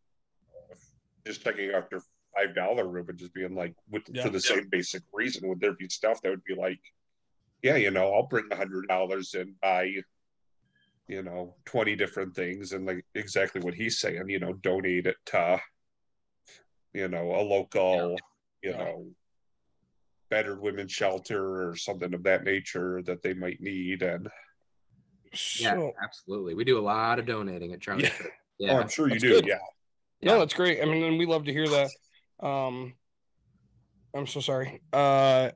just 1.27 1.43
checking 1.43 1.73
out 1.75 1.91
their 1.91 2.01
five 2.37 2.55
dollar 2.55 2.87
room 2.89 3.09
and 3.09 3.19
just 3.19 3.35
being 3.35 3.55
like, 3.55 3.75
with, 3.91 4.03
Yeah. 4.12 4.25
for 4.25 4.31
the 4.31 4.41
same 4.41 4.69
basic 4.71 5.03
reason, 5.12 5.49
would 5.49 5.61
there 5.61 5.73
be 5.75 5.89
stuff 5.89 6.21
that 6.23 6.31
would 6.31 6.45
be 6.45 6.55
like, 6.55 6.81
yeah, 7.63 7.77
you 7.77 7.91
know, 7.91 8.13
I'll 8.13 8.27
bring 8.27 8.47
a 8.51 8.57
hundred 8.57 8.89
dollars 8.89 9.35
and 9.35 9.59
buy, 9.61 9.91
you 11.09 11.23
know, 11.23 11.55
twenty 11.65 11.97
different 11.97 12.35
things, 12.35 12.73
and 12.73 12.87
like 12.87 13.05
exactly 13.15 13.61
what 13.61 13.75
he's 13.75 13.99
saying, 14.01 14.29
you 14.29 14.39
know, 14.39 14.53
donate 14.55 15.07
it 15.07 15.17
to, 15.27 15.61
you 16.93 17.09
know, 17.09 17.33
a 17.33 17.43
local, 17.43 18.17
you 18.63 18.71
Yeah. 18.71 18.77
know, 18.79 19.07
battered 20.31 20.61
women's 20.61 20.93
shelter 20.93 21.69
or 21.69 21.77
something 21.77 22.13
of 22.13 22.25
that 22.25 22.45
nature 22.45 23.03
that 23.05 23.23
they 23.23 23.35
might 23.35 23.61
need, 23.61 24.03
and 24.03 24.29
yeah, 25.59 25.75
so, 25.75 25.93
absolutely. 26.03 26.55
We 26.55 26.65
do 26.65 26.79
a 26.79 26.81
lot 26.81 27.19
of 27.19 27.27
donating 27.27 27.73
at 27.73 27.81
Charlie. 27.81 28.05
Yeah. 28.05 28.11
Kirk. 28.11 28.33
oh, 28.63 28.77
I'm 28.79 28.89
sure 28.89 29.07
you 29.07 29.15
That's 29.15 29.23
do, 29.23 29.29
good. 29.31 29.47
yeah. 29.47 29.59
no, 30.23 30.39
that's 30.39 30.55
great. 30.55 30.81
I 30.83 30.87
mean, 30.87 31.03
and 31.05 31.19
we 31.19 31.27
love 31.27 31.45
to 31.45 31.53
hear 31.53 31.69
that. 31.69 31.91
Um, 32.41 32.95
I'm 34.15 34.27
so 34.27 34.41
sorry. 34.41 34.81
Uh, 34.93 35.51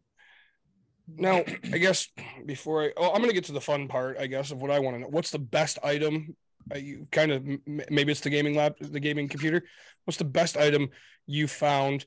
now 1.16 1.44
I 1.72 1.78
guess 1.78 2.08
before 2.46 2.84
I, 2.84 2.92
oh, 2.96 3.12
I'm 3.12 3.20
gonna 3.20 3.32
get 3.32 3.44
to 3.46 3.52
the 3.52 3.61
fun 3.61 3.88
part, 3.88 4.18
I 4.18 4.26
guess, 4.26 4.50
of 4.50 4.61
what 4.61 4.70
I 4.70 4.78
want 4.78 4.96
to 4.96 5.00
know. 5.00 5.08
What's 5.08 5.30
the 5.30 5.38
best 5.38 5.78
item? 5.82 6.36
Uh, 6.72 6.78
you 6.78 7.06
kind 7.11 7.32
of 7.32 7.44
maybe 7.90 8.12
it's 8.12 8.20
the 8.20 8.30
gaming 8.30 8.54
lab, 8.54 8.76
the 8.80 9.00
gaming 9.00 9.28
computer. 9.28 9.62
What's 10.04 10.18
the 10.18 10.24
best 10.24 10.56
item 10.56 10.90
you 11.26 11.48
found? 11.48 12.06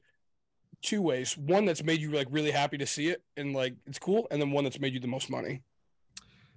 Two 0.81 1.01
ways. 1.01 1.37
One 1.37 1.65
that's 1.65 1.83
made 1.83 2.01
you 2.01 2.11
like 2.11 2.27
really 2.29 2.51
happy 2.51 2.77
to 2.77 2.85
see 2.85 3.07
it 3.07 3.23
and 3.37 3.53
like 3.53 3.75
it's 3.85 3.99
cool, 3.99 4.27
and 4.31 4.41
then 4.41 4.51
one 4.51 4.65
that's 4.65 4.79
made 4.79 4.93
you 4.93 4.99
the 4.99 5.07
most 5.07 5.29
money. 5.29 5.61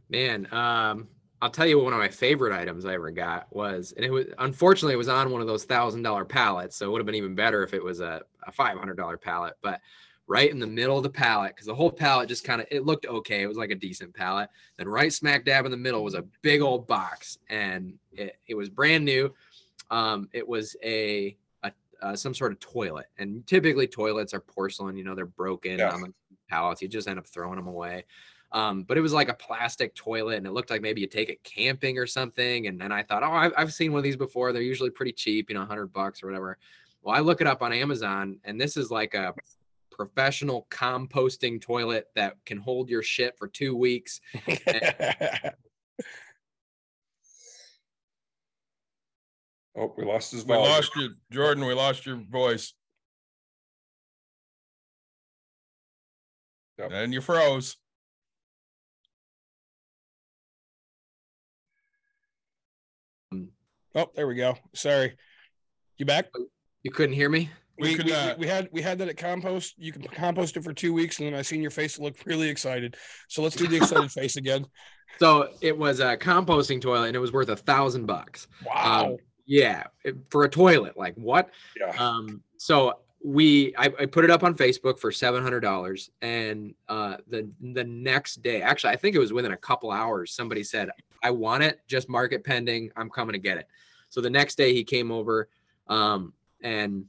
Man, 0.09 0.53
um, 0.53 1.09
I'll 1.43 1.51
tell 1.51 1.67
you 1.67 1.79
one 1.79 1.93
of 1.93 1.99
my 1.99 2.09
favorite 2.09 2.59
items 2.59 2.87
I 2.87 2.95
ever 2.95 3.11
got 3.11 3.47
was, 3.55 3.93
and 3.97 4.05
it 4.05 4.11
was 4.11 4.27
unfortunately 4.39 4.95
it 4.95 4.99
was 4.99 5.09
on 5.09 5.31
one 5.31 5.41
of 5.41 5.47
those 5.47 5.65
thousand 5.65 6.03
dollar 6.03 6.25
pallets, 6.25 6.77
so 6.77 6.87
it 6.87 6.91
would 6.91 6.99
have 7.01 7.07
been 7.07 7.15
even 7.15 7.35
better 7.35 7.63
if 7.63 7.75
it 7.75 7.83
was 7.83 8.01
a, 8.01 8.23
a 8.47 8.53
five 8.53 8.79
hundred 8.79 8.97
dollar 8.97 9.17
pallet. 9.17 9.55
But 9.63 9.81
right 10.29 10.51
in 10.51 10.59
the 10.59 10.67
middle 10.67 10.97
of 10.97 11.03
the 11.03 11.11
pallet, 11.11 11.55
because 11.55 11.67
the 11.67 11.75
whole 11.75 11.91
pallet 11.91 12.29
just 12.29 12.45
kind 12.45 12.61
of 12.61 12.67
it 12.71 12.85
looked 12.85 13.07
okay, 13.07 13.43
it 13.43 13.47
was 13.47 13.57
like 13.57 13.71
a 13.71 13.75
decent 13.77 14.15
pallet. 14.15 14.49
Then 14.77 14.89
right 14.89 15.13
smack 15.13 15.45
dab 15.45 15.65
in 15.65 15.71
the 15.71 15.77
middle 15.77 16.03
was 16.03 16.15
a 16.15 16.25
big 16.43 16.61
old 16.61 16.87
box, 16.87 17.39
and 17.49 17.95
it, 18.13 18.37
it 18.47 18.55
was 18.55 18.69
brand 18.69 19.05
new. 19.05 19.33
Um, 19.91 20.29
it 20.33 20.47
was 20.47 20.77
a, 20.83 21.37
a 21.63 21.71
uh, 22.03 22.17
some 22.17 22.35
sort 22.35 22.53
of 22.53 22.61
toilet, 22.61 23.07
and 23.19 23.47
typically 23.47 23.87
toilets 23.87 24.35
are 24.35 24.41
porcelain, 24.41 24.97
you 24.97 25.05
know, 25.05 25.15
they're 25.15 25.27
broken 25.27 25.79
Yeah. 25.79 25.93
on 25.93 26.01
the 26.01 26.13
pallets. 26.49 26.83
You 26.83 26.89
just 26.89 27.09
end 27.09 27.19
up 27.19 27.27
throwing 27.27 27.57
them 27.57 27.69
away. 27.69 28.05
Um, 28.53 28.85
but 28.85 28.97
it 28.97 29.01
was 29.01 29.13
like 29.13 29.29
a 29.29 29.35
plastic 29.35 29.95
toilet 29.97 30.37
and 30.37 30.47
it 30.47 30.53
looked 30.53 30.71
like 30.71 30.81
maybe 30.81 31.01
you 31.01 31.09
take 31.09 31.29
it 31.29 31.43
camping 31.43 31.99
or 31.99 32.07
something. 32.07 32.69
And 32.69 32.81
then 32.81 32.93
I 32.93 33.03
thought, 33.03 33.25
oh, 33.25 33.33
I've, 33.33 33.53
I've 33.57 33.73
seen 33.73 33.91
one 33.93 33.99
of 33.99 34.05
these 34.05 34.17
before. 34.17 34.53
They're 34.53 34.63
usually 34.63 34.89
pretty 34.89 35.13
cheap, 35.13 35.51
you 35.51 35.55
know, 35.55 35.63
100 35.63 35.93
bucks 35.93 36.23
or 36.23 36.27
whatever. 36.27 36.57
Well, 37.03 37.15
I 37.15 37.19
look 37.19 37.41
it 37.41 37.49
up 37.49 37.61
on 37.61 37.73
Amazon 37.73 38.39
and 38.45 38.59
this 38.59 38.77
is 38.77 38.89
like 38.91 39.15
a 39.15 39.35
professional 39.97 40.67
composting 40.71 41.61
toilet 41.61 42.07
that 42.15 42.35
can 42.45 42.59
hold 42.59 42.89
your 42.91 43.03
shit 43.03 43.37
for 43.39 43.49
two 43.49 43.75
weeks. 43.75 44.21
Oh, 49.79 49.93
we 49.99 50.07
lost 50.07 50.33
his 50.33 50.47
We 50.47 50.57
lost 50.57 50.97
you, 50.97 51.11
Jordan. 51.31 51.67
We 51.67 51.75
lost 51.75 52.07
your 52.07 52.17
voice. 52.17 52.73
Yep. 56.79 56.91
And 56.93 57.13
you 57.13 57.21
froze. 57.21 57.77
Um, 63.33 63.51
oh, 63.95 64.07
there 64.15 64.27
we 64.27 64.37
go. 64.37 64.57
Sorry. 64.75 65.17
You 65.99 66.07
back? 66.07 66.29
Oh, 66.35 66.47
you 66.83 66.91
couldn't 66.91 67.15
hear 67.15 67.29
me? 67.29 67.51
We 67.79 67.89
we, 67.91 67.95
could 67.97 68.07
we, 68.07 68.13
we 68.39 68.47
had 68.47 68.69
we 68.73 68.81
had 68.83 68.99
that 68.99 69.09
at 69.09 69.17
compost. 69.17 69.75
You 69.79 69.93
can 69.93 70.03
compost 70.03 70.57
it 70.57 70.65
for 70.65 70.73
two 70.73 70.93
weeks, 70.93 71.19
and 71.19 71.27
then 71.27 71.35
I 71.35 71.43
seen 71.43 71.61
your 71.63 71.71
face 71.71 71.99
look 71.99 72.17
really 72.25 72.49
excited. 72.49 72.97
So 73.29 73.43
let's 73.43 73.57
do 73.57 73.67
the 73.67 73.77
excited 73.77 74.11
face 74.21 74.37
again. 74.37 74.67
So 75.19 75.51
it 75.61 75.77
was 75.77 76.01
a 76.01 76.17
composting 76.17 76.81
toilet 76.81 77.07
and 77.09 77.17
it 77.17 77.21
was 77.21 77.33
worth 77.33 77.49
a 77.49 77.57
thousand 77.57 78.07
bucks. 78.07 78.49
Wow. 78.67 79.07
Um, 79.13 79.17
yeah, 79.47 79.85
it- 80.05 80.17
for 80.31 80.45
a 80.45 80.49
toilet. 80.49 80.97
Like 80.97 81.15
what? 81.15 81.51
Yeah. 81.79 81.93
um 81.99 82.43
so 82.59 82.99
we 83.25 83.75
I, 83.77 83.87
I 83.87 84.07
put 84.07 84.25
it 84.25 84.31
up 84.31 84.45
on 84.45 84.55
facebook 84.55 84.99
for 85.01 85.11
$700 85.11 86.11
and 86.23 86.75
uh 86.89 87.17
the 87.29 87.49
the 87.61 87.83
next 87.83 88.43
day 88.43 88.63
actually 88.63 88.93
i 88.93 88.97
think 88.97 89.17
it 89.17 89.19
was 89.19 89.33
within 89.33 89.53
a 89.53 89.57
couple 89.57 89.91
hours 89.91 90.33
somebody 90.33 90.63
said 90.63 90.91
i 91.25 91.31
want 91.31 91.63
it 91.65 91.81
just 91.89 92.09
market 92.09 92.45
pending 92.45 92.91
i'm 92.97 93.11
coming 93.11 93.33
to 93.33 93.39
get 93.39 93.57
it 93.57 93.67
so 94.11 94.21
the 94.21 94.31
next 94.31 94.57
day 94.57 94.73
he 94.75 94.85
came 94.85 95.11
over 95.11 95.49
um 95.89 96.33
and 96.63 97.05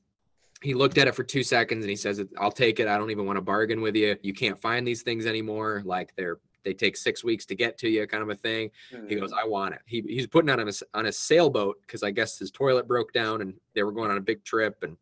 he 0.61 0.73
looked 0.73 0.97
at 0.97 1.07
it 1.07 1.15
for 1.15 1.23
two 1.23 1.43
seconds 1.43 1.83
and 1.83 1.89
he 1.89 1.95
says 1.95 2.23
i'll 2.39 2.51
take 2.51 2.79
it 2.79 2.87
i 2.87 2.97
don't 2.97 3.11
even 3.11 3.25
want 3.25 3.37
to 3.37 3.41
bargain 3.41 3.81
with 3.81 3.95
you 3.95 4.17
you 4.21 4.33
can't 4.33 4.59
find 4.59 4.87
these 4.87 5.03
things 5.03 5.25
anymore 5.25 5.81
like 5.85 6.13
they're 6.15 6.39
they 6.67 6.73
take 6.73 6.97
six 6.97 7.23
weeks 7.23 7.45
to 7.45 7.55
get 7.55 7.77
to 7.77 7.87
you 7.87 8.05
kind 8.05 8.21
of 8.21 8.29
a 8.29 8.35
thing 8.35 8.69
he 9.07 9.15
goes, 9.15 9.31
mm. 9.31 9.37
I 9.41 9.47
want 9.47 9.73
it. 9.73 9.81
He, 9.85 10.01
he's 10.01 10.27
putting 10.27 10.49
it 10.49 10.59
on 10.59 10.67
a, 10.67 10.71
on 10.93 11.05
a 11.05 11.11
sailboat 11.13 11.77
because 11.81 12.03
I 12.03 12.11
guess 12.11 12.37
his 12.37 12.51
toilet 12.51 12.87
broke 12.87 13.13
down 13.13 13.41
and 13.41 13.53
they 13.73 13.83
were 13.83 13.93
going 13.93 14.11
on 14.11 14.17
a 14.17 14.21
big 14.21 14.43
trip. 14.43 14.83
And 14.83 14.97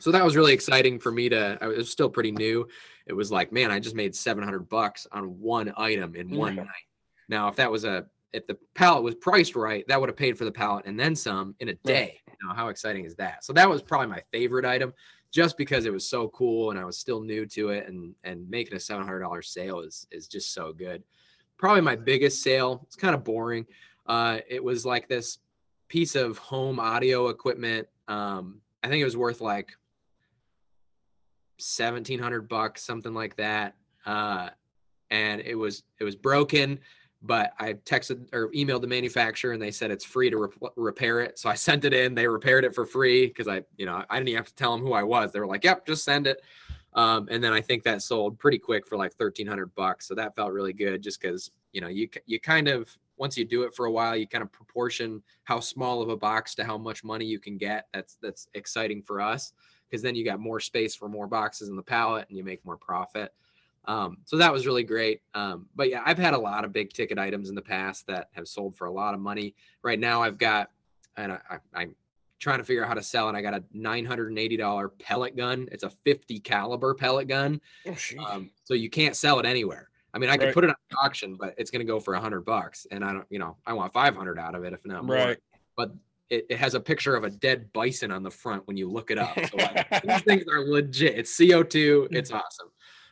so 0.00 0.10
that 0.10 0.24
was 0.24 0.34
really 0.34 0.52
exciting 0.52 0.98
for 0.98 1.12
me 1.12 1.28
to, 1.28 1.56
I 1.60 1.68
was 1.68 1.88
still 1.90 2.08
pretty 2.10 2.32
new. 2.32 2.66
It 3.06 3.12
was 3.12 3.30
like, 3.30 3.52
man, 3.52 3.70
I 3.70 3.78
just 3.78 3.94
made 3.94 4.14
700 4.14 4.68
bucks 4.68 5.06
on 5.12 5.40
one 5.40 5.72
item 5.76 6.16
in 6.16 6.30
one 6.36 6.56
Yeah. 6.56 6.62
night. 6.64 6.86
Now, 7.28 7.48
if 7.48 7.56
that 7.56 7.70
was 7.70 7.84
a, 7.84 8.06
if 8.32 8.46
the 8.48 8.58
pallet 8.74 9.04
was 9.04 9.14
priced 9.14 9.54
right, 9.54 9.86
that 9.86 10.00
would 10.00 10.08
have 10.08 10.16
paid 10.16 10.36
for 10.36 10.44
the 10.44 10.52
pallet 10.52 10.86
and 10.86 10.98
then 10.98 11.14
some 11.14 11.54
in 11.60 11.68
a 11.68 11.74
day. 11.74 12.20
Know, 12.42 12.54
how 12.54 12.68
exciting 12.68 13.04
is 13.04 13.14
that? 13.16 13.44
So 13.44 13.52
that 13.52 13.68
was 13.68 13.82
probably 13.82 14.08
my 14.08 14.22
favorite 14.30 14.64
item 14.64 14.92
just 15.30 15.58
because 15.58 15.84
it 15.84 15.92
was 15.92 16.08
so 16.08 16.28
cool 16.28 16.70
and 16.70 16.78
I 16.78 16.84
was 16.84 16.96
still 16.98 17.20
new 17.20 17.44
to 17.46 17.70
it 17.70 17.88
and, 17.88 18.14
and 18.24 18.48
making 18.48 18.74
a 18.74 18.76
$700 18.76 19.44
sale 19.44 19.80
is, 19.80 20.06
is 20.10 20.26
just 20.26 20.54
so 20.54 20.72
good 20.72 21.02
probably 21.58 21.82
my 21.82 21.96
biggest 21.96 22.42
sale. 22.42 22.80
It's 22.86 22.96
kind 22.96 23.14
of 23.14 23.24
boring. 23.24 23.66
Uh, 24.06 24.38
it 24.48 24.62
was 24.62 24.86
like 24.86 25.08
this 25.08 25.38
piece 25.88 26.14
of 26.14 26.38
home 26.38 26.80
audio 26.80 27.28
equipment. 27.28 27.88
Um, 28.06 28.60
I 28.82 28.88
think 28.88 29.02
it 29.02 29.04
was 29.04 29.16
worth 29.16 29.40
like 29.40 29.72
seventeen 31.58 32.20
hundred 32.20 32.48
bucks, 32.48 32.82
something 32.84 33.12
like 33.12 33.36
that. 33.36 33.74
Uh, 34.06 34.50
and 35.10 35.40
it 35.42 35.56
was 35.56 35.82
it 36.00 36.04
was 36.04 36.16
broken, 36.16 36.78
but 37.22 37.52
I 37.58 37.74
texted 37.74 38.28
or 38.32 38.48
emailed 38.52 38.80
the 38.80 38.86
manufacturer 38.86 39.52
and 39.52 39.60
they 39.60 39.70
said 39.70 39.90
it's 39.90 40.04
free 40.04 40.30
to 40.30 40.36
rep- 40.36 40.72
repair 40.76 41.20
it. 41.20 41.38
So 41.38 41.48
I 41.48 41.54
sent 41.68 41.84
it 41.84 41.92
in. 41.92 42.14
They 42.14 42.28
repaired 42.28 42.64
it 42.64 42.74
for 42.74 42.86
free 42.86 43.26
because 43.26 43.48
I, 43.48 43.62
you 43.76 43.86
know, 43.86 44.04
I 44.08 44.16
didn't 44.16 44.28
even 44.28 44.38
have 44.38 44.48
to 44.48 44.54
tell 44.54 44.76
them 44.76 44.86
who 44.86 44.92
I 44.92 45.02
was. 45.02 45.32
They 45.32 45.40
were 45.40 45.46
like, 45.46 45.64
"Yep, 45.64 45.86
just 45.86 46.04
send 46.04 46.26
it." 46.26 46.42
Um, 46.94 47.28
and 47.30 47.42
then 47.44 47.52
I 47.52 47.60
think 47.60 47.82
that 47.84 48.02
sold 48.02 48.38
pretty 48.38 48.58
quick 48.58 48.86
for 48.86 48.96
like 48.96 49.12
thirteen 49.14 49.46
hundred 49.46 49.74
bucks. 49.74 50.06
So 50.06 50.14
that 50.14 50.34
felt 50.36 50.52
really 50.52 50.72
good, 50.72 51.02
just 51.02 51.20
because 51.20 51.50
you 51.72 51.80
know 51.80 51.88
you 51.88 52.08
you 52.26 52.40
kind 52.40 52.68
of 52.68 52.96
once 53.18 53.36
you 53.36 53.44
do 53.44 53.62
it 53.62 53.74
for 53.74 53.86
a 53.86 53.90
while, 53.90 54.16
you 54.16 54.26
kind 54.26 54.42
of 54.42 54.52
proportion 54.52 55.22
how 55.44 55.58
small 55.60 56.00
of 56.00 56.08
a 56.08 56.16
box 56.16 56.54
to 56.54 56.64
how 56.64 56.78
much 56.78 57.02
money 57.04 57.24
you 57.24 57.40
can 57.40 57.58
get. 57.58 57.86
That's 57.92 58.16
that's 58.22 58.48
exciting 58.54 59.02
for 59.02 59.20
us 59.20 59.52
because 59.88 60.02
then 60.02 60.14
you 60.14 60.24
got 60.24 60.40
more 60.40 60.60
space 60.60 60.94
for 60.94 61.08
more 61.08 61.26
boxes 61.26 61.68
in 61.68 61.76
the 61.76 61.82
pallet 61.82 62.26
and 62.28 62.38
you 62.38 62.44
make 62.44 62.64
more 62.64 62.76
profit. 62.76 63.32
Um, 63.88 64.18
so 64.26 64.36
that 64.36 64.52
was 64.52 64.66
really 64.66 64.84
great. 64.84 65.22
Um, 65.34 65.66
but 65.74 65.88
yeah, 65.88 66.02
I've 66.04 66.18
had 66.18 66.34
a 66.34 66.38
lot 66.38 66.64
of 66.64 66.72
big 66.72 66.92
ticket 66.92 67.18
items 67.18 67.48
in 67.48 67.54
the 67.54 67.62
past 67.62 68.06
that 68.06 68.28
have 68.32 68.46
sold 68.46 68.76
for 68.76 68.84
a 68.84 68.92
lot 68.92 69.14
of 69.14 69.20
money. 69.20 69.54
Right 69.82 69.98
now, 69.98 70.22
I've 70.22 70.36
got, 70.36 70.70
and 71.16 71.32
I, 71.32 71.38
I, 71.50 71.58
I'm 71.74 71.96
trying 72.38 72.58
to 72.58 72.64
figure 72.64 72.82
out 72.84 72.88
how 72.88 72.94
to 72.94 73.02
sell 73.02 73.30
it. 73.30 73.34
I 73.34 73.40
got 73.40 73.54
a 73.54 73.64
$980 73.74 74.90
pellet 74.98 75.36
gun. 75.36 75.68
It's 75.72 75.84
a 75.84 75.90
50 76.04 76.38
caliber 76.40 76.94
pellet 76.94 77.28
gun. 77.28 77.60
Oh. 77.86 77.96
Um, 78.28 78.50
so 78.64 78.74
you 78.74 78.90
can't 78.90 79.16
sell 79.16 79.40
it 79.40 79.46
anywhere. 79.46 79.88
I 80.12 80.18
mean, 80.18 80.30
I 80.30 80.36
could 80.36 80.46
Right. 80.46 80.54
put 80.54 80.64
it 80.64 80.70
on 80.70 80.76
auction, 81.02 81.36
but 81.36 81.54
it's 81.56 81.70
going 81.70 81.84
to 81.84 81.90
go 81.90 81.98
for 81.98 82.14
a 82.14 82.20
hundred 82.20 82.42
bucks, 82.42 82.86
and 82.90 83.04
I 83.04 83.12
don't, 83.12 83.26
you 83.30 83.38
know, 83.38 83.56
I 83.66 83.72
want 83.72 83.92
500 83.92 84.38
out 84.38 84.54
of 84.54 84.64
it 84.64 84.72
if 84.72 84.84
not 84.84 85.04
more. 85.04 85.16
Right. 85.16 85.38
But 85.76 85.94
it, 86.30 86.46
it 86.50 86.58
has 86.58 86.74
a 86.74 86.80
picture 86.80 87.16
of 87.16 87.24
a 87.24 87.30
dead 87.30 87.72
bison 87.72 88.10
on 88.10 88.22
the 88.22 88.30
front 88.30 88.66
when 88.66 88.76
you 88.76 88.88
look 88.90 89.10
it 89.10 89.18
up. 89.18 89.34
So 89.34 89.56
like, 89.56 90.02
these 90.04 90.22
things 90.22 90.44
are 90.50 90.60
legit. 90.60 91.18
It's 91.18 91.38
CO2. 91.38 92.08
It's 92.10 92.30
awesome. 92.30 92.68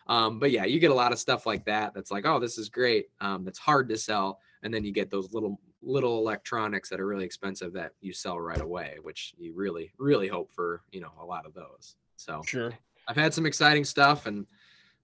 Um, 0.08 0.38
but 0.38 0.50
yeah, 0.50 0.64
you 0.64 0.78
get 0.78 0.90
a 0.90 0.94
lot 0.94 1.12
of 1.12 1.18
stuff 1.18 1.46
like 1.46 1.64
that. 1.64 1.94
That's 1.94 2.10
like, 2.10 2.26
oh, 2.26 2.38
this 2.38 2.58
is 2.58 2.68
great. 2.68 3.08
Um, 3.20 3.44
that's 3.44 3.58
hard 3.58 3.88
to 3.88 3.98
sell, 3.98 4.40
and 4.62 4.72
then 4.72 4.84
you 4.84 4.92
get 4.92 5.10
those 5.10 5.32
little 5.32 5.60
little 5.82 6.18
electronics 6.18 6.88
that 6.88 7.00
are 7.00 7.06
really 7.06 7.24
expensive 7.24 7.72
that 7.72 7.92
you 8.00 8.12
sell 8.12 8.40
right 8.40 8.60
away, 8.60 8.96
which 9.02 9.34
you 9.38 9.52
really 9.54 9.92
really 9.98 10.28
hope 10.28 10.52
for. 10.52 10.82
You 10.92 11.00
know, 11.00 11.12
a 11.20 11.24
lot 11.24 11.46
of 11.46 11.54
those. 11.54 11.96
So 12.16 12.42
Sure. 12.46 12.72
I've 13.08 13.16
had 13.16 13.34
some 13.34 13.46
exciting 13.46 13.84
stuff, 13.84 14.26
and 14.26 14.46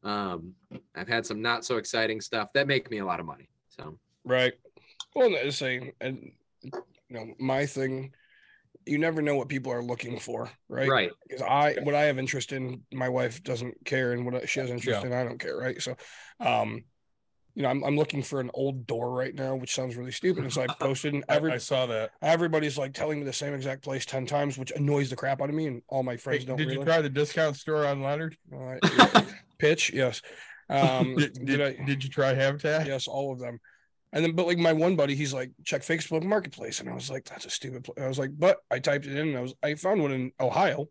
um, 0.02 0.54
I've 0.96 1.08
had 1.08 1.26
some 1.26 1.42
not 1.42 1.64
so 1.64 1.76
exciting 1.76 2.20
stuff 2.20 2.52
that 2.54 2.66
make 2.66 2.90
me 2.90 2.98
a 2.98 3.04
lot 3.04 3.20
of 3.20 3.26
money. 3.26 3.48
So 3.68 3.98
Right. 4.24 4.54
Well, 5.14 5.50
same, 5.50 5.92
and 6.00 6.32
you 6.62 6.70
know, 7.10 7.34
my 7.38 7.66
thing, 7.66 8.12
you 8.86 8.98
never 8.98 9.22
know 9.22 9.36
what 9.36 9.48
people 9.48 9.72
are 9.72 9.82
looking 9.82 10.18
for, 10.18 10.50
right? 10.68 10.88
right, 10.90 11.10
Because 11.28 11.42
I, 11.42 11.76
what 11.82 11.94
I 11.94 12.04
have 12.04 12.18
interest 12.18 12.52
in, 12.52 12.82
my 12.92 13.08
wife 13.08 13.42
doesn't 13.42 13.84
care, 13.84 14.12
and 14.12 14.24
what 14.24 14.48
she 14.48 14.60
has 14.60 14.70
interest 14.70 15.02
Yeah. 15.02 15.06
in, 15.06 15.12
I 15.12 15.24
don't 15.24 15.38
care, 15.38 15.56
right? 15.56 15.80
So, 15.80 15.96
um, 16.40 16.84
you 17.54 17.62
know, 17.62 17.68
I'm, 17.68 17.82
I'm 17.84 17.96
looking 17.96 18.22
for 18.22 18.40
an 18.40 18.50
old 18.54 18.86
door 18.86 19.10
right 19.12 19.34
now, 19.34 19.54
which 19.56 19.74
sounds 19.74 19.96
really 19.96 20.10
stupid. 20.12 20.44
And 20.44 20.52
so 20.52 20.62
I 20.62 20.66
posted, 20.80 21.12
and 21.14 21.24
I, 21.28 21.36
every 21.36 21.52
I 21.52 21.58
saw 21.58 21.86
that. 21.86 22.10
everybody's 22.22 22.78
like 22.78 22.94
telling 22.94 23.18
me 23.18 23.24
the 23.26 23.32
same 23.32 23.52
exact 23.54 23.82
place 23.82 24.06
ten 24.06 24.26
times, 24.26 24.56
which 24.56 24.72
annoys 24.72 25.10
the 25.10 25.16
crap 25.16 25.42
out 25.42 25.50
of 25.50 25.54
me, 25.54 25.66
and 25.66 25.82
all 25.88 26.02
my 26.02 26.16
Hey, 26.16 26.38
friends 26.38 26.44
don't 26.44 26.56
did 26.56 26.70
you 26.72 26.78
try 26.84 27.02
the 27.02 27.10
discount 27.10 27.56
store 27.56 27.86
on 27.86 28.02
Leonard? 28.02 28.36
Uh, 28.54 29.22
pitch, 29.58 29.92
yes. 29.92 30.22
Um, 30.70 31.14
did, 31.16 31.34
did 31.34 31.46
did, 31.46 31.60
I? 31.60 31.84
did 31.84 32.04
you 32.04 32.10
try 32.10 32.32
Habitat? 32.32 32.86
Yes, 32.86 33.06
all 33.06 33.32
of 33.32 33.38
them. 33.38 33.60
And 34.12 34.24
then, 34.24 34.32
but 34.32 34.46
like 34.46 34.58
my 34.58 34.72
one 34.72 34.94
buddy, 34.94 35.14
he's 35.14 35.32
like, 35.32 35.52
check 35.64 35.82
Facebook 35.82 36.22
Marketplace, 36.22 36.80
and 36.80 36.88
I 36.88 36.94
was 36.94 37.10
like, 37.10 37.24
that's 37.24 37.46
a 37.46 37.50
stupid. 37.50 37.84
Pl-. 37.84 37.94
I 37.98 38.08
was 38.08 38.18
like, 38.18 38.30
but 38.38 38.58
I 38.70 38.78
typed 38.78 39.06
it 39.06 39.16
in, 39.16 39.28
and 39.28 39.38
I 39.38 39.40
was, 39.40 39.54
I 39.62 39.74
found 39.74 40.02
one 40.02 40.12
in 40.12 40.32
Ohio. 40.38 40.86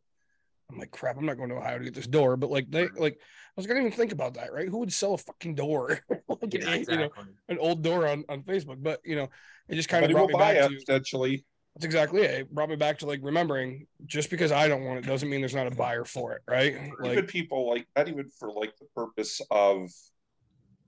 I'm 0.72 0.80
like, 0.80 0.91
crap, 0.91 1.17
I'm 1.17 1.26
not 1.26 1.38
going 1.38 1.49
to 1.49 1.55
Ohio 1.55 1.78
to 1.78 1.84
get 1.84 1.93
this 1.93 2.07
door. 2.07 2.38
But 2.38 2.49
like, 2.49 2.72
they 2.72 2.88
like, 2.88 3.13
I 3.13 3.53
was 3.57 3.67
gonna 3.67 3.82
even 3.82 3.91
think 3.91 4.11
about 4.11 4.36
that, 4.36 4.53
right? 4.53 4.69
Who 4.69 4.80
would 4.80 4.93
sell 4.93 5.13
a 5.13 5.17
fucking 5.17 5.55
door, 5.55 5.99
like, 6.30 6.53
yeah, 6.53 6.76
you 6.76 6.86
know, 6.97 7.09
an 7.49 7.59
old 7.59 7.84
door 7.84 8.07
on 8.07 8.24
on 8.30 8.43
Facebook? 8.43 8.82
But 8.82 9.01
you 9.03 9.15
know, 9.15 9.30
it 9.67 9.76
just 9.76 9.89
kind 9.89 10.05
of 10.05 10.11
Somebody 10.11 10.34
brought 10.34 10.39
me 10.39 10.45
buy 10.45 10.53
back 10.55 10.72
it 10.72 10.74
to. 10.74 10.86
potentially. 10.86 11.45
That's 11.76 11.86
exactly 11.86 12.22
it. 12.22 12.32
It 12.32 12.53
brought 12.53 12.69
me 12.69 12.76
back 12.76 12.99
to 12.99 13.05
like 13.05 13.19
remembering 13.22 13.88
just 14.05 14.30
because 14.30 14.51
I 14.51 14.67
don't 14.67 14.84
want 14.84 14.99
it 14.99 15.05
doesn't 15.05 15.30
mean 15.30 15.41
there's 15.41 15.55
not 15.55 15.67
a 15.67 15.72
buyer 15.72 16.05
for 16.05 16.34
it, 16.34 16.41
right? 16.47 16.74
even 16.74 16.93
Like, 16.99 17.28
people 17.28 17.69
like 17.69 17.88
not 17.95 18.07
even 18.07 18.30
for 18.39 18.51
like 18.51 18.76
the 18.78 18.88
purpose 18.95 19.41
of 19.51 19.89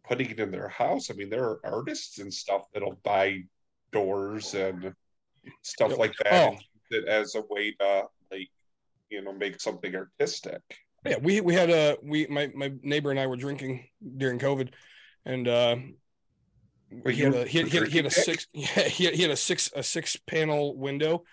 putting 0.08 0.30
it 0.30 0.40
in 0.40 0.52
their 0.52 0.68
house. 0.70 1.10
I 1.10 1.14
mean, 1.14 1.30
there 1.30 1.44
are 1.46 1.60
artists 1.64 2.20
and 2.20 2.34
stuff 2.34 2.64
that'll 2.74 3.00
buy 3.04 3.44
doors 3.92 4.54
and 4.54 4.94
stuff 5.62 5.98
like 5.98 6.14
that 6.24 6.34
Oh. 6.34 6.48
and 6.50 6.58
use 6.58 7.04
it 7.04 7.08
as 7.08 7.36
a 7.36 7.42
way 7.50 7.72
to 7.80 8.04
like 8.32 8.50
you 9.10 9.22
know 9.22 9.34
make 9.34 9.60
something 9.62 9.94
artistic. 9.96 10.62
yeah 11.06 11.18
we 11.22 11.42
we 11.42 11.54
had 11.54 11.70
a 11.70 11.98
we 12.02 12.26
my 12.28 12.50
my 12.56 12.72
neighbor 12.82 13.12
and 13.12 13.20
i 13.20 13.28
were 13.28 13.36
drinking 13.36 13.88
during 14.18 14.40
covid 14.40 14.70
and 15.26 15.48
uh 15.48 15.76
he 17.08 17.18
had 17.22 17.34
a 17.36 17.46
he 17.46 17.60
had, 17.60 17.68
he 17.68 17.78
had, 17.78 17.88
he 17.90 17.98
had 17.98 18.06
a 18.06 18.12
six 18.12 18.48
yeah 18.54 18.66
he 18.88 19.06
had, 19.06 19.14
he 19.14 19.22
had 19.22 19.32
a 19.32 19.36
six 19.36 19.70
a 19.76 19.84
six 19.84 20.16
panel 20.28 20.76
window 20.78 21.24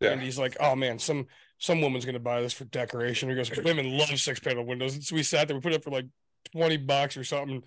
Yeah. 0.00 0.10
and 0.10 0.22
he's 0.22 0.38
like 0.38 0.56
oh 0.58 0.74
man 0.74 0.98
some 0.98 1.26
some 1.58 1.80
woman's 1.80 2.04
gonna 2.06 2.18
buy 2.18 2.40
this 2.40 2.52
for 2.54 2.64
decoration 2.64 3.28
he 3.28 3.34
goes 3.36 3.50
women 3.62 3.96
love 3.96 4.08
six 4.18 4.40
panel 4.40 4.64
windows 4.64 4.94
and 4.94 5.04
so 5.04 5.14
we 5.14 5.22
sat 5.22 5.46
there 5.46 5.56
we 5.56 5.60
put 5.60 5.72
it 5.72 5.76
up 5.76 5.84
for 5.84 5.90
like 5.90 6.06
20 6.52 6.78
bucks 6.78 7.16
or 7.16 7.22
something 7.24 7.62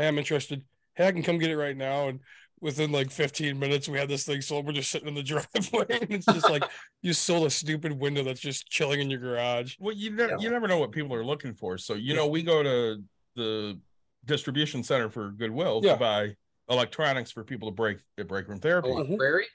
i 0.00 0.04
am 0.04 0.18
interested 0.18 0.62
hey 0.94 1.06
i 1.06 1.12
can 1.12 1.22
come 1.22 1.38
get 1.38 1.50
it 1.50 1.56
right 1.56 1.76
now 1.76 2.08
and 2.08 2.20
within 2.60 2.92
like 2.92 3.10
15 3.10 3.58
minutes 3.58 3.88
we 3.88 3.98
had 3.98 4.08
this 4.08 4.24
thing 4.24 4.40
sold 4.40 4.66
we're 4.66 4.72
just 4.72 4.90
sitting 4.90 5.08
in 5.08 5.14
the 5.14 5.22
driveway 5.32 5.86
and 5.90 6.10
it's 6.10 6.26
just 6.26 6.48
like 6.50 6.62
you 7.02 7.12
sold 7.12 7.46
a 7.46 7.50
stupid 7.50 7.92
window 7.92 8.22
that's 8.22 8.40
just 8.40 8.68
chilling 8.68 9.00
in 9.00 9.08
your 9.10 9.20
garage 9.20 9.76
Well, 9.78 9.94
you 9.94 10.10
never 10.10 10.32
Yeah. 10.32 10.38
you 10.40 10.50
never 10.50 10.66
know 10.68 10.78
what 10.78 10.92
people 10.92 11.14
are 11.14 11.24
looking 11.24 11.54
for. 11.54 11.78
So 11.78 11.94
you 11.94 12.14
know, 12.14 12.26
we 12.26 12.42
go 12.42 12.62
to 12.62 13.02
the 13.34 13.78
distribution 14.26 14.82
center 14.82 15.08
for 15.08 15.30
Goodwill 15.30 15.80
Yeah. 15.82 15.92
to 15.94 15.98
buy 15.98 16.36
electronics 16.68 17.30
for 17.30 17.42
people 17.44 17.68
to 17.70 17.74
break 17.74 17.98
at 18.18 18.28
break 18.28 18.46
room 18.48 18.58
therapy. 18.60 18.88
Oh, 18.90 18.98
on 18.98 19.06
Mhm. 19.06 19.16
Prairie. 19.16 19.46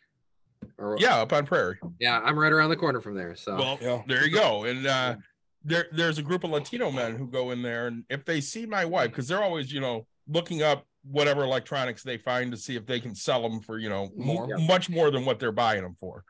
Or, 0.79 0.97
Yeah, 0.99 1.17
up 1.17 1.31
on 1.31 1.45
Prairie. 1.45 1.77
yeah, 1.99 2.19
I'm 2.23 2.37
right 2.39 2.51
around 2.51 2.71
the 2.71 2.75
corner 2.75 3.01
from 3.01 3.13
there. 3.15 3.35
So 3.35 3.55
Well, 3.55 3.77
yeah 3.81 4.01
there 4.07 4.25
you 4.25 4.31
go. 4.31 4.63
And 4.63 4.85
uh 4.87 5.15
there 5.63 5.85
there's 5.91 6.17
a 6.17 6.23
group 6.23 6.43
of 6.43 6.49
Latino 6.49 6.89
men 6.91 7.15
who 7.15 7.27
go 7.27 7.51
in 7.51 7.61
there 7.61 7.85
and 7.85 8.03
if 8.09 8.25
they 8.25 8.41
see 8.41 8.65
my 8.65 8.83
wife, 8.83 9.11
because 9.11 9.27
they're 9.27 9.43
always, 9.43 9.71
you 9.71 9.79
know, 9.79 10.07
looking 10.27 10.61
up 10.63 10.85
whatever 11.03 11.43
electronics 11.43 12.01
they 12.03 12.17
find 12.17 12.51
to 12.51 12.57
see 12.57 12.75
if 12.75 12.85
they 12.85 12.99
can 12.99 13.13
sell 13.13 13.41
them 13.43 13.59
for, 13.59 13.77
you 13.77 13.89
know, 13.89 14.09
More. 14.15 14.47
more 14.47 14.57
much 14.59 14.89
more 14.89 15.11
than 15.11 15.23
what 15.25 15.39
they're 15.39 15.51
buying 15.51 15.83
them 15.83 15.95
for. 15.99 16.23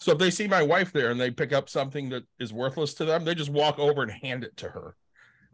So 0.00 0.12
if 0.12 0.18
they 0.18 0.30
see 0.30 0.46
my 0.48 0.62
wife 0.62 0.92
there 0.92 1.10
and 1.10 1.20
they 1.20 1.30
pick 1.30 1.52
up 1.52 1.68
something 1.68 2.08
that 2.10 2.24
is 2.38 2.52
worthless 2.52 2.94
to 2.94 3.04
them, 3.04 3.24
they 3.24 3.34
just 3.34 3.50
walk 3.50 3.78
over 3.78 4.02
and 4.02 4.10
hand 4.12 4.44
it 4.44 4.56
to 4.58 4.68
her. 4.68 4.96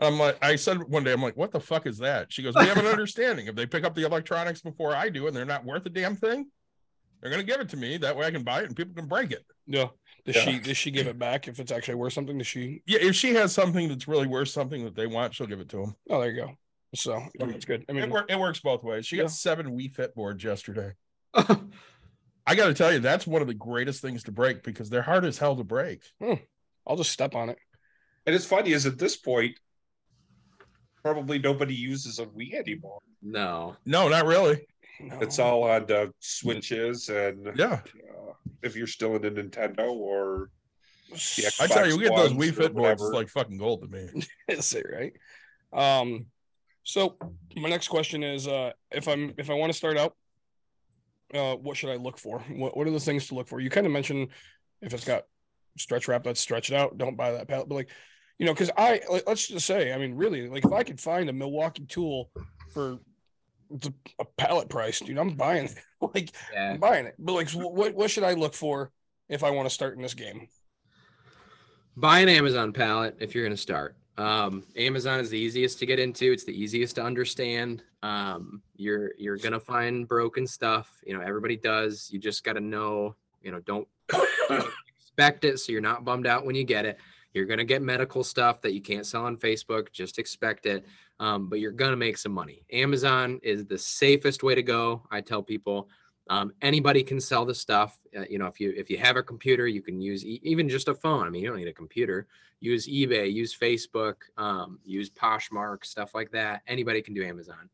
I'm 0.00 0.18
like, 0.18 0.38
I 0.42 0.56
said 0.56 0.82
one 0.84 1.02
day, 1.04 1.12
I'm 1.12 1.22
like, 1.22 1.36
what 1.36 1.50
the 1.50 1.60
fuck 1.60 1.86
is 1.86 1.98
that? 1.98 2.32
She 2.32 2.42
goes, 2.42 2.54
we 2.54 2.66
have 2.66 2.76
an 2.76 2.86
understanding. 2.86 3.46
If 3.46 3.54
they 3.56 3.66
pick 3.66 3.84
up 3.84 3.94
the 3.94 4.04
electronics 4.06 4.60
before 4.60 4.94
I 4.94 5.08
do 5.08 5.26
and 5.26 5.34
they're 5.36 5.44
not 5.44 5.64
worth 5.64 5.84
a 5.86 5.90
damn 5.90 6.14
thing, 6.16 6.46
they're 7.20 7.30
gonna 7.30 7.42
give 7.42 7.60
it 7.60 7.68
to 7.70 7.76
me. 7.76 7.96
That 7.96 8.16
way 8.16 8.26
I 8.26 8.30
can 8.30 8.44
buy 8.44 8.60
it 8.60 8.66
and 8.66 8.76
people 8.76 8.94
can 8.94 9.08
break 9.08 9.32
it. 9.32 9.44
Yeah. 9.66 9.88
Does 10.24 10.36
Yeah. 10.36 10.42
she 10.44 10.58
does 10.60 10.76
she 10.76 10.90
give 10.92 11.08
it 11.08 11.18
back 11.18 11.48
if 11.48 11.58
it's 11.58 11.72
actually 11.72 11.96
worth 11.96 12.12
something? 12.12 12.38
Does 12.38 12.46
she? 12.46 12.80
Yeah, 12.86 13.00
if 13.00 13.16
she 13.16 13.34
has 13.34 13.52
something 13.52 13.88
that's 13.88 14.06
really 14.06 14.28
worth 14.28 14.50
something 14.50 14.84
that 14.84 14.94
they 14.94 15.08
want, 15.08 15.34
she'll 15.34 15.48
give 15.48 15.58
it 15.60 15.68
to 15.70 15.78
them. 15.78 15.96
Oh, 16.08 16.20
there 16.20 16.30
you 16.30 16.36
go. 16.36 16.52
So 16.94 17.22
yeah, 17.38 17.46
that's 17.46 17.64
good. 17.64 17.84
I 17.88 17.92
It, 17.92 18.10
wor- 18.10 18.24
it 18.28 18.38
works 18.38 18.60
both 18.60 18.82
ways. 18.82 19.06
She 19.06 19.16
got 19.16 19.22
Yeah. 19.24 19.28
seven 19.28 19.76
Wii 19.78 19.94
Fit 19.94 20.14
boards 20.14 20.42
yesterday. 20.42 20.92
I 21.34 22.54
got 22.54 22.68
to 22.68 22.74
tell 22.74 22.92
you, 22.92 22.98
that's 22.98 23.26
one 23.26 23.42
of 23.42 23.48
the 23.48 23.54
greatest 23.54 24.00
things 24.00 24.22
to 24.24 24.32
break 24.32 24.62
because 24.62 24.88
they're 24.88 25.02
hard 25.02 25.24
as 25.26 25.36
hell 25.36 25.54
to 25.56 25.64
break. 25.64 26.02
I'll 26.86 26.96
just 26.96 27.10
step 27.12 27.34
on 27.34 27.50
it. 27.50 27.58
And 28.26 28.34
it's 28.34 28.46
funny 28.46 28.72
is 28.72 28.86
at 28.86 28.98
this 28.98 29.16
point, 29.16 29.58
probably 31.02 31.38
nobody 31.38 31.74
uses 31.74 32.18
a 32.18 32.26
Wii 32.26 32.54
anymore. 32.54 33.00
no. 33.22 33.76
No, 33.84 34.08
not 34.08 34.24
really. 34.26 34.66
No. 35.00 35.18
It's 35.20 35.38
all 35.38 35.62
on 35.64 35.86
the 35.86 36.12
switches 36.18 37.08
and 37.08 37.52
Yeah, 37.56 37.80
uh, 38.10 38.32
if 38.62 38.74
you're 38.74 38.88
still 38.88 39.14
in 39.14 39.24
a 39.24 39.30
Nintendo 39.30 39.90
or 39.92 40.50
the 41.10 41.50
I 41.60 41.66
tell 41.68 41.86
you, 41.88 41.96
we 41.96 42.02
get 42.04 42.16
those 42.16 42.32
Xbox 42.32 42.36
Wii 42.38 42.54
Fit 42.54 42.74
boards. 42.74 43.02
It's 43.02 43.12
like 43.12 43.28
fucking 43.28 43.58
gold 43.58 43.82
to 43.82 43.88
me. 43.88 44.26
That's 44.48 44.74
it, 44.74 44.86
right? 44.92 45.12
Um, 45.72 46.26
so 46.84 47.16
my 47.56 47.68
next 47.68 47.88
question 47.88 48.22
is, 48.22 48.48
uh, 48.48 48.72
if 48.90 49.08
I'm 49.08 49.34
if 49.38 49.50
I 49.50 49.54
want 49.54 49.72
to 49.72 49.76
start 49.76 49.96
out, 49.96 50.16
uh, 51.34 51.54
what 51.56 51.76
should 51.76 51.90
I 51.90 51.96
look 51.96 52.18
for? 52.18 52.40
What 52.50 52.76
what 52.76 52.86
are 52.86 52.90
the 52.90 53.00
things 53.00 53.28
to 53.28 53.34
look 53.34 53.48
for? 53.48 53.60
You 53.60 53.70
kind 53.70 53.86
of 53.86 53.92
mentioned 53.92 54.28
if 54.80 54.94
it's 54.94 55.04
got 55.04 55.24
stretch 55.76 56.08
wrap, 56.08 56.26
let's 56.26 56.40
stretch 56.40 56.70
it 56.70 56.76
out. 56.76 56.98
Don't 56.98 57.16
buy 57.16 57.32
that 57.32 57.48
pallet, 57.48 57.68
but 57.68 57.74
like, 57.74 57.90
you 58.38 58.46
know, 58.46 58.52
because 58.52 58.70
I 58.76 59.00
like, 59.10 59.24
let's 59.26 59.48
just 59.48 59.66
say, 59.66 59.92
I 59.92 59.98
mean, 59.98 60.14
really, 60.14 60.48
like 60.48 60.64
if 60.64 60.72
I 60.72 60.82
could 60.82 61.00
find 61.00 61.28
a 61.28 61.32
Milwaukee 61.32 61.86
tool 61.86 62.30
for 62.72 62.98
the, 63.70 63.92
a 64.18 64.24
pallet 64.36 64.68
price, 64.68 65.00
dude, 65.00 65.18
I'm 65.18 65.34
buying 65.34 65.66
it. 65.66 65.74
like 66.14 66.30
Yeah. 66.52 66.72
I'm 66.72 66.80
buying 66.80 67.06
it. 67.06 67.14
But 67.18 67.32
like, 67.32 67.50
what 67.50 67.94
what 67.94 68.10
should 68.10 68.24
I 68.24 68.34
look 68.34 68.54
for 68.54 68.90
if 69.28 69.44
I 69.44 69.50
want 69.50 69.68
to 69.68 69.74
start 69.74 69.96
in 69.96 70.02
this 70.02 70.14
game? 70.14 70.48
buy 71.98 72.20
an 72.20 72.28
Amazon 72.28 72.72
pallet 72.72 73.16
if 73.18 73.34
you're 73.34 73.44
going 73.44 73.56
to 73.56 73.60
start. 73.60 73.96
Um, 74.18 74.64
Amazon 74.76 75.20
is 75.20 75.30
the 75.30 75.38
easiest 75.38 75.78
to 75.78 75.86
get 75.86 76.00
into. 76.00 76.32
It's 76.32 76.44
the 76.44 76.52
easiest 76.52 76.96
to 76.96 77.02
understand. 77.02 77.84
Um, 78.02 78.62
you're 78.76 79.12
you're 79.16 79.38
gonna 79.38 79.60
find 79.60 80.08
broken 80.08 80.46
stuff. 80.46 81.00
You 81.06 81.16
know, 81.16 81.20
everybody 81.20 81.56
does. 81.56 82.10
You 82.12 82.18
just 82.18 82.44
got 82.44 82.54
to 82.54 82.60
know 82.60 83.14
You 83.42 83.52
know, 83.52 83.60
don't 83.60 83.88
expect 84.98 85.44
it 85.44 85.58
so 85.58 85.72
you're 85.72 85.80
not 85.80 86.04
bummed 86.04 86.26
out 86.26 86.44
when 86.44 86.56
you 86.56 86.64
get 86.64 86.84
it. 86.84 86.98
You're 87.32 87.46
gonna 87.46 87.64
get 87.64 87.80
medical 87.80 88.24
stuff 88.24 88.60
that 88.62 88.74
you 88.74 88.80
can't 88.80 89.06
sell 89.06 89.24
on 89.24 89.36
Facebook. 89.36 89.92
Just 89.92 90.18
expect 90.18 90.66
it. 90.66 90.84
Um, 91.20 91.48
but 91.48 91.60
you're 91.60 91.70
gonna 91.70 91.96
make 91.96 92.18
some 92.18 92.32
money. 92.32 92.64
Amazon 92.72 93.38
is 93.44 93.66
the 93.66 93.78
safest 93.78 94.42
way 94.42 94.56
to 94.56 94.62
go. 94.62 95.06
I 95.12 95.20
tell 95.20 95.44
people 95.44 95.88
um, 96.28 96.52
anybody 96.60 97.02
can 97.02 97.20
sell 97.20 97.44
the 97.44 97.54
stuff. 97.54 97.98
Uh, 98.16 98.24
you 98.28 98.38
know, 98.38 98.46
if 98.46 98.60
you 98.60 98.72
if 98.76 98.90
you 98.90 98.98
have 98.98 99.16
a 99.16 99.22
computer, 99.22 99.66
you 99.66 99.80
can 99.80 100.00
use 100.00 100.24
e- 100.24 100.40
even 100.42 100.68
just 100.68 100.88
a 100.88 100.94
phone. 100.94 101.26
I 101.26 101.30
mean, 101.30 101.42
you 101.42 101.48
don't 101.48 101.58
need 101.58 101.68
a 101.68 101.72
computer. 101.72 102.26
Use 102.60 102.88
eBay, 102.88 103.32
use 103.32 103.56
Facebook, 103.56 104.16
um, 104.36 104.78
use 104.84 105.10
Poshmark, 105.10 105.84
stuff 105.84 106.14
like 106.14 106.30
that. 106.32 106.62
Anybody 106.66 107.00
can 107.00 107.14
do 107.14 107.24
Amazon. 107.24 107.70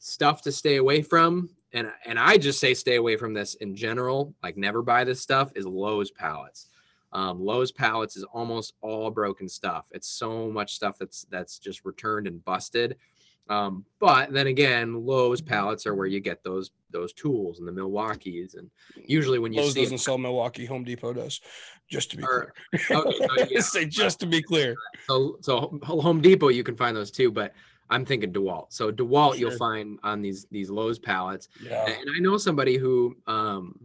Stuff 0.00 0.42
to 0.42 0.52
stay 0.52 0.76
away 0.76 1.00
from, 1.02 1.48
and 1.72 1.90
and 2.04 2.18
I 2.18 2.36
just 2.36 2.60
say 2.60 2.74
stay 2.74 2.96
away 2.96 3.16
from 3.16 3.32
this 3.32 3.54
in 3.56 3.74
general. 3.74 4.34
Like 4.42 4.56
never 4.56 4.82
buy 4.82 5.04
this 5.04 5.20
stuff. 5.20 5.52
Is 5.54 5.66
Lowe's 5.66 6.10
pallets. 6.10 6.68
Um, 7.14 7.40
Lowe's 7.40 7.70
pallets 7.70 8.16
is 8.16 8.24
almost 8.24 8.74
all 8.80 9.08
broken 9.08 9.48
stuff. 9.48 9.86
It's 9.92 10.08
so 10.08 10.50
much 10.50 10.74
stuff 10.74 10.98
that's 10.98 11.24
that's 11.30 11.58
just 11.58 11.84
returned 11.84 12.26
and 12.26 12.44
busted. 12.44 12.96
Um, 13.50 13.84
but 14.00 14.32
then 14.32 14.46
again, 14.46 15.04
Lowe's 15.04 15.40
pallets 15.42 15.86
are 15.86 15.94
where 15.94 16.06
you 16.06 16.20
get 16.20 16.42
those 16.42 16.70
those 16.90 17.12
tools 17.12 17.58
and 17.58 17.68
the 17.68 17.72
Milwaukee's, 17.72 18.54
and 18.54 18.70
usually 19.06 19.38
when 19.38 19.52
you 19.52 19.60
Lowe's 19.60 19.74
see 19.74 19.82
doesn't 19.82 19.98
sell 19.98 20.16
Milwaukee. 20.18 20.64
Home 20.64 20.84
Depot 20.84 21.12
does. 21.12 21.40
Just 21.90 22.10
to 22.12 22.16
be 22.16 22.22
Or- 22.24 22.54
clear. 22.88 22.98
okay, 23.00 23.12
so 23.28 23.46
yeah. 23.50 23.60
Say 23.60 23.84
just 23.84 24.20
to 24.20 24.26
be 24.26 24.40
clear. 24.42 24.74
so 25.06 25.36
so 25.42 25.78
Home 25.82 26.20
Depot 26.22 26.48
you 26.48 26.64
can 26.64 26.76
find 26.76 26.96
those 26.96 27.10
too, 27.10 27.30
but 27.30 27.52
I'm 27.90 28.06
thinking 28.06 28.32
DeWalt. 28.32 28.68
So 28.72 28.90
DeWalt 28.90 29.38
you'll 29.38 29.58
find 29.58 29.98
on 30.02 30.22
these 30.22 30.46
these 30.50 30.70
Lowe's 30.70 30.98
pallets, 30.98 31.48
Yeah. 31.62 31.84
and 31.86 32.08
I 32.16 32.20
know 32.20 32.38
somebody 32.38 32.78
who 32.78 33.14
um 33.26 33.78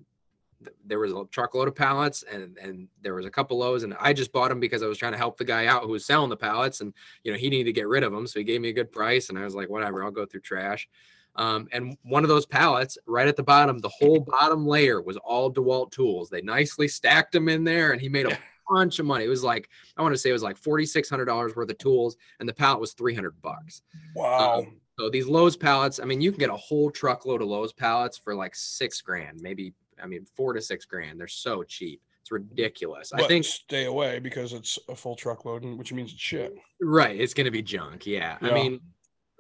there 0.86 1.00
was 1.00 1.12
a 1.12 1.26
truckload 1.32 1.68
of 1.68 1.76
pallets 1.76 2.24
and 2.32 2.58
and 2.58 2.88
there 3.02 3.16
was 3.16 3.26
a 3.26 3.30
couple 3.30 3.58
lows 3.58 3.84
and 3.84 3.96
I 4.00 4.14
just 4.14 4.32
bought 4.32 4.50
them 4.50 4.60
because 4.60 4.84
I 4.84 4.88
was 4.88 4.98
trying 4.98 5.12
to 5.12 5.18
help 5.18 5.38
the 5.38 5.46
guy 5.46 5.68
out 5.68 5.84
who 5.84 5.90
was 5.90 6.06
selling 6.06 6.30
the 6.30 6.38
pallets 6.38 6.82
and 6.82 6.94
you 7.24 7.32
know 7.32 7.38
he 7.38 7.50
needed 7.50 7.66
to 7.66 7.74
get 7.74 7.88
rid 7.88 8.04
of 8.04 8.12
them 8.12 8.28
so 8.28 8.40
he 8.40 8.44
gave 8.44 8.62
me 8.62 8.70
a 8.70 8.74
good 8.74 8.92
price 8.92 9.30
and 9.30 9.38
I 9.38 9.44
was 9.44 9.56
like 9.56 9.70
whatever 9.70 10.04
I'll 10.04 10.12
go 10.12 10.26
through 10.26 10.42
trash. 10.42 10.88
Um, 11.36 11.68
and 11.72 11.96
one 12.04 12.24
of 12.24 12.30
those 12.30 12.46
pallets 12.46 12.98
right 13.06 13.28
at 13.28 13.38
the 13.38 13.44
bottom, 13.44 13.78
the 13.80 13.88
whole 13.88 14.20
bottom 14.20 14.66
layer 14.66 15.02
was 15.02 15.16
all 15.18 15.54
DeWalt 15.54 15.92
tools. 15.92 16.30
They 16.30 16.42
nicely 16.42 16.88
stacked 16.88 17.32
them 17.32 17.48
in 17.48 17.64
there 17.64 17.92
and 17.92 18.02
he 18.02 18.10
made 18.10 18.26
a 18.26 18.38
bunch 18.70 19.00
of 19.00 19.06
money. 19.06 19.26
It 19.26 19.30
was 19.30 19.44
like 19.44 19.70
I 19.96 20.02
want 20.02 20.14
to 20.14 20.18
say 20.18 20.30
it 20.30 20.34
was 20.34 20.44
like 20.44 20.58
forty 20.58 20.86
six 20.86 21.10
hundred 21.10 21.26
dollars 21.26 21.56
worth 21.56 21.70
of 21.70 21.78
tools 21.78 22.18
and 22.40 22.50
the 22.50 22.54
pallet 22.54 22.80
was 22.80 22.94
three 22.94 23.16
hundred 23.16 23.42
bucks. 23.42 23.84
Wow. 24.16 24.60
Um, 24.60 24.80
so 25.00 25.10
these 25.10 25.28
Lowe's 25.28 25.56
pallets, 25.56 26.02
I 26.02 26.04
mean, 26.04 26.20
you 26.20 26.30
can 26.30 26.40
get 26.40 26.50
a 26.50 26.58
whole 26.58 26.92
truckload 26.92 27.42
of 27.42 27.48
Lowe's 27.48 27.72
pallets 27.72 28.18
for 28.18 28.36
like 28.36 28.54
six 28.54 29.00
grand, 29.00 29.40
maybe, 29.42 29.74
I 30.02 30.08
mean, 30.08 30.26
four 30.36 30.54
to 30.54 30.62
six 30.62 30.86
grand. 30.86 31.20
They're 31.20 31.28
so 31.28 31.64
cheap. 31.64 32.02
It's 32.22 32.32
ridiculous. 32.32 33.14
I 33.14 33.26
think, 33.28 33.46
stay 33.46 33.86
away 33.86 34.20
because 34.20 34.54
it's 34.54 34.78
a 34.88 34.96
full 34.96 35.16
truckload, 35.16 35.64
and- 35.64 35.78
which 35.78 35.94
means 35.94 36.12
it's 36.12 36.22
shit. 36.22 36.56
right. 36.82 37.20
It's 37.20 37.34
going 37.34 37.46
to 37.46 37.52
be 37.52 37.62
junk. 37.62 38.06
Yeah. 38.06 38.38
I 38.42 38.52
mean, 38.52 38.82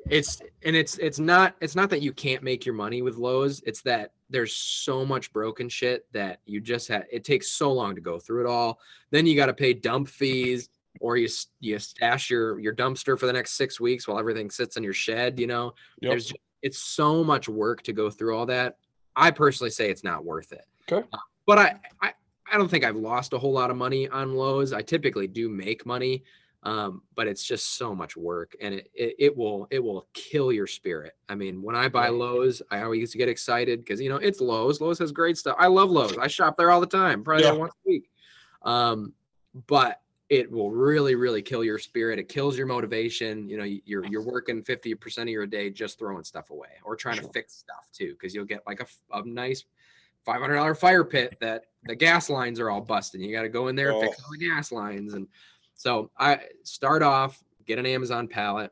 it's, 0.10 0.42
and 0.64 0.76
it's, 0.76 0.98
it's 0.98 1.20
not, 1.20 1.56
it's 1.62 1.76
not 1.76 1.90
that 1.90 2.02
you 2.02 2.14
can't 2.14 2.42
make 2.42 2.66
your 2.66 2.76
money 2.76 3.02
with 3.02 3.18
Lowe's. 3.18 3.62
It's 3.66 3.82
that 3.82 4.14
there's 4.30 4.56
so 4.56 5.06
much 5.06 5.32
broken 5.34 5.68
shit 5.70 6.06
that 6.14 6.40
you 6.46 6.62
just 6.62 6.88
have, 6.88 7.04
it 7.12 7.24
takes 7.24 7.50
so 7.50 7.72
long 7.72 7.96
to 7.96 8.02
go 8.02 8.18
through 8.18 8.46
it 8.46 8.50
all. 8.50 8.80
Then 9.12 9.26
you 9.26 9.36
got 9.36 9.48
to 9.48 9.54
pay 9.54 9.74
dump 9.74 10.08
fees 10.08 10.70
or 11.02 11.18
you, 11.18 11.28
you 11.60 11.78
stash 11.80 12.30
your, 12.30 12.60
your 12.60 12.74
dumpster 12.74 13.20
for 13.20 13.26
the 13.26 13.34
next 13.34 13.52
six 13.52 13.80
weeks 13.80 14.08
while 14.08 14.18
everything 14.18 14.50
sits 14.50 14.78
in 14.78 14.84
your 14.84 14.94
shed, 14.94 15.40
you 15.40 15.48
know? 15.48 15.74
Yep. 16.02 16.12
there's 16.12 16.34
it's 16.62 16.80
so 16.80 17.24
much 17.24 17.48
work 17.48 17.82
to 17.84 17.94
go 17.94 18.10
through 18.10 18.36
all 18.36 18.46
that. 18.48 18.78
I 19.16 19.32
personally 19.32 19.72
say 19.72 19.90
it's 19.90 20.04
not 20.04 20.24
worth 20.26 20.52
it. 20.52 20.66
Okay. 20.92 21.08
Uh, 21.14 21.18
But 21.46 21.58
I, 21.58 21.80
I 22.02 22.14
I 22.52 22.58
don't 22.58 22.70
think 22.70 22.84
I've 22.84 22.96
lost 22.96 23.34
a 23.34 23.38
whole 23.38 23.52
lot 23.54 23.70
of 23.70 23.78
money 23.78 24.08
on 24.08 24.34
Lowe's. 24.34 24.74
I 24.74 24.82
typically 24.82 25.28
do 25.28 25.50
make 25.50 25.86
money, 25.86 26.24
um, 26.64 27.04
but 27.16 27.28
it's 27.28 27.44
just 27.44 27.78
so 27.78 27.94
much 27.94 28.18
work, 28.18 28.56
and 28.60 28.74
it, 28.74 28.90
it 28.94 29.16
it 29.20 29.38
will 29.38 29.68
it 29.70 29.80
will 29.84 30.08
kill 30.14 30.52
your 30.52 30.66
spirit. 30.68 31.14
I 31.28 31.36
mean, 31.36 31.62
when 31.62 31.76
I 31.76 31.88
buy. 31.90 32.10
Lowe's, 32.10 32.62
I 32.72 32.82
always 32.82 33.14
get 33.14 33.30
excited 33.30 33.80
because 33.80 34.02
you 34.02 34.10
know 34.10 34.18
it's 34.18 34.42
Lowe's. 34.42 34.82
Lowe's 34.82 34.98
has 35.00 35.12
great 35.12 35.38
stuff. 35.38 35.56
I 35.60 35.68
love 35.68 35.92
Lowe's. 35.92 36.18
I 36.18 36.28
shop 36.28 36.58
there 36.58 36.72
all 36.72 36.82
the 36.82 36.88
time, 36.88 37.24
probably 37.24 37.44
Yeah. 37.46 37.52
once 37.54 37.74
a 37.86 37.90
week. 37.90 38.10
Um, 38.64 39.14
but 39.68 40.02
it 40.30 40.50
will 40.52 40.70
really 40.72 41.16
really 41.16 41.42
kill 41.42 41.64
your 41.64 41.80
spirit. 41.80 42.20
It 42.20 42.30
kills 42.30 42.58
your 42.58 42.68
motivation. 42.68 43.50
You 43.50 43.58
know 43.58 43.64
you're 43.64 44.06
you're 44.06 44.24
working 44.24 44.64
50% 44.64 45.18
of 45.24 45.28
your 45.30 45.48
day 45.48 45.70
just 45.72 45.98
throwing 46.00 46.24
stuff 46.24 46.52
away 46.52 46.70
or 46.84 46.96
trying 46.96 47.18
to 47.18 47.28
fix 47.30 47.56
stuff 47.56 47.88
too 47.92 48.14
because 48.14 48.34
you'll 48.36 48.46
get 48.46 48.62
like 48.68 48.80
a 49.12 49.24
nice 49.26 49.66
$500 50.28 50.78
fire 50.78 51.04
pit 51.04 51.38
that 51.40 51.64
the 51.86 51.96
gas 51.96 52.30
lines 52.30 52.60
are 52.60 52.70
all 52.70 52.82
busted 52.82 53.22
you 53.22 53.32
got 53.32 53.42
to 53.44 53.50
go 53.50 53.70
in 53.70 53.76
there 53.76 53.92
and 53.92 54.02
fix 54.02 54.18
Oh. 54.20 54.26
all 54.26 54.32
the 54.38 54.48
gas 54.50 54.72
lines. 54.72 55.14
And 55.14 55.28
so 55.76 56.12
i 56.18 56.40
start 56.64 57.02
off 57.02 57.42
get 57.66 57.80
an 57.80 57.86
amazon 57.86 58.28
pallet. 58.28 58.72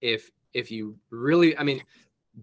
If 0.00 0.30
if 0.54 0.70
you 0.70 0.96
really 1.10 1.56
i 1.58 1.62
mean 1.62 1.82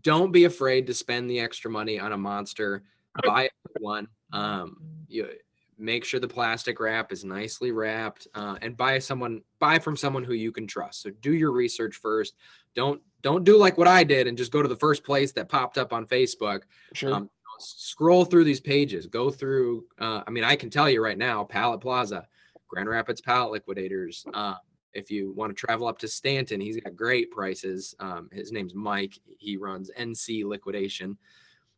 don't 0.01 0.31
be 0.31 0.43
afraid 0.43 0.85
to 0.87 0.93
spend 0.93 1.29
the 1.29 1.39
extra 1.39 1.71
money 1.71 1.97
on 1.99 2.11
a 2.11 2.17
monster. 2.17 2.83
Buy 3.23 3.49
one. 3.79 4.07
Um 4.33 4.77
you 5.07 5.29
make 5.77 6.03
sure 6.03 6.19
the 6.19 6.27
plastic 6.27 6.79
wrap 6.79 7.11
is 7.11 7.23
nicely 7.23 7.71
wrapped 7.71 8.27
uh, 8.33 8.57
and 8.61 8.75
buy 8.75 8.99
someone 8.99 9.41
buy 9.59 9.79
from 9.79 9.95
someone 9.95 10.23
who 10.23 10.33
you 10.33 10.51
can 10.51 10.67
trust. 10.67 11.01
So 11.01 11.11
do 11.21 11.33
your 11.33 11.51
research 11.51 11.95
first. 11.95 12.35
Don't 12.75 13.01
don't 13.21 13.43
do 13.43 13.57
like 13.57 13.77
what 13.77 13.87
i 13.87 14.03
did 14.03 14.27
and 14.27 14.37
just 14.37 14.51
go 14.51 14.61
to 14.61 14.67
the 14.67 14.75
first 14.75 15.03
place 15.03 15.31
that 15.33 15.49
popped 15.49 15.77
up 15.77 15.93
on 15.93 16.05
facebook. 16.05 16.61
Sure. 16.93 17.13
um, 17.13 17.29
scroll 17.59 18.25
through 18.25 18.43
these 18.43 18.59
pages. 18.59 19.07
Go 19.07 19.29
through 19.29 19.85
uh, 19.99 20.23
i 20.25 20.31
mean 20.31 20.43
i 20.43 20.55
can 20.55 20.69
tell 20.69 20.89
you 20.89 21.03
right 21.03 21.17
now 21.17 21.43
pallet 21.43 21.81
plaza 21.81 22.27
grand 22.67 22.89
rapids 22.89 23.21
pallet 23.21 23.51
liquidators 23.51 24.25
uh, 24.33 24.55
if 24.93 25.11
you 25.11 25.31
want 25.33 25.55
to 25.55 25.65
travel 25.65 25.87
up 25.87 25.99
to 25.99 26.07
stanton 26.07 26.59
he's 26.59 26.79
got 26.79 26.95
great 26.95 27.31
prices. 27.31 27.95
Um, 27.99 28.29
his 28.31 28.51
name's 28.51 28.73
mike. 28.73 29.19
He 29.37 29.57
runs 29.57 29.91
nc 29.97 30.43
liquidation. 30.45 31.17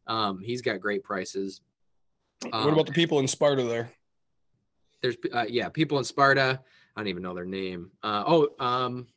Um, 0.08 0.40
he's 0.40 0.62
got 0.62 0.80
great 0.80 1.04
prices 1.04 1.62
what 2.44 2.54
um, 2.54 2.74
about 2.74 2.86
the 2.86 2.92
people 2.94 3.20
in 3.20 3.28
Sparta 3.28 3.64
there? 3.64 3.92
there's 5.02 5.16
uh, 5.34 5.46
yeah 5.48 5.70
people 5.70 5.98
in 5.98 6.04
sparta 6.04 6.60
i 6.96 7.00
don't 7.00 7.08
even 7.08 7.24
know 7.24 7.34
their 7.34 7.46
name 7.46 7.90
uh, 8.04 8.22
oh 8.28 8.50
um 8.60 9.08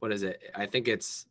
what 0.00 0.10
is 0.10 0.24
it 0.24 0.42
i 0.56 0.66
think 0.66 0.88
it's 0.88 1.24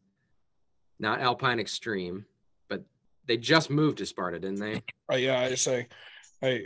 not 1.00 1.20
alpine 1.20 1.60
extreme 1.60 2.26
but 2.70 2.82
they 3.26 3.36
just 3.36 3.70
moved 3.70 3.98
to 3.98 4.06
sparta 4.06 4.40
didn't 4.40 4.60
they 4.60 4.82
Uh, 5.12 5.18
yeah, 5.18 5.40
I 5.42 5.54
say, 5.56 5.88
I 6.42 6.64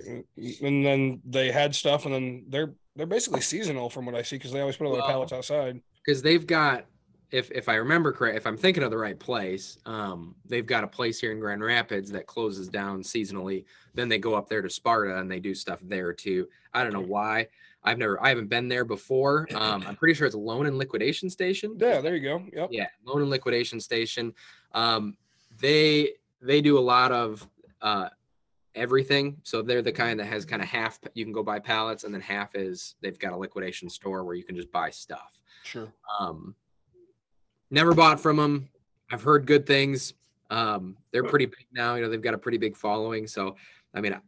and 0.62 0.86
then 0.86 1.22
they 1.26 1.52
had 1.52 1.76
stuff, 1.76 2.06
and 2.06 2.14
then 2.14 2.46
they're 2.48 2.74
they're 2.96 3.06
basically 3.06 3.42
seasonal 3.42 3.90
from 3.90 4.06
what 4.06 4.16
I 4.16 4.22
see 4.22 4.38
because 4.38 4.52
they 4.54 4.62
always 4.62 4.78
put 4.78 4.86
all 4.86 4.94
their 4.94 5.02
Well, 5.02 5.10
pallets 5.10 5.34
outside. 5.34 5.82
because 6.06 6.22
they've 6.22 6.48
got 6.48 6.86
if 7.32 7.52
if 7.52 7.70
I 7.70 7.76
remember 7.76 8.12
correct, 8.12 8.38
if 8.38 8.48
I'm 8.48 8.58
thinking 8.58 8.84
of 8.84 8.92
the 8.92 8.98
right 8.98 9.20
place, 9.20 9.78
um, 9.86 10.36
they've 10.46 10.66
got 10.66 10.84
a 10.84 10.88
place 10.88 11.20
here 11.20 11.32
in 11.32 11.40
Grand 11.40 11.64
Rapids 11.64 12.12
that 12.12 12.26
closes 12.28 12.68
down 12.68 13.04
seasonally. 13.04 13.66
Then 13.94 14.10
they 14.10 14.18
go 14.18 14.34
up 14.34 14.48
there 14.50 14.62
to 14.62 14.70
Sparta 14.70 15.18
and 15.20 15.30
they 15.30 15.40
do 15.40 15.54
stuff 15.54 15.80
there 15.84 16.14
too. 16.14 16.48
I 16.74 16.84
don't 16.84 16.94
know 16.94 17.02
why. 17.02 17.48
I've 17.84 17.98
never, 17.98 18.22
I 18.22 18.28
haven't 18.30 18.48
been 18.50 18.68
there 18.68 18.84
before. 18.84 19.48
Um, 19.56 19.86
I'm 19.88 19.96
pretty 19.96 20.14
sure 20.14 20.28
it's 20.28 20.36
Loan 20.36 20.66
and 20.66 20.78
Liquidation 20.78 21.30
Station. 21.30 21.78
Yeah, 21.80 22.02
there 22.02 22.16
you 22.16 22.22
go. 22.22 22.44
Yep. 22.52 22.70
yeah 22.72 22.88
loan 23.06 23.22
and 23.22 23.30
liquidation 23.30 23.80
station 23.80 24.34
um 24.74 25.16
they 25.60 26.14
they 26.42 26.62
do 26.62 26.78
a 26.78 26.80
lot 26.80 27.12
of 27.12 27.48
uh 27.82 28.10
everything 28.76 29.38
so 29.44 29.62
they're 29.62 29.82
the 29.82 29.92
kind 29.92 30.20
that 30.20 30.26
has 30.26 30.46
kind 30.46 30.62
of 30.62 30.68
half 30.68 31.00
you 31.16 31.26
can 31.26 31.34
go 31.34 31.42
buy 31.42 31.58
pallets 31.60 32.04
and 32.04 32.14
then 32.14 32.22
half 32.22 32.54
is 32.56 32.96
they've 33.02 33.18
got 33.18 33.34
a 33.34 33.38
liquidation 33.38 33.90
store 33.90 34.24
where 34.24 34.36
you 34.36 34.44
can 34.44 34.56
just 34.56 34.72
buy 34.72 34.90
stuff 34.90 35.40
Sure. 35.64 35.92
um 36.20 36.54
never 37.72 37.94
bought 37.94 38.20
from 38.20 38.38
them 38.38 38.68
i've 39.12 39.22
heard 39.22 39.46
good 39.46 39.66
things 39.66 40.14
um 40.50 40.96
they're 41.12 41.24
pretty 41.24 41.46
big 41.46 41.66
now 41.72 41.96
you 41.96 42.02
know 42.02 42.10
they've 42.10 42.22
got 42.22 42.34
a 42.34 42.38
pretty 42.38 42.58
big 42.58 42.76
following 42.76 43.28
so 43.28 43.56
i 43.94 44.02
mean 44.02 44.20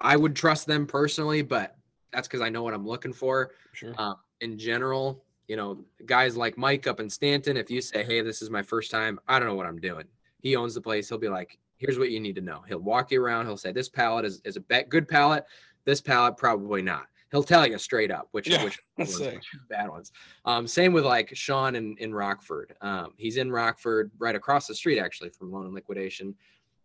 i 0.00 0.16
would 0.16 0.34
trust 0.36 0.66
them 0.66 0.86
personally 0.86 1.42
but 1.42 1.76
that's 2.12 2.28
because 2.28 2.40
i 2.42 2.48
know 2.48 2.62
what 2.62 2.74
i'm 2.74 2.86
looking 2.86 3.12
for 3.12 3.52
Sure. 3.72 3.94
um, 3.96 4.16
in 4.42 4.58
general, 4.58 5.24
you 5.48 5.56
know, 5.56 5.84
guys 6.04 6.36
like 6.36 6.58
Mike 6.58 6.86
up 6.86 7.00
in 7.00 7.08
Stanton, 7.08 7.56
if 7.56 7.70
you 7.70 7.80
say, 7.80 8.04
Hey, 8.04 8.20
this 8.20 8.42
is 8.42 8.50
my 8.50 8.60
first 8.60 8.90
time, 8.90 9.18
I 9.28 9.38
don't 9.38 9.48
know 9.48 9.54
what 9.54 9.66
I'm 9.66 9.80
doing. 9.80 10.04
He 10.40 10.56
owns 10.56 10.74
the 10.74 10.80
place. 10.80 11.08
He'll 11.08 11.16
be 11.16 11.28
like, 11.28 11.58
here's 11.76 11.98
what 11.98 12.10
you 12.10 12.20
need 12.20 12.34
to 12.34 12.40
know. 12.42 12.62
He'll 12.68 12.80
walk 12.80 13.12
you 13.12 13.22
around. 13.22 13.46
He'll 13.46 13.56
say, 13.56 13.72
this 13.72 13.88
pallet 13.88 14.24
is, 14.24 14.42
is 14.44 14.56
a 14.56 14.60
bet, 14.60 14.88
good 14.88 15.08
pallet. 15.08 15.44
This 15.84 16.00
pallet, 16.00 16.36
probably 16.36 16.82
not. 16.82 17.06
He'll 17.32 17.42
tell 17.42 17.66
you 17.66 17.78
straight 17.78 18.10
up, 18.10 18.28
which, 18.32 18.48
Yeah, 18.48 18.62
which 18.62 18.78
ones, 18.98 19.18
which 19.18 19.46
bad 19.68 19.88
ones. 19.88 20.12
Um, 20.44 20.66
same 20.66 20.92
with 20.92 21.04
like 21.04 21.34
Sean 21.34 21.74
in, 21.74 21.96
in 21.98 22.14
Rockford. 22.14 22.74
Um, 22.80 23.14
he's 23.16 23.38
in 23.38 23.50
Rockford 23.50 24.12
right 24.18 24.36
across 24.36 24.66
the 24.66 24.74
street, 24.74 25.00
actually 25.00 25.30
from 25.30 25.50
Loan 25.50 25.64
and 25.64 25.74
Liquidation. 25.74 26.34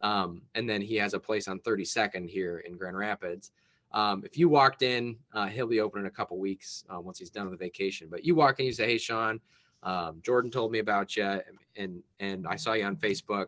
Um, 0.02 0.42
and 0.56 0.70
then 0.70 0.82
he 0.82 0.96
has 0.96 1.14
a 1.14 1.20
place 1.20 1.48
on 1.48 1.60
32nd 1.60 2.30
here 2.30 2.60
in 2.60 2.78
Grand 2.78 2.98
Rapids. 2.98 3.52
Um, 3.92 4.24
if 4.26 4.38
you 4.38 4.48
walked 4.48 4.84
in, 4.84 5.18
uh, 5.34 5.48
he'll 5.48 5.68
be 5.68 5.82
open 5.82 6.02
in 6.02 6.08
a 6.08 6.12
couple 6.12 6.38
weeks 6.38 6.84
uh, 6.90 7.00
once 7.00 7.20
he's 7.20 7.30
done 7.30 7.50
with 7.50 7.60
the 7.60 7.66
vacation. 7.66 8.08
But 8.10 8.26
you 8.26 8.36
walk 8.36 8.60
in, 8.60 8.66
you 8.66 8.74
say, 8.74 8.86
"Hey, 8.86 8.98
Sean, 8.98 9.40
um, 9.84 10.22
Jordan 10.24 10.52
told 10.52 10.72
me 10.72 10.80
about 10.80 11.16
you, 11.16 11.42
and 11.76 12.02
and 12.20 12.48
I 12.48 12.56
saw 12.56 12.74
you 12.74 12.86
on 12.86 12.96
Facebook. 12.96 13.48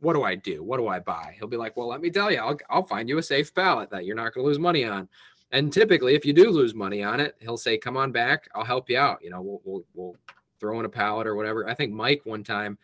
what 0.00 0.14
do 0.14 0.22
I 0.22 0.34
do? 0.34 0.62
What 0.62 0.78
do 0.78 0.88
I 0.88 0.98
buy? 0.98 1.34
He'll 1.38 1.48
be 1.48 1.56
like, 1.56 1.76
well, 1.76 1.88
let 1.88 2.00
me 2.00 2.10
tell 2.10 2.30
you, 2.32 2.38
I'll, 2.38 2.58
I'll 2.68 2.86
find 2.86 3.08
you 3.08 3.18
a 3.18 3.22
safe 3.22 3.54
pallet 3.54 3.90
that 3.90 4.04
you're 4.04 4.16
not 4.16 4.34
going 4.34 4.44
to 4.44 4.48
lose 4.48 4.58
money 4.58 4.84
on. 4.84 5.08
And 5.50 5.72
typically, 5.72 6.14
if 6.14 6.26
you 6.26 6.32
do 6.32 6.50
lose 6.50 6.74
money 6.74 7.02
on 7.02 7.20
it, 7.20 7.36
he'll 7.40 7.56
say, 7.56 7.78
come 7.78 7.96
on 7.96 8.12
back. 8.12 8.48
I'll 8.54 8.64
help 8.64 8.90
you 8.90 8.98
out. 8.98 9.18
You 9.22 9.30
know, 9.30 9.40
we'll, 9.40 9.60
we'll, 9.64 9.84
we'll 9.94 10.16
throw 10.60 10.78
in 10.78 10.84
a 10.84 10.90
pallet 10.90 11.26
or 11.26 11.36
whatever. 11.36 11.68
I 11.68 11.74
think 11.74 11.92
Mike 11.92 12.20
one 12.24 12.44
time, 12.44 12.76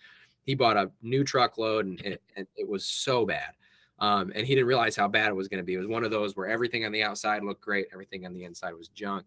he 0.44 0.54
bought 0.54 0.76
a 0.76 0.90
new 1.02 1.24
truckload 1.24 1.86
and 1.86 2.00
it, 2.00 2.22
and 2.36 2.46
it 2.56 2.68
was 2.68 2.84
so 2.84 3.26
bad. 3.26 3.52
Um, 3.98 4.32
and 4.34 4.46
he 4.46 4.54
didn't 4.54 4.66
realize 4.66 4.96
how 4.96 5.08
bad 5.08 5.28
it 5.28 5.36
was 5.36 5.48
going 5.48 5.58
to 5.58 5.64
be. 5.64 5.74
It 5.74 5.78
was 5.78 5.86
one 5.86 6.04
of 6.04 6.10
those 6.10 6.36
where 6.36 6.48
everything 6.48 6.84
on 6.84 6.92
the 6.92 7.02
outside 7.02 7.42
looked 7.42 7.62
great, 7.62 7.86
everything 7.92 8.26
on 8.26 8.32
the 8.32 8.44
inside 8.44 8.74
was 8.74 8.88
junk. 8.88 9.24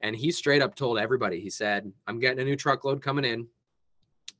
And 0.00 0.14
he 0.14 0.30
straight 0.30 0.62
up 0.62 0.74
told 0.74 0.98
everybody, 0.98 1.40
he 1.40 1.50
said, 1.50 1.90
I'm 2.06 2.20
getting 2.20 2.40
a 2.40 2.44
new 2.44 2.56
truckload 2.56 3.02
coming 3.02 3.24
in. 3.24 3.46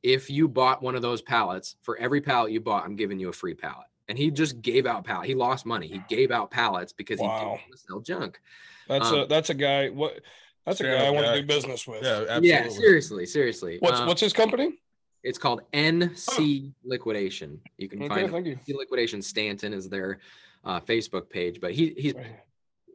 If 0.02 0.28
you 0.28 0.48
bought 0.48 0.82
one 0.82 0.94
of 0.94 1.02
those 1.02 1.22
pallets, 1.22 1.76
for 1.82 1.96
every 1.96 2.20
pallet 2.20 2.52
you 2.52 2.60
bought, 2.60 2.84
I'm 2.84 2.96
giving 2.96 3.18
you 3.18 3.30
a 3.30 3.32
free 3.32 3.54
pallet. 3.54 3.86
And 4.08 4.18
he 4.18 4.30
just 4.30 4.60
gave 4.60 4.84
out 4.86 5.04
pallet. 5.04 5.26
He 5.26 5.34
lost 5.34 5.64
money. 5.64 5.86
He 5.86 6.00
gave 6.08 6.30
out 6.30 6.50
pallets 6.50 6.92
because 6.92 7.18
he 7.18 7.26
didn't 7.26 7.48
want 7.48 7.60
to 7.72 7.78
sell 7.78 8.00
junk. 8.00 8.40
That's 8.88 9.08
Um, 9.08 9.20
a 9.20 9.26
that's 9.26 9.48
a 9.50 9.54
guy. 9.54 9.88
What? 9.88 10.20
That's 10.66 10.80
a 10.80 10.84
Yeah, 10.84 10.98
guy 10.98 11.06
I 11.06 11.10
want 11.10 11.26
yeah. 11.26 11.34
to 11.34 11.40
do 11.40 11.46
business 11.46 11.86
with. 11.86 12.02
Yeah, 12.02 12.20
absolutely. 12.28 12.48
Yeah, 12.48 12.68
seriously, 12.68 13.26
seriously. 13.26 13.76
What's 13.80 14.00
Um, 14.00 14.06
what's 14.06 14.20
his 14.20 14.32
company? 14.32 14.78
it's 15.22 15.38
called 15.38 15.62
NC 15.72 16.70
Liquidation. 16.84 17.58
You 17.78 17.88
can 17.88 18.02
Okay, 18.02 18.08
find 18.22 18.30
thank 18.30 18.46
you. 18.46 18.56
NC 18.56 18.76
Liquidation 18.76 19.22
Stanton 19.22 19.72
is 19.72 19.88
their 19.88 20.18
uh, 20.64 20.80
Facebook 20.80 21.30
page, 21.30 21.60
but 21.60 21.72
he 21.72 21.94
he's 21.96 22.14
Right. 22.14 22.26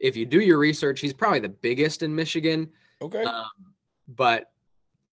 if 0.00 0.16
you 0.16 0.26
do 0.26 0.40
your 0.40 0.58
research, 0.58 1.00
he's 1.00 1.12
probably 1.12 1.40
the 1.40 1.48
biggest 1.48 2.02
in 2.04 2.14
Michigan. 2.14 2.70
Okay. 3.02 3.24
Um, 3.24 3.46
but 4.08 4.52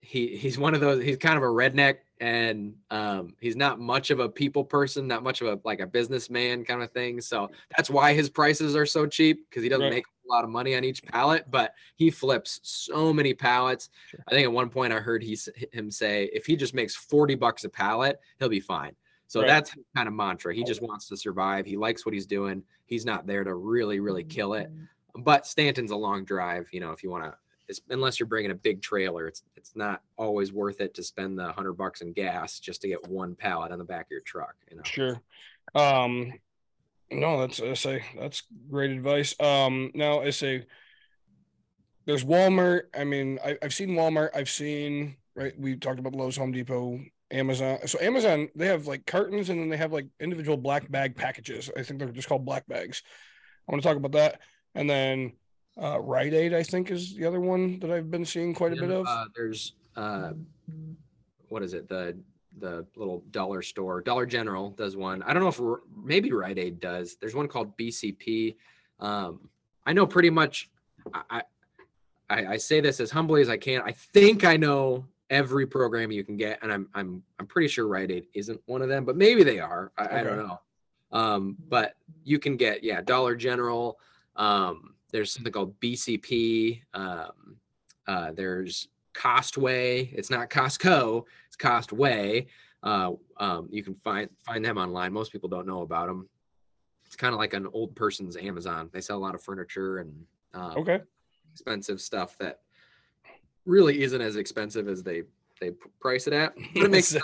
he 0.02 0.38
he's 0.38 0.60
one 0.60 0.76
of 0.76 0.82
those. 0.82 1.04
He's 1.04 1.18
kind 1.18 1.38
of 1.38 1.44
a 1.44 1.48
redneck, 1.48 1.98
and 2.20 2.76
um, 2.90 3.36
he's 3.40 3.56
not 3.56 3.80
much 3.80 4.10
of 4.12 4.20
a 4.20 4.28
people 4.30 4.64
person, 4.64 5.08
not 5.08 5.24
much 5.24 5.42
of 5.42 5.48
a 5.48 5.60
like 5.64 5.80
a 5.80 5.88
businessman 5.88 6.64
kind 6.66 6.82
of 6.82 6.92
thing. 6.92 7.22
So 7.22 7.50
that's 7.76 7.90
why 7.90 8.14
his 8.14 8.30
prices 8.30 8.76
are 8.76 8.86
so 8.86 9.06
cheap 9.06 9.50
because 9.50 9.64
he 9.64 9.70
doesn't 9.70 9.84
Right. 9.84 9.94
make 9.94 10.06
a 10.08 10.34
lot 10.34 10.44
of 10.44 10.50
money 10.50 10.76
on 10.76 10.84
each 10.84 11.04
pallet. 11.04 11.46
But 11.50 11.74
he 11.96 12.10
flips 12.10 12.60
so 12.64 13.14
many 13.14 13.34
pallets. 13.34 13.90
I 14.28 14.32
think 14.32 14.46
at 14.46 14.52
one 14.52 14.70
point 14.70 14.94
I 14.94 15.00
heard 15.00 15.22
he 15.24 15.38
him 15.72 15.92
say 15.92 16.30
if 16.34 16.46
he 16.46 16.56
just 16.56 16.74
makes 16.74 16.96
forty 16.96 17.36
bucks 17.36 17.64
a 17.64 17.70
pallet, 17.70 18.20
he'll 18.40 18.50
be 18.50 18.60
fine. 18.60 18.96
So 19.28 19.42
Right. 19.42 19.48
that's 19.48 19.72
his 19.72 19.84
kind 19.96 20.08
of 20.08 20.14
mantra. 20.14 20.56
He 20.56 20.64
just 20.64 20.82
wants 20.82 21.08
to 21.10 21.18
survive. 21.18 21.66
He 21.66 21.78
likes 21.78 22.06
what 22.06 22.14
he's 22.14 22.26
doing. 22.26 22.64
He's 22.86 23.06
not 23.06 23.28
there 23.28 23.44
to 23.44 23.56
really, 23.56 24.00
really 24.00 24.24
kill 24.24 24.54
it. 24.54 24.72
But 25.16 25.46
Stanton's 25.46 25.92
a 25.92 25.96
long 25.98 26.24
drive. 26.26 26.70
You 26.72 26.80
know, 26.80 26.92
if 26.92 27.04
you 27.04 27.10
want 27.10 27.26
to, 27.26 27.36
unless 27.90 28.20
you're 28.20 28.28
bringing 28.28 28.52
a 28.52 28.56
big 28.56 28.82
trailer, 28.82 29.28
it's 29.28 29.44
it's 29.56 29.76
not 29.76 30.02
always 30.18 30.52
worth 30.52 30.82
it 30.82 30.94
to 30.96 31.04
spend 31.04 31.38
the 31.38 31.52
hundred 31.52 31.74
bucks 31.74 32.02
in 32.02 32.14
gas 32.14 32.60
just 32.60 32.82
to 32.82 32.88
get 32.88 33.08
one 33.08 33.36
pallet 33.36 33.72
on 33.72 33.80
the 33.80 33.86
back 33.86 34.06
of 34.06 34.12
your 34.12 34.22
truck. 34.22 34.56
You 34.70 34.78
know. 34.78 34.84
Sure. 34.84 35.22
Um, 35.76 36.34
no, 37.12 37.40
that's 37.40 37.62
I 37.62 37.74
say 37.74 38.04
that's 38.20 38.44
great 38.70 38.92
advice. 38.92 39.40
Um, 39.40 39.92
now 39.94 40.22
I 40.22 40.30
say 40.30 40.66
there's 42.06 42.24
Walmart. 42.24 42.84
I 42.98 43.04
mean, 43.04 43.40
I, 43.44 43.58
I've 43.62 43.74
seen 43.74 43.90
Walmart. 43.90 44.30
I've 44.34 44.50
seen 44.50 45.18
right. 45.36 45.54
We 45.58 45.76
talked 45.76 46.00
about 46.00 46.16
Lowe's, 46.16 46.38
Home 46.38 46.52
Depot, 46.52 47.00
Amazon. 47.32 47.80
So 47.86 48.00
Amazon, 48.00 48.50
they 48.56 48.68
have 48.68 48.88
like 48.88 49.06
cartons 49.06 49.50
and 49.50 49.60
then 49.60 49.70
they 49.70 49.78
have 49.78 49.94
like 49.94 50.08
individual 50.20 50.58
black 50.58 50.90
bag 50.90 51.16
packages. 51.16 51.70
I 51.76 51.84
think 51.84 52.00
they're 52.00 52.10
just 52.10 52.30
called 52.30 52.46
black 52.46 52.68
bags. 52.68 53.04
I 53.68 53.72
want 53.72 53.84
to 53.84 53.88
talk 53.88 53.98
about 53.98 54.14
that. 54.14 54.40
And 54.76 54.90
then 54.90 55.34
uh, 55.82 56.00
Rite 56.00 56.34
Aid, 56.34 56.54
I 56.54 56.64
think, 56.64 56.92
is 56.92 57.16
the 57.16 57.26
other 57.26 57.40
one 57.40 57.80
that 57.80 57.92
I've 57.92 58.10
been 58.10 58.26
seeing 58.26 58.54
quite 58.54 58.74
a 58.74 58.76
bit 58.76 58.92
of. 58.92 59.06
Uh, 59.08 59.26
there's 59.36 59.74
uh, 59.96 60.32
what 61.50 61.64
is 61.64 61.74
it? 61.74 61.88
The 61.88 62.18
the 62.60 62.86
little 62.96 63.24
dollar 63.32 63.62
store, 63.62 64.02
Dollar 64.02 64.26
General 64.26 64.72
does 64.72 64.96
one. 64.96 65.22
I 65.24 65.34
don't 65.34 65.44
know 65.44 65.50
if 65.50 65.80
maybe 65.96 66.32
Rite 66.32 66.58
Aid 66.58 66.80
does. 66.80 67.18
There's 67.20 67.36
one 67.36 67.48
called 67.48 67.78
BCP. 67.78 68.56
Um, 69.00 69.50
I 69.86 69.94
know 69.94 70.08
pretty 70.08 70.30
much. 70.30 70.70
I, 71.14 71.44
I 72.30 72.46
I 72.46 72.58
say 72.58 72.82
this 72.82 73.00
as 73.00 73.12
humbly 73.12 73.42
as 73.42 73.50
I 73.50 73.58
can. 73.58 73.82
I 73.82 73.92
think 73.92 74.44
I 74.44 74.58
know 74.58 75.06
every 75.30 75.68
program 75.68 76.12
you 76.12 76.24
can 76.24 76.38
get, 76.38 76.60
and 76.62 76.72
I'm 76.72 76.90
I'm 76.94 77.24
I'm 77.40 77.46
pretty 77.46 77.68
sure 77.68 77.88
Rite 77.88 78.12
Aid 78.12 78.28
isn't 78.34 78.62
one 78.66 78.82
of 78.82 78.90
them, 78.90 79.06
but 79.06 79.16
maybe 79.16 79.44
they 79.44 79.60
are. 79.60 79.92
I, 79.98 80.20
I 80.20 80.24
don't 80.24 80.38
know. 80.38 80.60
Um, 81.12 81.56
but 81.70 81.96
you 82.24 82.40
can 82.40 82.58
get 82.58 82.84
yeah, 82.84 83.02
Dollar 83.02 83.36
General. 83.36 84.00
Um, 84.36 84.96
there's 85.12 85.32
something 85.32 85.52
called 85.52 85.80
BCP. 85.80 86.82
Um, 86.94 87.58
uh, 88.08 88.32
there's 88.34 88.88
Costway. 89.14 90.12
It's 90.14 90.30
not 90.30 90.50
Costco. 90.50 91.24
It's 91.48 91.58
Costway. 91.58 92.48
Uh, 92.84 93.14
um, 93.38 93.68
you 93.72 93.84
can 93.84 93.96
find 93.96 94.30
find 94.46 94.64
them 94.64 94.78
online. 94.78 95.12
Most 95.12 95.32
people 95.32 95.50
don't 95.50 95.68
know 95.68 95.82
about 95.82 96.08
them. 96.08 96.30
It's 97.06 97.16
kind 97.16 97.34
of 97.34 97.40
like 97.40 97.54
an 97.54 97.68
old 97.74 97.96
person's 97.96 98.38
Amazon. 98.38 98.90
They 98.92 99.02
sell 99.02 99.18
a 99.18 99.20
lot 99.20 99.36
of 99.36 99.42
furniture 99.42 100.00
and 100.00 100.14
um, 100.54 100.78
okay. 100.78 101.00
expensive 101.54 102.02
stuff 102.02 102.38
that 102.38 102.60
really 103.66 104.02
isn't 104.04 104.22
as 104.22 104.36
expensive 104.36 104.88
as 104.88 105.04
they 105.04 105.24
they 105.60 105.72
price 106.00 106.28
it 106.28 106.34
at. 106.34 106.54
But 106.74 106.84
it 106.84 106.92
makes 106.92 107.16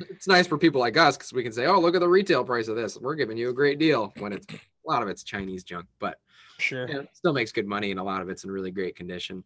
it's 0.00 0.26
nice 0.26 0.46
for 0.46 0.58
people 0.58 0.80
like 0.80 0.96
us 0.96 1.16
because 1.16 1.32
we 1.32 1.42
can 1.42 1.52
say, 1.52 1.66
"Oh, 1.66 1.80
look 1.80 1.94
at 1.94 2.00
the 2.00 2.08
retail 2.08 2.44
price 2.44 2.68
of 2.68 2.76
this. 2.76 2.98
We're 2.98 3.14
giving 3.14 3.36
you 3.36 3.50
a 3.50 3.54
great 3.54 3.78
deal." 3.78 4.12
When 4.18 4.32
it's 4.32 4.46
a 4.86 4.90
lot 4.90 5.02
of 5.02 5.08
it's 5.08 5.22
Chinese 5.22 5.64
junk, 5.64 5.86
but 5.98 6.18
Sure. 6.58 6.88
yeah, 6.88 7.02
still 7.12 7.32
makes 7.32 7.52
good 7.52 7.66
money 7.66 7.90
and 7.90 8.00
a 8.00 8.02
lot 8.02 8.22
of 8.22 8.28
it's 8.28 8.44
in 8.44 8.50
really 8.50 8.70
great 8.70 8.96
condition. 8.96 9.44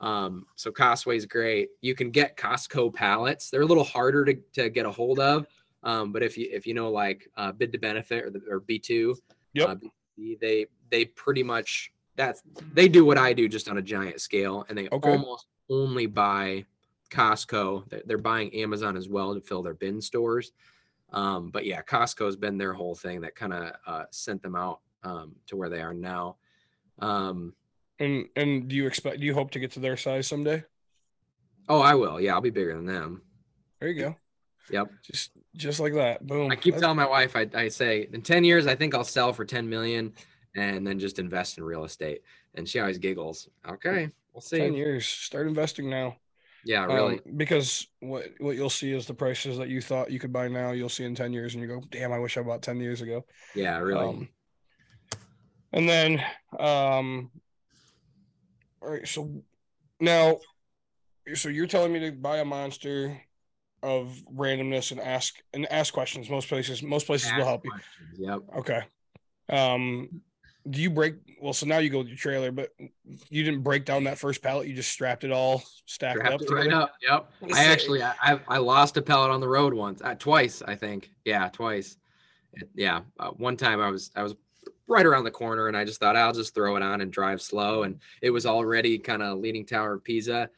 Um, 0.00 0.46
so 0.56 0.70
Costway's 0.70 1.26
great. 1.26 1.70
You 1.80 1.94
can 1.94 2.10
get 2.10 2.36
Costco 2.36 2.94
pallets. 2.94 3.50
They're 3.50 3.62
a 3.62 3.66
little 3.66 3.84
harder 3.84 4.24
to, 4.24 4.34
to 4.54 4.68
get 4.68 4.86
a 4.86 4.90
hold 4.90 5.20
of. 5.20 5.46
Um, 5.84 6.12
but 6.12 6.22
if 6.22 6.38
you 6.38 6.48
if 6.52 6.66
you 6.66 6.74
know 6.74 6.90
like 6.90 7.28
uh, 7.36 7.50
bid 7.52 7.72
to 7.72 7.78
benefit 7.78 8.24
or, 8.24 8.30
the, 8.30 8.40
or 8.48 8.60
B2, 8.60 9.16
Yep. 9.54 9.68
uh, 9.68 9.74
they 10.40 10.66
they 10.90 11.04
pretty 11.06 11.42
much 11.42 11.92
that's 12.16 12.42
they 12.72 12.88
do 12.88 13.04
what 13.04 13.18
I 13.18 13.32
do 13.32 13.48
just 13.48 13.68
on 13.68 13.78
a 13.78 13.82
giant 13.82 14.20
scale, 14.20 14.64
and 14.68 14.78
they 14.78 14.88
Okay. 14.88 15.10
almost 15.10 15.46
only 15.70 16.06
buy 16.06 16.64
Costco. 17.10 17.88
They're, 17.88 18.02
they're 18.06 18.18
buying 18.18 18.54
Amazon 18.54 18.96
as 18.96 19.08
well 19.08 19.34
to 19.34 19.40
fill 19.40 19.62
their 19.62 19.74
bin 19.74 20.00
stores. 20.00 20.52
Um, 21.12 21.50
but 21.50 21.66
yeah, 21.66 21.82
Costco's 21.82 22.36
been 22.36 22.56
their 22.58 22.72
whole 22.72 22.94
thing 22.94 23.20
that 23.20 23.34
kind 23.34 23.52
of 23.52 23.72
uh, 23.86 24.04
sent 24.10 24.42
them 24.42 24.56
out 24.56 24.80
um, 25.04 25.34
to 25.46 25.56
where 25.56 25.68
they 25.68 25.80
are 25.82 25.94
now. 25.94 26.36
Um, 26.98 27.54
And 27.98 28.26
and 28.36 28.68
do 28.68 28.74
you 28.74 28.86
expect? 28.86 29.20
Do 29.20 29.26
you 29.26 29.34
hope 29.34 29.50
to 29.52 29.58
get 29.60 29.72
to 29.72 29.80
their 29.80 29.96
size 29.96 30.26
someday? 30.26 30.64
oh, 31.68 31.80
I 31.80 31.94
will. 31.94 32.20
Yeah, 32.20 32.34
I'll 32.34 32.40
be 32.40 32.50
bigger 32.50 32.74
than 32.74 32.86
them. 32.86 33.22
There 33.78 33.88
you 33.88 34.00
go. 34.02 34.16
Yep. 34.70 34.90
Just 35.02 35.30
just 35.54 35.80
like 35.80 35.94
that. 35.94 36.26
Boom. 36.26 36.50
I 36.50 36.56
keep 36.56 36.74
That's- 36.74 36.80
telling 36.80 36.96
my 36.96 37.06
wife, 37.08 37.36
I, 37.36 37.46
I 37.54 37.68
say, 37.68 38.08
in 38.12 38.22
10 38.22 38.42
years, 38.44 38.66
I 38.66 38.74
think 38.74 38.94
I'll 38.94 39.04
sell 39.04 39.32
for 39.32 39.44
10 39.44 39.68
million 39.68 40.12
and 40.56 40.86
then 40.86 40.98
just 40.98 41.18
invest 41.18 41.58
in 41.58 41.64
real 41.64 41.84
estate. 41.84 42.22
And 42.54 42.68
she 42.68 42.78
always 42.80 42.98
giggles. 42.98 43.48
Okay, 43.68 44.10
we'll 44.32 44.40
see. 44.40 44.58
ten 44.58 44.74
years. 44.74 45.06
Start 45.06 45.46
investing 45.46 45.88
now. 45.90 46.16
Yeah, 46.64 46.84
really. 46.84 47.14
Um, 47.14 47.36
because 47.36 47.86
what 48.00 48.26
what 48.38 48.56
you'll 48.56 48.70
see 48.70 48.92
is 48.92 49.06
the 49.06 49.14
prices 49.14 49.58
that 49.58 49.68
you 49.68 49.80
thought 49.80 50.10
you 50.10 50.18
could 50.18 50.32
buy 50.32 50.48
now, 50.48 50.72
you'll 50.72 50.88
see 50.88 51.04
in 51.04 51.14
ten 51.14 51.32
years, 51.32 51.54
and 51.54 51.62
you 51.62 51.68
go, 51.68 51.82
"Damn, 51.90 52.12
I 52.12 52.18
wish 52.18 52.36
I 52.36 52.42
bought 52.42 52.62
ten 52.62 52.80
years 52.80 53.00
ago." 53.00 53.24
yeah, 53.54 53.78
really. 53.78 54.04
Um, 54.04 54.28
and 55.72 55.88
then, 55.88 56.24
um, 56.58 57.30
all 58.80 58.90
right. 58.90 59.08
So 59.08 59.42
now, 60.00 60.38
so 61.34 61.48
you're 61.48 61.66
telling 61.66 61.92
me 61.92 62.00
to 62.00 62.12
buy 62.12 62.38
a 62.38 62.44
monster 62.44 63.20
of 63.82 64.16
randomness 64.32 64.92
and 64.92 65.00
ask 65.00 65.34
and 65.52 65.70
ask 65.72 65.92
questions. 65.92 66.30
Most 66.30 66.48
places, 66.48 66.82
most 66.82 67.06
places 67.06 67.32
will 67.32 67.40
Ask 67.40 67.48
help 67.48 67.64
you. 67.64 67.72
Yep. 68.18 68.40
Okay. 68.58 68.82
Um, 69.48 70.22
do 70.68 70.80
you 70.80 70.90
break? 70.90 71.14
Well, 71.40 71.52
so 71.52 71.66
now 71.66 71.78
you 71.78 71.90
go 71.90 71.98
with 71.98 72.08
your 72.08 72.16
trailer, 72.16 72.52
but 72.52 72.70
you 73.28 73.42
didn't 73.42 73.62
break 73.62 73.84
down 73.84 74.04
that 74.04 74.18
first 74.18 74.42
pallet. 74.42 74.68
You 74.68 74.74
just 74.74 74.92
strapped 74.92 75.24
it 75.24 75.32
all 75.32 75.62
stacked 75.86 76.24
up. 76.26 76.40
It 76.40 76.50
right 76.50 76.72
up. 76.72 76.94
Yep. 77.02 77.30
I 77.52 77.64
actually, 77.64 78.02
I, 78.02 78.14
I 78.22 78.40
I 78.48 78.58
lost 78.58 78.96
a 78.96 79.02
pallet 79.02 79.30
on 79.30 79.40
the 79.40 79.48
road 79.48 79.74
once, 79.74 80.00
uh, 80.02 80.14
twice, 80.14 80.62
I 80.62 80.76
think. 80.76 81.10
Yeah, 81.24 81.48
twice. 81.48 81.96
Yeah. 82.74 83.00
Uh, 83.18 83.30
one 83.30 83.56
time 83.56 83.80
I 83.80 83.90
was, 83.90 84.10
I 84.14 84.22
was 84.22 84.34
right 84.86 85.06
around 85.06 85.24
the 85.24 85.30
corner 85.30 85.68
and 85.68 85.76
I 85.76 85.84
just 85.84 85.98
thought 85.98 86.16
I'll 86.16 86.32
just 86.32 86.54
throw 86.54 86.76
it 86.76 86.82
on 86.82 87.00
and 87.00 87.12
drive 87.12 87.42
slow. 87.42 87.82
And 87.82 87.98
it 88.20 88.30
was 88.30 88.46
already 88.46 88.98
kind 88.98 89.22
of 89.22 89.38
leaning 89.38 89.66
tower 89.66 89.94
of 89.94 90.04
Pisa. 90.04 90.48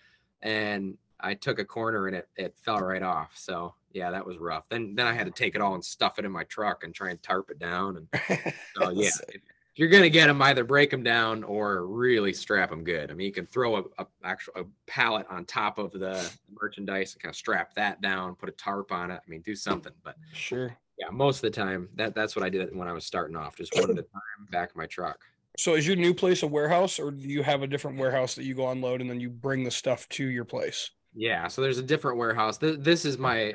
And 0.42 0.98
I 1.20 1.34
took 1.34 1.58
a 1.58 1.64
corner 1.64 2.08
and 2.08 2.16
it, 2.16 2.28
it 2.36 2.54
fell 2.62 2.80
right 2.80 3.02
off. 3.02 3.30
So 3.34 3.74
yeah, 3.92 4.10
that 4.10 4.26
was 4.26 4.36
rough. 4.36 4.64
Then, 4.68 4.94
then 4.94 5.06
I 5.06 5.14
had 5.14 5.26
to 5.26 5.32
take 5.32 5.54
it 5.54 5.62
all 5.62 5.74
and 5.74 5.84
stuff 5.84 6.18
it 6.18 6.24
in 6.24 6.32
my 6.32 6.44
truck 6.44 6.84
and 6.84 6.94
try 6.94 7.10
and 7.10 7.22
tarp 7.22 7.50
it 7.50 7.58
down. 7.58 7.96
And 7.96 8.52
so 8.76 8.90
yeah, 8.90 9.10
if 9.28 9.40
you're 9.76 9.88
gonna 9.88 10.08
get 10.10 10.26
them, 10.28 10.40
either 10.42 10.64
break 10.64 10.90
them 10.90 11.02
down 11.02 11.42
or 11.44 11.86
really 11.86 12.32
strap 12.32 12.70
them 12.70 12.84
good. 12.84 13.10
I 13.10 13.14
mean, 13.14 13.26
you 13.26 13.32
can 13.32 13.46
throw 13.46 13.76
a, 13.76 13.82
a 13.98 14.06
actual 14.22 14.52
a 14.56 14.64
pallet 14.86 15.26
on 15.28 15.44
top 15.44 15.78
of 15.78 15.92
the 15.92 16.30
merchandise 16.60 17.14
and 17.14 17.22
kind 17.22 17.30
of 17.32 17.36
strap 17.36 17.74
that 17.74 18.00
down, 18.00 18.34
put 18.36 18.48
a 18.48 18.52
tarp 18.52 18.92
on 18.92 19.10
it. 19.10 19.20
I 19.26 19.30
mean, 19.30 19.40
do 19.40 19.54
something. 19.56 19.92
But 20.04 20.16
Sure. 20.32 20.76
yeah, 20.98 21.08
most 21.10 21.38
of 21.38 21.42
the 21.42 21.50
time, 21.50 21.88
that 21.96 22.14
that's 22.14 22.36
what 22.36 22.44
I 22.44 22.48
did 22.50 22.74
when 22.74 22.86
I 22.88 22.92
was 22.92 23.04
starting 23.04 23.36
off, 23.36 23.56
just 23.56 23.74
one 23.74 23.84
at 23.90 23.98
a 23.98 24.02
time, 24.02 24.46
back 24.50 24.70
of 24.70 24.76
my 24.76 24.86
truck. 24.86 25.24
So 25.56 25.74
is 25.74 25.86
your 25.86 25.96
new 25.96 26.14
place 26.14 26.42
a 26.42 26.46
warehouse, 26.48 26.98
or 26.98 27.10
do 27.12 27.28
you 27.28 27.42
have 27.44 27.62
a 27.62 27.66
different 27.68 27.96
warehouse 27.98 28.34
that 28.34 28.44
you 28.44 28.54
go 28.54 28.70
unload 28.70 29.00
and 29.00 29.08
then 29.08 29.20
you 29.20 29.30
bring 29.30 29.62
the 29.64 29.70
stuff 29.70 30.08
to 30.10 30.26
your 30.26 30.44
place? 30.44 30.90
Yeah, 31.14 31.46
so 31.46 31.62
there's 31.62 31.78
a 31.78 31.82
different 31.82 32.18
warehouse. 32.18 32.58
Th- 32.58 32.78
This 32.80 33.04
is 33.04 33.18
my 33.18 33.54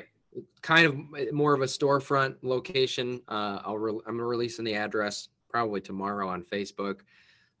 kind 0.62 0.86
of 0.86 1.32
more 1.34 1.52
of 1.52 1.60
a 1.60 1.66
storefront 1.66 2.36
location. 2.42 3.20
Uh, 3.28 3.60
I'll 3.64 3.76
re- 3.76 4.00
I'm 4.06 4.18
releasing 4.18 4.64
the 4.64 4.74
address 4.76 5.28
probably 5.50 5.80
tomorrow 5.80 6.28
on 6.28 6.42
Facebook, 6.44 7.00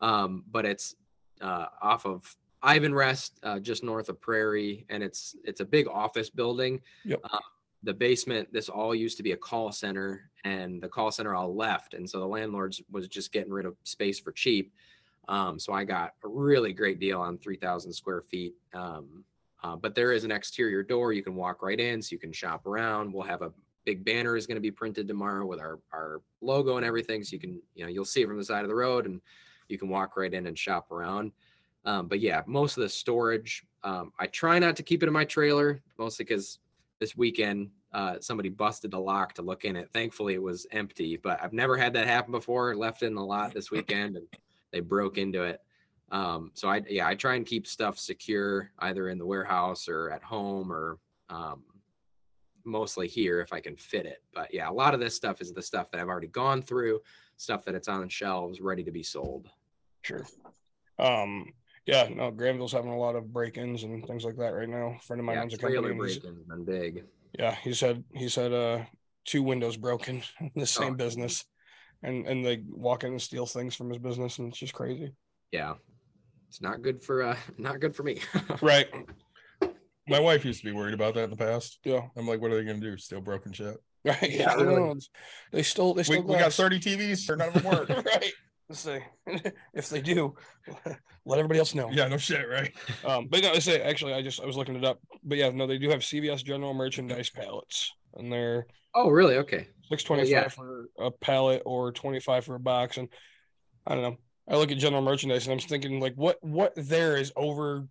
um, 0.00 0.44
but 0.50 0.64
it's 0.64 0.94
uh, 1.40 1.66
off 1.82 2.06
of 2.06 2.36
Ivanrest, 2.62 3.32
uh, 3.42 3.58
just 3.58 3.82
north 3.82 4.08
of 4.08 4.20
Prairie, 4.20 4.86
and 4.88 5.02
it's 5.02 5.36
it's 5.44 5.60
a 5.60 5.64
big 5.64 5.88
office 5.88 6.30
building. 6.30 6.80
Yep. 7.04 7.20
Uh, 7.24 7.38
the 7.82 7.94
basement, 7.94 8.52
this 8.52 8.68
all 8.68 8.94
used 8.94 9.16
to 9.16 9.22
be 9.22 9.32
a 9.32 9.36
call 9.36 9.72
center, 9.72 10.30
and 10.44 10.82
the 10.82 10.88
call 10.88 11.10
center 11.10 11.34
all 11.34 11.54
left, 11.54 11.94
and 11.94 12.08
so 12.08 12.20
the 12.20 12.26
landlords 12.26 12.82
was 12.90 13.08
just 13.08 13.32
getting 13.32 13.52
rid 13.52 13.64
of 13.64 13.74
space 13.84 14.20
for 14.20 14.32
cheap. 14.32 14.72
Um, 15.28 15.58
so 15.58 15.72
I 15.72 15.84
got 15.84 16.14
a 16.24 16.28
really 16.28 16.72
great 16.72 16.98
deal 16.98 17.20
on 17.20 17.38
3,000 17.38 17.92
square 17.92 18.22
feet. 18.22 18.54
Um, 18.74 19.24
uh, 19.62 19.76
but 19.76 19.94
there 19.94 20.12
is 20.12 20.24
an 20.24 20.32
exterior 20.32 20.82
door 20.82 21.12
you 21.12 21.22
can 21.22 21.36
walk 21.36 21.62
right 21.62 21.78
in, 21.78 22.02
so 22.02 22.12
you 22.12 22.18
can 22.18 22.32
shop 22.32 22.66
around. 22.66 23.12
We'll 23.12 23.22
have 23.22 23.42
a 23.42 23.52
big 23.90 24.04
banner 24.04 24.36
is 24.36 24.46
going 24.46 24.56
to 24.56 24.60
be 24.60 24.70
printed 24.70 25.08
tomorrow 25.08 25.44
with 25.44 25.58
our 25.58 25.80
our 25.92 26.20
logo 26.40 26.76
and 26.76 26.86
everything, 26.86 27.24
so 27.24 27.34
you 27.34 27.40
can 27.40 27.60
you 27.74 27.84
know 27.84 27.90
you'll 27.90 28.04
see 28.04 28.22
it 28.22 28.28
from 28.28 28.36
the 28.36 28.44
side 28.44 28.62
of 28.62 28.68
the 28.68 28.74
road, 28.74 29.06
and 29.06 29.20
you 29.68 29.78
can 29.78 29.88
walk 29.88 30.16
right 30.16 30.32
in 30.32 30.46
and 30.46 30.56
shop 30.56 30.92
around. 30.92 31.32
Um, 31.84 32.06
but 32.06 32.20
yeah, 32.20 32.42
most 32.46 32.76
of 32.76 32.82
the 32.82 32.88
storage, 32.88 33.64
um, 33.82 34.12
I 34.18 34.26
try 34.28 34.60
not 34.60 34.76
to 34.76 34.84
keep 34.84 35.02
it 35.02 35.06
in 35.06 35.12
my 35.12 35.24
trailer, 35.24 35.80
mostly 35.98 36.24
because 36.24 36.60
this 37.00 37.16
weekend 37.16 37.70
uh, 37.92 38.16
somebody 38.20 38.48
busted 38.48 38.92
the 38.92 39.00
lock 39.00 39.32
to 39.34 39.42
look 39.42 39.64
in 39.64 39.74
it. 39.74 39.90
Thankfully, 39.92 40.34
it 40.34 40.42
was 40.42 40.68
empty, 40.70 41.16
but 41.16 41.42
I've 41.42 41.52
never 41.52 41.76
had 41.76 41.94
that 41.94 42.06
happen 42.06 42.30
before. 42.30 42.76
Left 42.76 43.02
in 43.02 43.14
the 43.14 43.24
lot 43.24 43.52
this 43.52 43.70
weekend, 43.76 44.16
and 44.16 44.26
they 44.70 44.78
broke 44.80 45.18
into 45.18 45.42
it. 45.42 45.60
Um, 46.12 46.52
so 46.54 46.68
I 46.68 46.82
yeah, 46.88 47.08
I 47.08 47.16
try 47.16 47.34
and 47.34 47.44
keep 47.44 47.66
stuff 47.66 47.98
secure 47.98 48.70
either 48.78 49.08
in 49.08 49.18
the 49.18 49.26
warehouse 49.26 49.88
or 49.88 50.10
at 50.10 50.22
home 50.22 50.72
or 50.72 50.98
um, 51.28 51.62
mostly 52.70 53.08
here 53.08 53.40
if 53.40 53.52
I 53.52 53.60
can 53.60 53.76
fit 53.76 54.06
it. 54.06 54.22
But 54.32 54.52
yeah, 54.54 54.70
a 54.70 54.72
lot 54.72 54.94
of 54.94 55.00
this 55.00 55.14
stuff 55.14 55.40
is 55.40 55.52
the 55.52 55.62
stuff 55.62 55.90
that 55.90 56.00
I've 56.00 56.08
already 56.08 56.28
gone 56.28 56.62
through, 56.62 57.00
stuff 57.36 57.64
that 57.64 57.74
it's 57.74 57.88
on 57.88 58.08
shelves 58.08 58.60
ready 58.60 58.84
to 58.84 58.90
be 58.90 59.02
sold. 59.02 59.48
Sure. 60.02 60.26
Um, 60.98 61.52
yeah, 61.86 62.08
no, 62.14 62.30
Grandville's 62.30 62.72
having 62.72 62.90
a 62.92 62.98
lot 62.98 63.16
of 63.16 63.32
break-ins 63.32 63.82
and 63.82 64.06
things 64.06 64.24
like 64.24 64.36
that 64.36 64.50
right 64.50 64.68
now. 64.68 64.96
A 64.98 65.02
friend 65.02 65.20
of 65.20 65.26
mine 65.26 65.36
Yeah, 65.36 65.42
owns 65.42 65.54
a 65.54 65.58
company. 65.58 65.94
break-ins 65.94 66.44
been 66.44 66.64
big. 66.64 67.04
Yeah, 67.38 67.54
he 67.54 67.72
said 67.74 68.04
he 68.12 68.28
said 68.28 68.52
uh 68.52 68.84
two 69.24 69.42
windows 69.42 69.76
broken 69.76 70.22
in 70.40 70.50
the 70.56 70.66
same 70.66 70.94
Oh. 70.94 70.96
business. 70.96 71.44
And 72.02 72.26
and 72.26 72.44
they 72.44 72.62
walk 72.68 73.04
in 73.04 73.10
and 73.12 73.22
steal 73.22 73.46
things 73.46 73.74
from 73.74 73.88
his 73.90 73.98
business 73.98 74.38
and 74.38 74.48
it's 74.48 74.58
just 74.58 74.72
crazy. 74.74 75.12
Yeah, 75.52 75.74
it's 76.48 76.60
not 76.60 76.82
good 76.82 77.02
for 77.02 77.22
uh 77.22 77.36
not 77.58 77.80
good 77.80 77.94
for 77.94 78.02
me. 78.02 78.20
Right. 78.62 78.88
My 80.10 80.20
wife 80.20 80.44
used 80.44 80.60
to 80.60 80.66
be 80.66 80.72
worried 80.72 80.94
about 80.94 81.14
that 81.14 81.24
in 81.24 81.30
the 81.30 81.36
past. 81.36 81.78
Yeah. 81.84 82.02
I'm 82.16 82.26
like, 82.26 82.40
what 82.40 82.50
are 82.50 82.56
they 82.56 82.64
gonna 82.64 82.80
do? 82.80 82.96
Steal 82.96 83.20
broken 83.20 83.52
shit? 83.52 83.76
Right. 84.02 84.30
Yeah, 84.30 84.52
I 84.52 84.62
really. 84.62 84.98
They 85.52 85.62
stole 85.62 85.92
they 85.92 86.04
stole 86.04 86.22
we 86.22 86.38
got 86.38 86.54
30 86.54 86.80
TVs, 86.80 87.36
none 87.36 87.48
of 87.48 87.52
them 87.52 87.64
work. 87.64 87.86
right. 87.90 88.32
Let's 88.66 88.80
say 88.80 89.04
if 89.74 89.90
they 89.90 90.00
do, 90.00 90.36
let 91.26 91.38
everybody 91.38 91.58
else 91.58 91.74
know. 91.74 91.90
yeah, 91.92 92.08
no 92.08 92.16
shit, 92.16 92.48
right? 92.48 92.72
Um, 93.04 93.26
but 93.28 93.42
no, 93.42 93.52
I 93.52 93.58
say 93.58 93.82
actually, 93.82 94.14
I 94.14 94.22
just 94.22 94.40
I 94.40 94.46
was 94.46 94.56
looking 94.56 94.76
it 94.76 94.86
up. 94.86 95.00
But 95.22 95.36
yeah, 95.36 95.50
no, 95.50 95.66
they 95.66 95.76
do 95.76 95.90
have 95.90 96.00
CVS 96.00 96.42
general 96.42 96.72
merchandise 96.72 97.28
pallets, 97.28 97.92
and 98.14 98.32
they're 98.32 98.68
oh, 98.94 99.10
really? 99.10 99.36
Okay. 99.36 99.68
six 99.90 100.02
twenty 100.02 100.22
five 100.22 100.30
yeah. 100.30 100.48
for 100.48 100.88
a 100.98 101.10
pallet 101.10 101.60
or 101.66 101.92
twenty 101.92 102.20
five 102.20 102.46
for 102.46 102.54
a 102.54 102.60
box. 102.60 102.96
And 102.96 103.08
I 103.86 103.96
don't 103.96 104.02
know. 104.02 104.16
I 104.48 104.56
look 104.56 104.70
at 104.70 104.78
general 104.78 105.02
merchandise 105.02 105.46
and 105.46 105.52
I'm 105.52 105.66
thinking 105.66 106.00
like, 106.00 106.14
what 106.14 106.38
what 106.40 106.72
there 106.76 107.16
is 107.16 107.32
over. 107.36 107.86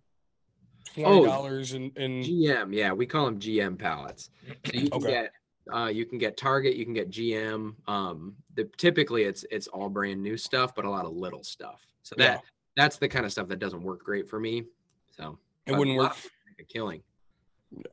Twenty 0.94 1.24
dollars 1.24 1.72
in 1.74 1.90
in 1.96 2.22
GM, 2.22 2.74
yeah, 2.74 2.92
we 2.92 3.06
call 3.06 3.26
them 3.26 3.38
GM 3.38 3.78
pallets. 3.78 4.30
So 4.66 4.72
you 4.74 4.90
can 4.90 5.02
Okay. 5.04 5.10
get 5.12 5.32
uh, 5.72 5.86
you 5.86 6.04
can 6.06 6.18
get 6.18 6.36
Target, 6.36 6.76
you 6.76 6.84
can 6.84 6.94
get 6.94 7.10
GM. 7.10 7.74
Um, 7.88 8.34
the 8.54 8.64
typically 8.76 9.24
it's 9.24 9.44
it's 9.50 9.68
all 9.68 9.88
brand 9.88 10.22
new 10.22 10.36
stuff, 10.36 10.74
but 10.74 10.84
a 10.84 10.90
lot 10.90 11.04
of 11.04 11.12
little 11.12 11.44
stuff. 11.44 11.80
So 12.02 12.14
that 12.18 12.24
Yeah. 12.24 12.40
that's 12.76 12.96
the 12.98 13.08
kind 13.08 13.24
of 13.24 13.32
stuff 13.32 13.48
that 13.48 13.58
doesn't 13.58 13.82
work 13.82 14.02
great 14.02 14.28
for 14.28 14.40
me. 14.40 14.64
So 15.10 15.38
it 15.66 15.72
wouldn't 15.72 15.96
work. 15.96 16.16
make 16.46 16.66
a 16.66 16.72
killing. 16.72 17.02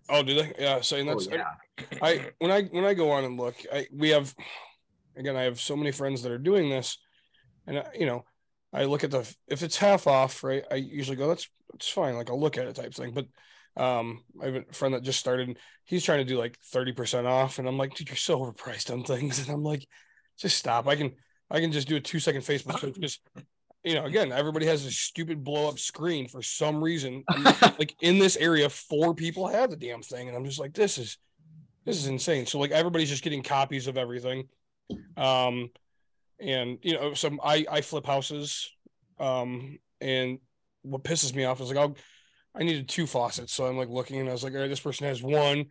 Oh, 0.10 0.24
do 0.24 0.34
they? 0.34 0.54
Yeah, 0.58 0.82
saying 0.82 1.08
Oh, 1.08 1.14
that's 1.20 1.28
yeah. 1.28 1.54
I 2.02 2.32
when 2.40 2.52
I 2.52 2.64
when 2.64 2.84
I 2.86 2.94
go 2.94 3.12
on 3.12 3.26
and 3.26 3.38
look, 3.38 3.56
I 3.72 3.88
we 3.92 4.10
have 4.10 4.34
again, 5.16 5.36
I 5.36 5.44
have 5.44 5.60
so 5.60 5.76
many 5.76 5.92
friends 5.92 6.24
that 6.24 6.32
are 6.32 6.38
doing 6.38 6.70
this, 6.70 6.98
and 7.68 7.80
I, 7.80 7.88
you 7.94 8.06
know, 8.06 8.26
I 8.74 8.86
look 8.86 9.04
at 9.04 9.12
the 9.12 9.32
if 9.48 9.62
it's 9.62 9.78
half 9.78 10.08
off, 10.08 10.44
right? 10.44 10.64
I 10.72 10.76
usually 10.76 11.18
go, 11.18 11.28
that's 11.28 11.48
it's 11.74 11.90
fine, 11.90 12.16
like 12.16 12.30
I'll 12.30 12.40
look 12.40 12.58
at 12.58 12.68
it 12.68 12.76
type 12.76 12.94
thing. 12.94 13.14
But 13.14 13.28
um, 13.82 14.24
I 14.42 14.46
have 14.46 14.56
a 14.56 14.64
friend 14.74 14.94
that 14.94 15.04
just 15.04 15.20
started, 15.20 15.58
he's 15.86 16.04
trying 16.04 16.20
to 16.20 16.26
do 16.26 16.38
like 16.38 16.58
thirty 16.60 16.94
percent 16.94 17.28
off, 17.28 17.60
and 17.60 17.68
I'm 17.68 17.78
like, 17.78 17.94
dude, 17.94 18.10
you're 18.10 18.16
so 18.16 18.40
overpriced 18.40 18.92
on 18.92 19.04
things, 19.04 19.40
and 19.48 19.50
I'm 19.50 19.64
like, 19.64 19.88
just 20.38 20.58
stop. 20.58 20.88
I 20.88 20.96
can 20.96 21.14
I 21.50 21.60
can 21.60 21.72
just 21.72 21.88
do 21.88 21.96
a 21.96 22.02
two 22.02 22.20
second 22.20 22.42
Facebook 22.42 22.80
search 22.80 22.94
because. 22.94 23.20
You 23.84 23.94
know, 23.94 24.06
again, 24.06 24.34
everybody 24.34 24.66
has 24.66 24.86
a 24.86 24.92
stupid 24.92 25.46
blow 25.46 25.70
up 25.70 25.80
screen 25.80 26.28
for 26.28 26.42
some 26.42 26.84
reason. 26.84 27.24
Like 27.80 27.96
in 28.02 28.18
this 28.18 28.36
area, 28.36 28.68
four 28.70 29.14
people 29.14 29.48
have 29.48 29.70
the 29.70 29.78
damn 29.78 30.02
thing, 30.02 30.28
and 30.28 30.36
I'm 30.36 30.44
just 30.44 30.60
like, 30.60 30.74
this 30.74 30.98
is 30.98 31.18
this 31.88 31.96
is 31.96 32.08
insane. 32.08 32.46
So 32.46 32.60
like 32.60 32.72
everybody's 32.72 33.10
just 33.10 33.24
getting 33.24 33.42
copies 33.42 33.88
of 33.88 33.98
everything. 33.98 34.50
Um 35.16 35.70
and 36.38 36.80
you 36.82 36.94
know, 36.94 37.14
some 37.14 37.40
I 37.42 37.66
I 37.72 37.82
flip 37.82 38.06
houses. 38.06 38.70
Um 39.20 39.80
and 40.02 40.40
what 40.90 41.04
pisses 41.04 41.34
me 41.36 41.46
off 41.46 41.62
is 41.62 41.70
like 41.70 41.78
I'll 41.78 41.96
I 42.56 42.64
needed 42.64 42.90
two 42.90 43.06
faucets. 43.06 43.54
So 43.54 43.66
I'm 43.66 43.78
like 43.78 43.90
looking 43.90 44.20
and 44.20 44.28
I 44.30 44.32
was 44.32 44.44
like, 44.44 44.54
all 44.54 44.60
right, 44.62 44.68
this 44.68 44.80
person 44.80 45.06
has 45.08 45.22
one. 45.22 45.66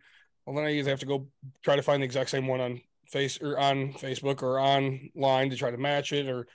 Well 0.45 0.55
then 0.55 0.65
I 0.65 0.71
either 0.73 0.89
have 0.89 1.01
to 1.01 1.05
go 1.05 1.27
try 1.63 1.75
to 1.75 1.81
find 1.81 2.01
the 2.01 2.05
exact 2.05 2.29
same 2.29 2.47
one 2.47 2.61
on 2.61 2.81
face 3.07 3.39
or 3.41 3.57
on 3.59 3.93
Facebook 3.93 4.41
or 4.43 4.59
online 4.59 5.49
to 5.49 5.55
try 5.57 5.71
to 5.71 5.77
match 5.77 6.13
it 6.13 6.27
or 6.27 6.47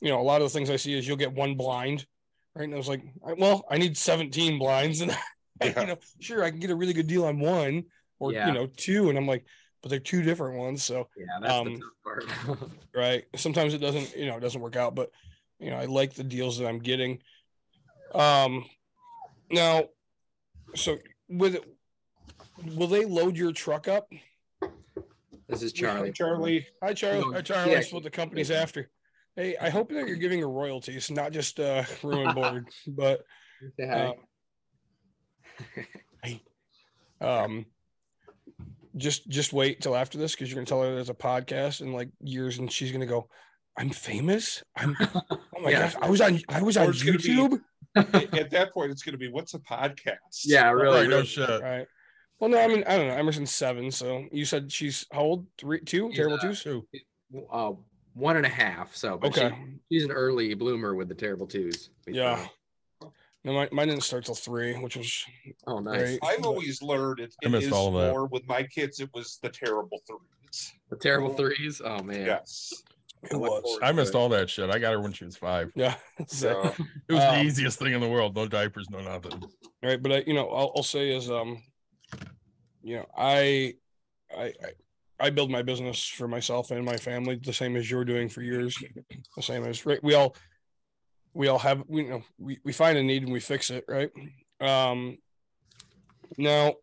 you 0.00 0.08
know, 0.08 0.20
a 0.20 0.22
lot 0.22 0.42
of 0.42 0.46
the 0.50 0.58
things 0.58 0.68
I 0.70 0.76
see 0.76 0.94
is 0.98 1.06
you'll 1.06 1.16
get 1.16 1.32
one 1.32 1.54
blind. 1.54 2.06
Right. 2.56 2.64
And 2.64 2.74
I 2.74 2.76
was 2.76 2.88
like, 2.88 3.02
well, 3.38 3.64
I 3.70 3.78
need 3.78 3.96
17 3.96 4.58
blinds. 4.58 5.00
And 5.00 5.16
Yeah. 5.62 5.80
you 5.80 5.86
know, 5.86 5.98
sure, 6.18 6.42
I 6.42 6.50
can 6.50 6.58
get 6.58 6.70
a 6.70 6.74
really 6.74 6.92
good 6.92 7.06
deal 7.06 7.24
on 7.24 7.38
one 7.38 7.84
or 8.18 8.32
Yeah. 8.32 8.48
you 8.48 8.52
know, 8.52 8.66
two. 8.76 9.10
And 9.10 9.16
I'm 9.18 9.26
like, 9.28 9.44
but 9.80 9.90
they're 9.90 10.00
two 10.00 10.22
different 10.22 10.58
ones. 10.58 10.82
So 10.82 11.08
Yeah, 11.16 11.24
that's 11.40 11.52
Um, 11.54 11.74
the 11.74 11.80
tough 11.80 11.90
part. 12.48 12.70
right. 12.94 13.24
Sometimes 13.36 13.72
it 13.74 13.78
doesn't, 13.78 14.16
you 14.16 14.26
know, 14.26 14.36
it 14.36 14.40
doesn't 14.40 14.60
work 14.60 14.76
out, 14.76 14.94
but 14.94 15.10
you 15.60 15.70
know, 15.70 15.76
I 15.76 15.84
like 15.84 16.14
the 16.14 16.24
deals 16.24 16.58
that 16.58 16.66
I'm 16.66 16.80
getting. 16.80 17.20
Um 18.14 18.64
now 19.50 19.84
so 20.74 20.98
with 21.28 21.54
it 21.54 21.64
will 22.76 22.86
they 22.88 23.04
load 23.04 23.36
your 23.36 23.52
truck 23.52 23.88
up? 23.88 24.08
this 25.48 25.62
is 25.62 25.72
Charlie. 25.72 26.12
Charlie. 26.12 26.66
Hi 26.82 26.94
Charlie. 26.94 27.32
Hi 27.34 27.42
Charlie, 27.42 27.70
yeah. 27.72 27.76
that's 27.78 27.92
what 27.92 28.02
the 28.02 28.10
company's 28.10 28.50
after. 28.50 28.90
Hey, 29.36 29.56
I 29.60 29.70
hope 29.70 29.90
that 29.90 30.06
you're 30.06 30.16
giving 30.16 30.40
her 30.40 30.48
royalties, 30.50 31.10
not 31.10 31.32
just 31.32 31.58
uh 31.60 31.84
room 32.02 32.26
and 32.26 32.34
board, 32.40 32.68
but 32.86 33.22
Say 33.78 33.88
um, 33.88 34.14
um 37.20 37.66
just 38.96 39.28
just 39.28 39.52
wait 39.52 39.80
till 39.80 39.94
after 39.96 40.18
this 40.18 40.34
because 40.34 40.50
you're 40.50 40.56
gonna 40.56 40.66
tell 40.66 40.82
her 40.82 40.94
there's 40.94 41.08
a 41.08 41.14
podcast 41.14 41.80
in 41.80 41.92
like 41.92 42.10
years 42.20 42.58
and 42.58 42.70
she's 42.70 42.92
gonna 42.92 43.06
go 43.06 43.28
i'm 43.78 43.88
famous 43.90 44.62
i'm 44.76 44.96
oh 45.00 45.22
my 45.62 45.70
Yeah. 45.70 45.80
gosh 45.82 45.94
i 46.02 46.10
was 46.10 46.20
on 46.20 46.40
i 46.48 46.60
was 46.62 46.76
Or 46.76 46.80
on 46.82 46.90
it's 46.90 47.02
gonna 47.02 47.18
be- 47.18 47.24
youtube 47.28 47.60
At 47.96 48.50
that 48.50 48.72
point, 48.72 48.90
it's 48.90 49.02
going 49.02 49.12
to 49.12 49.18
be 49.18 49.28
what's 49.28 49.54
a 49.54 49.58
podcast? 49.58 50.42
yeah, 50.44 50.70
really. 50.70 51.00
right, 51.00 51.08
no 51.10 51.16
really. 51.16 51.26
shit. 51.26 51.62
right 51.62 51.86
well 52.40 52.50
no 52.50 52.58
i 52.60 52.66
mean 52.66 52.82
i 52.88 52.96
don't 52.96 53.06
know 53.06 53.14
emerson's 53.14 53.52
seven 53.54 53.88
so 53.90 54.24
you 54.32 54.44
said 54.44 54.72
she's 54.72 55.06
how 55.12 55.20
old 55.20 55.46
three 55.58 55.78
two 55.80 56.08
She's, 56.08 56.16
terrible 56.16 56.38
uh, 56.38 56.40
twos 56.40 56.62
Two. 56.64 56.84
Uh, 57.52 57.72
one 58.14 58.36
and 58.36 58.44
a 58.44 58.48
half. 58.48 58.94
So, 58.96 59.16
but 59.16 59.32
she- 59.34 59.42
okay 59.42 59.56
she's 59.90 60.04
an 60.04 60.10
early 60.10 60.52
bloomer 60.54 60.94
with 60.96 61.08
the 61.08 61.14
terrible 61.14 61.46
twos. 61.46 61.90
yeah 62.06 62.36
found. 63.00 63.12
no 63.44 63.52
mine, 63.52 63.68
mine 63.70 63.88
didn't 63.88 64.02
start 64.02 64.24
till 64.24 64.34
three 64.34 64.74
which 64.74 64.96
was 64.96 65.24
Oh, 65.68 65.78
nice. 65.78 66.00
Great. 66.00 66.20
I've 66.24 66.44
always 66.44 66.82
learned 66.82 67.20
it, 67.20 67.32
I 67.44 67.48
missed 67.48 67.68
is 67.68 67.72
all 67.72 67.92
that. 67.92 68.10
more 68.10 68.26
with 68.26 68.46
my 68.48 68.64
kids. 68.64 68.98
It 68.98 69.10
was 69.14 69.38
the 69.42 69.48
terrible 69.48 70.00
threes. 70.06 70.72
The 70.90 70.96
terrible 70.96 71.34
threes. 71.34 71.80
Oh 71.84 72.02
man. 72.02 72.26
Yes. 72.26 72.72
It 73.30 73.36
was 73.36 73.78
I 73.82 73.92
missed 73.92 74.14
all 74.14 74.28
that 74.30 74.50
shit. 74.50 74.70
I 74.70 74.78
got 74.78 74.92
her 74.92 75.00
when 75.00 75.12
she 75.12 75.24
was 75.24 75.36
five. 75.36 75.70
yeah 75.76 75.94
so, 76.26 76.74
It 77.08 77.12
was 77.12 77.22
Um, 77.24 77.34
the 77.34 77.42
easiest 77.42 77.78
thing 77.78 77.92
in 77.92 78.00
the 78.00 78.08
world. 78.08 78.34
No 78.36 78.46
diapers, 78.48 78.88
no 78.90 79.00
nothing. 79.00 79.42
right 79.82 80.00
but 80.02 80.12
i 80.12 80.24
you 80.26 80.34
know 80.34 80.48
I'll, 80.48 80.72
I'll 80.76 80.82
say 80.82 81.10
is 81.14 81.30
um 81.30 81.62
you 82.82 82.96
know 82.96 83.06
i 83.16 83.74
i 84.36 84.44
I- 84.44 84.52
I 85.20 85.30
build 85.30 85.52
my 85.52 85.62
business 85.62 86.04
for 86.04 86.26
myself 86.26 86.72
and 86.72 86.84
my 86.84 86.96
family 86.96 87.38
the 87.40 87.52
same 87.52 87.76
as 87.76 87.88
you're 87.88 88.04
doing 88.04 88.28
for 88.28 88.42
yours 88.42 88.76
the 89.36 89.42
same 89.42 89.62
as 89.64 89.86
right 89.86 90.02
we 90.02 90.14
all 90.14 90.34
we 91.32 91.46
all 91.46 91.60
have 91.60 91.84
we 91.86 92.02
you 92.02 92.10
know 92.10 92.22
we, 92.38 92.58
we 92.64 92.72
find 92.72 92.98
a 92.98 93.02
need 93.04 93.22
and 93.22 93.32
we 93.32 93.38
fix 93.38 93.70
it 93.70 93.84
right 93.88 94.10
um 94.60 95.16
now 96.38 96.74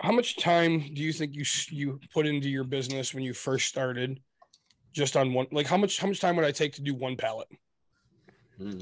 how 0.00 0.10
much 0.10 0.36
time 0.36 0.80
do 0.80 1.00
you 1.02 1.12
think 1.12 1.34
you 1.36 1.44
you 1.70 2.00
put 2.12 2.26
into 2.26 2.48
your 2.48 2.64
business 2.64 3.14
when 3.14 3.22
you 3.22 3.34
first 3.34 3.66
started 3.68 4.18
just 4.94 5.16
on 5.16 5.34
one 5.34 5.46
like 5.52 5.66
how 5.66 5.76
much 5.76 5.98
how 5.98 6.06
much 6.06 6.20
time 6.20 6.36
would 6.36 6.44
i 6.44 6.50
take 6.50 6.72
to 6.72 6.80
do 6.80 6.94
one 6.94 7.16
pallet 7.16 7.48
Hmm. 8.58 8.80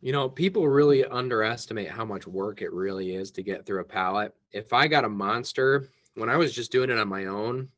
You 0.00 0.12
know, 0.12 0.28
people 0.28 0.66
really 0.66 1.04
underestimate 1.04 1.90
how 1.90 2.04
much 2.04 2.26
work 2.26 2.62
it 2.62 2.72
really 2.72 3.14
is 3.14 3.30
to 3.32 3.42
get 3.42 3.66
through 3.66 3.80
a 3.80 3.84
pallet. 3.84 4.34
If 4.52 4.72
I 4.72 4.88
got 4.88 5.04
a 5.04 5.08
monster, 5.08 5.88
when 6.14 6.30
I 6.30 6.36
was 6.36 6.52
just 6.54 6.72
doing 6.72 6.90
it 6.90 6.98
on 6.98 7.08
my 7.08 7.26
own, 7.26 7.68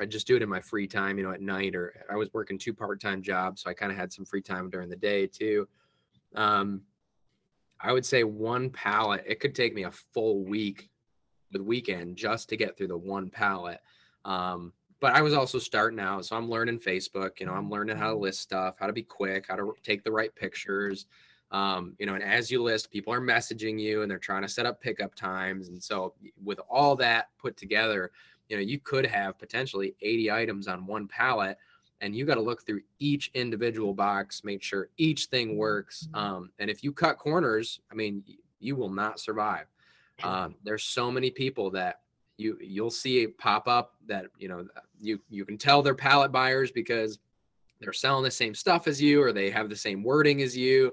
i'd 0.00 0.10
just 0.10 0.26
do 0.26 0.36
it 0.36 0.42
in 0.42 0.48
my 0.48 0.60
free 0.60 0.86
time, 0.86 1.18
you 1.18 1.24
know, 1.24 1.32
at 1.32 1.40
night, 1.40 1.74
or 1.74 1.92
I 2.10 2.16
was 2.16 2.32
working 2.32 2.58
two 2.58 2.74
part-time 2.74 3.22
jobs, 3.22 3.62
so 3.62 3.70
I 3.70 3.74
kind 3.74 3.90
of 3.90 3.98
had 3.98 4.12
some 4.12 4.24
free 4.24 4.42
time 4.42 4.70
during 4.70 4.88
the 4.88 4.96
day 4.96 5.26
too. 5.26 5.66
Um, 6.36 6.82
I 7.80 7.92
would 7.92 8.06
say 8.06 8.24
one 8.24 8.70
pallet, 8.70 9.24
it 9.26 9.40
could 9.40 9.54
take 9.54 9.74
me 9.74 9.84
a 9.84 9.90
full 9.90 10.44
week 10.44 10.90
with 11.50 11.62
weekend 11.62 12.16
just 12.16 12.50
to 12.50 12.56
get 12.56 12.76
through 12.76 12.88
the 12.88 12.98
one 12.98 13.30
pallet. 13.30 13.80
Um, 14.24 14.72
but 15.00 15.14
I 15.14 15.22
was 15.22 15.34
also 15.34 15.58
starting 15.58 16.00
out, 16.00 16.24
so 16.24 16.36
I'm 16.36 16.50
learning 16.50 16.80
Facebook. 16.80 17.40
You 17.40 17.46
know, 17.46 17.52
I'm 17.52 17.70
learning 17.70 17.96
how 17.96 18.10
to 18.10 18.18
list 18.18 18.40
stuff, 18.40 18.76
how 18.78 18.86
to 18.86 18.92
be 18.92 19.02
quick, 19.02 19.46
how 19.48 19.56
to 19.56 19.74
take 19.82 20.02
the 20.02 20.10
right 20.12 20.34
pictures. 20.34 21.06
Um, 21.50 21.94
you 21.98 22.06
know, 22.06 22.14
and 22.14 22.22
as 22.22 22.50
you 22.50 22.62
list, 22.62 22.90
people 22.90 23.12
are 23.12 23.20
messaging 23.20 23.80
you 23.80 24.02
and 24.02 24.10
they're 24.10 24.18
trying 24.18 24.42
to 24.42 24.48
set 24.48 24.66
up 24.66 24.80
pickup 24.80 25.14
times. 25.14 25.68
And 25.68 25.82
so, 25.82 26.14
with 26.44 26.60
all 26.68 26.96
that 26.96 27.28
put 27.38 27.56
together, 27.56 28.10
you 28.48 28.56
know, 28.56 28.62
you 28.62 28.78
could 28.78 29.06
have 29.06 29.38
potentially 29.38 29.94
80 30.02 30.30
items 30.30 30.68
on 30.68 30.86
one 30.86 31.06
pallet, 31.06 31.58
and 32.00 32.14
you 32.14 32.24
got 32.24 32.34
to 32.34 32.40
look 32.40 32.64
through 32.66 32.82
each 32.98 33.30
individual 33.34 33.94
box, 33.94 34.42
make 34.44 34.62
sure 34.62 34.88
each 34.96 35.26
thing 35.26 35.56
works. 35.56 36.08
Um, 36.14 36.50
and 36.58 36.70
if 36.70 36.82
you 36.82 36.92
cut 36.92 37.18
corners, 37.18 37.80
I 37.90 37.94
mean, 37.94 38.24
you 38.60 38.76
will 38.76 38.90
not 38.90 39.20
survive. 39.20 39.66
Um, 40.22 40.56
there's 40.64 40.82
so 40.82 41.10
many 41.10 41.30
people 41.30 41.70
that 41.70 42.00
you 42.38 42.56
you'll 42.60 42.90
see 42.90 43.22
it 43.22 43.36
pop 43.36 43.68
up 43.68 43.94
that 44.06 44.26
you 44.38 44.48
know 44.48 44.66
you 45.00 45.20
you 45.28 45.44
can 45.44 45.58
tell 45.58 45.82
they're 45.82 45.94
pallet 45.94 46.32
buyers 46.32 46.70
because 46.70 47.18
they're 47.80 47.92
selling 47.92 48.24
the 48.24 48.30
same 48.30 48.54
stuff 48.54 48.86
as 48.86 49.00
you 49.00 49.22
or 49.22 49.32
they 49.32 49.50
have 49.50 49.68
the 49.68 49.76
same 49.76 50.02
wording 50.02 50.42
as 50.42 50.56
you. 50.56 50.92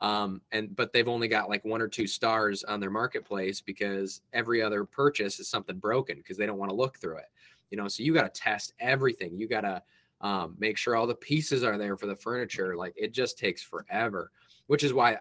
Um, 0.00 0.42
and 0.52 0.76
but 0.76 0.92
they've 0.92 1.08
only 1.08 1.28
got 1.28 1.48
like 1.48 1.64
one 1.64 1.80
or 1.80 1.88
two 1.88 2.06
stars 2.06 2.64
on 2.64 2.80
their 2.80 2.90
marketplace 2.90 3.62
because 3.62 4.20
every 4.34 4.60
other 4.60 4.84
purchase 4.84 5.40
is 5.40 5.48
something 5.48 5.78
broken 5.78 6.18
because 6.18 6.36
they 6.36 6.44
don't 6.44 6.58
want 6.58 6.70
to 6.70 6.76
look 6.76 6.98
through 6.98 7.18
it. 7.18 7.30
You 7.70 7.78
know 7.78 7.88
so 7.88 8.02
you 8.02 8.12
got 8.12 8.32
to 8.32 8.40
test 8.40 8.74
everything. 8.80 9.38
You 9.38 9.48
got 9.48 9.62
to 9.62 9.82
um, 10.20 10.56
make 10.58 10.76
sure 10.76 10.96
all 10.96 11.06
the 11.06 11.14
pieces 11.14 11.62
are 11.62 11.78
there 11.78 11.96
for 11.96 12.06
the 12.06 12.16
furniture. 12.16 12.76
Like 12.76 12.94
it 12.96 13.12
just 13.12 13.38
takes 13.38 13.62
forever 13.62 14.30
which 14.66 14.84
is 14.84 14.92
why 14.92 15.18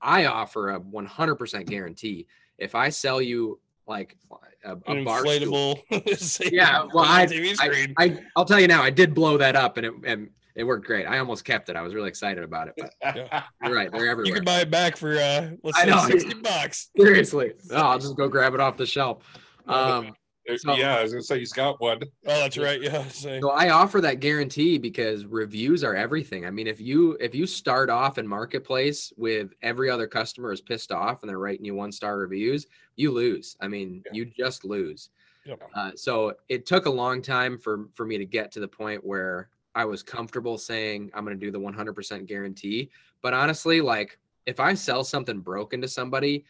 i 0.00 0.26
offer 0.26 0.70
a 0.70 0.80
100% 0.80 1.66
guarantee. 1.66 2.26
If 2.58 2.74
i 2.74 2.88
sell 2.88 3.20
you 3.20 3.60
like 3.88 4.16
a, 4.64 4.72
a 4.72 4.92
An 4.92 5.04
bar 5.04 5.22
inflatable. 5.22 5.80
yeah 6.52 6.84
well 6.92 7.04
I, 7.04 7.26
TV 7.26 7.50
I, 7.60 7.66
screen. 7.66 7.94
I 7.98 8.18
i'll 8.36 8.44
tell 8.44 8.60
you 8.60 8.68
now 8.68 8.82
i 8.82 8.90
did 8.90 9.14
blow 9.14 9.36
that 9.38 9.56
up 9.56 9.76
and 9.76 9.86
it 9.86 9.92
and 10.04 10.30
it 10.54 10.64
worked 10.64 10.86
great 10.86 11.06
i 11.06 11.18
almost 11.18 11.44
kept 11.44 11.68
it 11.68 11.76
i 11.76 11.82
was 11.82 11.94
really 11.94 12.08
excited 12.08 12.42
about 12.42 12.68
it 12.68 12.74
but 12.76 12.92
you're 13.64 13.74
right 13.74 13.90
they're 13.92 14.00
everywhere. 14.00 14.04
you 14.04 14.10
everywhere 14.10 14.34
could 14.34 14.44
buy 14.44 14.60
it 14.60 14.70
back 14.70 14.96
for 14.96 15.16
uh 15.16 15.50
let's 15.62 15.80
say 15.80 16.12
60 16.12 16.34
bucks. 16.42 16.90
seriously 16.98 17.52
oh, 17.72 17.76
i'll 17.76 17.98
just 17.98 18.16
go 18.16 18.28
grab 18.28 18.54
it 18.54 18.60
off 18.60 18.76
the 18.76 18.86
shelf 18.86 19.22
um 19.66 20.12
So- 20.56 20.74
yeah, 20.74 20.96
I 20.96 21.02
was 21.02 21.12
gonna 21.12 21.22
say 21.22 21.38
he's 21.38 21.52
got 21.52 21.80
one. 21.80 22.00
Oh, 22.02 22.08
that's 22.24 22.56
right. 22.58 22.80
Yeah. 22.80 23.06
Say. 23.08 23.40
So 23.40 23.50
I 23.50 23.70
offer 23.70 24.00
that 24.00 24.20
guarantee 24.20 24.78
because 24.78 25.26
reviews 25.26 25.84
are 25.84 25.94
everything. 25.94 26.46
I 26.46 26.50
mean, 26.50 26.66
if 26.66 26.80
you 26.80 27.16
if 27.20 27.34
you 27.34 27.46
start 27.46 27.90
off 27.90 28.18
in 28.18 28.26
marketplace 28.26 29.12
with 29.16 29.52
every 29.62 29.90
other 29.90 30.06
customer 30.06 30.52
is 30.52 30.60
pissed 30.60 30.92
off 30.92 31.22
and 31.22 31.28
they're 31.30 31.38
writing 31.38 31.64
you 31.64 31.74
one 31.74 31.92
star 31.92 32.16
reviews, 32.18 32.66
you 32.96 33.10
lose. 33.10 33.56
I 33.60 33.68
mean, 33.68 34.02
Yeah. 34.06 34.12
you 34.14 34.24
just 34.24 34.64
lose. 34.64 35.10
Yep. 35.44 35.62
Uh, 35.74 35.90
so 35.94 36.34
it 36.48 36.66
took 36.66 36.86
a 36.86 36.90
long 36.90 37.22
time 37.22 37.58
for 37.58 37.88
for 37.94 38.04
me 38.06 38.18
to 38.18 38.24
get 38.24 38.52
to 38.52 38.60
the 38.60 38.68
point 38.68 39.04
where 39.04 39.48
I 39.74 39.84
was 39.84 40.02
comfortable 40.02 40.58
saying 40.58 41.10
I'm 41.14 41.24
going 41.24 41.38
to 41.38 41.46
do 41.46 41.52
the 41.52 41.60
100% 41.60 42.26
guarantee. 42.26 42.90
But 43.22 43.32
honestly, 43.34 43.80
like 43.80 44.18
if 44.46 44.60
I 44.60 44.74
sell 44.74 45.04
something 45.04 45.40
broken 45.40 45.80
to 45.82 45.88
somebody, 45.88 46.44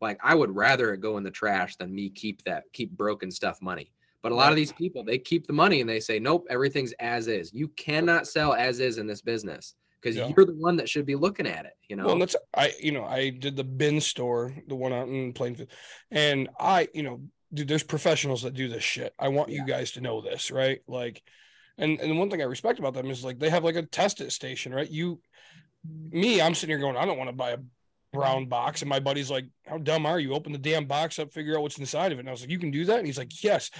like 0.00 0.18
I 0.22 0.34
would 0.34 0.54
rather 0.54 0.92
it 0.92 1.00
go 1.00 1.16
in 1.16 1.24
the 1.24 1.30
trash 1.30 1.76
than 1.76 1.94
me 1.94 2.10
keep 2.10 2.42
that 2.44 2.64
keep 2.72 2.90
broken 2.92 3.30
stuff 3.30 3.60
money. 3.60 3.92
But 4.22 4.32
a 4.32 4.34
lot 4.34 4.50
of 4.50 4.56
these 4.56 4.72
people, 4.72 5.02
they 5.02 5.18
keep 5.18 5.46
the 5.46 5.52
money 5.54 5.80
and 5.80 5.88
they 5.88 6.00
say, 6.00 6.18
nope, 6.18 6.46
everything's 6.50 6.92
as 7.00 7.26
is. 7.26 7.54
You 7.54 7.68
cannot 7.68 8.26
sell 8.26 8.52
as 8.52 8.78
is 8.78 8.98
in 8.98 9.06
this 9.06 9.22
business 9.22 9.74
because 10.00 10.14
Yeah. 10.14 10.28
you're 10.28 10.44
the 10.44 10.54
one 10.56 10.76
that 10.76 10.90
should 10.90 11.06
be 11.06 11.16
looking 11.16 11.46
at 11.46 11.64
it. 11.64 11.72
You 11.88 11.96
know, 11.96 12.06
Well, 12.06 12.18
that's 12.18 12.36
I, 12.54 12.72
you 12.78 12.92
know, 12.92 13.04
I 13.04 13.30
did 13.30 13.56
the 13.56 13.64
bin 13.64 14.00
store, 14.00 14.54
the 14.66 14.74
one 14.74 14.92
out 14.92 15.08
in 15.08 15.32
Plainfield, 15.32 15.70
and 16.10 16.50
I, 16.58 16.88
you 16.92 17.02
know, 17.02 17.22
dude, 17.52 17.68
there's 17.68 17.82
professionals 17.82 18.42
that 18.42 18.54
do 18.54 18.68
this 18.68 18.84
shit. 18.84 19.14
I 19.18 19.28
want 19.28 19.50
you 19.50 19.64
guys 19.64 19.92
to 19.92 20.00
know 20.02 20.20
this, 20.20 20.50
right? 20.50 20.80
Like, 20.86 21.22
and 21.78 21.98
and 21.98 22.18
one 22.18 22.28
thing 22.30 22.42
I 22.42 22.44
respect 22.44 22.78
about 22.78 22.92
them 22.92 23.10
is 23.10 23.24
like 23.24 23.38
they 23.38 23.48
have 23.50 23.64
like 23.64 23.76
a 23.76 23.82
test 23.82 24.20
it 24.20 24.32
station, 24.32 24.74
right? 24.74 24.90
You, 24.90 25.20
me, 26.10 26.42
I'm 26.42 26.54
sitting 26.54 26.74
here 26.74 26.78
going, 26.78 26.96
I 26.96 27.06
don't 27.06 27.18
want 27.18 27.30
to 27.30 27.36
buy 27.36 27.52
a 27.52 27.58
brown 28.12 28.46
box, 28.46 28.82
and 28.82 28.88
my 28.88 29.00
buddy's 29.00 29.30
like, 29.30 29.46
How 29.66 29.78
dumb 29.78 30.06
are 30.06 30.18
you? 30.18 30.34
Open 30.34 30.52
the 30.52 30.58
damn 30.58 30.86
box 30.86 31.18
up, 31.18 31.32
figure 31.32 31.56
out 31.56 31.62
what's 31.62 31.78
inside 31.78 32.12
of 32.12 32.18
it. 32.18 32.20
And 32.20 32.28
I 32.28 32.32
was 32.32 32.40
like, 32.40 32.50
You 32.50 32.58
can 32.58 32.70
do 32.70 32.84
that, 32.86 32.98
and 32.98 33.06
he's 33.06 33.18
like, 33.18 33.42
Yes. 33.42 33.70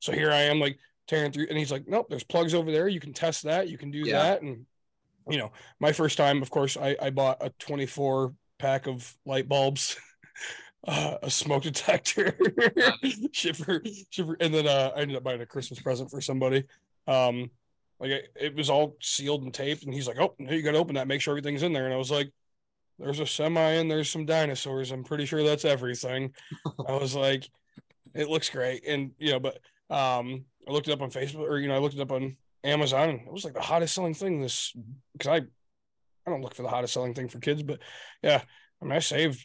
So 0.00 0.12
here 0.12 0.30
I 0.30 0.42
am, 0.42 0.60
like 0.60 0.78
tearing 1.08 1.32
through, 1.32 1.46
and 1.48 1.58
he's 1.58 1.72
like, 1.72 1.84
Nope, 1.86 2.06
there's 2.08 2.24
plugs 2.24 2.54
over 2.54 2.70
there. 2.70 2.88
You 2.88 3.00
can 3.00 3.12
test 3.12 3.42
that. 3.44 3.68
You 3.68 3.78
can 3.78 3.90
do 3.90 3.98
Yeah. 3.98 4.18
that, 4.22 4.42
and 4.42 4.66
you 5.28 5.38
know, 5.38 5.52
my 5.78 5.92
first 5.92 6.16
time, 6.16 6.42
of 6.42 6.50
course, 6.50 6.76
I, 6.76 6.96
I 7.00 7.10
bought 7.10 7.38
a 7.40 7.50
24 7.58 8.32
pack 8.58 8.86
of 8.86 9.16
light 9.26 9.48
bulbs, 9.48 9.96
uh, 10.88 11.18
a 11.22 11.30
smoke 11.30 11.62
detector, 11.62 12.36
shipper, 13.32 13.82
shipper, 14.10 14.36
and 14.40 14.52
then 14.52 14.66
uh, 14.66 14.92
I 14.96 15.00
ended 15.02 15.16
up 15.16 15.22
buying 15.22 15.40
a 15.40 15.46
Christmas 15.46 15.80
present 15.80 16.10
for 16.10 16.20
somebody. 16.20 16.64
Um, 17.06 17.50
like 18.00 18.10
it, 18.10 18.32
it 18.40 18.54
was 18.56 18.70
all 18.70 18.96
sealed 19.02 19.42
and 19.42 19.52
taped, 19.52 19.84
and 19.84 19.92
he's 19.92 20.08
like, 20.08 20.18
"Oh, 20.18 20.34
you 20.38 20.62
got 20.62 20.72
to 20.72 20.78
open 20.78 20.94
that, 20.94 21.06
make 21.06 21.20
sure 21.20 21.32
everything's 21.32 21.62
in 21.62 21.72
there." 21.74 21.84
And 21.84 21.92
I 21.94 21.98
was 21.98 22.10
like, 22.10 22.32
"There's 23.00 23.20
a 23.20 23.26
semi 23.26 23.60
and 23.60 23.90
there's 23.90 24.10
some 24.10 24.26
dinosaurs. 24.26 24.90
I'm 24.90 25.04
pretty 25.04 25.26
sure 25.26 25.42
that's 25.42 25.64
everything." 25.64 26.34
I 26.88 26.92
was 26.92 27.14
like, 27.14 27.48
"It 28.14 28.28
looks 28.28 28.50
great," 28.50 28.86
and 28.86 29.12
you 29.18 29.32
know, 29.32 29.40
but 29.40 29.54
um, 29.90 30.44
I 30.68 30.72
looked 30.72 30.88
it 30.88 30.92
up 30.92 31.02
on 31.02 31.10
Facebook, 31.10 31.48
or 31.48 31.58
you 31.58 31.68
know, 31.68 31.74
I 31.74 31.78
looked 31.78 31.94
it 31.94 32.00
up 32.00 32.12
on 32.12 32.36
Amazon, 32.64 33.10
and 33.10 33.20
it 33.20 33.32
was 33.32 33.44
like 33.44 33.54
the 33.54 33.60
hottest 33.60 33.94
selling 33.94 34.14
thing 34.14 34.40
this 34.40 34.72
because 35.12 35.28
I 35.28 35.46
I 36.26 36.30
don't 36.30 36.42
look 36.42 36.54
for 36.54 36.62
the 36.62 36.68
hottest 36.68 36.94
selling 36.94 37.14
thing 37.14 37.28
for 37.28 37.38
kids, 37.38 37.62
but 37.62 37.80
yeah, 38.22 38.42
I 38.80 38.84
mean 38.84 38.92
I 38.92 39.00
saved 39.00 39.44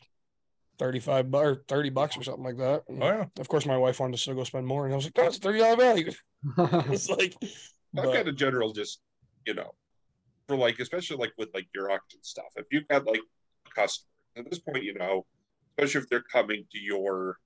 35 0.77 1.32
bu- 1.32 1.38
or 1.38 1.64
30 1.68 1.90
bucks 1.90 2.18
or 2.18 2.23
something 2.23 2.44
like 2.44 2.57
that. 2.57 2.84
And 2.88 3.02
Oh 3.02 3.07
yeah. 3.07 3.26
Of 3.40 3.48
course 3.48 3.65
my 3.65 3.77
wife 3.77 3.99
wanted 3.99 4.14
to 4.14 4.18
still 4.18 4.36
go 4.36 4.44
spend 4.44 4.68
more 4.68 4.86
and 4.86 4.94
I 4.94 4.98
was 4.98 5.06
like, 5.06 5.14
that's 5.14 5.38
a 5.38 5.41
30 5.41 5.60
dollar 5.60 5.76
value. 5.77 6.11
it's 6.57 7.10
like 7.10 7.36
I've 7.98 8.14
got 8.14 8.27
a 8.27 8.34
general 8.34 8.73
just, 8.73 8.99
you 9.45 9.53
know, 9.53 9.73
for 10.48 10.57
like, 10.57 10.80
especially 10.80 11.18
like 11.18 11.34
with 11.38 11.49
like 11.53 11.68
your 11.73 11.91
auction 11.91 12.19
stuff. 12.22 12.45
If 12.56 12.65
you've 12.72 12.88
got 12.88 13.06
like 13.06 13.22
customer 13.76 14.07
at 14.38 14.49
this 14.49 14.60
point, 14.60 14.84
you 14.84 14.93
know, 14.93 15.26
especially 15.77 16.02
if 16.02 16.10
they're 16.10 16.22
coming 16.22 16.65
to 16.72 16.80
your 16.80 17.38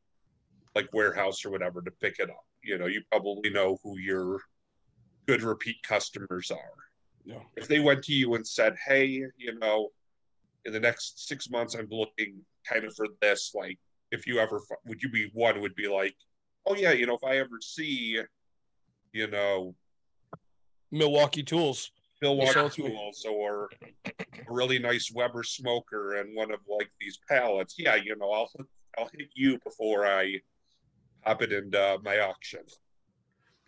like 0.75 0.87
warehouse 0.93 1.43
or 1.45 1.49
whatever 1.49 1.81
to 1.81 1.91
pick 1.91 2.19
it 2.19 2.29
up, 2.29 2.45
you 2.63 2.77
know, 2.77 2.85
you 2.85 3.01
probably 3.11 3.49
know 3.49 3.77
who 3.83 3.97
your 3.97 4.39
good 5.27 5.41
repeat 5.41 5.77
customers 5.83 6.51
are. 6.51 6.77
Yeah. 7.25 7.41
If 7.55 7.67
they 7.67 7.79
went 7.79 8.03
to 8.03 8.13
you 8.13 8.35
and 8.35 8.47
said, 8.47 8.75
hey, 8.85 9.23
you 9.37 9.59
know, 9.59 9.89
in 10.65 10.73
the 10.73 10.79
next 10.79 11.27
six 11.27 11.49
months, 11.49 11.75
I'm 11.75 11.87
looking 11.89 12.41
kind 12.67 12.85
of 12.85 12.95
for 12.95 13.07
this, 13.21 13.51
like, 13.55 13.77
if 14.11 14.25
you 14.25 14.39
ever, 14.39 14.59
would 14.85 15.01
you 15.01 15.09
be 15.09 15.29
one 15.33 15.61
would 15.61 15.75
be 15.75 15.87
like, 15.87 16.15
oh 16.65 16.75
yeah, 16.75 16.91
you 16.91 17.05
know, 17.05 17.15
if 17.15 17.23
I 17.23 17.37
ever 17.37 17.59
see, 17.61 18.19
you 19.13 19.27
know, 19.27 19.75
Milwaukee 20.91 21.43
tools. 21.43 21.91
Sell 22.21 22.67
it 22.67 22.73
tools 22.73 23.25
or 23.29 23.69
a 24.05 24.11
really 24.49 24.79
nice 24.79 25.11
Weber 25.13 25.43
smoker 25.43 26.15
and 26.15 26.35
one 26.35 26.51
of 26.51 26.59
like 26.67 26.91
these 26.99 27.19
pallets. 27.29 27.75
Yeah, 27.77 27.95
you 27.95 28.15
know, 28.17 28.31
I'll 28.31 28.51
I'll 28.97 29.09
hit 29.17 29.29
you 29.35 29.57
before 29.63 30.05
I 30.05 30.35
pop 31.23 31.41
it 31.41 31.53
into 31.53 31.97
my 32.03 32.19
auction. 32.19 32.61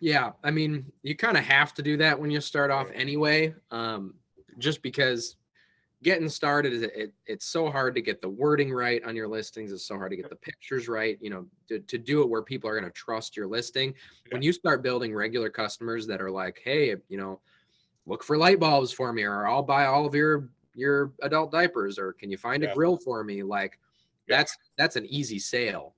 Yeah, 0.00 0.32
I 0.42 0.50
mean, 0.50 0.90
you 1.02 1.16
kind 1.16 1.36
of 1.36 1.44
have 1.44 1.72
to 1.74 1.82
do 1.82 1.96
that 1.98 2.18
when 2.18 2.30
you 2.30 2.40
start 2.40 2.70
off 2.70 2.88
anyway, 2.92 3.54
um, 3.70 4.14
just 4.58 4.82
because 4.82 5.36
getting 6.02 6.28
started 6.28 6.72
is 6.72 6.82
it, 6.82 7.14
it's 7.26 7.46
so 7.46 7.70
hard 7.70 7.94
to 7.94 8.02
get 8.02 8.20
the 8.20 8.28
wording 8.28 8.72
right 8.72 9.02
on 9.04 9.14
your 9.14 9.28
listings. 9.28 9.70
It's 9.72 9.86
so 9.86 9.96
hard 9.96 10.10
to 10.10 10.16
get 10.16 10.28
the 10.28 10.36
pictures 10.36 10.88
right. 10.88 11.16
You 11.20 11.30
know, 11.30 11.46
to, 11.68 11.78
to 11.78 11.98
do 11.98 12.22
it 12.22 12.28
where 12.28 12.42
people 12.42 12.68
are 12.68 12.78
going 12.78 12.90
to 12.90 12.98
trust 12.98 13.36
your 13.36 13.46
listing. 13.46 13.94
When 14.30 14.42
you 14.42 14.52
start 14.52 14.82
building 14.82 15.14
regular 15.14 15.48
customers 15.48 16.06
that 16.08 16.20
are 16.20 16.30
like, 16.30 16.60
hey, 16.64 16.96
you 17.08 17.16
know, 17.16 17.40
look 18.06 18.22
for 18.24 18.36
light 18.36 18.58
bulbs 18.60 18.92
for 18.92 19.12
me, 19.12 19.22
or 19.22 19.46
I'll 19.46 19.62
buy 19.62 19.86
all 19.86 20.06
of 20.06 20.14
your 20.14 20.48
your 20.74 21.12
adult 21.22 21.52
diapers, 21.52 21.98
or 21.98 22.12
can 22.14 22.30
you 22.30 22.38
find 22.38 22.62
Yeah. 22.62 22.70
a 22.70 22.74
grill 22.74 22.96
for 22.96 23.22
me? 23.22 23.42
Like, 23.42 23.78
Yeah. 24.26 24.38
that's 24.38 24.56
that's 24.78 24.96
an 24.96 25.06
easy 25.06 25.38
sale. 25.38 25.94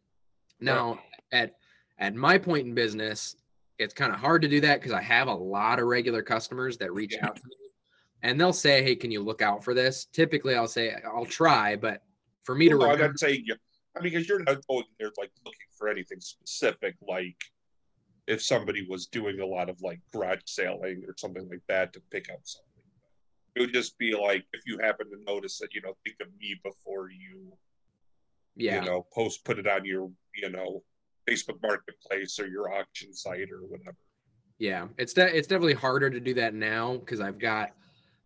Now, 0.60 1.00
at 1.32 1.56
at 1.98 2.14
my 2.14 2.38
point 2.38 2.66
in 2.66 2.74
business, 2.74 3.36
it's 3.78 3.94
kind 3.94 4.12
of 4.12 4.18
hard 4.18 4.42
to 4.42 4.48
do 4.48 4.60
that 4.62 4.80
because 4.80 4.92
I 4.92 5.00
have 5.00 5.28
a 5.28 5.34
lot 5.34 5.78
of 5.78 5.86
regular 5.86 6.22
customers 6.22 6.76
that 6.78 6.92
reach 6.92 7.16
out 7.22 7.36
to 7.36 7.42
me 7.46 7.56
and 8.22 8.40
they'll 8.40 8.52
say, 8.52 8.82
Hey, 8.82 8.96
can 8.96 9.10
you 9.10 9.22
look 9.22 9.42
out 9.42 9.62
for 9.64 9.74
this? 9.74 10.06
Typically, 10.06 10.54
I'll 10.54 10.66
say, 10.68 10.94
I'll 11.04 11.26
try, 11.26 11.76
but 11.76 12.02
for 12.42 12.54
me 12.54 12.68
to 12.68 12.76
Well, 12.76 12.86
no, 12.88 12.92
I'm 12.92 12.96
remember, 12.96 13.12
not 13.12 13.18
saying 13.20 13.42
you. 13.46 13.54
I 13.96 14.00
mean, 14.00 14.12
because 14.12 14.28
you're 14.28 14.42
not 14.42 14.66
going 14.66 14.84
there 14.98 15.12
like 15.16 15.30
looking 15.44 15.60
for 15.76 15.88
anything 15.88 16.20
specific, 16.20 16.96
like 17.06 17.36
if 18.26 18.42
somebody 18.42 18.86
was 18.88 19.06
doing 19.06 19.40
a 19.40 19.46
lot 19.46 19.68
of 19.68 19.80
like 19.82 20.00
garage 20.12 20.40
selling 20.46 21.02
or 21.06 21.14
something 21.16 21.48
like 21.48 21.62
that 21.68 21.92
to 21.92 22.00
pick 22.10 22.30
up 22.30 22.40
something. 22.44 22.68
It 23.56 23.60
would 23.60 23.72
just 23.72 23.96
be 23.98 24.14
like 24.14 24.44
if 24.52 24.62
you 24.66 24.78
happen 24.78 25.06
to 25.10 25.16
notice 25.24 25.58
that, 25.58 25.74
you 25.74 25.82
know, 25.82 25.94
think 26.04 26.16
of 26.20 26.28
me 26.40 26.58
before 26.64 27.10
you, 27.10 27.52
Yeah. 28.56 28.80
you 28.80 28.86
know, 28.90 29.06
post 29.12 29.44
put 29.44 29.58
it 29.58 29.66
on 29.66 29.84
your, 29.84 30.10
you 30.34 30.50
know, 30.50 30.82
Facebook 31.28 31.62
marketplace 31.62 32.38
or 32.38 32.46
your 32.46 32.72
auction 32.72 33.12
site 33.14 33.50
or 33.50 33.60
whatever. 33.66 33.96
Yeah, 34.58 34.88
it's 34.98 35.12
de- 35.12 35.36
it's 35.36 35.48
definitely 35.48 35.74
harder 35.74 36.10
to 36.10 36.20
do 36.20 36.34
that 36.34 36.54
now 36.54 36.96
because 36.96 37.20
I've 37.20 37.38
got 37.38 37.72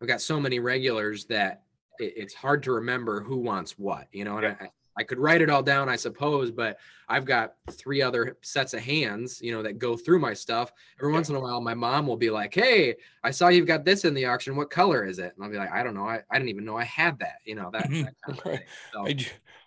I've 0.01 0.09
got 0.09 0.21
so 0.21 0.39
many 0.41 0.61
regulars 0.61 1.25
that 1.27 1.63
it, 1.99 2.15
it's 2.17 2.35
hard 2.35 2.63
to 2.65 2.73
remember 2.73 3.21
who 3.23 3.37
wants 3.39 3.79
what, 3.79 4.09
you 4.13 4.25
know. 4.25 4.39
And 4.39 4.47
I, 4.47 4.71
I 4.99 5.05
could 5.05 5.19
write 5.19 5.41
it 5.41 5.49
all 5.49 5.63
down, 5.63 5.89
I 5.89 5.95
suppose, 5.95 6.51
but 6.51 6.79
I've 7.09 7.25
got 7.25 7.55
three 7.71 8.03
other 8.03 8.37
sets 8.43 8.75
of 8.75 8.81
hands, 8.81 9.41
you 9.41 9.53
know, 9.53 9.63
that 9.63 9.79
go 9.79 9.97
through 9.97 10.19
my 10.19 10.35
stuff. 10.35 10.73
Every 11.01 11.13
once 11.13 11.29
in 11.29 11.37
a 11.37 11.41
while, 11.41 11.61
my 11.61 11.73
mom 11.73 12.07
will 12.07 12.17
be 12.17 12.31
like, 12.31 12.53
"Hey, 12.53 12.97
I 13.23 13.31
saw 13.31 13.47
you've 13.47 13.67
got 13.69 13.85
this 13.85 14.05
in 14.05 14.13
the 14.13 14.25
auction. 14.25 14.57
What 14.57 14.71
color 14.71 15.07
is 15.07 15.21
it?" 15.21 15.33
And 15.37 15.45
I'll 15.45 15.51
be 15.51 15.57
like, 15.57 15.71
"I 15.71 15.85
don't 15.85 15.95
know. 15.95 16.09
I, 16.09 16.21
I 16.31 16.39
didn't 16.39 16.49
even 16.49 16.65
know 16.65 16.77
I 16.77 16.85
had 16.85 17.19
that." 17.21 17.37
You 17.45 17.55
know 17.55 17.71
that. 17.73 17.85
Mm-hmm. 17.85 18.03
that 18.03 18.15
kind 18.27 18.39
of 18.39 18.45
thing. 18.59 18.61
So, 18.93 19.07
I 19.07 19.13
do, 19.13 19.25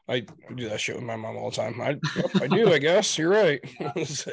I 0.09 0.19
do 0.55 0.67
that 0.67 0.81
shit 0.81 0.95
with 0.95 1.05
my 1.05 1.15
mom 1.15 1.37
all 1.37 1.49
the 1.49 1.55
time. 1.55 1.79
I, 1.79 1.97
I 2.41 2.47
do, 2.47 2.73
I 2.73 2.77
guess. 2.79 3.17
You're 3.17 3.29
right. 3.29 3.61
it's 3.95 4.27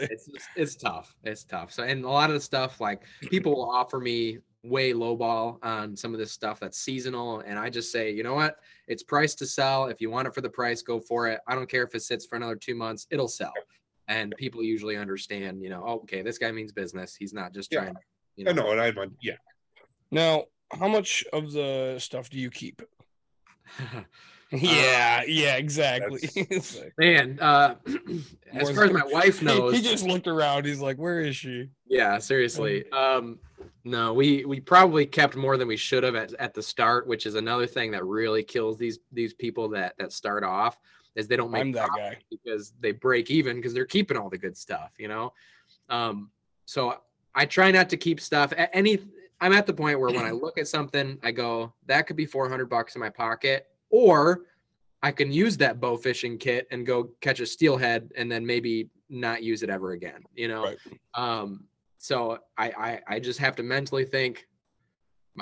it's 0.56 0.74
tough. 0.74 1.14
It's 1.22 1.44
tough. 1.44 1.72
So 1.72 1.84
and 1.84 2.04
a 2.04 2.08
lot 2.08 2.30
of 2.30 2.34
the 2.34 2.40
stuff 2.40 2.80
like 2.80 3.02
people 3.20 3.54
will 3.54 3.70
offer 3.70 4.00
me 4.00 4.38
way 4.64 4.92
lowball 4.92 5.58
on 5.62 5.96
some 5.96 6.12
of 6.12 6.18
this 6.18 6.32
stuff 6.32 6.60
that's 6.60 6.78
seasonal, 6.78 7.40
and 7.40 7.58
I 7.58 7.70
just 7.70 7.92
say, 7.92 8.10
you 8.10 8.22
know 8.22 8.34
what, 8.34 8.56
it's 8.86 9.02
priced 9.02 9.38
to 9.38 9.46
sell. 9.46 9.86
If 9.86 10.00
you 10.00 10.10
want 10.10 10.28
it 10.28 10.34
for 10.34 10.40
the 10.40 10.48
price, 10.50 10.82
go 10.82 11.00
for 11.00 11.28
it. 11.28 11.40
I 11.46 11.54
don't 11.54 11.70
care 11.70 11.84
if 11.84 11.94
it 11.94 12.02
sits 12.02 12.26
for 12.26 12.36
another 12.36 12.56
two 12.56 12.74
months, 12.74 13.06
it'll 13.10 13.28
sell. 13.28 13.52
And 14.08 14.34
people 14.38 14.62
usually 14.62 14.96
understand, 14.96 15.62
you 15.62 15.68
know, 15.68 15.84
oh, 15.86 15.94
okay, 16.00 16.22
this 16.22 16.38
guy 16.38 16.50
means 16.50 16.72
business. 16.72 17.14
He's 17.14 17.32
not 17.32 17.52
just 17.52 17.70
Yeah. 17.72 17.80
trying. 17.80 17.94
To, 17.94 18.00
you 18.36 18.48
I 18.48 18.52
know, 18.52 18.62
know, 18.62 18.72
and 18.72 18.80
I'm 18.80 18.98
on, 18.98 19.16
yeah. 19.20 19.36
now, 20.10 20.44
how 20.72 20.88
much 20.88 21.24
of 21.32 21.52
the 21.52 21.96
stuff 21.98 22.30
do 22.30 22.38
you 22.38 22.50
keep? 22.50 22.82
Yeah, 24.50 25.24
yeah, 25.26 25.56
exactly. 25.56 26.20
Man. 26.98 27.38
Uh, 27.38 27.74
as 28.52 28.70
far 28.70 28.84
as 28.84 28.92
my 28.92 29.04
wife 29.04 29.40
he, 29.40 29.44
knows, 29.44 29.74
he 29.74 29.82
just 29.82 30.06
looked 30.06 30.26
around. 30.26 30.64
He's 30.64 30.80
like, 30.80 30.96
"Where 30.96 31.20
is 31.20 31.36
she?" 31.36 31.68
Yeah, 31.86 32.16
seriously. 32.16 32.90
Um, 32.90 33.38
no, 33.84 34.12
we 34.12 34.44
we 34.44 34.60
probably 34.60 35.06
kept 35.06 35.36
more 35.36 35.56
than 35.56 35.68
we 35.68 35.76
should 35.76 36.02
have 36.02 36.14
at, 36.14 36.32
at 36.34 36.54
the 36.54 36.62
start, 36.62 37.06
which 37.06 37.26
is 37.26 37.34
another 37.34 37.66
thing 37.66 37.90
that 37.92 38.04
really 38.04 38.42
kills 38.42 38.76
these 38.76 38.98
these 39.12 39.34
people 39.34 39.68
that 39.70 39.94
that 39.98 40.12
start 40.12 40.44
off 40.44 40.78
is 41.14 41.26
they 41.26 41.36
don't 41.36 41.50
make 41.50 41.74
that 41.74 41.90
guy. 41.96 42.16
because 42.30 42.72
they 42.80 42.92
break 42.92 43.30
even 43.30 43.56
because 43.56 43.74
they're 43.74 43.84
keeping 43.84 44.16
all 44.16 44.28
the 44.28 44.38
good 44.38 44.56
stuff, 44.56 44.92
you 44.98 45.08
know. 45.08 45.32
Um, 45.88 46.30
so 46.64 47.00
I 47.34 47.44
try 47.46 47.70
not 47.70 47.88
to 47.90 47.96
keep 47.96 48.20
stuff 48.20 48.52
at 48.56 48.70
any. 48.72 48.98
I'm 49.40 49.52
at 49.52 49.66
the 49.66 49.72
point 49.72 50.00
where 50.00 50.10
when 50.10 50.24
I 50.24 50.32
look 50.32 50.58
at 50.58 50.66
something, 50.66 51.18
I 51.22 51.30
go, 51.30 51.72
that 51.86 52.06
could 52.06 52.16
be 52.16 52.26
400 52.26 52.66
bucks 52.66 52.96
in 52.96 53.00
my 53.00 53.10
pocket, 53.10 53.68
or 53.90 54.42
I 55.02 55.12
can 55.12 55.30
use 55.30 55.56
that 55.58 55.80
bow 55.80 55.96
fishing 55.96 56.38
kit 56.38 56.66
and 56.72 56.84
go 56.84 57.10
catch 57.20 57.38
a 57.38 57.46
steelhead 57.46 58.10
and 58.16 58.30
then 58.30 58.44
maybe 58.44 58.90
not 59.08 59.42
use 59.42 59.62
it 59.62 59.70
ever 59.70 59.92
again, 59.92 60.24
you 60.34 60.48
know. 60.48 60.64
Right. 60.64 60.78
Um, 61.14 61.67
so 61.98 62.38
I, 62.56 62.70
I 62.70 63.00
I 63.16 63.20
just 63.20 63.38
have 63.40 63.56
to 63.56 63.62
mentally 63.62 64.04
think 64.04 64.46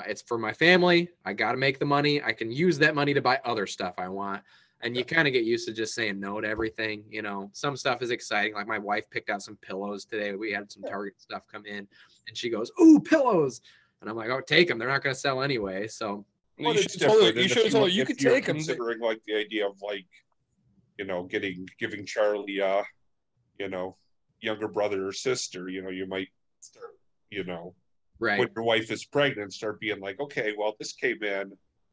it's 0.05 0.21
for 0.21 0.37
my 0.37 0.53
family. 0.53 1.09
I 1.25 1.33
got 1.33 1.51
to 1.53 1.57
make 1.57 1.79
the 1.79 1.85
money. 1.85 2.21
I 2.21 2.33
can 2.33 2.51
use 2.51 2.77
that 2.79 2.95
money 2.95 3.13
to 3.13 3.21
buy 3.21 3.39
other 3.45 3.65
stuff 3.65 3.95
I 3.97 4.09
want. 4.09 4.43
And 4.81 4.95
you 4.95 5.03
kind 5.03 5.27
of 5.27 5.33
get 5.33 5.43
used 5.43 5.67
to 5.67 5.73
just 5.73 5.95
saying 5.95 6.19
no 6.19 6.39
to 6.39 6.47
everything. 6.47 7.03
You 7.09 7.23
know, 7.23 7.49
some 7.53 7.75
stuff 7.75 8.03
is 8.03 8.11
exciting. 8.11 8.53
Like 8.53 8.67
my 8.67 8.77
wife 8.77 9.09
picked 9.09 9.31
out 9.31 9.41
some 9.41 9.57
pillows 9.57 10.05
today. 10.05 10.35
We 10.35 10.51
had 10.51 10.71
some 10.71 10.83
Target 10.83 11.19
stuff 11.19 11.43
come 11.51 11.65
in, 11.65 11.87
and 12.27 12.37
she 12.37 12.49
goes, 12.49 12.71
"Ooh, 12.79 12.99
pillows!" 12.99 13.61
And 14.01 14.09
I'm 14.09 14.15
like, 14.15 14.29
"Oh, 14.29 14.39
take 14.39 14.67
them. 14.67 14.77
They're 14.77 14.87
not 14.87 15.01
going 15.01 15.15
to 15.15 15.19
sell 15.19 15.41
anyway." 15.41 15.87
So 15.87 16.25
You 16.59 16.73
should 16.73 16.85
it's 16.85 17.01
have 17.01 17.11
told 17.11 17.23
her. 17.23 17.31
different, 17.31 17.37
You 17.37 17.41
and 17.43 17.51
should 17.51 17.73
have 17.73 17.81
her 17.81 17.87
you 17.87 18.05
could 18.05 18.19
take 18.19 18.45
them. 18.45 18.57
Considering 18.57 18.99
like 18.99 19.19
the 19.25 19.35
idea 19.35 19.67
of 19.67 19.81
like, 19.81 20.05
you 20.99 21.05
know, 21.05 21.23
getting 21.23 21.67
giving 21.79 22.05
Charlie, 22.05 22.61
uh, 22.61 22.83
you 23.59 23.69
know, 23.69 23.97
younger 24.41 24.67
brother 24.67 25.07
or 25.07 25.11
sister, 25.11 25.69
you 25.69 25.81
know, 25.81 25.89
you 25.89 26.05
might 26.05 26.27
start, 26.67 26.97
you 27.29 27.43
know, 27.43 27.73
right, 28.19 28.39
when 28.39 28.49
your 28.55 28.63
wife 28.63 28.91
is 28.91 29.05
pregnant, 29.05 29.53
start 29.53 29.79
being 29.79 29.99
like, 29.99 30.19
okay, 30.19 30.53
well, 30.57 30.75
this 30.79 30.93
came 30.93 31.23
in, 31.23 31.51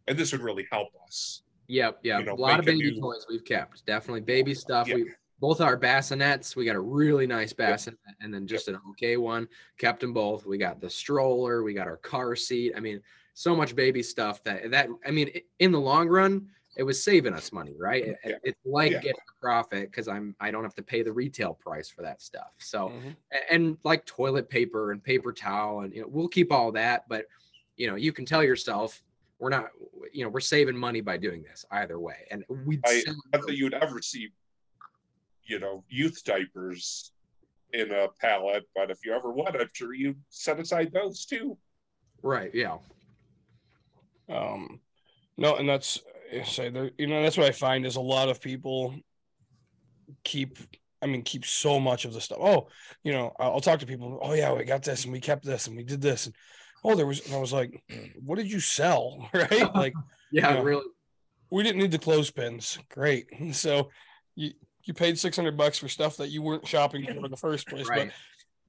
and 0.08 0.18
this 0.18 0.32
would 0.32 0.42
really 0.42 0.66
help 0.70 0.88
us. 1.04 1.42
Yep, 1.68 2.00
yeah. 2.02 2.18
you 2.18 2.26
know, 2.26 2.34
a 2.34 2.36
lot 2.36 2.58
of 2.58 2.66
baby 2.66 2.90
new- 2.92 3.00
toys 3.00 3.26
we've 3.28 3.44
kept. 3.44 3.86
Definitely 3.86 4.20
baby 4.20 4.54
stuff. 4.54 4.88
Yeah. 4.88 4.96
We 4.96 5.06
both 5.40 5.60
our 5.60 5.76
bassinets. 5.76 6.56
We 6.56 6.64
got 6.64 6.76
a 6.76 6.80
really 6.80 7.26
nice 7.26 7.52
bassinet 7.52 7.98
and 8.20 8.32
then 8.32 8.46
just 8.46 8.68
an 8.68 8.78
okay 8.90 9.16
one. 9.16 9.48
Kept 9.78 10.00
them 10.00 10.12
both. 10.12 10.46
We 10.46 10.58
got 10.58 10.80
the 10.80 10.88
stroller. 10.88 11.62
We 11.62 11.74
got 11.74 11.86
our 11.86 11.96
car 11.98 12.36
seat. 12.36 12.72
I 12.76 12.80
mean, 12.80 13.00
so 13.34 13.54
much 13.54 13.74
baby 13.74 14.02
stuff 14.02 14.42
that 14.44 14.70
that 14.70 14.88
I 15.06 15.10
mean, 15.10 15.30
in 15.58 15.72
the 15.72 15.80
long 15.80 16.08
run, 16.08 16.48
it 16.76 16.82
was 16.82 17.02
saving 17.02 17.34
us 17.34 17.52
money, 17.52 17.74
right? 17.78 18.04
It- 18.04 18.18
Yeah. 18.24 18.36
It's 18.42 18.60
like 18.64 18.92
Yeah. 18.92 18.98
getting 19.00 19.20
a 19.28 19.40
profit 19.40 19.90
because 19.90 20.08
I'm 20.08 20.34
I 20.40 20.50
don't 20.50 20.64
have 20.64 20.74
to 20.74 20.82
pay 20.82 21.02
the 21.02 21.12
retail 21.12 21.54
price 21.54 21.88
for 21.88 22.02
that 22.02 22.20
stuff. 22.22 22.52
So 22.58 22.88
Mhm. 22.88 23.16
a- 23.32 23.52
and 23.52 23.78
like 23.84 24.04
toilet 24.06 24.48
paper 24.48 24.92
and 24.92 25.02
paper 25.02 25.32
towel 25.32 25.80
and 25.80 25.94
you 25.94 26.02
know 26.02 26.08
we'll 26.08 26.28
keep 26.28 26.50
all 26.52 26.72
that 26.72 27.08
but 27.08 27.26
you 27.76 27.86
know 27.86 27.94
you 27.94 28.12
can 28.12 28.24
tell 28.24 28.42
yourself 28.42 29.02
we're 29.38 29.50
not 29.50 29.70
you 30.12 30.24
know 30.24 30.30
we're 30.30 30.40
saving 30.40 30.76
money 30.76 31.00
by 31.00 31.16
doing 31.16 31.42
this 31.42 31.64
either 31.72 31.98
way 32.00 32.26
and 32.30 32.44
we 32.48 32.80
I 32.84 33.02
not 33.32 33.48
you'd 33.56 33.74
ever 33.74 34.00
see, 34.02 34.30
you 35.44 35.58
know, 35.58 35.84
youth 35.88 36.24
diapers 36.24 37.12
in 37.72 37.90
a 37.90 38.08
pallet, 38.20 38.68
but 38.74 38.90
if 38.90 39.04
you 39.04 39.12
ever 39.12 39.32
would, 39.32 39.56
I'm 39.60 39.68
sure 39.72 39.92
you 39.92 40.16
set 40.28 40.58
aside 40.60 40.92
those 40.92 41.24
too. 41.26 41.58
right 42.22 42.54
yeah 42.54 42.78
Um, 44.28 44.80
no, 45.36 45.56
and 45.56 45.68
that's 45.68 46.00
say 46.44 46.70
there. 46.70 46.90
You 46.98 47.06
know, 47.06 47.22
that's 47.22 47.36
what 47.36 47.46
I 47.46 47.52
find 47.52 47.86
is 47.86 47.96
a 47.96 48.00
lot 48.00 48.28
of 48.28 48.40
people 48.40 48.94
keep. 50.24 50.58
I 51.02 51.06
mean, 51.06 51.22
keep 51.22 51.44
so 51.44 51.78
much 51.78 52.06
of 52.06 52.14
the 52.14 52.20
stuff. 52.20 52.38
Oh, 52.40 52.68
you 53.02 53.12
know, 53.12 53.34
I'll, 53.38 53.60
talk 53.60 53.80
to 53.80 53.86
people. 53.86 54.18
Oh 54.22 54.32
yeah, 54.32 54.54
we 54.54 54.64
got 54.64 54.82
this 54.82 55.04
and 55.04 55.12
we 55.12 55.20
kept 55.20 55.44
this 55.44 55.66
and 55.66 55.76
we 55.76 55.82
did 55.82 56.00
this 56.00 56.24
and 56.24 56.34
oh, 56.82 56.94
there 56.94 57.06
was. 57.06 57.26
And 57.26 57.34
I 57.34 57.38
was 57.38 57.52
like, 57.52 57.82
what 58.24 58.36
did 58.36 58.50
you 58.50 58.60
sell? 58.60 59.28
Right? 59.34 59.68
Like 59.74 59.92
yeah 60.32 60.54
Yeah. 60.54 60.62
really 60.62 60.84
we 61.50 61.62
didn't 61.62 61.80
need 61.80 61.92
the 61.92 61.98
clothespins. 61.98 62.78
Great. 62.90 63.26
So 63.52 63.90
you 64.34 64.52
you 64.84 64.94
paid 64.94 65.18
six 65.18 65.36
hundred 65.36 65.56
bucks 65.56 65.78
for 65.78 65.88
stuff 65.88 66.16
that 66.16 66.28
you 66.28 66.42
weren't 66.42 66.66
shopping 66.66 67.04
for 67.04 67.24
in 67.24 67.30
the 67.30 67.36
first 67.36 67.68
place, 67.68 67.88
right 67.88 68.08
but 68.08 68.14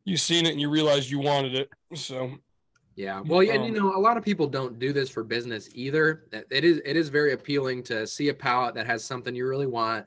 you 0.06 0.18
seen 0.18 0.45
it 0.45 0.52
and 0.52 0.61
you 0.61 0.69
realized 0.69 1.10
you 1.10 1.19
wanted 1.19 1.56
it. 1.56 1.69
So 1.95 2.32
yeah 2.95 3.19
well 3.26 3.43
yeah, 3.43 3.53
and 3.53 3.65
you 3.65 3.72
Um, 3.72 3.77
know 3.89 3.95
a 3.95 3.99
lot 3.99 4.17
of 4.17 4.23
people 4.23 4.47
don't 4.47 4.80
do 4.80 4.93
this 4.93 5.09
for 5.09 5.23
business 5.23 5.69
either 5.73 6.27
It- 6.31 6.47
it 6.49 6.63
is 6.63 6.81
it 6.85 6.95
is 6.95 7.09
very 7.09 7.34
appealing 7.34 7.84
to 7.84 8.07
see 8.07 8.30
a 8.30 8.34
pallet 8.34 8.73
that 8.76 8.85
has 8.85 9.03
something 9.03 9.35
you 9.35 9.47
really 9.47 9.67
want 9.67 10.05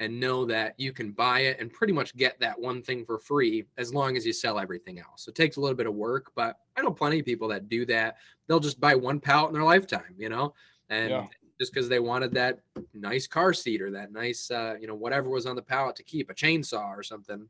and 0.00 0.20
know 0.20 0.44
that 0.44 0.78
you 0.78 0.92
can 0.92 1.10
buy 1.10 1.40
it 1.40 1.58
and 1.58 1.72
pretty 1.72 1.92
much 1.92 2.14
get 2.16 2.38
that 2.38 2.58
one 2.60 2.80
thing 2.82 3.04
for 3.04 3.18
free 3.18 3.66
as 3.78 3.92
long 3.92 4.16
as 4.16 4.24
you 4.24 4.32
sell 4.32 4.60
everything 4.60 5.00
else. 5.00 5.24
So 5.24 5.30
it 5.30 5.34
takes 5.34 5.56
a 5.56 5.60
little 5.60 5.74
bit 5.76 5.88
of 5.88 5.94
work, 5.94 6.30
but 6.36 6.60
I 6.76 6.82
know 6.82 6.92
plenty 6.92 7.18
of 7.18 7.24
people 7.24 7.48
that 7.48 7.68
do 7.68 7.84
that. 7.86 8.18
They'll 8.46 8.60
just 8.60 8.78
buy 8.78 8.94
one 8.94 9.18
pallet 9.18 9.48
in 9.48 9.54
their 9.54 9.64
lifetime, 9.64 10.14
you 10.16 10.28
know, 10.28 10.54
and 10.88 11.10
Yeah. 11.10 11.26
just 11.58 11.72
because 11.74 11.88
they 11.88 11.98
wanted 11.98 12.30
that 12.34 12.60
nice 12.94 13.26
car 13.26 13.52
seat 13.52 13.82
or 13.82 13.90
that 13.90 14.12
nice, 14.12 14.48
uh, 14.52 14.76
you 14.80 14.86
know, 14.86 14.94
whatever 14.94 15.28
was 15.30 15.46
on 15.46 15.56
the 15.56 15.62
pallet 15.62 15.96
to 15.96 16.04
keep 16.04 16.30
a 16.30 16.34
chainsaw 16.34 16.96
or 16.96 17.02
something. 17.02 17.48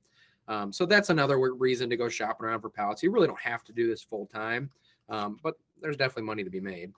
Um, 0.49 0.73
so 0.73 0.87
that's 0.87 1.11
another 1.11 1.39
reason 1.39 1.91
to 1.91 1.97
go 1.97 2.09
shopping 2.09 2.47
around 2.47 2.63
for 2.63 2.71
pallets. 2.71 3.03
You 3.03 3.11
really 3.11 3.27
don't 3.27 3.41
have 3.41 3.63
to 3.65 3.73
do 3.73 3.87
this 3.87 4.03
full 4.03 4.27
time, 4.27 4.71
um, 5.11 5.39
but 5.43 5.55
there's 5.81 5.97
definitely 5.97 6.25
money 6.25 6.43
to 6.43 6.51
be 6.51 6.61
made. 6.61 6.93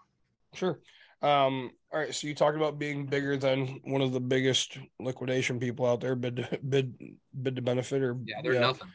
Sure. 0.55 0.79
Um, 1.23 1.73
all 1.93 1.99
right. 1.99 2.15
So 2.15 2.29
you 2.29 2.35
talked 2.35 2.57
about 2.57 2.79
being 2.79 3.07
bigger 3.07 3.37
than 3.37 3.81
one 3.85 4.01
of 4.01 4.13
the 4.13 4.21
biggest 4.21 4.79
liquidation 5.01 5.59
people 5.59 5.85
out 5.85 6.01
there, 6.01 6.15
bid 6.15 6.37
to, 6.37 6.59
bid 6.69 6.95
bid 7.43 7.57
to 7.57 7.63
benefit 7.63 8.03
or 8.03 8.17
Yeah, 8.25 8.41
they're 8.43 8.61
nothing. 8.61 8.89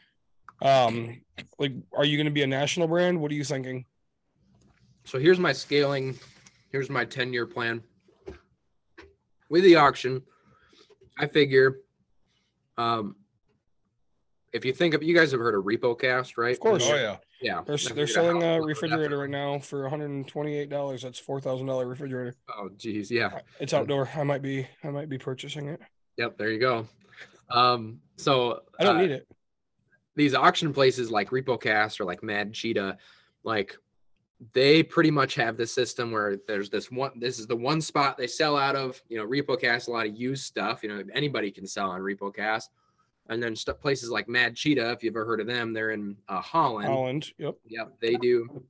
Um, 0.62 1.20
like, 1.58 1.72
are 1.94 2.04
you 2.04 2.16
going 2.16 2.26
to 2.26 2.32
be 2.32 2.42
a 2.42 2.46
national 2.46 2.88
brand? 2.88 3.20
What 3.20 3.30
are 3.30 3.34
you 3.34 3.44
thinking? 3.44 3.84
So 5.04 5.18
here's 5.18 5.38
my 5.38 5.52
scaling. 5.52 6.18
Here's 6.72 6.88
my 6.88 7.04
10 7.04 7.32
year 7.32 7.46
plan. 7.46 7.82
With 9.48 9.62
the 9.62 9.76
auction, 9.76 10.22
I 11.18 11.26
figure 11.26 11.80
um, 12.78 13.16
if 14.56 14.64
you 14.64 14.72
think 14.72 14.94
of 14.94 15.02
you 15.02 15.14
guys 15.14 15.30
have 15.32 15.40
heard 15.40 15.54
of 15.54 15.64
RepoCast, 15.64 16.36
right? 16.36 16.52
Of 16.52 16.60
course. 16.60 16.88
Oh 16.88 16.96
yeah. 16.96 17.16
Yeah. 17.40 17.62
They're, 17.66 17.76
I 17.90 17.92
they're 17.92 18.06
selling 18.06 18.42
a 18.42 18.60
refrigerator 18.60 19.18
right 19.18 19.30
now 19.30 19.58
for 19.58 19.88
$128. 19.88 21.02
That's 21.02 21.20
$4,000 21.20 21.88
refrigerator. 21.88 22.34
Oh, 22.56 22.70
geez. 22.76 23.10
Yeah. 23.10 23.40
It's 23.60 23.74
outdoor. 23.74 24.08
I 24.16 24.22
might 24.22 24.42
be, 24.42 24.66
I 24.82 24.88
might 24.88 25.08
be 25.08 25.18
purchasing 25.18 25.68
it. 25.68 25.80
Yep. 26.16 26.38
There 26.38 26.50
you 26.50 26.58
go. 26.58 26.88
Um, 27.50 28.00
so 28.16 28.62
I 28.80 28.84
don't 28.84 28.96
uh, 28.96 29.00
need 29.02 29.10
it. 29.10 29.28
these 30.16 30.34
auction 30.34 30.72
places 30.72 31.10
like 31.10 31.30
RepoCast 31.30 32.00
or 32.00 32.04
like 32.04 32.22
Mad 32.22 32.54
Cheetah, 32.54 32.96
like 33.44 33.76
they 34.52 34.82
pretty 34.82 35.10
much 35.10 35.34
have 35.34 35.56
this 35.56 35.72
system 35.72 36.10
where 36.10 36.36
there's 36.46 36.68
this 36.68 36.90
one 36.90 37.10
this 37.16 37.38
is 37.38 37.46
the 37.46 37.56
one 37.56 37.80
spot 37.80 38.18
they 38.18 38.26
sell 38.26 38.54
out 38.54 38.76
of 38.76 39.00
you 39.08 39.16
know 39.16 39.26
repocast 39.26 39.88
a 39.88 39.90
lot 39.90 40.06
of 40.06 40.14
used 40.14 40.44
stuff 40.44 40.82
you 40.82 40.90
know 40.90 41.02
anybody 41.14 41.50
can 41.50 41.66
sell 41.66 41.88
on 41.88 42.00
repocast 42.00 42.68
and 43.28 43.42
then 43.42 43.56
st- 43.56 43.80
places 43.80 44.10
like 44.10 44.28
mad 44.28 44.54
cheetah 44.54 44.92
if 44.92 45.02
you've 45.02 45.14
ever 45.14 45.24
heard 45.24 45.40
of 45.40 45.46
them 45.46 45.72
they're 45.72 45.90
in 45.90 46.16
uh, 46.28 46.40
holland 46.40 46.86
Holland. 46.88 47.32
Yep. 47.38 47.56
Yep, 47.66 47.92
they 48.00 48.14
do 48.14 48.62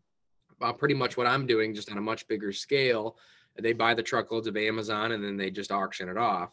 uh, 0.61 0.73
pretty 0.73 0.95
much 0.95 1.17
what 1.17 1.27
I'm 1.27 1.47
doing, 1.47 1.75
just 1.75 1.91
on 1.91 1.99
a 1.99 2.01
much 2.03 2.27
bigger 2.29 2.53
scale. 2.53 3.17
They 3.59 3.73
buy 3.73 3.95
the 3.95 4.03
truckloads 4.03 4.47
of 4.47 4.57
Amazon 4.57 5.13
and 5.13 5.25
then 5.25 5.37
they 5.37 5.51
just 5.51 5.73
auction 5.73 6.09
it 6.09 6.17
off. 6.17 6.51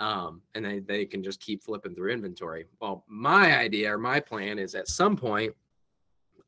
Um, 0.00 0.42
and 0.54 0.64
they, 0.64 0.80
they 0.80 1.04
can 1.04 1.22
just 1.22 1.40
keep 1.40 1.62
flipping 1.62 1.94
through 1.94 2.12
inventory. 2.12 2.66
Well, 2.80 3.04
my 3.06 3.56
idea 3.56 3.94
or 3.94 3.98
my 3.98 4.18
plan 4.18 4.58
is 4.58 4.74
at 4.74 4.88
some 4.88 5.16
point, 5.16 5.54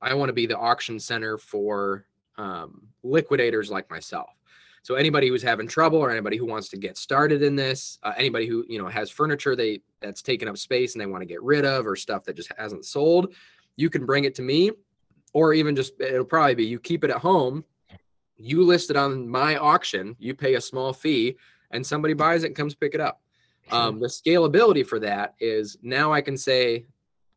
I 0.02 0.14
want 0.14 0.28
to 0.28 0.32
be 0.32 0.46
the 0.46 0.58
auction 0.58 0.98
center 0.98 1.38
for 1.38 2.06
um, 2.36 2.82
liquidators 3.02 3.70
like 3.70 3.88
myself. 3.90 4.30
So 4.86 4.94
anybody 4.94 5.26
who's 5.26 5.42
having 5.42 5.66
trouble 5.66 5.98
or 5.98 6.12
anybody 6.12 6.36
who 6.36 6.46
wants 6.46 6.68
to 6.68 6.76
get 6.76 6.96
started 6.96 7.42
in 7.42 7.56
this, 7.56 7.98
uh, 8.04 8.12
anybody 8.16 8.46
who 8.46 8.64
you 8.68 8.80
know 8.80 8.86
has 8.86 9.10
furniture 9.10 9.56
they 9.56 9.80
that's 10.00 10.22
taken 10.22 10.46
up 10.46 10.56
space 10.56 10.94
and 10.94 11.02
they 11.02 11.06
want 11.06 11.22
to 11.22 11.26
get 11.26 11.42
rid 11.42 11.64
of 11.64 11.88
or 11.88 11.96
stuff 11.96 12.22
that 12.22 12.36
just 12.36 12.52
hasn't 12.56 12.84
sold, 12.84 13.34
you 13.74 13.90
can 13.90 14.06
bring 14.06 14.22
it 14.26 14.36
to 14.36 14.42
me, 14.42 14.70
or 15.32 15.52
even 15.54 15.74
just 15.74 16.00
it'll 16.00 16.24
probably 16.24 16.54
be 16.54 16.66
you 16.66 16.78
keep 16.78 17.02
it 17.02 17.10
at 17.10 17.16
home, 17.16 17.64
you 18.36 18.62
list 18.62 18.90
it 18.90 18.96
on 18.96 19.28
my 19.28 19.56
auction, 19.56 20.14
you 20.20 20.36
pay 20.36 20.54
a 20.54 20.60
small 20.60 20.92
fee, 20.92 21.36
and 21.72 21.84
somebody 21.84 22.14
buys 22.14 22.44
it 22.44 22.46
and 22.46 22.56
comes 22.56 22.76
pick 22.76 22.94
it 22.94 23.00
up. 23.00 23.20
Um, 23.72 23.98
the 23.98 24.06
scalability 24.06 24.86
for 24.86 25.00
that 25.00 25.34
is 25.40 25.76
now 25.82 26.12
I 26.12 26.20
can 26.20 26.36
say 26.36 26.86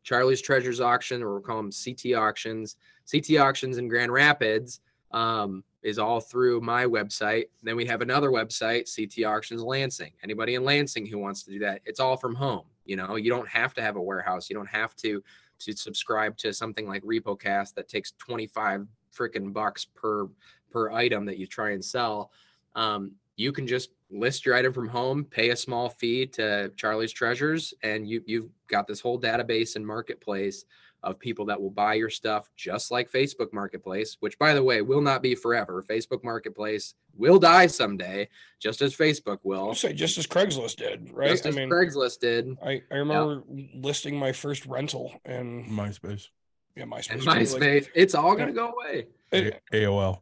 Charlie's 0.04 0.40
Treasures 0.40 0.80
auction, 0.80 1.20
or 1.20 1.32
we'll 1.32 1.42
call 1.42 1.56
them 1.56 1.72
CT 1.72 2.14
auctions, 2.14 2.76
CT 3.10 3.40
auctions 3.40 3.78
in 3.78 3.88
Grand 3.88 4.12
Rapids 4.12 4.78
um, 5.10 5.64
is 5.82 5.98
all 5.98 6.20
through 6.20 6.60
my 6.60 6.84
website. 6.84 7.44
Then 7.62 7.76
we 7.76 7.86
have 7.86 8.02
another 8.02 8.30
website, 8.30 8.88
CT 8.94 9.24
Auctions 9.26 9.62
Lansing. 9.62 10.12
Anybody 10.22 10.54
in 10.54 10.64
Lansing 10.64 11.06
who 11.06 11.18
wants 11.18 11.42
to 11.44 11.52
do 11.52 11.58
that, 11.60 11.80
it's 11.84 12.00
all 12.00 12.16
from 12.16 12.34
home. 12.34 12.64
You 12.84 12.96
know, 12.96 13.16
you 13.16 13.30
don't 13.30 13.48
have 13.48 13.74
to 13.74 13.82
have 13.82 13.96
a 13.96 14.02
warehouse. 14.02 14.50
You 14.50 14.56
don't 14.56 14.68
have 14.68 14.94
to 14.96 15.22
to 15.60 15.76
subscribe 15.76 16.36
to 16.38 16.52
something 16.52 16.88
like 16.88 17.02
RepoCast 17.04 17.74
that 17.74 17.86
takes 17.86 18.12
25 18.12 18.86
freaking 19.14 19.52
bucks 19.52 19.84
per 19.84 20.28
per 20.70 20.90
item 20.90 21.24
that 21.26 21.38
you 21.38 21.46
try 21.46 21.70
and 21.70 21.84
sell. 21.84 22.30
Um, 22.74 23.12
you 23.36 23.52
can 23.52 23.66
just 23.66 23.90
list 24.10 24.44
your 24.44 24.54
item 24.54 24.72
from 24.72 24.88
home, 24.88 25.24
pay 25.24 25.50
a 25.50 25.56
small 25.56 25.88
fee 25.88 26.26
to 26.26 26.70
Charlie's 26.76 27.12
Treasures, 27.12 27.74
and 27.82 28.08
you 28.08 28.22
you've 28.26 28.50
got 28.68 28.86
this 28.86 29.00
whole 29.00 29.20
database 29.20 29.76
and 29.76 29.86
marketplace 29.86 30.64
of 31.02 31.18
people 31.18 31.44
that 31.46 31.60
will 31.60 31.70
buy 31.70 31.94
your 31.94 32.10
stuff 32.10 32.50
just 32.56 32.90
like 32.90 33.10
Facebook 33.10 33.52
Marketplace, 33.52 34.16
which 34.20 34.38
by 34.38 34.54
the 34.54 34.62
way 34.62 34.82
will 34.82 35.00
not 35.00 35.22
be 35.22 35.34
forever. 35.34 35.82
Facebook 35.88 36.22
Marketplace 36.24 36.94
will 37.16 37.38
die 37.38 37.66
someday, 37.66 38.28
just 38.58 38.82
as 38.82 38.94
Facebook 38.96 39.38
will. 39.42 39.68
I'll 39.68 39.74
say 39.74 39.92
just 39.92 40.18
as 40.18 40.26
Craigslist 40.26 40.76
did, 40.76 41.10
right? 41.12 41.28
Just 41.30 41.46
as 41.46 41.56
Craigslist 41.56 42.20
did. 42.20 42.56
I, 42.64 42.82
I 42.90 42.96
remember 42.96 43.42
listing 43.74 44.16
my 44.18 44.32
first 44.32 44.66
rental 44.66 45.12
and 45.24 45.66
MySpace. 45.66 46.28
yeah, 46.76 46.84
MySpace. 46.84 47.10
And 47.10 47.18
was 47.18 47.54
like- 47.54 47.62
MySpace, 47.62 47.88
it's 47.94 48.14
all 48.14 48.34
gonna 48.36 48.52
go 48.52 48.72
away. 48.72 49.06
it- 49.32 49.62
A- 49.72 49.76
AOL, 49.84 50.20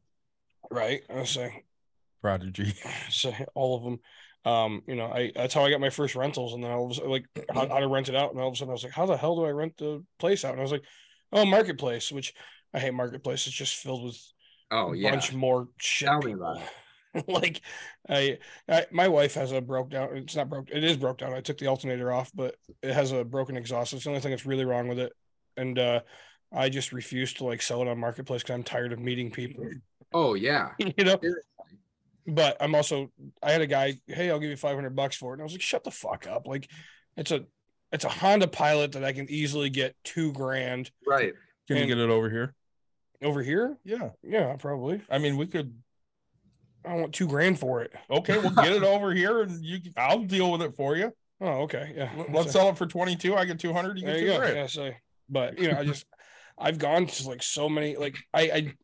right. 0.70 1.02
I 1.10 1.20
was 1.20 1.30
saying, 1.30 1.62
Prodigy. 2.20 2.74
say 3.10 3.46
all 3.54 3.76
of 3.76 3.84
them. 3.84 4.00
Um, 4.48 4.82
you 4.86 4.96
know, 4.96 5.06
I 5.06 5.32
that's 5.34 5.52
how 5.52 5.64
I 5.64 5.70
got 5.70 5.80
my 5.80 5.90
first 5.90 6.14
rentals, 6.14 6.54
and 6.54 6.62
then 6.62 6.70
I 6.70 6.76
was 6.76 6.98
like 6.98 7.26
how, 7.54 7.68
how 7.68 7.78
to 7.80 7.88
rent 7.88 8.08
it 8.08 8.14
out, 8.14 8.30
and 8.30 8.40
all 8.40 8.48
of 8.48 8.54
a 8.54 8.56
sudden 8.56 8.70
I 8.70 8.72
was 8.72 8.84
like, 8.84 8.92
how 8.92 9.06
the 9.06 9.16
hell 9.16 9.36
do 9.36 9.44
I 9.44 9.50
rent 9.50 9.76
the 9.76 10.04
place 10.18 10.44
out? 10.44 10.52
And 10.52 10.60
I 10.60 10.62
was 10.62 10.72
like, 10.72 10.84
oh, 11.32 11.44
marketplace, 11.44 12.10
which 12.10 12.34
I 12.72 12.78
hate 12.78 12.94
marketplace. 12.94 13.46
It's 13.46 13.56
just 13.56 13.76
filled 13.76 14.04
with 14.04 14.18
Oh 14.70 14.92
yeah. 14.92 15.10
bunch 15.10 15.32
more 15.32 15.68
shit. 15.78 16.08
Tell 16.08 16.18
me 16.18 16.32
people. 16.32 16.50
about 16.50 16.62
like 17.28 17.62
I, 18.08 18.38
I 18.68 18.86
my 18.90 19.08
wife 19.08 19.34
has 19.34 19.52
a 19.52 19.60
broke 19.62 19.90
down 19.90 20.14
it's 20.14 20.36
not 20.36 20.50
broke 20.50 20.68
it 20.70 20.84
is 20.84 20.98
broke 20.98 21.16
down 21.16 21.32
i 21.32 21.40
took 21.40 21.56
the 21.56 21.66
alternator 21.66 22.12
off 22.12 22.30
but 22.34 22.54
it 22.82 22.92
has 22.92 23.12
a 23.12 23.24
broken 23.24 23.56
exhaust 23.56 23.94
it's 23.94 24.04
the 24.04 24.10
only 24.10 24.20
thing 24.20 24.30
that's 24.30 24.44
really 24.44 24.66
wrong 24.66 24.88
with 24.88 24.98
it 24.98 25.14
and 25.56 25.78
uh 25.78 26.00
i 26.52 26.68
just 26.68 26.92
refuse 26.92 27.32
to 27.32 27.44
like 27.44 27.62
sell 27.62 27.80
it 27.80 27.88
on 27.88 27.98
marketplace 27.98 28.42
because 28.42 28.54
i'm 28.54 28.62
tired 28.62 28.92
of 28.92 28.98
meeting 28.98 29.30
people 29.30 29.64
Oh 30.12 30.34
yeah. 30.34 30.70
you 30.78 31.04
know 31.04 31.18
but 32.28 32.56
i'm 32.60 32.74
also 32.74 33.10
i 33.42 33.50
had 33.50 33.60
a 33.62 33.66
guy 33.66 33.94
hey 34.06 34.30
i'll 34.30 34.38
give 34.38 34.50
you 34.50 34.56
500 34.56 34.94
bucks 34.94 35.16
for 35.16 35.32
it 35.32 35.34
and 35.34 35.42
i 35.42 35.44
was 35.44 35.52
like 35.52 35.60
shut 35.62 35.82
the 35.82 35.90
fuck 35.90 36.26
up 36.26 36.46
like 36.46 36.68
it's 37.16 37.30
a 37.30 37.44
it's 37.90 38.04
a 38.04 38.08
honda 38.08 38.46
pilot 38.46 38.92
that 38.92 39.02
i 39.04 39.12
can 39.12 39.28
easily 39.30 39.70
get 39.70 39.96
two 40.04 40.32
grand 40.32 40.90
Right. 41.06 41.32
Can 41.66 41.76
you 41.78 41.86
get 41.86 41.98
it 41.98 42.10
over 42.10 42.30
here? 42.30 42.54
over 43.22 43.42
here 43.42 43.76
Yeah. 43.84 44.10
yeah 44.22 44.54
probably 44.56 45.00
I 45.10 45.18
mean, 45.18 45.36
we 45.36 45.46
could. 45.46 45.74
i 46.84 46.94
want 46.94 47.12
two 47.14 47.26
grand 47.26 47.58
for 47.58 47.80
it 47.82 47.92
Okay, 48.10 48.38
we'll 48.38 48.50
get 48.50 48.72
it 48.72 48.82
over 48.84 49.12
here, 49.12 49.40
and 49.42 49.62
you. 49.64 49.80
can- 49.80 49.92
I'll 49.96 50.20
deal 50.24 50.52
with 50.52 50.62
it 50.62 50.74
for 50.76 50.96
you. 50.96 51.12
oh 51.40 51.62
okay 51.62 51.92
yeah 51.96 52.10
Let- 52.16 52.32
Let's 52.32 52.52
sell 52.52 52.68
it 52.68 52.78
for 52.78 52.86
twenty 52.86 53.16
two. 53.16 53.34
I 53.36 53.44
get 53.44 53.58
two 53.58 53.72
hundred. 53.72 53.98
You 53.98 54.04
get 54.06 54.16
you 54.20 54.26
two 54.26 54.32
go. 54.32 54.38
grand. 54.38 54.56
Yeah, 54.56 54.66
so, 54.66 54.90
but 55.28 55.58
you 55.58 55.70
know, 55.72 55.78
I 55.78 55.84
just 55.84 56.04
I've 56.58 56.78
gone 56.78 57.06
to 57.06 57.28
like 57.28 57.42
so 57.42 57.68
many 57.68 57.96
like 57.96 58.16
I 58.34 58.42
I 58.42 58.74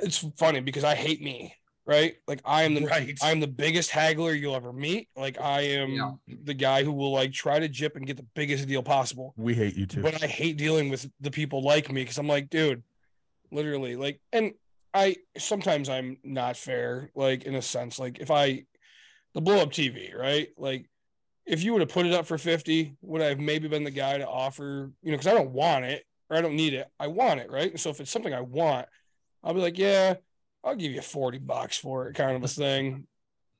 it's 0.00 0.18
funny 0.36 0.60
because 0.60 0.84
I 0.84 0.94
hate 0.94 1.20
me, 1.22 1.54
right? 1.88 2.16
Like 2.28 2.40
I 2.44 2.62
am 2.64 2.74
the 2.74 2.82
Right. 2.86 3.18
I'm 3.22 3.40
the 3.40 3.48
biggest 3.48 3.90
haggler 3.90 4.34
you'll 4.34 4.54
ever 4.54 4.72
meet. 4.74 5.08
Like 5.16 5.40
I 5.40 5.62
am 5.62 5.90
Yeah. 5.94 6.12
the 6.44 6.54
guy 6.54 6.84
who 6.84 6.92
will 6.92 7.12
like 7.12 7.32
try 7.32 7.58
to 7.58 7.68
jip 7.68 7.96
and 7.96 8.06
get 8.06 8.18
the 8.18 8.26
biggest 8.34 8.68
deal 8.68 8.82
possible. 8.82 9.32
We 9.36 9.54
hate 9.54 9.74
you 9.74 9.86
too. 9.86 10.02
But 10.02 10.22
I 10.22 10.26
hate 10.26 10.58
dealing 10.58 10.90
with 10.90 11.10
the 11.18 11.30
people 11.30 11.62
like 11.62 11.90
me 11.90 12.02
because 12.02 12.18
I'm 12.18 12.28
like, 12.28 12.50
dude, 12.50 12.82
literally, 13.50 13.96
like, 13.96 14.20
and 14.32 14.52
I 14.92 15.16
sometimes 15.38 15.88
I'm 15.88 16.18
not 16.22 16.56
fair, 16.58 17.10
like 17.14 17.44
in 17.44 17.54
a 17.54 17.62
sense, 17.62 17.98
like 17.98 18.18
if 18.20 18.30
I 18.30 18.64
the 19.34 19.40
blow 19.40 19.58
up 19.58 19.70
TV, 19.72 20.14
right? 20.14 20.48
Like 20.58 20.88
if 21.46 21.62
you 21.64 21.72
would 21.72 21.80
have 21.80 21.88
put 21.90 22.04
it 22.04 22.12
up 22.12 22.26
for 22.26 22.36
50, 22.36 22.96
would 23.00 23.22
I 23.22 23.26
have 23.26 23.40
maybe 23.40 23.66
been 23.68 23.84
the 23.84 23.90
guy 23.90 24.18
to 24.18 24.28
offer, 24.28 24.92
you 25.02 25.10
know, 25.10 25.16
because 25.16 25.26
I 25.32 25.34
don't 25.34 25.52
want 25.52 25.86
it 25.86 26.04
or 26.28 26.36
I 26.36 26.42
don't 26.42 26.56
need 26.56 26.74
it. 26.74 26.86
I 27.00 27.06
want 27.06 27.40
it, 27.40 27.50
right? 27.50 27.70
And 27.70 27.80
So 27.80 27.88
if 27.88 28.00
it's 28.00 28.10
something 28.10 28.34
I 28.34 28.42
want, 28.42 28.86
I'll 29.42 29.54
be 29.54 29.60
like, 29.60 29.78
yeah, 29.78 30.16
I'll 30.64 30.74
give 30.76 30.92
you 30.92 31.00
40 31.00 31.38
bucks 31.38 31.78
for 31.78 32.08
it, 32.08 32.14
kind 32.14 32.36
of 32.36 32.42
a 32.42 32.48
thing. 32.48 33.06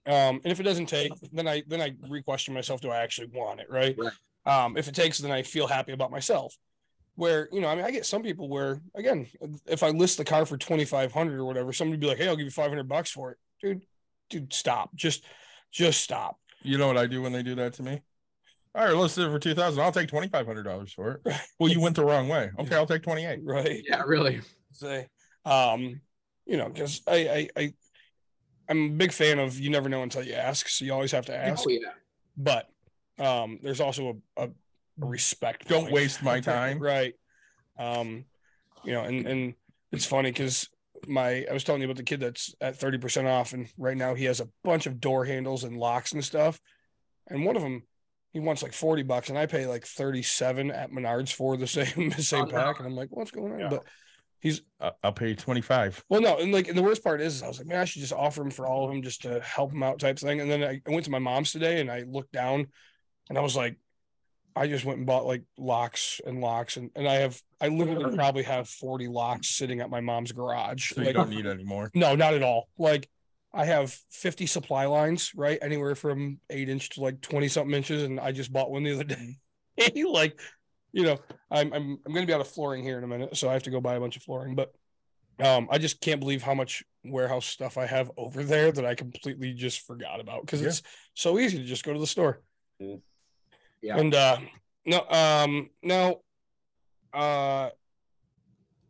Um, 0.06 0.40
and 0.42 0.46
if 0.46 0.60
it 0.60 0.64
doesn't 0.64 0.86
take, 0.86 1.12
then 1.32 1.46
I 1.46 1.62
then 1.66 1.80
I 1.80 1.94
re-question 2.08 2.54
myself, 2.54 2.80
do 2.80 2.90
I 2.90 2.98
actually 2.98 3.28
want 3.34 3.60
it, 3.60 3.66
right? 3.70 3.96
Right. 3.98 4.12
Um, 4.46 4.76
if 4.76 4.88
it 4.88 4.94
takes, 4.94 5.18
then 5.18 5.30
I 5.30 5.42
feel 5.42 5.66
happy 5.66 5.92
about 5.92 6.10
myself. 6.10 6.56
Where, 7.16 7.48
you 7.52 7.60
know, 7.60 7.68
I 7.68 7.74
mean, 7.74 7.84
I 7.84 7.90
get 7.90 8.06
some 8.06 8.22
people 8.22 8.48
where, 8.48 8.80
again, 8.94 9.26
if 9.66 9.82
I 9.82 9.90
list 9.90 10.18
the 10.18 10.24
car 10.24 10.46
for 10.46 10.56
2,500 10.56 11.38
or 11.38 11.44
whatever, 11.44 11.72
somebody 11.72 11.94
would 11.96 12.00
be 12.00 12.06
like, 12.06 12.16
hey, 12.16 12.28
I'll 12.28 12.36
give 12.36 12.44
you 12.44 12.50
500 12.50 12.88
bucks 12.88 13.10
for 13.10 13.32
it. 13.32 13.38
Dude, 13.60 13.82
dude, 14.30 14.52
stop. 14.52 14.94
Just, 14.94 15.24
just 15.72 16.00
stop. 16.00 16.38
You 16.62 16.78
know 16.78 16.86
what 16.86 16.96
I 16.96 17.06
do 17.06 17.20
when 17.20 17.32
they 17.32 17.42
do 17.42 17.56
that 17.56 17.74
to 17.74 17.82
me? 17.82 18.00
All 18.74 18.84
right, 18.84 18.94
let's 18.94 19.16
do 19.16 19.26
it 19.26 19.30
for 19.30 19.38
two 19.38 19.54
thousand. 19.54 19.82
I'll 19.82 19.90
take 19.90 20.08
twenty 20.08 20.28
five 20.28 20.46
hundred 20.46 20.62
dollars 20.62 20.92
for 20.92 21.20
it. 21.24 21.34
Well, 21.58 21.70
you 21.70 21.80
went 21.80 21.96
the 21.96 22.04
wrong 22.04 22.28
way. 22.28 22.50
Okay, 22.58 22.76
I'll 22.76 22.86
take 22.86 23.02
twenty 23.02 23.24
eight. 23.24 23.40
Right. 23.42 23.82
Yeah, 23.84 24.02
really. 24.06 24.40
say 24.72 25.08
um 25.44 26.00
you 26.48 26.56
know 26.56 26.68
because 26.68 27.02
I, 27.06 27.16
I 27.16 27.48
i 27.62 27.74
i'm 28.68 28.86
a 28.86 28.88
big 28.90 29.12
fan 29.12 29.38
of 29.38 29.58
you 29.60 29.70
never 29.70 29.88
know 29.88 30.02
until 30.02 30.22
you 30.24 30.32
ask 30.34 30.68
so 30.68 30.84
you 30.84 30.92
always 30.92 31.12
have 31.12 31.26
to 31.26 31.36
ask 31.36 31.64
Oh 31.66 31.70
yeah. 31.70 31.90
but 32.36 32.68
um 33.18 33.58
there's 33.62 33.80
also 33.80 34.20
a, 34.36 34.44
a, 34.44 34.46
a 34.46 34.50
respect 35.06 35.68
Don't 35.68 35.82
point. 35.82 35.92
waste 35.92 36.22
my 36.22 36.40
time. 36.54 36.78
right 36.80 37.14
um 37.78 38.24
you 38.84 38.92
know 38.92 39.02
and 39.04 39.26
and 39.26 39.54
it's 39.92 40.04
funny 40.06 40.30
because 40.30 40.68
my 41.06 41.46
i 41.48 41.52
was 41.52 41.62
telling 41.64 41.80
you 41.82 41.86
about 41.86 41.96
the 41.96 42.02
kid 42.02 42.20
that's 42.20 42.54
at 42.60 42.78
30% 42.78 43.26
off 43.28 43.52
and 43.52 43.68
right 43.78 43.96
now 43.96 44.14
he 44.14 44.24
has 44.24 44.40
a 44.40 44.48
bunch 44.64 44.86
of 44.86 45.00
door 45.00 45.24
handles 45.24 45.62
and 45.64 45.76
locks 45.78 46.12
and 46.12 46.24
stuff 46.24 46.60
and 47.28 47.44
one 47.44 47.56
of 47.56 47.62
them 47.62 47.82
he 48.32 48.40
wants 48.40 48.62
like 48.62 48.72
40 48.72 49.02
bucks 49.04 49.28
and 49.28 49.38
i 49.38 49.46
pay 49.46 49.66
like 49.66 49.84
37 49.86 50.70
at 50.70 50.90
menards 50.90 51.32
for 51.32 51.56
the 51.56 51.66
same 51.76 52.10
the 52.10 52.22
same 52.22 52.44
Oh, 52.44 52.46
no. 52.46 52.52
pack 52.56 52.78
and 52.78 52.86
i'm 52.88 52.96
like 52.96 53.08
what's 53.10 53.30
going 53.30 53.52
on 53.52 53.60
Yeah. 53.60 53.68
but 53.68 53.84
he's 54.40 54.62
Uh, 54.80 54.90
I'll 55.02 55.12
pay 55.12 55.28
you 55.30 55.34
twenty 55.36 55.60
five. 55.60 56.02
well, 56.08 56.20
no, 56.20 56.38
and 56.38 56.52
like, 56.52 56.68
and 56.68 56.76
the 56.78 56.82
worst 56.82 57.02
part 57.04 57.20
is, 57.20 57.42
I 57.42 57.48
was 57.48 57.58
like, 57.58 57.66
man, 57.66 57.80
I 57.80 57.84
should 57.84 58.00
just 58.00 58.12
offer 58.12 58.42
him 58.42 58.50
for 58.50 58.66
all 58.66 58.84
of 58.84 58.90
them 58.90 59.02
just 59.02 59.22
to 59.22 59.40
help 59.40 59.72
him 59.72 59.82
out, 59.82 59.98
type 59.98 60.18
thing. 60.18 60.40
And 60.40 60.50
then 60.50 60.62
I, 60.62 60.80
I 60.86 60.90
went 60.90 61.04
to 61.06 61.10
my 61.10 61.18
mom's 61.18 61.52
today, 61.52 61.80
and 61.80 61.90
I 61.90 62.02
looked 62.02 62.32
down, 62.32 62.66
and 63.28 63.38
I 63.38 63.40
was 63.40 63.56
like, 63.56 63.76
I 64.56 64.66
just 64.66 64.84
went 64.84 64.98
and 64.98 65.06
bought 65.06 65.26
like 65.26 65.44
locks 65.56 66.20
and 66.26 66.40
locks, 66.40 66.76
and 66.76 66.90
and 66.96 67.06
I 67.08 67.14
have, 67.16 67.40
I 67.60 67.68
literally 67.68 68.14
probably 68.16 68.42
have 68.44 68.68
forty 68.68 69.08
locks 69.08 69.48
sitting 69.48 69.80
at 69.80 69.90
my 69.90 70.00
mom's 70.00 70.32
garage. 70.32 70.92
So 70.92 71.02
you 71.02 71.12
don't 71.12 71.30
need 71.30 71.46
any 71.46 71.64
more. 71.64 71.90
no, 71.94 72.14
not 72.16 72.34
at 72.34 72.42
all. 72.42 72.68
Like, 72.78 73.08
I 73.52 73.64
have 73.66 73.96
fifty 74.10 74.46
supply 74.46 74.86
lines, 74.86 75.32
right, 75.36 75.58
anywhere 75.62 75.94
from 75.94 76.40
eight 76.50 76.68
inch 76.68 76.90
to 76.90 77.00
like 77.00 77.20
twenty 77.20 77.48
something 77.48 77.74
inches, 77.74 78.02
and 78.02 78.18
I 78.18 78.32
just 78.32 78.52
bought 78.52 78.70
one 78.70 78.82
the 78.82 78.94
other 78.94 79.04
day. 79.04 79.36
like, 80.04 80.38
you 80.92 81.04
know, 81.04 81.18
I'm 81.50 81.72
I'm 81.72 81.98
I'm 82.06 82.12
gonna 82.14 82.26
be 82.26 82.32
out 82.32 82.40
of 82.40 82.48
flooring 82.48 82.82
here 82.82 82.98
in 82.98 83.04
a 83.04 83.08
minute, 83.08 83.36
so 83.36 83.48
I 83.48 83.52
have 83.52 83.62
to 83.64 83.70
go 83.70 83.80
buy 83.80 83.94
a 83.94 84.00
bunch 84.00 84.16
of 84.16 84.22
flooring. 84.22 84.54
But 84.54 84.74
um, 85.38 85.68
I 85.70 85.78
just 85.78 86.00
can't 86.00 86.20
believe 86.20 86.42
how 86.42 86.54
much 86.54 86.82
warehouse 87.04 87.46
stuff 87.46 87.78
I 87.78 87.86
have 87.86 88.10
over 88.16 88.42
there 88.42 88.72
that 88.72 88.84
I 88.84 88.94
completely 88.94 89.52
just 89.54 89.86
forgot 89.86 90.20
about 90.20 90.42
because 90.42 90.60
Yeah. 90.62 90.68
it's 90.68 90.82
so 91.14 91.38
easy 91.38 91.58
to 91.58 91.64
just 91.64 91.84
go 91.84 91.92
to 91.92 92.00
the 92.00 92.06
store. 92.06 92.40
Yeah. 92.80 93.96
And 93.98 94.14
uh, 94.14 94.38
no, 94.84 95.06
um, 95.08 95.70
now, 95.82 96.16
uh, 97.12 97.70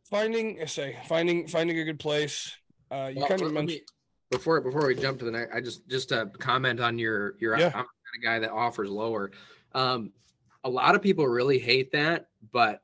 finding, 0.04 0.60
I 0.62 0.64
say, 0.66 0.96
finding 1.06 1.46
finding 1.48 1.78
a 1.78 1.84
good 1.84 1.98
place. 1.98 2.52
Uh, 2.90 3.10
you 3.12 3.18
Well, 3.20 3.28
kind 3.28 3.42
of 3.42 3.52
mentioned. 3.52 3.82
before 4.30 4.60
before 4.60 4.86
we 4.86 4.94
jump 4.94 5.18
to 5.18 5.24
the 5.26 5.30
next, 5.30 5.54
I 5.54 5.60
just 5.60 5.86
just 5.88 6.08
to 6.10 6.30
comment 6.38 6.80
on 6.80 6.98
your 6.98 7.34
your 7.38 7.58
Yeah. 7.58 7.66
I'm 7.66 7.72
the 7.72 7.74
kind 7.74 8.16
of 8.16 8.22
guy 8.22 8.38
that 8.40 8.50
offers 8.52 8.88
lower. 8.88 9.30
Um, 9.74 10.12
a 10.64 10.68
lot 10.70 10.94
of 10.94 11.02
people 11.02 11.26
really 11.26 11.58
hate 11.58 11.92
that, 11.92 12.28
but 12.52 12.82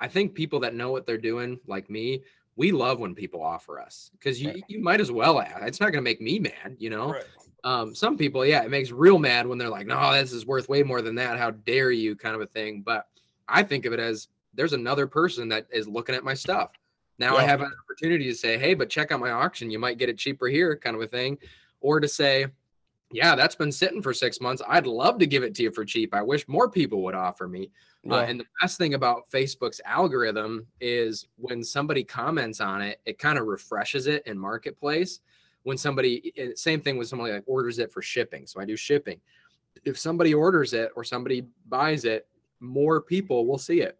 I 0.00 0.08
think 0.08 0.34
people 0.34 0.60
that 0.60 0.74
know 0.74 0.90
what 0.90 1.06
they're 1.06 1.18
doing, 1.18 1.58
like 1.66 1.90
me, 1.90 2.22
we 2.56 2.72
love 2.72 2.98
when 2.98 3.14
people 3.14 3.42
offer 3.42 3.80
us 3.80 4.10
because 4.12 4.40
you, 4.40 4.50
Right. 4.50 4.64
you 4.68 4.80
might 4.80 5.00
as 5.00 5.12
well 5.12 5.40
ask. 5.40 5.62
It's 5.62 5.80
not 5.80 5.86
going 5.92 6.02
to 6.04 6.08
make 6.10 6.20
me 6.20 6.38
mad, 6.38 6.76
you 6.78 6.90
know? 6.90 7.12
Right. 7.12 7.24
Um, 7.64 7.94
some 7.94 8.16
people, 8.16 8.44
yeah, 8.44 8.62
it 8.62 8.70
makes 8.70 8.90
real 8.90 9.18
mad 9.18 9.46
when 9.46 9.58
they're 9.58 9.68
like, 9.68 9.86
no, 9.86 10.12
this 10.12 10.32
is 10.32 10.46
worth 10.46 10.68
way 10.68 10.82
more 10.82 11.02
than 11.02 11.16
that. 11.16 11.38
How 11.38 11.50
dare 11.50 11.90
you 11.90 12.16
kind 12.16 12.34
of 12.34 12.40
a 12.40 12.46
thing. 12.46 12.82
But 12.82 13.06
I 13.48 13.62
think 13.62 13.84
of 13.84 13.92
it 13.92 14.00
as 14.00 14.28
there's 14.54 14.72
another 14.72 15.06
person 15.06 15.48
that 15.50 15.66
is 15.72 15.86
looking 15.88 16.14
at 16.14 16.24
my 16.24 16.34
stuff. 16.34 16.72
Now 17.18 17.36
I 17.36 17.42
have 17.42 17.60
an 17.60 17.72
opportunity 17.82 18.24
to 18.26 18.34
say, 18.34 18.58
hey, 18.58 18.74
but 18.74 18.88
check 18.88 19.10
out 19.10 19.18
my 19.18 19.30
auction. 19.30 19.72
You 19.72 19.80
might 19.80 19.98
get 19.98 20.08
it 20.08 20.18
cheaper 20.18 20.46
here, 20.46 20.76
kind 20.76 20.94
of 20.94 21.02
a 21.02 21.06
thing. 21.08 21.38
Or 21.80 21.98
to 21.98 22.06
say, 22.08 22.46
yeah, 23.10 23.34
that's 23.34 23.54
been 23.54 23.72
sitting 23.72 24.02
for 24.02 24.12
six 24.12 24.40
months. 24.40 24.62
I'd 24.68 24.86
love 24.86 25.18
to 25.18 25.26
give 25.26 25.42
it 25.42 25.54
to 25.56 25.62
you 25.62 25.70
for 25.70 25.84
cheap. 25.84 26.14
I 26.14 26.22
wish 26.22 26.46
more 26.46 26.70
people 26.70 27.02
would 27.04 27.14
offer 27.14 27.48
me. 27.48 27.70
Uh, 28.08 28.16
and 28.20 28.40
the 28.40 28.44
best 28.60 28.78
thing 28.78 28.94
about 28.94 29.28
Facebook's 29.30 29.80
algorithm 29.84 30.66
is 30.80 31.26
when 31.36 31.62
somebody 31.62 32.04
comments 32.04 32.60
on 32.60 32.80
it, 32.80 33.00
it 33.04 33.18
kind 33.18 33.38
of 33.38 33.46
refreshes 33.46 34.06
it 34.06 34.26
in 34.26 34.38
marketplace. 34.38 35.20
When 35.64 35.76
somebody, 35.76 36.32
eh, 36.36 36.50
same 36.54 36.80
thing 36.80 36.96
with 36.96 37.08
somebody 37.08 37.32
like 37.32 37.44
orders 37.46 37.78
it 37.78 37.92
for 37.92 38.00
shipping. 38.00 38.46
So 38.46 38.60
I 38.60 38.64
do 38.64 38.76
shipping. 38.76 39.20
If 39.84 39.98
somebody 39.98 40.32
orders 40.32 40.72
it 40.72 40.90
or 40.96 41.04
somebody 41.04 41.46
buys 41.68 42.04
it, 42.04 42.26
more 42.60 43.00
people 43.00 43.46
will 43.46 43.58
see 43.58 43.80
it, 43.80 43.98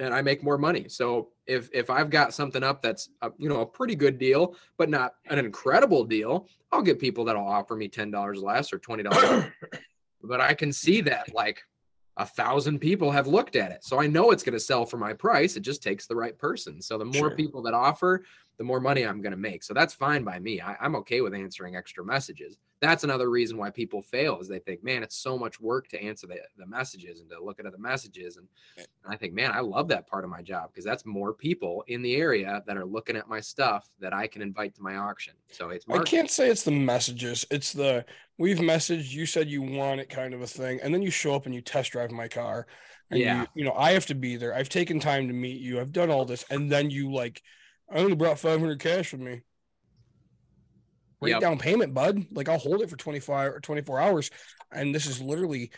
and 0.00 0.14
I 0.14 0.22
make 0.22 0.42
more 0.42 0.58
money. 0.58 0.88
So 0.88 1.28
if 1.46 1.68
if 1.72 1.90
I've 1.90 2.10
got 2.10 2.34
something 2.34 2.62
up 2.62 2.82
that's 2.82 3.10
a, 3.22 3.30
you 3.38 3.48
know 3.48 3.60
a 3.60 3.66
pretty 3.66 3.94
good 3.94 4.18
deal, 4.18 4.56
but 4.78 4.88
not 4.88 5.14
an 5.28 5.38
incredible 5.38 6.04
deal, 6.04 6.48
I'll 6.72 6.82
get 6.82 6.98
people 6.98 7.24
that'll 7.24 7.46
offer 7.46 7.76
me 7.76 7.88
ten 7.88 8.10
dollars 8.10 8.42
less 8.42 8.72
or 8.72 8.78
twenty 8.78 9.02
dollars 9.02 9.44
but 10.22 10.40
I 10.40 10.54
can 10.54 10.72
see 10.72 11.00
that 11.02 11.32
like 11.34 11.62
a 12.16 12.26
thousand 12.26 12.80
people 12.80 13.10
have 13.10 13.26
looked 13.26 13.56
at 13.56 13.72
it. 13.72 13.84
So 13.84 14.00
I 14.00 14.06
know 14.06 14.30
it's 14.30 14.42
going 14.42 14.52
to 14.52 14.60
sell 14.60 14.84
for 14.84 14.98
my 14.98 15.12
price. 15.12 15.56
It 15.56 15.60
just 15.60 15.82
takes 15.82 16.06
the 16.06 16.16
right 16.16 16.36
person. 16.36 16.82
So 16.82 16.98
the 16.98 17.04
more 17.04 17.14
Sure. 17.14 17.30
people 17.30 17.62
that 17.62 17.72
offer, 17.72 18.24
the 18.58 18.64
more 18.64 18.80
money 18.80 19.06
I'm 19.06 19.22
going 19.22 19.32
to 19.32 19.38
make. 19.38 19.62
So 19.62 19.72
that's 19.72 19.94
fine 19.94 20.22
by 20.22 20.38
me. 20.38 20.60
I, 20.60 20.76
I'm 20.80 20.96
okay 20.96 21.22
with 21.22 21.32
answering 21.32 21.76
extra 21.76 22.04
messages. 22.04 22.58
That's 22.80 23.04
another 23.04 23.30
reason 23.30 23.58
why 23.58 23.70
people 23.70 24.00
fail 24.02 24.38
is 24.40 24.48
they 24.48 24.58
think, 24.58 24.82
man, 24.82 25.02
it's 25.02 25.16
so 25.16 25.38
much 25.38 25.60
work 25.60 25.88
to 25.88 26.02
answer 26.02 26.26
the, 26.26 26.36
the 26.56 26.66
messages 26.66 27.20
and 27.20 27.28
to 27.30 27.42
look 27.42 27.60
at 27.60 27.70
the 27.70 27.78
messages. 27.78 28.36
And 28.36 28.46
I 29.06 29.16
think, 29.16 29.34
man, 29.34 29.52
I 29.52 29.60
love 29.60 29.88
that 29.88 30.06
part 30.06 30.24
of 30.24 30.30
my 30.30 30.42
job 30.42 30.70
because 30.70 30.84
that's 30.84 31.04
more 31.04 31.32
people 31.32 31.84
in 31.88 32.02
the 32.02 32.16
area 32.16 32.62
that 32.66 32.76
are 32.76 32.84
looking 32.84 33.16
at 33.16 33.28
my 33.28 33.40
stuff 33.40 33.88
that 34.00 34.14
I 34.14 34.26
can 34.26 34.40
invite 34.42 34.74
to 34.76 34.82
my 34.82 34.96
auction. 34.96 35.34
So 35.50 35.70
it's 35.70 35.84
I 35.90 35.98
can't 35.98 36.30
say 36.30 36.48
it's 36.48 36.62
the 36.62 36.70
messages. 36.70 37.44
It's 37.50 37.72
the 37.72 38.04
we've 38.38 38.58
messaged, 38.58 39.12
you 39.12 39.26
said 39.26 39.48
you 39.48 39.62
want 39.62 40.00
it 40.00 40.08
kind 40.08 40.32
of 40.32 40.40
a 40.40 40.46
thing. 40.46 40.80
And 40.82 40.92
then 40.94 41.02
you 41.02 41.10
show 41.10 41.34
up 41.34 41.46
and 41.46 41.54
you 41.54 41.60
test 41.60 41.92
drive 41.92 42.10
my 42.10 42.28
car. 42.28 42.66
And 43.10 43.20
Yeah. 43.20 43.40
you, 43.40 43.46
you 43.56 43.64
know, 43.64 43.74
I 43.74 43.92
have 43.92 44.06
to 44.06 44.14
be 44.14 44.36
there. 44.36 44.54
I've 44.54 44.68
taken 44.68 45.00
time 45.00 45.28
to 45.28 45.34
meet 45.34 45.60
you. 45.60 45.80
I've 45.80 45.92
done 45.92 46.10
all 46.10 46.24
this. 46.24 46.44
And 46.50 46.70
then 46.70 46.90
you 46.90 47.12
like, 47.12 47.42
I 47.92 47.98
only 47.98 48.14
brought 48.16 48.38
500 48.38 48.80
cash 48.80 49.12
with 49.12 49.20
me. 49.20 49.42
Break 51.20 51.32
Yep. 51.32 51.40
down 51.40 51.58
payment, 51.58 51.94
bud. 51.94 52.26
Like 52.32 52.48
I'll 52.48 52.58
hold 52.58 52.82
it 52.82 52.90
for 52.90 52.96
25 52.96 53.54
or 53.54 53.60
24 53.60 54.00
hours. 54.00 54.30
And 54.72 54.94
this 54.94 55.06
is 55.06 55.20
literally 55.20 55.70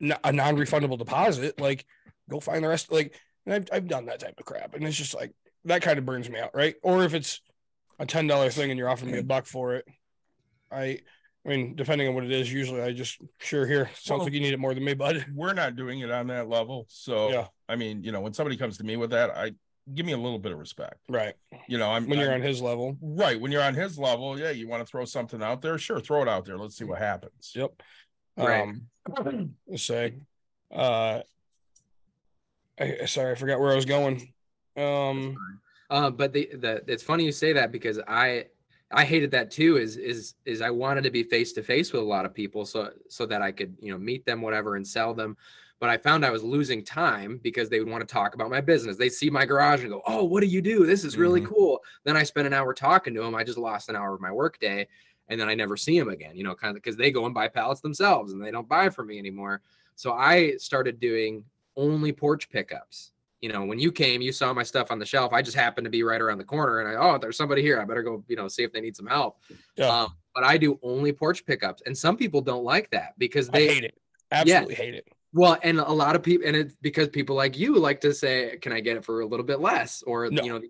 a 0.00 0.32
non 0.32 0.56
refundable 0.56 0.98
deposit. 0.98 1.60
Like 1.60 1.86
go 2.28 2.40
find 2.40 2.64
the 2.64 2.68
rest. 2.68 2.90
Like, 2.92 3.14
and 3.46 3.54
I've, 3.54 3.68
I've 3.72 3.88
done 3.88 4.06
that 4.06 4.20
type 4.20 4.34
of 4.38 4.44
crap. 4.44 4.74
And 4.74 4.84
it's 4.84 4.96
just 4.96 5.14
like, 5.14 5.32
that 5.66 5.82
kind 5.82 5.98
of 5.98 6.06
burns 6.06 6.28
me 6.28 6.38
out. 6.40 6.54
Right. 6.54 6.74
Or 6.82 7.04
if 7.04 7.14
it's, 7.14 7.40
a 7.98 8.06
ten 8.06 8.26
dollar 8.26 8.48
thing 8.48 8.70
and 8.70 8.78
you're 8.78 8.88
offering 8.88 9.12
me 9.12 9.18
a 9.18 9.22
buck 9.22 9.44
for 9.44 9.74
it. 9.74 9.84
I 10.72 11.00
I 11.44 11.48
mean, 11.50 11.74
depending 11.76 12.08
on 12.08 12.14
what 12.14 12.24
it 12.24 12.32
is, 12.32 12.50
usually 12.50 12.80
I 12.80 12.92
just 12.92 13.18
sure 13.40 13.66
here. 13.66 13.90
Sounds 13.94 14.20
Well- 14.20 14.24
like 14.24 14.32
you 14.32 14.40
need 14.40 14.54
it 14.54 14.58
more 14.58 14.72
than 14.72 14.82
me, 14.84 14.94
bud. 14.94 15.26
We're 15.34 15.52
not 15.52 15.76
doing 15.76 16.00
it 16.00 16.10
on 16.10 16.28
that 16.28 16.48
level. 16.48 16.86
So 16.88 17.28
Yeah. 17.30 17.46
I 17.68 17.76
mean, 17.76 18.02
you 18.02 18.10
know, 18.10 18.22
when 18.22 18.32
somebody 18.32 18.56
comes 18.56 18.78
to 18.78 18.84
me 18.84 18.96
with 18.96 19.10
that, 19.10 19.28
I 19.36 19.52
give 19.94 20.06
me 20.06 20.12
a 20.12 20.16
little 20.18 20.38
bit 20.38 20.52
of 20.52 20.58
respect. 20.58 20.96
Right. 21.08 21.34
You 21.68 21.78
know, 21.78 21.90
I'm 21.90 22.08
When 22.08 22.18
you're 22.18 22.30
I'm- 22.30 22.40
on 22.40 22.46
his 22.46 22.60
level. 22.62 22.96
right 23.00 23.40
when 23.40 23.50
you're 23.52 23.62
on 23.62 23.74
his 23.74 23.98
level, 23.98 24.38
yeah, 24.38 24.50
you 24.50 24.68
want 24.68 24.80
to 24.84 24.90
throw 24.90 25.04
something 25.04 25.42
out 25.42 25.62
there, 25.62 25.76
sure, 25.78 26.00
throw 26.00 26.22
it 26.22 26.28
out 26.28 26.44
there. 26.44 26.56
Let's 26.58 26.76
see 26.76 26.84
what 26.84 26.98
happens. 26.98 27.52
Yep. 27.54 27.82
Right. 28.36 28.62
Um 29.18 29.54
let's 29.66 29.82
say 29.82 30.14
uh 30.70 31.20
I, 32.78 33.04
sorry, 33.06 33.32
I 33.32 33.34
forgot 33.34 33.60
where 33.60 33.72
I 33.72 33.74
was 33.76 33.84
going. 33.84 34.32
Um 34.76 35.36
Uh, 35.90 36.08
but 36.10 36.32
the 36.32 36.48
the 36.54 36.82
it's 36.86 37.02
funny 37.02 37.24
you 37.24 37.32
say 37.32 37.52
that 37.52 37.72
because 37.72 37.98
I 38.06 38.46
I 38.92 39.04
hated 39.04 39.30
that 39.32 39.50
too. 39.50 39.76
Is 39.76 39.96
is 39.96 40.34
is 40.44 40.60
I 40.62 40.70
wanted 40.70 41.02
to 41.04 41.10
be 41.10 41.22
face 41.24 41.52
to 41.54 41.62
face 41.62 41.92
with 41.92 42.02
a 42.02 42.04
lot 42.04 42.24
of 42.24 42.32
people 42.34 42.64
so 42.64 42.90
so 43.08 43.26
that 43.26 43.42
I 43.42 43.50
could 43.52 43.76
you 43.80 43.92
know 43.92 43.98
meet 43.98 44.24
them 44.24 44.40
whatever 44.40 44.76
and 44.76 44.86
sell 44.86 45.14
them. 45.14 45.36
But 45.80 45.88
I 45.88 45.96
found 45.96 46.24
I 46.24 46.30
was 46.30 46.44
losing 46.44 46.84
time 46.84 47.40
because 47.42 47.68
they 47.68 47.80
would 47.80 47.88
want 47.88 48.06
to 48.06 48.12
talk 48.12 48.34
about 48.34 48.50
my 48.50 48.60
business. 48.60 48.96
They 48.96 49.08
see 49.08 49.30
my 49.30 49.46
garage 49.46 49.80
and 49.80 49.90
go, 49.90 50.02
"Oh, 50.06 50.24
what 50.24 50.40
do 50.40 50.46
you 50.46 50.60
do? 50.62 50.86
This 50.86 51.04
is 51.04 51.16
really 51.16 51.40
Mhm. 51.40 51.46
cool." 51.46 51.82
Then 52.04 52.16
I 52.16 52.22
spend 52.22 52.46
an 52.46 52.52
hour 52.52 52.74
talking 52.74 53.14
to 53.14 53.22
them. 53.22 53.34
I 53.34 53.42
just 53.42 53.58
lost 53.58 53.88
an 53.88 53.96
hour 53.96 54.14
of 54.14 54.20
my 54.20 54.30
workday, 54.30 54.86
and 55.28 55.40
then 55.40 55.48
I 55.48 55.54
never 55.54 55.76
see 55.76 55.98
them 55.98 56.10
again. 56.10 56.36
You 56.36 56.44
know, 56.44 56.54
kind 56.54 56.76
of 56.76 56.82
because 56.82 56.96
they 56.96 57.10
go 57.10 57.24
and 57.24 57.34
buy 57.34 57.48
pallets 57.48 57.80
themselves 57.80 58.32
and 58.32 58.42
they 58.44 58.50
don't 58.50 58.68
buy 58.68 58.90
from 58.90 59.06
me 59.06 59.18
anymore. 59.18 59.62
So 59.96 60.12
I 60.12 60.56
started 60.56 61.00
doing 61.00 61.44
only 61.76 62.12
porch 62.12 62.50
pickups 62.50 63.12
you 63.40 63.50
know, 63.50 63.64
when 63.64 63.78
you 63.78 63.90
came, 63.90 64.20
you 64.20 64.32
saw 64.32 64.52
my 64.52 64.62
stuff 64.62 64.90
on 64.90 64.98
the 64.98 65.06
shelf. 65.06 65.32
I 65.32 65.40
just 65.40 65.56
happened 65.56 65.86
to 65.86 65.90
be 65.90 66.02
right 66.02 66.20
around 66.20 66.38
the 66.38 66.44
corner, 66.44 66.80
and 66.80 66.88
I 66.88 67.00
oh, 67.00 67.18
there's 67.18 67.36
somebody 67.36 67.62
here. 67.62 67.80
I 67.80 67.84
better 67.84 68.02
go, 68.02 68.22
you 68.28 68.36
know, 68.36 68.48
see 68.48 68.62
if 68.62 68.72
they 68.72 68.80
need 68.80 68.96
some 68.96 69.06
help. 69.06 69.38
Yeah. 69.76 69.88
Um, 69.88 70.14
but 70.34 70.44
I 70.44 70.58
do 70.58 70.78
only 70.82 71.12
porch 71.12 71.44
pickups, 71.46 71.82
and 71.86 71.96
some 71.96 72.16
people 72.16 72.42
don't 72.42 72.64
like 72.64 72.90
that 72.90 73.14
because 73.18 73.48
I 73.48 73.52
they 73.52 73.66
hate 73.68 73.84
it. 73.84 73.98
Absolutely 74.30 74.74
hate 74.74 74.94
it. 74.94 75.08
Well, 75.32 75.58
and 75.62 75.78
a 75.78 75.92
lot 75.92 76.16
of 76.16 76.22
people, 76.22 76.46
and 76.46 76.56
it's 76.56 76.74
because 76.80 77.08
people 77.08 77.36
like 77.36 77.56
you 77.56 77.78
like 77.78 78.00
to 78.02 78.12
say, 78.12 78.58
"Can 78.60 78.72
I 78.72 78.80
get 78.80 78.96
it 78.96 79.04
for 79.04 79.20
a 79.20 79.26
little 79.26 79.46
bit 79.46 79.60
less?" 79.60 80.02
Or 80.02 80.28
No. 80.30 80.42
you 80.42 80.50
know, 80.52 80.60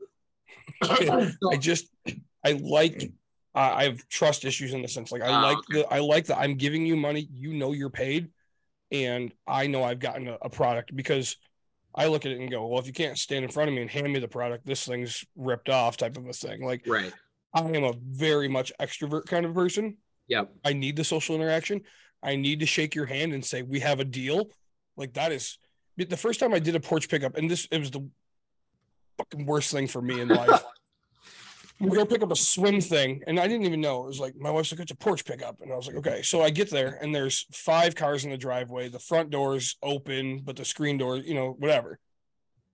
I 1.51 1.57
just 1.57 1.89
I 2.45 2.53
like 2.53 3.11
I 3.55 3.71
I 3.71 3.85
have 3.85 4.09
trust 4.09 4.45
issues 4.45 4.73
in 4.75 4.83
the 4.83 4.89
sense 4.89 5.13
like 5.13 5.23
I 5.23 5.29
Ah, 5.29 5.43
like 5.43 5.59
okay. 5.59 5.83
the 5.83 5.93
I 5.93 5.99
like 5.99 6.27
that 6.27 6.39
I'm 6.39 6.55
giving 6.57 6.87
you 6.87 6.97
money, 6.97 7.29
you 7.33 7.55
know 7.55 7.73
you're 7.73 7.91
paid, 7.91 8.31
and 8.93 9.33
I 9.47 9.67
know 9.67 9.83
I've 9.83 9.99
gotten 9.99 10.29
a, 10.29 10.39
a 10.43 10.51
product 10.51 10.95
because 10.95 11.37
I 11.95 12.07
look 12.07 12.25
at 12.25 12.33
it 12.33 12.39
and 12.39 12.51
go, 12.51 12.67
well, 12.69 12.79
if 12.79 12.87
you 12.87 12.93
can't 12.93 13.19
stand 13.19 13.45
in 13.45 13.51
front 13.51 13.69
of 13.69 13.75
me 13.75 13.83
and 13.83 13.91
hand 13.91 14.13
me 14.13 14.21
the 14.21 14.29
product, 14.29 14.65
this 14.65 14.87
thing's 14.87 15.25
ripped 15.35 15.69
off, 15.69 15.97
type 15.97 16.17
of 16.17 16.27
a 16.27 16.33
thing. 16.33 16.65
Like 16.65 16.85
right? 16.87 17.13
I 17.53 17.63
am 17.63 17.83
a 17.85 17.95
very 18.01 18.47
much 18.49 18.73
extrovert 18.81 19.27
kind 19.27 19.45
of 19.45 19.55
person. 19.55 19.97
Yep. 20.29 20.53
I 20.65 20.73
need 20.73 20.95
the 20.95 21.03
social 21.03 21.35
interaction. 21.35 21.81
I 22.23 22.37
need 22.37 22.61
to 22.61 22.67
shake 22.67 22.95
your 22.95 23.07
hand 23.07 23.33
and 23.33 23.45
say 23.45 23.63
we 23.63 23.81
have 23.81 24.01
a 24.01 24.05
deal. 24.05 24.51
Like 24.97 25.15
that 25.15 25.33
is 25.33 25.59
the 25.97 26.17
first 26.17 26.41
time 26.41 26.55
I 26.55 26.59
did 26.59 26.77
a 26.77 26.81
porch 26.81 27.09
pickup, 27.09 27.37
and 27.37 27.51
this 27.51 27.67
it 27.71 27.79
was 27.79 27.91
the 27.91 28.09
fucking 29.19 29.47
worst 29.47 29.71
thing 29.71 29.87
for 29.87 30.01
me 30.01 30.21
in 30.21 30.29
life. 30.29 30.63
we 31.79 31.91
go 31.91 32.05
pick 32.05 32.23
up 32.23 32.31
a 32.31 32.37
swim 32.37 32.81
thing, 32.81 33.23
and 33.27 33.39
I 33.39 33.47
didn't 33.47 33.67
even 33.67 33.81
know. 33.81 34.05
It 34.05 34.07
was 34.07 34.21
like 34.21 34.37
my 34.37 34.51
wife's 34.51 34.73
like, 34.73 34.81
"It's 34.81 34.93
a 34.93 34.97
porch 34.97 35.25
pickup," 35.25 35.61
and 35.61 35.73
I 35.73 35.77
was 35.77 35.87
like, 35.87 35.97
"Okay." 35.97 36.23
So 36.23 36.43
I 36.43 36.51
get 36.51 36.71
there, 36.71 36.99
and 37.01 37.15
there's 37.15 37.47
five 37.53 37.95
cars 37.95 38.25
in 38.25 38.31
the 38.31 38.37
driveway. 38.37 38.89
The 38.89 38.99
front 38.99 39.31
door's 39.31 39.77
open, 39.83 40.41
but 40.45 40.57
the 40.57 40.65
screen 40.65 40.99
door, 40.99 41.17
you 41.17 41.35
know, 41.35 41.53
whatever. 41.59 41.99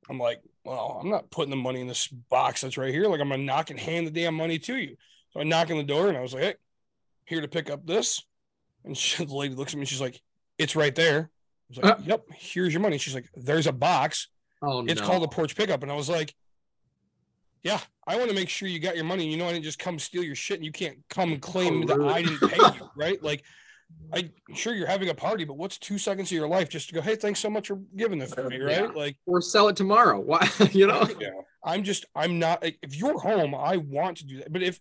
I'm 0.09 0.19
like, 0.19 0.41
"Well, 0.65 1.01
I'm 1.01 1.11
not 1.11 1.31
putting 1.31 1.51
the 1.51 1.57
money 1.57 1.81
in 1.81 1.89
this 1.89 2.07
box 2.09 2.61
that's 2.61 2.79
right 2.79 2.93
here. 2.95 3.07
Like, 3.09 3.21
I'm 3.21 3.29
gonna 3.29 3.43
knock 3.43 3.71
and 3.71 3.79
hand 3.79 4.07
the 4.07 4.13
damn 4.13 4.35
money 4.35 4.59
to 4.61 4.77
you." 4.77 4.97
So 5.33 5.41
I 5.41 5.45
knock 5.45 5.71
on 5.71 5.77
the 5.77 5.83
door, 5.85 6.09
and 6.09 6.17
I 6.17 6.21
was 6.21 6.35
like, 6.35 6.43
"Hey, 6.43 6.55
here 7.25 7.41
to 7.41 7.49
pick 7.49 7.71
up 7.71 7.87
this," 7.87 8.25
and 8.87 8.97
she, 8.97 9.25
the 9.27 9.35
lady 9.35 9.55
looks 9.55 9.75
at 9.75 9.79
me, 9.79 9.85
she's 9.87 10.01
like, 10.01 10.21
"It's 10.59 10.77
right 10.77 10.95
there." 10.95 11.19
I 11.29 11.65
was 11.69 11.79
like, 11.79 11.93
Uh. 11.93 12.03
"Yep, 12.05 12.25
here's 12.37 12.73
your 12.73 12.83
money." 12.83 12.99
She's 12.99 13.15
like, 13.15 13.29
"There's 13.35 13.67
a 13.67 13.73
box." 13.73 14.29
Oh 14.63 14.85
it's 14.87 15.01
no. 15.01 15.07
called 15.07 15.23
a 15.23 15.29
porch 15.29 15.55
pickup. 15.55 15.83
And 15.83 15.93
I 15.93 15.95
was 15.95 16.09
like, 16.09 16.35
yeah, 17.63 17.81
I 18.07 18.17
want 18.17 18.29
to 18.31 18.35
make 18.35 18.49
sure 18.49 18.69
you 18.69 18.79
got 18.79 18.97
your 18.97 19.05
money. 19.05 19.29
You 19.29 19.37
know, 19.37 19.47
I 19.47 19.53
didn't 19.53 19.65
just 19.65 19.79
come 19.79 19.99
steal 19.99 20.23
your 20.23 20.35
shit 20.35 20.57
and 20.57 20.65
you 20.65 20.73
can't 20.73 20.99
come 21.11 21.33
and 21.33 21.43
claim 21.43 21.83
Oh, 21.83 21.87
that 21.87 21.99
really? 21.99 22.15
I 22.15 22.23
didn't 22.23 22.49
pay 22.49 22.57
you, 22.57 22.91
right? 22.97 23.23
Like, 23.23 23.43
I'm 24.13 24.31
sure 24.55 24.75
you're 24.75 24.87
having 24.87 25.09
a 25.09 25.15
party, 25.15 25.45
but 25.45 25.57
what's 25.57 25.79
two 25.79 25.99
seconds 25.99 26.29
of 26.29 26.37
your 26.37 26.49
life 26.49 26.69
just 26.69 26.89
to 26.89 26.95
go, 26.95 27.01
hey, 27.01 27.17
thanks 27.17 27.41
so 27.41 27.51
much 27.51 27.69
for 27.69 27.81
giving 27.97 28.19
this 28.19 28.33
for 28.33 28.49
me, 28.49 28.59
right? 28.61 28.83
Yeah. 28.83 28.91
Like, 28.95 29.17
or 29.27 29.41
sell 29.41 29.69
it 29.69 29.77
tomorrow. 29.77 30.21
Why? 30.25 30.49
you 30.73 30.87
know. 30.87 31.09
Yeah. 31.21 31.31
I'm 31.65 31.83
just, 31.83 32.05
I'm 32.15 32.39
not, 32.39 32.63
like, 32.63 32.79
if 32.83 32.97
you're 32.97 33.19
home, 33.19 33.55
I 33.55 33.79
want 33.79 34.19
to 34.19 34.27
do 34.27 34.39
that. 34.39 34.53
But 34.53 34.63
if, 34.63 34.81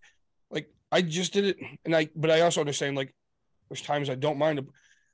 like, 0.51 0.69
I 0.91 1.01
just 1.01 1.33
did 1.33 1.45
it, 1.45 1.57
and 1.85 1.95
I, 1.95 2.09
but 2.15 2.29
I 2.29 2.41
also 2.41 2.61
understand, 2.61 2.95
like, 2.95 3.13
there's 3.75 3.85
times 3.85 4.09
I 4.09 4.15
don't 4.15 4.37
mind. 4.37 4.65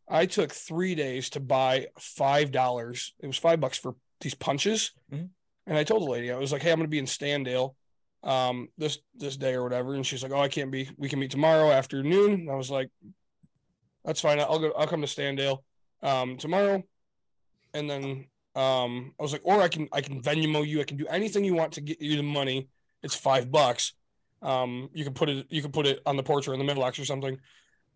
I 0.07 0.25
took 0.27 0.51
three 0.51 0.93
days 0.93 1.31
to 1.31 1.39
buy 1.39 1.87
five 1.97 2.51
dollars. 2.51 3.13
It 3.19 3.27
was 3.27 3.37
five 3.37 3.59
bucks 3.59 3.77
for 3.77 3.95
these 4.19 4.35
punches, 4.35 4.91
Mhm. 5.11 5.29
and 5.65 5.77
I 5.77 5.83
told 5.83 6.03
the 6.03 6.11
lady 6.11 6.31
I 6.31 6.37
was 6.37 6.51
like, 6.51 6.61
"Hey, 6.61 6.71
I'm 6.71 6.77
going 6.77 6.85
to 6.85 6.89
be 6.91 6.99
in 6.99 7.05
Standale, 7.05 7.75
um, 8.23 8.69
this 8.77 8.99
this 9.15 9.35
day 9.37 9.53
or 9.53 9.63
whatever." 9.63 9.95
And 9.95 10.05
she's 10.05 10.21
like, 10.21 10.31
"Oh, 10.31 10.39
I 10.41 10.47
can't 10.47 10.69
be. 10.69 10.89
We 10.97 11.09
can 11.09 11.19
meet 11.19 11.31
tomorrow 11.31 11.71
afternoon." 11.71 12.33
And 12.33 12.51
I 12.51 12.55
was 12.55 12.69
like, 12.69 12.89
"That's 14.05 14.21
fine. 14.21 14.39
I'll 14.39 14.59
go. 14.59 14.71
I'll 14.73 14.87
come 14.87 15.01
to 15.01 15.07
Standale, 15.07 15.63
um, 16.03 16.37
tomorrow." 16.37 16.83
And 17.73 17.89
then 17.89 18.27
um, 18.53 19.15
I 19.19 19.23
was 19.23 19.31
like, 19.31 19.41
"Or 19.45 19.61
I 19.61 19.69
can 19.69 19.87
I 19.91 20.01
can 20.01 20.21
Venmo 20.21 20.67
you. 20.67 20.81
I 20.81 20.83
can 20.83 20.97
do 20.97 21.07
anything 21.07 21.43
you 21.45 21.55
want 21.55 21.73
to 21.73 21.81
get 21.81 21.99
you 22.01 22.17
the 22.17 22.23
money. 22.23 22.67
It's 23.01 23.15
five 23.15 23.49
bucks. 23.49 23.93
Um, 24.43 24.89
you 24.93 25.03
can 25.03 25.13
put 25.13 25.29
it 25.29 25.47
you 25.49 25.61
can 25.61 25.71
put 25.71 25.87
it 25.87 26.01
on 26.05 26.17
the 26.17 26.23
porch 26.23 26.47
or 26.47 26.53
in 26.53 26.59
the 26.59 26.65
mailbox 26.65 26.99
or 26.99 27.05
something." 27.05 27.39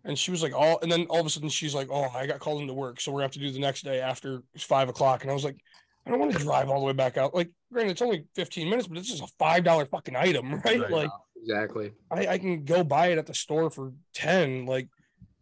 And 0.05 0.17
she 0.17 0.31
was 0.31 0.43
like, 0.43 0.53
"Oh," 0.55 0.77
and 0.81 0.91
then 0.91 1.07
all 1.09 1.19
of 1.19 1.25
a 1.25 1.29
sudden 1.29 1.49
she's 1.49 1.75
like, 1.75 1.87
"Oh, 1.91 2.09
I 2.13 2.27
got 2.27 2.39
called 2.39 2.61
into 2.61 2.73
work, 2.73 3.01
so 3.01 3.11
we're 3.11 3.17
gonna 3.17 3.25
have 3.25 3.31
to 3.31 3.39
do 3.39 3.51
the 3.51 3.59
next 3.59 3.83
day 3.83 3.99
after 3.99 4.43
five 4.57 4.87
o'clock." 4.87 5.23
And 5.23 5.31
I 5.31 5.33
was 5.33 5.43
like, 5.43 5.57
I 6.05 6.11
don't 6.11 6.19
want 6.19 6.33
to 6.33 6.39
drive 6.39 6.69
all 6.69 6.79
the 6.79 6.85
way 6.85 6.93
back 6.93 7.17
out. 7.17 7.33
Like, 7.33 7.49
granted, 7.71 7.91
it's 7.91 8.01
only 8.01 8.25
15 8.35 8.69
minutes, 8.69 8.87
but 8.87 8.97
this 8.97 9.11
is 9.11 9.21
a 9.21 9.27
five 9.39 9.63
dollar 9.63 9.85
fucking 9.85 10.15
item, 10.15 10.53
right? 10.65 10.79
Right. 10.79 10.91
Like, 10.91 11.09
Exactly. 11.41 11.91
I, 12.09 12.27
I 12.27 12.37
can 12.39 12.63
go 12.63 12.83
buy 12.83 13.07
it 13.07 13.19
at 13.19 13.27
the 13.27 13.33
store 13.33 13.69
for 13.69 13.93
10. 14.13 14.65
Like, 14.65 14.87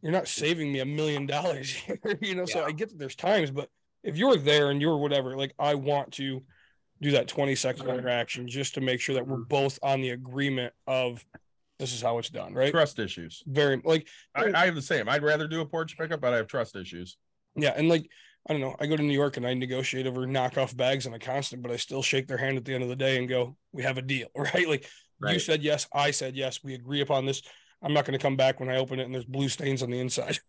you're 0.02 0.12
not 0.12 0.28
saving 0.28 0.72
me 0.72 0.80
a 0.80 0.86
million 0.86 1.26
dollars 1.26 1.70
here, 1.74 2.00
you 2.22 2.36
know. 2.36 2.46
So 2.46 2.64
I 2.64 2.72
get 2.72 2.90
that 2.90 3.00
there's 3.00 3.16
times, 3.16 3.52
but 3.52 3.70
if 4.04 4.18
you're 4.18 4.36
there 4.36 4.70
and 4.70 4.82
you're 4.82 4.98
whatever, 4.98 5.38
like, 5.38 5.54
I 5.58 5.76
want 5.76 6.12
to 6.14 6.44
do 7.02 7.12
that 7.12 7.28
20 7.28 7.56
second 7.56 7.88
interaction 7.88 8.48
just 8.48 8.76
to 8.76 8.82
make 8.82 9.00
sure 9.00 9.16
that 9.16 9.28
we're 9.28 9.38
mm. 9.38 9.48
both 9.48 9.80
on 9.82 10.02
the 10.02 10.10
agreement 10.10 10.74
of 10.88 11.26
this 11.84 11.94
is 11.94 12.02
how 12.02 12.18
it's 12.18 12.30
done, 12.30 12.54
right? 12.54 12.72
Trust 12.72 12.98
issues. 12.98 13.44
Very 13.46 13.82
like 13.84 14.08
I, 14.34 14.52
I 14.54 14.66
have 14.66 14.76
the 14.76 14.82
same. 14.82 15.10
I'd 15.10 15.22
rather 15.22 15.48
do 15.48 15.60
a 15.62 15.66
porch 15.66 15.98
pickup, 15.98 16.22
but 16.22 16.34
I 16.34 16.38
have 16.38 16.48
trust 16.48 16.76
issues. 16.76 17.18
Yeah, 17.56 17.74
and 17.76 17.90
like 17.90 18.10
I 18.48 18.54
don't 18.54 18.62
know, 18.62 18.76
I 18.80 18.88
go 18.88 18.96
to 18.96 19.04
New 19.04 19.14
York 19.14 19.38
and 19.38 19.46
I 19.46 19.54
negotiate 19.54 20.08
over 20.08 20.22
knockoff 20.22 20.76
bags 20.76 21.06
on 21.06 21.14
a 21.14 21.20
constant, 21.20 21.62
but 21.62 21.72
I 21.72 21.76
still 21.76 22.02
shake 22.02 22.28
their 22.28 22.38
hand 22.38 22.58
at 22.58 22.66
the 22.66 22.74
end 22.74 22.84
of 22.84 22.90
the 22.90 22.96
day 22.96 23.18
and 23.18 23.28
go, 23.28 23.58
"We 23.74 23.84
have 23.84 23.98
a 23.98 24.02
deal, 24.02 24.28
right?" 24.38 24.68
Like 24.68 24.90
you 25.28 25.40
said 25.40 25.62
yes, 25.62 25.88
I 25.94 26.12
said 26.12 26.36
yes, 26.36 26.64
we 26.64 26.74
agree 26.74 27.02
upon 27.02 27.26
this. 27.26 27.42
I'm 27.82 27.94
not 27.94 28.06
going 28.06 28.18
to 28.18 28.24
come 28.24 28.38
back 28.38 28.62
when 28.62 28.70
I 28.70 28.78
open 28.78 29.00
it 29.00 29.04
and 29.04 29.14
there's 29.14 29.26
blue 29.26 29.50
stains 29.50 29.84
on 29.84 29.92
the 29.92 30.00
inside. 30.00 30.40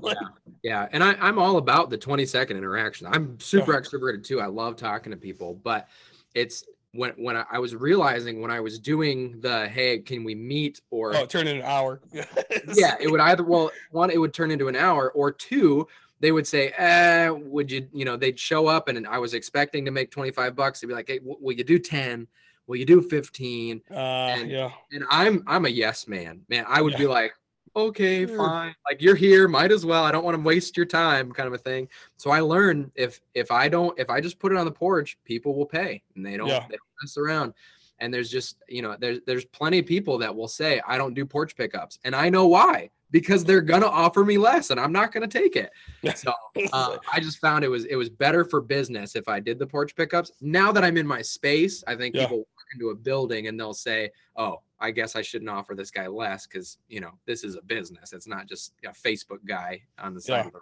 Like, 0.00 0.16
Yeah, 0.62 0.86
and 0.92 1.02
I, 1.02 1.14
I'm 1.14 1.40
all 1.40 1.56
about 1.56 1.90
the 1.90 1.98
20 1.98 2.24
second 2.24 2.56
interaction. 2.56 3.08
I'm 3.08 3.40
super 3.40 3.72
Yeah. 3.72 3.80
extroverted 3.80 4.22
too. 4.22 4.40
I 4.40 4.46
love 4.46 4.76
talking 4.76 5.10
to 5.10 5.16
people, 5.16 5.54
but 5.54 5.88
it's 6.34 6.62
when 6.96 7.10
when 7.12 7.36
I, 7.36 7.44
I 7.52 7.58
was 7.58 7.74
realizing 7.74 8.40
when 8.40 8.50
I 8.50 8.60
was 8.60 8.78
doing 8.78 9.40
the 9.40 9.68
hey, 9.68 9.98
can 9.98 10.24
we 10.24 10.34
meet 10.34 10.80
or 10.90 11.14
oh, 11.16 11.22
it 11.22 11.30
turned 11.30 11.48
in 11.48 11.56
an 11.58 11.62
hour. 11.62 12.00
yeah, 12.12 12.96
it 13.00 13.10
would 13.10 13.20
either 13.20 13.44
well 13.44 13.70
one 13.90 14.10
it 14.10 14.18
would 14.18 14.34
turn 14.34 14.50
into 14.50 14.68
an 14.68 14.76
hour 14.76 15.10
or 15.10 15.30
two 15.32 15.86
they 16.18 16.32
would 16.32 16.46
say, 16.46 16.68
eh, 16.78 17.28
would 17.28 17.70
you 17.70 17.86
you 17.92 18.04
know 18.04 18.16
they'd 18.16 18.38
show 18.38 18.66
up 18.66 18.88
and 18.88 19.06
I 19.06 19.18
was 19.18 19.34
expecting 19.34 19.84
to 19.84 19.90
make 19.90 20.10
25 20.10 20.56
bucks. 20.56 20.80
They'd 20.80 20.86
be 20.86 20.94
like, 20.94 21.08
hey, 21.08 21.18
w- 21.18 21.36
will 21.40 21.52
you 21.52 21.64
do 21.64 21.78
10? 21.78 22.26
Will 22.66 22.76
you 22.76 22.86
do 22.86 23.02
15? 23.02 23.82
Uh, 23.90 23.94
And- 23.94 24.50
yeah, 24.50 24.70
and 24.92 25.04
I'm 25.10 25.42
I'm 25.46 25.66
a 25.66 25.68
yes 25.68 26.08
man, 26.08 26.40
man. 26.48 26.64
I 26.66 26.80
would 26.80 26.96
be 26.96 27.06
like, 27.06 27.34
okay, 27.76 28.26
fine. 28.26 28.74
Like 28.88 29.02
you're 29.02 29.14
here, 29.14 29.46
might 29.46 29.70
as 29.70 29.84
well. 29.86 30.02
I 30.04 30.10
don't 30.10 30.24
want 30.24 30.36
to 30.36 30.42
waste 30.42 30.76
your 30.76 30.86
time, 30.86 31.30
kind 31.32 31.46
of 31.46 31.52
a 31.52 31.58
thing. 31.58 31.88
So 32.16 32.30
I 32.30 32.40
learned 32.40 32.90
if 32.94 33.20
if 33.34 33.50
I 33.52 33.68
don't 33.68 33.96
if 33.98 34.10
I 34.10 34.20
just 34.20 34.38
put 34.38 34.50
it 34.52 34.58
on 34.58 34.64
the 34.64 34.72
porch, 34.72 35.18
people 35.24 35.54
will 35.54 35.66
pay, 35.66 36.02
and 36.16 36.24
they 36.24 36.36
don't, 36.36 36.48
Yeah. 36.48 36.60
they 36.68 36.76
don't 36.76 36.88
mess 37.02 37.16
around. 37.16 37.52
And 37.98 38.12
there's 38.12 38.30
just 38.30 38.56
you 38.68 38.82
know 38.82 38.96
there's 38.98 39.20
there's 39.26 39.44
plenty 39.44 39.78
of 39.78 39.86
people 39.86 40.18
that 40.18 40.34
will 40.34 40.48
say 40.48 40.80
I 40.86 40.98
don't 40.98 41.14
do 41.14 41.24
porch 41.24 41.56
pickups, 41.56 41.98
and 42.04 42.14
I 42.14 42.28
know 42.28 42.46
why 42.46 42.90
because 43.12 43.44
they're 43.44 43.60
gonna 43.62 43.86
offer 43.86 44.24
me 44.24 44.36
less, 44.36 44.70
and 44.70 44.80
I'm 44.80 44.92
not 44.92 45.12
gonna 45.12 45.28
take 45.28 45.56
it. 45.56 45.70
So 46.14 46.32
uh, 46.72 46.96
I 47.12 47.20
just 47.20 47.38
found 47.38 47.64
it 47.64 47.68
was 47.68 47.84
it 47.84 47.96
was 47.96 48.10
better 48.10 48.44
for 48.44 48.60
business 48.60 49.16
if 49.16 49.28
I 49.28 49.38
did 49.40 49.58
the 49.58 49.66
porch 49.66 49.94
pickups. 49.94 50.32
Now 50.40 50.72
that 50.72 50.84
I'm 50.84 50.96
in 50.96 51.06
my 51.06 51.22
space, 51.22 51.84
I 51.86 51.94
think 51.94 52.14
Yeah. 52.14 52.22
people 52.22 52.38
walk 52.38 52.66
into 52.74 52.88
a 52.90 52.94
building 52.94 53.46
and 53.46 53.58
they'll 53.58 53.72
say, 53.74 54.10
"Oh, 54.36 54.60
I 54.80 54.90
guess 54.90 55.16
I 55.16 55.22
shouldn't 55.22 55.50
offer 55.50 55.74
this 55.74 55.90
guy 55.90 56.06
less 56.06 56.46
because 56.46 56.78
you 56.88 57.00
know 57.00 57.12
this 57.26 57.44
is 57.44 57.56
a 57.56 57.62
business. 57.62 58.12
It's 58.12 58.26
not 58.28 58.46
just 58.48 58.72
a 58.84 58.90
Facebook 58.90 59.44
guy 59.46 59.82
on 59.98 60.14
the 60.14 60.20
side 60.20 60.36
Yeah. 60.42 60.46
of 60.46 60.52
the." 60.52 60.60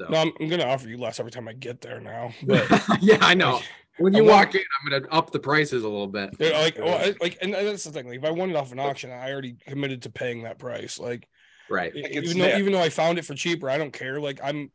So. 0.00 0.06
no, 0.10 0.18
I'm, 0.20 0.32
I'm 0.40 0.48
going 0.48 0.60
to 0.60 0.68
offer 0.68 0.88
you 0.88 0.96
less 0.96 1.18
every 1.18 1.32
time 1.32 1.48
I 1.48 1.54
get 1.54 1.80
there 1.80 1.98
now. 2.00 2.32
But 2.46 2.68
yeah, 3.00 3.18
I 3.20 3.34
know. 3.34 3.54
like, 3.54 3.64
When 3.98 4.14
you 4.14 4.22
want- 4.22 4.46
walk 4.46 4.54
in, 4.54 4.60
I'm 4.84 4.90
gonna 5.00 5.12
up 5.12 5.32
the 5.32 5.40
prices 5.40 5.82
a 5.82 5.88
little 5.88 6.06
bit. 6.06 6.38
Like, 6.38 6.78
well, 6.78 6.98
I- 7.04 7.14
like, 7.20 7.36
and 7.42 7.52
that's 7.52 7.82
the 7.82 7.90
thing. 7.90 8.06
Like, 8.06 8.18
if 8.18 8.24
I 8.24 8.30
won 8.30 8.48
it 8.50 8.54
off 8.54 8.70
an 8.70 8.78
auction, 8.78 9.10
I 9.10 9.32
already 9.32 9.56
committed 9.66 10.02
to 10.02 10.10
paying 10.10 10.44
that 10.44 10.58
price. 10.58 10.98
Like, 11.00 11.26
Right. 11.70 11.92
Even 11.94 12.38
though 12.38 12.56
even 12.56 12.72
though 12.72 12.80
I 12.80 12.88
found 12.88 13.18
it 13.18 13.24
for 13.26 13.34
cheaper, 13.34 13.68
I 13.68 13.76
don't 13.76 13.92
care. 13.92 14.20
Like 14.20 14.40
I'm 14.42 14.70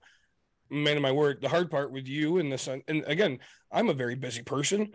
a 0.70 0.76
man 0.76 0.96
of 0.98 1.02
my 1.02 1.12
word. 1.12 1.40
The 1.42 1.50
hard 1.50 1.72
part 1.72 1.92
with 1.92 2.08
you 2.08 2.38
in 2.38 2.50
this, 2.50 2.68
and 2.68 2.84
again, 3.08 3.40
I'm 3.72 3.90
a 3.90 3.94
very 3.96 4.14
busy 4.16 4.44
person, 4.44 4.92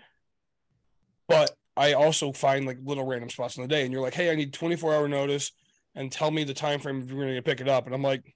but 1.26 1.56
I 1.78 1.92
also 1.94 2.32
find 2.32 2.66
like 2.66 2.78
little 2.82 3.06
random 3.06 3.30
spots 3.30 3.56
in 3.56 3.62
the 3.62 3.68
day, 3.68 3.84
and 3.84 3.92
you're 3.92 4.02
like, 4.02 4.14
hey, 4.14 4.30
I 4.30 4.34
need 4.34 4.52
24 4.52 4.94
hour 4.94 5.08
notice, 5.08 5.52
and 5.94 6.10
tell 6.10 6.30
me 6.30 6.44
the 6.44 6.54
time 6.54 6.80
frame 6.80 7.00
if 7.00 7.08
you're 7.08 7.22
going 7.22 7.34
to 7.34 7.42
pick 7.42 7.60
it 7.60 7.68
up, 7.68 7.86
and 7.86 7.94
I'm 7.94 8.02
like, 8.02 8.34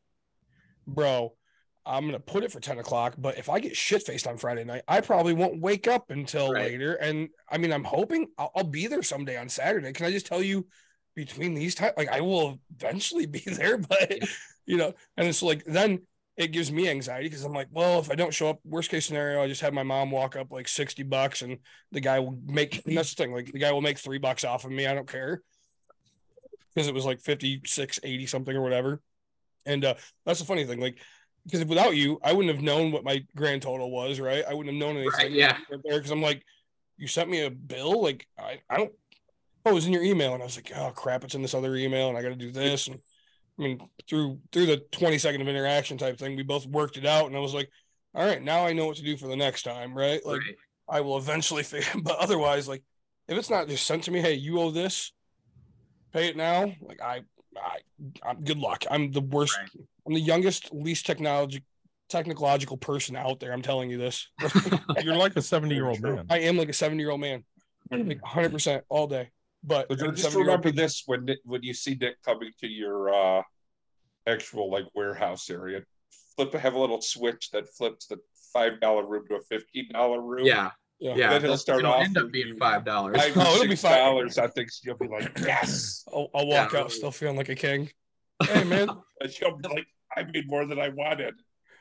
bro. 0.86 1.34
I'm 1.84 2.06
gonna 2.06 2.20
put 2.20 2.44
it 2.44 2.52
for 2.52 2.60
10 2.60 2.78
o'clock, 2.78 3.16
but 3.18 3.38
if 3.38 3.48
I 3.48 3.58
get 3.58 3.76
shit 3.76 4.04
faced 4.04 4.28
on 4.28 4.36
Friday 4.36 4.62
night, 4.62 4.82
I 4.86 5.00
probably 5.00 5.32
won't 5.32 5.60
wake 5.60 5.88
up 5.88 6.10
until 6.12 6.52
Right. 6.52 6.70
later. 6.70 6.94
And 6.94 7.28
I 7.50 7.58
mean, 7.58 7.72
I'm 7.72 7.82
hoping 7.82 8.28
I'll, 8.38 8.52
I'll 8.54 8.62
be 8.62 8.86
there 8.86 9.02
someday 9.02 9.36
on 9.36 9.48
Saturday. 9.48 9.92
Can 9.92 10.06
I 10.06 10.12
just 10.12 10.26
tell 10.26 10.40
you, 10.44 10.68
between 11.16 11.54
these 11.54 11.74
times, 11.74 11.94
like 11.96 12.08
I 12.08 12.20
will 12.20 12.60
eventually 12.78 13.26
be 13.26 13.40
there, 13.46 13.78
but 13.78 14.16
you 14.64 14.76
know, 14.76 14.94
and 15.16 15.26
it's 15.26 15.42
like 15.42 15.64
then 15.64 16.02
it 16.36 16.52
gives 16.52 16.72
me 16.72 16.88
anxiety 16.88 17.28
because 17.28 17.44
I'm 17.44 17.52
like, 17.52 17.68
well, 17.70 17.98
if 17.98 18.10
I 18.10 18.14
don't 18.14 18.32
show 18.32 18.48
up, 18.48 18.60
worst 18.64 18.90
case 18.90 19.06
scenario, 19.06 19.42
I 19.42 19.48
just 19.48 19.60
have 19.60 19.74
my 19.74 19.82
mom 19.82 20.10
walk 20.10 20.34
up 20.36 20.50
like 20.50 20.66
60 20.66 21.02
bucks 21.02 21.42
and 21.42 21.58
the 21.90 22.00
guy 22.00 22.18
will 22.20 22.38
make 22.46 22.84
and 22.86 22.96
that's 22.96 23.14
the 23.14 23.22
thing, 23.22 23.32
like 23.32 23.52
the 23.52 23.58
guy 23.58 23.72
will 23.72 23.82
make 23.82 23.98
three 23.98 24.18
bucks 24.18 24.44
off 24.44 24.64
of 24.64 24.70
me. 24.70 24.86
I 24.86 24.94
don't 24.94 25.08
care. 25.08 25.42
Because 26.74 26.88
it 26.88 26.94
was 26.94 27.04
like 27.04 27.20
56, 27.20 28.00
80 28.02 28.26
something 28.26 28.56
or 28.56 28.62
whatever. 28.62 29.00
And 29.66 29.84
uh 29.84 29.94
that's 30.24 30.40
the 30.40 30.46
funny 30.46 30.64
thing, 30.64 30.80
like 30.80 30.98
because 31.44 31.64
without 31.64 31.96
you, 31.96 32.18
I 32.22 32.32
wouldn't 32.32 32.54
have 32.54 32.64
known 32.64 32.92
what 32.92 33.04
my 33.04 33.24
grand 33.36 33.62
total 33.62 33.90
was, 33.90 34.20
right? 34.20 34.44
I 34.48 34.54
wouldn't 34.54 34.74
have 34.74 34.80
known 34.80 34.96
anything. 34.96 35.18
Right, 35.18 35.30
yeah. 35.30 35.58
there 35.68 35.98
because 35.98 36.12
I'm 36.12 36.22
like, 36.22 36.44
you 36.96 37.08
sent 37.08 37.28
me 37.28 37.44
a 37.44 37.50
bill, 37.50 38.00
like 38.00 38.26
I, 38.38 38.60
I 38.70 38.78
don't 38.78 38.92
oh, 39.64 39.70
it 39.70 39.74
was 39.74 39.86
in 39.86 39.92
your 39.92 40.02
email. 40.02 40.34
And 40.34 40.42
I 40.42 40.46
was 40.46 40.56
like, 40.56 40.72
oh 40.76 40.92
crap, 40.94 41.24
it's 41.24 41.34
in 41.34 41.42
this 41.42 41.54
other 41.54 41.76
email 41.76 42.08
and 42.08 42.16
I 42.16 42.22
gotta 42.22 42.36
do 42.36 42.52
this. 42.52 42.86
And 42.86 43.00
I 43.58 43.62
mean, 43.62 43.80
through 44.08 44.38
through 44.50 44.66
the 44.66 44.78
20 44.92 45.18
second 45.18 45.40
of 45.42 45.48
interaction 45.48 45.98
type 45.98 46.18
thing, 46.18 46.36
we 46.36 46.42
both 46.42 46.66
worked 46.66 46.96
it 46.96 47.06
out. 47.06 47.26
And 47.26 47.36
I 47.36 47.40
was 47.40 47.54
like, 47.54 47.70
all 48.14 48.24
right, 48.24 48.42
now 48.42 48.66
I 48.66 48.72
know 48.72 48.86
what 48.86 48.96
to 48.96 49.02
do 49.02 49.16
for 49.16 49.28
the 49.28 49.36
next 49.36 49.62
time, 49.62 49.94
right? 49.94 50.24
Like 50.24 50.40
right. 50.40 50.56
I 50.88 51.00
will 51.00 51.18
eventually 51.18 51.62
figure 51.62 52.00
but 52.02 52.18
otherwise, 52.18 52.68
like 52.68 52.82
if 53.28 53.38
it's 53.38 53.50
not 53.50 53.68
just 53.68 53.86
sent 53.86 54.04
to 54.04 54.10
me, 54.10 54.20
hey, 54.20 54.34
you 54.34 54.58
owe 54.58 54.70
this, 54.70 55.12
pay 56.12 56.28
it 56.28 56.36
now. 56.36 56.72
Like 56.80 57.00
I 57.00 57.22
I 57.56 57.78
I'm 58.22 58.42
good 58.42 58.58
luck. 58.58 58.84
I'm 58.90 59.12
the 59.12 59.20
worst, 59.20 59.56
Right. 59.58 59.86
I'm 60.06 60.14
the 60.14 60.20
youngest, 60.20 60.72
least 60.72 61.06
technology 61.06 61.62
technological 62.08 62.76
person 62.76 63.16
out 63.16 63.40
there. 63.40 63.52
I'm 63.52 63.62
telling 63.62 63.90
you 63.90 63.96
this. 63.96 64.28
You're 65.02 65.16
like 65.16 65.34
a 65.34 65.42
70 65.42 65.74
year 65.74 65.88
old 65.88 66.00
man. 66.02 66.26
I 66.28 66.40
am 66.40 66.58
like 66.58 66.68
a 66.68 66.74
70 66.74 67.00
year 67.02 67.10
old 67.10 67.20
man, 67.20 67.42
like 67.90 68.22
100 68.22 68.52
percent 68.52 68.84
all 68.88 69.06
day. 69.06 69.30
But 69.64 69.88
But 69.88 69.98
just 69.98 70.12
70-year-old 70.26 70.46
remember 70.46 70.70
this 70.72 71.02
when 71.06 71.28
when 71.44 71.62
you 71.62 71.74
see 71.74 71.94
Nick 72.00 72.20
coming 72.22 72.50
to 72.60 72.66
your 72.66 73.14
uh 73.14 73.42
actual 74.26 74.70
like 74.70 74.86
warehouse 74.94 75.50
area, 75.50 75.82
flip 76.36 76.52
have 76.54 76.74
a 76.74 76.78
little 76.78 77.00
switch 77.00 77.50
that 77.50 77.68
flips 77.68 78.06
the 78.06 78.18
five 78.52 78.80
dollar 78.80 79.06
room 79.06 79.24
to 79.28 79.36
a 79.36 79.40
fifteen 79.42 79.88
dollar 79.92 80.20
room. 80.20 80.46
Yeah. 80.46 80.70
Yeah. 80.98 81.14
Yeah. 81.16 81.30
Then 81.30 81.40
he'll 81.40 81.44
It'll, 81.50 81.56
start 81.58 81.78
it'll 81.80 81.94
end 81.94 82.16
up 82.16 82.30
being 82.30 82.56
five 82.56 82.84
dollars. 82.84 83.16
Five 83.16 83.32
Oh, 83.36 83.40
or 83.40 83.54
it'll 83.56 83.62
be 83.64 83.70
six 83.70 83.82
fine. 83.82 83.98
dollars 83.98 84.38
on 84.38 84.50
things. 84.52 84.80
You'll 84.84 84.96
be 84.96 85.08
like, 85.08 85.30
yes. 85.40 86.04
I'll, 86.12 86.28
I'll 86.34 86.46
walk 86.46 86.72
Yeah, 86.72 86.78
out 86.80 86.84
really. 86.84 86.90
still 86.90 87.10
feeling 87.10 87.36
like 87.36 87.48
a 87.48 87.54
king. 87.56 87.90
Hey 88.44 88.64
man, 88.64 88.88
And 89.20 89.30
she'll 89.30 89.56
be 89.56 89.68
like, 89.68 89.86
I 90.16 90.24
made 90.24 90.48
more 90.48 90.66
than 90.66 90.80
I 90.80 90.88
wanted. 90.88 91.34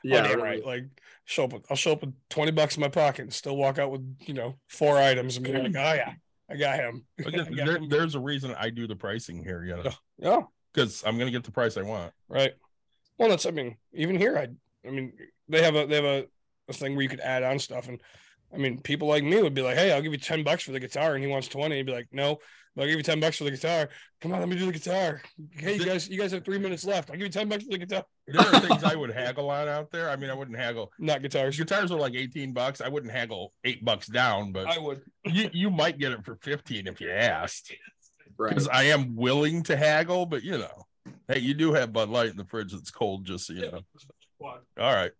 yeah, 0.03 0.27
really. 0.27 0.41
right. 0.41 0.65
Like 0.65 0.83
show 1.25 1.45
up. 1.45 1.53
With, 1.53 1.65
I'll 1.71 1.75
show 1.77 1.93
up 1.93 2.01
with 2.01 2.13
20 2.29 2.51
bucks 2.51 2.75
in 2.77 2.81
my 2.81 2.87
pocket 2.87 3.23
and 3.23 3.33
still 3.33 3.57
walk 3.57 3.79
out 3.79 3.89
with 3.91 4.01
you 4.25 4.33
know 4.35 4.55
four 4.67 4.97
items 4.99 5.37
and 5.37 5.45
be 5.45 5.53
like, 5.53 5.75
oh 5.75 5.93
yeah, 5.93 6.13
I 6.51 6.57
got 6.57 6.75
him. 6.75 7.05
I 7.25 7.31
got 7.31 7.55
there, 7.55 7.77
him. 7.77 7.89
there's 7.89 8.15
a 8.15 8.19
reason 8.19 8.53
I 8.57 8.69
do 8.69 8.87
the 8.87 8.95
pricing 8.95 9.43
here, 9.43 9.63
you 9.63 9.75
know, 9.75 9.83
Yeah. 9.85 9.91
Yeah, 10.17 10.41
because 10.73 11.03
I'm 11.05 11.17
gonna 11.17 11.31
get 11.31 11.43
the 11.43 11.51
price 11.51 11.77
I 11.77 11.81
want. 11.83 12.13
right. 12.27 12.53
Well, 13.17 13.29
that's 13.29 13.45
I 13.45 13.51
mean, 13.51 13.77
even 13.93 14.17
here, 14.17 14.37
I 14.37 14.47
I 14.87 14.91
mean, 14.91 15.13
they 15.47 15.61
have 15.63 15.75
a 15.75 15.85
they 15.85 15.95
have 15.95 16.05
a, 16.05 16.25
a 16.67 16.73
thing 16.73 16.95
where 16.95 17.03
you 17.03 17.09
could 17.09 17.19
add 17.19 17.43
on 17.43 17.59
stuff, 17.59 17.87
and 17.87 18.01
I 18.53 18.57
mean, 18.57 18.81
people 18.81 19.07
like 19.07 19.23
me 19.23 19.41
would 19.41 19.53
be 19.53 19.61
like, 19.61 19.77
hey, 19.77 19.91
I'll 19.91 20.01
give 20.01 20.11
you 20.11 20.17
10 20.19 20.43
bucks 20.43 20.63
for 20.63 20.71
the 20.71 20.79
guitar, 20.79 21.15
and 21.15 21.23
he 21.23 21.29
wants 21.29 21.47
20. 21.47 21.75
He'd 21.75 21.85
be 21.85 21.91
like, 21.93 22.07
no, 22.11 22.37
I'll 22.77 22.85
give 22.85 22.97
you 22.97 23.03
10 23.03 23.19
bucks 23.19 23.37
for 23.37 23.43
the 23.45 23.51
guitar. 23.51 23.89
Come 24.21 24.33
on, 24.33 24.39
let 24.39 24.49
me 24.49 24.57
do 24.57 24.65
the 24.65 24.71
guitar. 24.71 25.21
Hey, 25.51 25.75
you 25.75 25.85
guys, 25.85 26.09
you 26.09 26.17
guys 26.17 26.31
have 26.31 26.43
three 26.45 26.57
minutes 26.57 26.83
left. 26.85 27.09
I'll 27.09 27.15
give 27.17 27.25
you 27.25 27.31
10 27.31 27.49
bucks 27.49 27.63
for 27.63 27.71
the 27.71 27.77
guitar. 27.77 28.05
There 28.27 28.41
are 28.41 28.59
things 28.59 28.83
I 28.83 28.95
would 28.95 29.11
haggle 29.13 29.49
on 29.49 29.67
out 29.67 29.91
there. 29.91 30.09
I 30.09 30.15
mean, 30.15 30.29
I 30.29 30.33
wouldn't 30.33 30.57
haggle. 30.57 30.91
Not 30.99 31.21
guitars. 31.21 31.57
Guitars 31.57 31.91
are 31.91 31.99
like 31.99 32.13
18 32.15 32.53
bucks. 32.53 32.81
I 32.81 32.87
wouldn't 32.89 33.11
haggle 33.11 33.53
eight 33.63 33.83
bucks 33.83 34.07
down, 34.07 34.51
but 34.51 34.67
I 34.67 34.77
would. 34.79 35.01
you, 35.25 35.49
you 35.53 35.69
might 35.69 35.97
get 35.97 36.11
it 36.11 36.25
for 36.25 36.35
15 36.35 36.87
if 36.87 37.01
you 37.01 37.09
asked. 37.09 37.73
Right. 38.37 38.49
Because 38.49 38.67
I 38.67 38.83
am 38.83 39.15
willing 39.15 39.63
to 39.63 39.75
haggle, 39.77 40.25
but 40.25 40.43
you 40.43 40.57
know, 40.57 40.85
hey, 41.27 41.39
you 41.39 41.53
do 41.53 41.73
have 41.73 41.93
Bud 41.93 42.09
Light 42.09 42.31
in 42.31 42.37
the 42.37 42.45
fridge 42.45 42.71
that's 42.71 42.91
cold, 42.91 43.25
just 43.25 43.47
so 43.47 43.53
you 43.53 43.71
know. 43.71 43.81
All 44.41 44.55
right. 44.77 45.11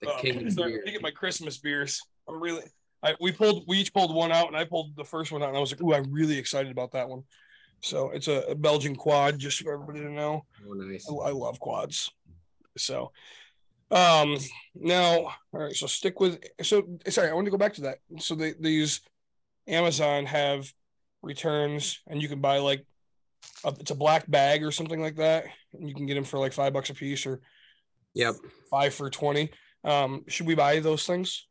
The 0.00 0.10
Uh, 0.10 0.18
king 0.20 0.46
of 0.46 0.56
beer. 0.56 0.82
I 0.86 0.90
get 0.90 1.00
my 1.00 1.12
Christmas 1.12 1.58
beers. 1.58 2.00
I'm 2.28 2.40
really. 2.40 2.62
I 3.02 3.14
we 3.20 3.32
pulled 3.32 3.64
we 3.66 3.78
each 3.78 3.92
pulled 3.92 4.14
one 4.14 4.32
out, 4.32 4.48
and 4.48 4.56
I 4.56 4.64
pulled 4.64 4.94
the 4.96 5.04
first 5.04 5.32
one 5.32 5.42
out, 5.42 5.48
and 5.48 5.56
I 5.56 5.60
was 5.60 5.72
like, 5.72 5.82
"Ooh, 5.82 5.94
I'm 5.94 6.12
really 6.12 6.38
excited 6.38 6.70
about 6.70 6.92
that 6.92 7.08
one." 7.08 7.24
So 7.80 8.10
it's 8.10 8.28
a, 8.28 8.42
a 8.42 8.54
Belgian 8.54 8.94
quad, 8.94 9.38
just 9.38 9.60
for 9.60 9.72
everybody 9.72 10.00
to 10.00 10.10
know. 10.10 10.46
Oh, 10.66 10.72
nice. 10.74 11.08
I, 11.10 11.28
I 11.28 11.30
love 11.32 11.58
quads. 11.58 12.10
So, 12.78 13.10
um, 13.90 14.38
now 14.74 15.10
all 15.18 15.34
right. 15.52 15.74
So 15.74 15.86
stick 15.86 16.20
with. 16.20 16.38
So 16.62 16.84
sorry, 17.08 17.28
I 17.28 17.34
want 17.34 17.46
to 17.46 17.50
go 17.50 17.58
back 17.58 17.74
to 17.74 17.82
that. 17.82 17.98
So 18.18 18.34
they 18.34 18.54
these 18.58 19.00
Amazon 19.66 20.26
have 20.26 20.72
returns, 21.22 22.00
and 22.06 22.22
you 22.22 22.28
can 22.28 22.40
buy 22.40 22.58
like 22.58 22.86
a, 23.64 23.74
it's 23.80 23.90
a 23.90 23.96
black 23.96 24.30
bag 24.30 24.62
or 24.62 24.70
something 24.70 25.00
like 25.00 25.16
that, 25.16 25.46
and 25.72 25.88
you 25.88 25.94
can 25.94 26.06
get 26.06 26.14
them 26.14 26.24
for 26.24 26.38
like 26.38 26.52
five 26.52 26.72
bucks 26.72 26.90
a 26.90 26.94
piece 26.94 27.26
or 27.26 27.40
Yep. 28.14 28.34
five 28.70 28.92
for 28.92 29.08
20 29.08 29.50
um 29.84 30.24
should 30.28 30.46
we 30.46 30.54
buy 30.54 30.80
those 30.80 31.06
things 31.06 31.46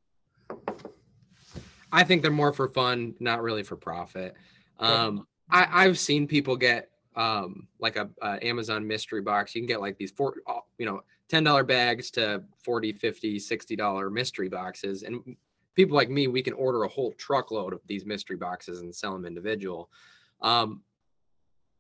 I 1.91 2.03
think 2.03 2.22
they're 2.22 2.32
more 2.32 2.53
for 2.53 2.69
fun, 2.69 3.15
not 3.19 3.41
really 3.41 3.64
for 3.64 3.76
profit. 3.76 4.36
Um, 4.80 5.28
I, 5.49 5.68
I've 5.86 5.99
seen 5.99 6.28
people 6.28 6.56
get 6.56 6.90
um 7.15 7.68
like 7.80 7.98
a, 7.98 8.10
a 8.22 8.45
Amazon 8.45 8.88
mystery 8.88 9.22
box. 9.22 9.53
You 9.53 9.61
can 9.61 9.68
get 9.68 9.82
like 9.82 9.98
these 9.98 10.11
four, 10.11 10.36
uh, 10.48 10.60
you 10.78 10.86
know, 10.86 11.02
ten 11.28 11.44
dollar 11.44 11.64
bags 11.64 12.10
to 12.11 12.44
40 12.64 12.94
50 12.94 13.40
60 13.40 13.76
dollar 13.76 14.10
mystery 14.10 14.48
boxes, 14.49 15.03
and 15.03 15.36
people 15.76 15.95
like 15.95 16.10
me, 16.10 16.28
we 16.28 16.41
can 16.41 16.53
order 16.53 16.84
a 16.84 16.88
whole 16.88 17.11
truckload 17.14 17.73
of 17.73 17.82
these 17.88 18.06
mystery 18.06 18.38
boxes 18.38 18.82
and 18.82 18.94
sell 18.94 19.14
them 19.14 19.26
individual. 19.26 19.90
Um, 20.41 20.82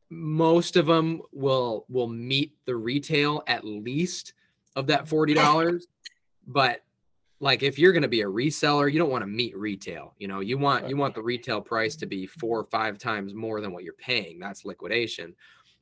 most 0.09 0.75
of 0.75 0.85
them 0.85 1.21
will 1.31 1.85
will 1.87 2.07
meet 2.07 2.53
the 2.65 2.75
retail 2.75 3.43
at 3.47 3.63
least 3.63 4.33
of 4.75 4.87
that 4.87 5.07
forty 5.07 5.33
dollars, 5.33 5.87
but 6.47 6.81
like 7.41 7.63
if 7.63 7.79
you're 7.79 7.91
going 7.91 8.03
to 8.03 8.07
be 8.07 8.21
a 8.21 8.27
reseller, 8.27 8.91
you 8.91 8.99
don't 8.99 9.09
want 9.09 9.23
to 9.23 9.27
meet 9.27 9.57
retail. 9.57 10.13
You 10.19 10.27
know, 10.27 10.39
you 10.39 10.59
want 10.59 10.87
you 10.87 10.95
want 10.95 11.15
the 11.15 11.23
retail 11.23 11.59
price 11.59 11.95
to 11.97 12.05
be 12.05 12.27
four 12.27 12.59
or 12.59 12.65
five 12.65 12.99
times 12.99 13.33
more 13.33 13.59
than 13.59 13.73
what 13.73 13.83
you're 13.83 13.93
paying. 13.93 14.39
That's 14.39 14.63
liquidation. 14.63 15.35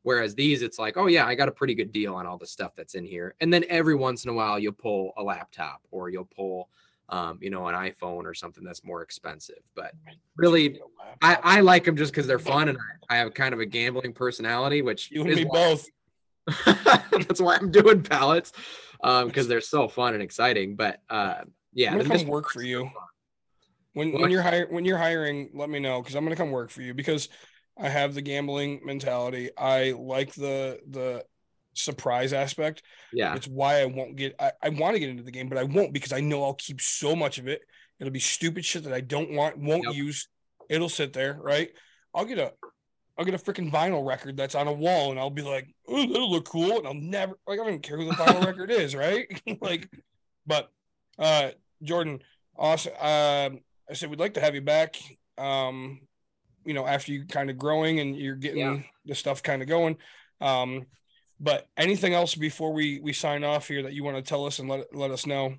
Whereas 0.04 0.34
these, 0.34 0.62
it's 0.62 0.80
like, 0.80 0.96
oh 0.96 1.08
yeah, 1.08 1.28
I 1.28 1.36
got 1.36 1.50
a 1.50 1.52
pretty 1.52 1.76
good 1.76 1.92
deal 1.92 2.16
on 2.16 2.26
all 2.26 2.38
the 2.38 2.48
stuff 2.48 2.72
that's 2.76 2.96
in 2.96 3.04
here. 3.04 3.36
And 3.42 3.54
then 3.54 3.66
every 3.68 3.96
once 3.96 4.24
in 4.24 4.30
a 4.30 4.34
while, 4.34 4.58
you'll 4.58 4.72
pull 4.72 5.12
a 5.18 5.24
laptop 5.24 5.82
or 5.92 6.10
you'll 6.10 6.30
pull, 6.34 6.70
um, 7.10 7.38
you 7.42 7.50
know, 7.50 7.68
an 7.68 7.76
iPhone 7.76 8.24
or 8.24 8.34
something 8.34 8.64
that's 8.64 8.86
more 8.86 9.02
expensive. 9.02 9.60
But 9.76 9.92
really, 10.38 10.80
I, 11.22 11.38
I 11.44 11.60
like 11.60 11.84
them 11.84 11.98
just 11.98 12.14
because 12.14 12.28
they're 12.28 12.40
fun 12.40 12.70
and 12.70 12.78
I, 13.10 13.16
I 13.16 13.18
have 13.18 13.34
kind 13.34 13.54
of 13.54 13.60
a 13.60 13.66
gambling 13.66 14.14
personality, 14.14 14.82
which 14.82 15.12
You 15.12 15.24
and 15.24 15.32
is 15.32 15.38
me 15.40 15.46
both. 15.52 15.86
that's 16.66 17.42
why 17.42 17.58
I'm 17.58 17.70
doing 17.70 18.02
pallets 18.02 18.54
um 19.04 19.28
because 19.28 19.48
they're 19.48 19.62
so 19.62 19.88
fun 19.88 20.14
and 20.14 20.24
exciting. 20.24 20.76
But 20.76 21.02
uh 21.10 21.42
yeah, 21.74 21.92
I'm 21.92 21.98
gonna 22.00 22.18
come 22.20 22.28
work 22.28 22.50
for 22.50 22.62
you. 22.62 22.90
When 23.94 24.12
when 24.14 24.32
you're 24.32 24.42
hiring 24.42 24.74
when 24.74 24.86
you're 24.86 24.98
hiring, 24.98 25.50
let 25.54 25.70
me 25.70 25.80
know 25.80 26.02
because 26.02 26.16
I'm 26.16 26.24
gonna 26.24 26.36
come 26.36 26.52
work 26.52 26.70
for 26.70 26.82
you 26.82 26.94
because 26.94 27.30
I 27.78 27.90
have 27.90 28.14
the 28.14 28.22
gambling 28.22 28.82
mentality. 28.84 29.50
I 29.58 29.92
like 29.98 30.34
the 30.34 30.80
the 30.90 31.26
surprise 31.74 32.34
aspect. 32.34 32.84
Yeah, 33.14 33.36
It's 33.36 33.48
why 33.48 33.82
I 33.82 33.86
won't 33.86 34.16
get 34.16 34.36
I, 34.40 34.52
I 34.62 34.70
want 34.70 34.96
to 34.96 35.00
get 35.00 35.10
into 35.10 35.24
the 35.24 35.32
game, 35.32 35.50
but 35.50 35.58
I 35.58 35.64
won't 35.64 35.94
because 35.94 36.14
I 36.14 36.20
know 36.20 36.44
I'll 36.44 36.54
keep 36.54 36.82
so 36.82 37.16
much 37.16 37.38
of 37.38 37.48
it. 37.48 37.62
It'll 38.00 38.14
be 38.14 38.20
stupid 38.20 38.64
shit 38.66 38.84
that 38.84 38.94
I 38.94 39.02
don't 39.02 39.32
want, 39.32 39.58
won't 39.58 39.86
Yep. 39.86 39.94
use. 39.94 40.28
It'll 40.70 40.90
sit 40.90 41.14
there, 41.14 41.38
right? 41.42 41.70
I'll 42.14 42.26
get 42.26 42.38
a 42.38 42.54
I'll 43.20 43.26
get 43.26 43.36
a 43.36 43.38
freaking 43.38 43.70
vinyl 43.70 44.08
record 44.08 44.38
that's 44.38 44.56
on 44.56 44.68
a 44.70 44.74
wall 44.74 45.12
and 45.12 45.20
I'll 45.20 45.30
be 45.30 45.42
like, 45.42 45.68
oh, 45.90 46.08
that'll 46.08 46.32
look 46.32 46.48
cool. 46.48 46.78
And 46.78 46.88
I'll 46.88 46.94
never 46.94 47.34
like 47.46 47.60
I 47.60 47.64
don't 47.64 47.68
even 47.68 47.82
care 47.82 47.98
who 47.98 48.06
the 48.06 48.14
vinyl 48.14 48.46
record 48.46 48.72
is, 48.72 48.96
right? 48.96 49.28
like, 49.62 49.90
but 50.48 50.72
uh 51.20 51.50
Jordan, 51.84 52.22
awesome. 52.58 52.94
Um 52.94 53.60
I 53.90 53.94
said 53.94 54.10
we'd 54.10 54.20
like 54.22 54.36
to 54.36 54.42
have 54.42 54.56
you 54.56 54.62
back. 54.62 54.96
Um, 55.38 56.00
you 56.64 56.74
know, 56.74 56.86
after 56.88 57.12
you 57.12 57.26
kind 57.26 57.50
of 57.50 57.58
growing 57.58 58.00
and 58.00 58.16
you're 58.16 58.36
getting 58.36 58.60
Yeah. 58.60 58.80
the 59.06 59.16
stuff 59.16 59.44
kind 59.44 59.62
of 59.62 59.68
going. 59.68 59.98
Um, 60.40 60.86
but 61.42 61.68
anything 61.76 62.14
else 62.14 62.36
before 62.36 62.72
we 62.72 63.00
we 63.02 63.12
sign 63.12 63.44
off 63.44 63.68
here 63.68 63.84
that 63.84 63.94
you 63.94 64.04
want 64.06 64.16
to 64.16 64.22
tell 64.24 64.46
us 64.46 64.60
and 64.60 64.70
let 64.70 64.96
let 64.96 65.12
us 65.12 65.26
know? 65.26 65.56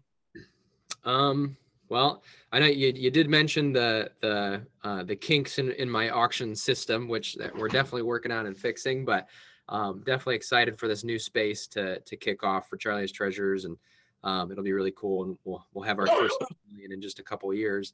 Um, 1.05 1.57
well, 1.91 2.23
I 2.53 2.61
know 2.61 2.67
you 2.67 2.93
you 2.95 3.11
did 3.11 3.29
mention 3.29 3.73
the 3.73 4.11
the 4.21 4.63
uh, 4.83 5.03
the 5.03 5.17
kinks 5.17 5.59
in, 5.59 5.73
in 5.73 5.91
my 5.91 6.09
auction 6.11 6.55
system, 6.55 7.09
which 7.09 7.35
that 7.35 7.55
we're 7.55 7.69
definitely 7.69 8.03
working 8.03 8.33
on 8.33 8.47
and 8.47 8.57
fixing, 8.57 9.05
but 9.05 9.29
um, 9.69 10.03
definitely 10.07 10.37
excited 10.37 10.79
for 10.79 10.89
this 10.89 11.05
new 11.05 11.19
space 11.19 11.67
to 11.69 11.99
to 12.01 12.17
kick 12.17 12.45
off 12.45 12.69
for 12.69 12.77
Charlie's 12.77 13.13
Treasures, 13.13 13.65
and 13.65 13.77
um, 14.23 14.53
it'll 14.53 14.65
be 14.65 14.73
really 14.73 14.93
cool, 14.93 15.25
and 15.25 15.37
we'll 15.45 15.67
we'll 15.75 15.85
have 15.85 15.99
our 15.99 16.07
first 16.07 16.37
million 16.71 16.93
in 16.93 17.03
just 17.03 17.19
a 17.19 17.25
couple 17.25 17.51
of 17.51 17.57
years. 17.57 17.93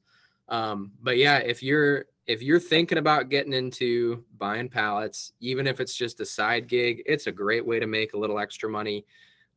Um, 0.48 0.92
but 1.02 1.16
yeah, 1.16 1.38
if 1.38 1.62
you're 1.62 2.04
if 2.26 2.42
you're 2.42 2.60
thinking 2.60 2.98
about 2.98 3.30
getting 3.30 3.54
into 3.54 4.24
buying 4.36 4.68
pallets, 4.68 5.32
even 5.40 5.66
if 5.66 5.80
it's 5.80 5.94
just 5.94 6.20
a 6.20 6.26
side 6.26 6.68
gig, 6.68 7.02
it's 7.06 7.28
a 7.28 7.32
great 7.32 7.64
way 7.64 7.80
to 7.80 7.86
make 7.86 8.12
a 8.12 8.18
little 8.18 8.38
extra 8.38 8.68
money. 8.68 9.06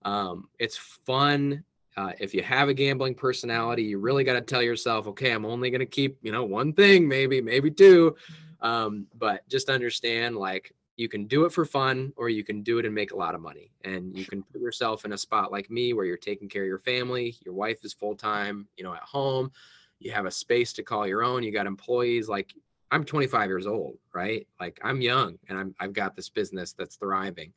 Um, 0.04 0.48
it's 0.60 0.78
fun. 0.78 1.64
Uh, 2.00 2.14
if 2.18 2.34
you 2.34 2.42
have 2.42 2.70
a 2.70 2.74
gambling 2.74 3.14
personality, 3.14 3.84
you 3.84 3.98
really 3.98 4.24
got 4.24 4.36
to 4.36 4.42
tell 4.42 4.62
yourself, 4.62 5.06
okay, 5.06 5.32
I'm 5.32 5.44
only 5.46 5.70
going 5.70 5.82
to 5.82 5.86
keep, 5.86 6.18
you 6.22 6.32
know, 6.32 6.46
one 6.46 6.72
thing, 6.72 7.06
maybe, 7.06 7.42
maybe 7.42 7.70
two. 7.70 8.16
Um, 8.62 9.08
but 9.18 9.46
just 9.50 9.68
understand 9.70 10.38
like 10.38 10.74
you 10.96 11.10
can 11.10 11.26
do 11.26 11.44
it 11.44 11.52
for 11.52 11.66
fun 11.66 12.14
or 12.16 12.30
you 12.30 12.46
can 12.46 12.62
do 12.62 12.80
it 12.80 12.86
and 12.86 12.96
make 12.96 13.12
a 13.12 13.18
lot 13.18 13.36
of 13.36 13.42
money. 13.42 13.74
And 13.84 14.18
you 14.18 14.24
can 14.24 14.44
put 14.44 14.62
yourself 14.62 15.04
in 15.04 15.12
a 15.12 15.18
spot 15.18 15.52
like 15.52 15.70
me 15.70 15.92
where 15.92 16.06
you're 16.06 16.16
taking 16.16 16.48
care 16.48 16.62
of 16.62 16.70
your 16.70 16.80
family, 16.80 17.36
your 17.44 17.54
wife 17.54 17.84
is 17.84 17.92
full 17.92 18.16
time, 18.16 18.66
you 18.78 18.86
know, 18.86 18.94
at 18.94 19.04
home, 19.04 19.52
you 20.00 20.14
have 20.14 20.26
a 20.26 20.32
space 20.32 20.72
to 20.74 20.84
call 20.84 21.06
your 21.06 21.22
own, 21.22 21.44
you 21.44 21.52
got 21.52 21.68
employees. 21.68 22.30
Like 22.30 22.54
I'm 22.92 23.04
25 23.04 23.50
years 23.50 23.68
old, 23.68 23.98
right? 24.14 24.48
Like 24.58 24.80
I'm 24.86 25.02
young 25.02 25.38
and 25.50 25.58
I'm, 25.58 25.76
I've 25.82 25.94
got 25.94 26.16
this 26.16 26.30
business 26.30 26.72
that's 26.72 26.96
thriving. 26.96 27.52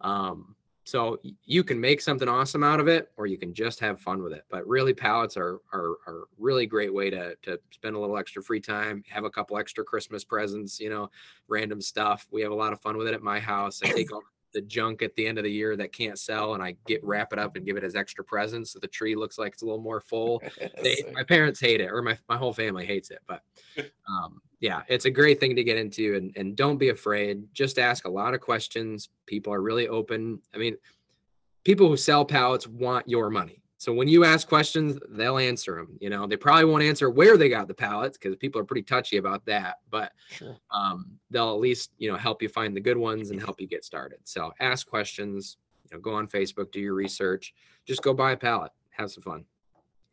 Um, 0.00 0.56
so 0.84 1.18
you 1.44 1.64
can 1.64 1.80
make 1.80 2.00
something 2.00 2.28
awesome 2.28 2.62
out 2.62 2.78
of 2.78 2.88
it, 2.88 3.10
or 3.16 3.26
you 3.26 3.38
can 3.38 3.54
just 3.54 3.80
have 3.80 4.00
fun 4.00 4.22
with 4.22 4.32
it. 4.32 4.44
But 4.50 4.66
really, 4.66 4.92
pallets 4.92 5.36
are 5.36 5.60
are 5.72 5.96
are 6.06 6.24
really 6.38 6.66
great 6.66 6.92
way 6.92 7.10
to 7.10 7.34
to 7.42 7.58
spend 7.70 7.96
a 7.96 7.98
little 7.98 8.18
extra 8.18 8.42
free 8.42 8.60
time, 8.60 9.02
have 9.08 9.24
a 9.24 9.30
couple 9.30 9.56
extra 9.56 9.82
Christmas 9.82 10.24
presents, 10.24 10.78
you 10.78 10.90
know, 10.90 11.10
random 11.48 11.80
stuff. 11.80 12.26
We 12.30 12.42
have 12.42 12.52
a 12.52 12.54
lot 12.54 12.72
of 12.72 12.80
fun 12.80 12.98
with 12.98 13.08
it 13.08 13.14
at 13.14 13.22
my 13.22 13.40
house. 13.40 13.80
I 13.82 13.90
take 13.90 14.12
all 14.12 14.22
the 14.54 14.62
junk 14.62 15.02
at 15.02 15.14
the 15.16 15.26
end 15.26 15.36
of 15.38 15.44
the 15.44 15.50
year 15.50 15.76
that 15.76 15.92
can't 15.92 16.18
sell, 16.18 16.54
and 16.54 16.62
I 16.62 16.76
get 16.86 17.04
wrap 17.04 17.32
it 17.32 17.38
up 17.38 17.56
and 17.56 17.66
give 17.66 17.76
it 17.76 17.84
as 17.84 17.94
extra 17.94 18.24
presents, 18.24 18.72
so 18.72 18.78
the 18.78 18.88
tree 18.88 19.14
looks 19.14 19.36
like 19.36 19.52
it's 19.52 19.62
a 19.62 19.66
little 19.66 19.80
more 19.80 20.00
full. 20.00 20.42
They, 20.82 21.02
my 21.12 21.22
parents 21.22 21.60
hate 21.60 21.80
it 21.80 21.90
or 21.90 22.02
my, 22.02 22.18
my 22.28 22.36
whole 22.36 22.52
family 22.52 22.84
hates 22.84 23.10
it 23.10 23.20
but 23.26 23.42
um, 24.08 24.40
yeah 24.60 24.82
it's 24.88 25.04
a 25.04 25.10
great 25.10 25.40
thing 25.40 25.56
to 25.56 25.64
get 25.64 25.78
into 25.78 26.14
and, 26.16 26.32
and 26.36 26.56
don't 26.56 26.78
be 26.78 26.90
afraid. 26.90 27.42
Just 27.54 27.78
ask 27.78 28.06
a 28.06 28.10
lot 28.10 28.34
of 28.34 28.40
questions. 28.40 29.08
People 29.26 29.52
are 29.52 29.62
really 29.62 29.88
open. 29.88 30.40
I 30.54 30.58
mean 30.58 30.76
people 31.64 31.88
who 31.88 31.96
sell 31.96 32.24
pallets 32.24 32.66
want 32.66 33.08
your 33.08 33.30
money 33.30 33.63
so 33.84 33.92
when 33.92 34.08
you 34.08 34.24
ask 34.24 34.48
questions 34.48 34.98
they'll 35.10 35.36
answer 35.36 35.74
them 35.76 35.98
you 36.00 36.08
know? 36.08 36.26
They 36.26 36.36
probably 36.36 36.64
won't 36.64 36.82
answer 36.82 37.10
where 37.10 37.36
they 37.36 37.50
got 37.50 37.68
the 37.68 37.74
pallets 37.74 38.16
because 38.16 38.34
people 38.36 38.58
are 38.60 38.64
pretty 38.64 38.82
touchy 38.82 39.18
about 39.18 39.44
that 39.44 39.80
but 39.90 40.12
Sure. 40.30 40.56
um, 40.70 41.18
they'll 41.30 41.50
at 41.52 41.60
least 41.60 41.90
you 41.98 42.10
know 42.10 42.16
help 42.16 42.40
you 42.42 42.48
find 42.48 42.74
the 42.74 42.80
good 42.80 42.96
ones 42.96 43.30
and 43.30 43.38
help 43.40 43.60
you 43.60 43.66
get 43.66 43.84
started. 43.84 44.20
So 44.24 44.52
ask 44.60 44.86
questions 44.86 45.58
you 45.84 45.96
know 45.96 46.00
go 46.00 46.14
on 46.14 46.26
facebook 46.26 46.72
do 46.72 46.80
your 46.80 46.94
research 46.94 47.52
just 47.84 48.02
go 48.02 48.14
buy 48.14 48.32
a 48.32 48.36
pallet 48.36 48.72
have 48.90 49.10
some 49.10 49.22
fun. 49.22 49.44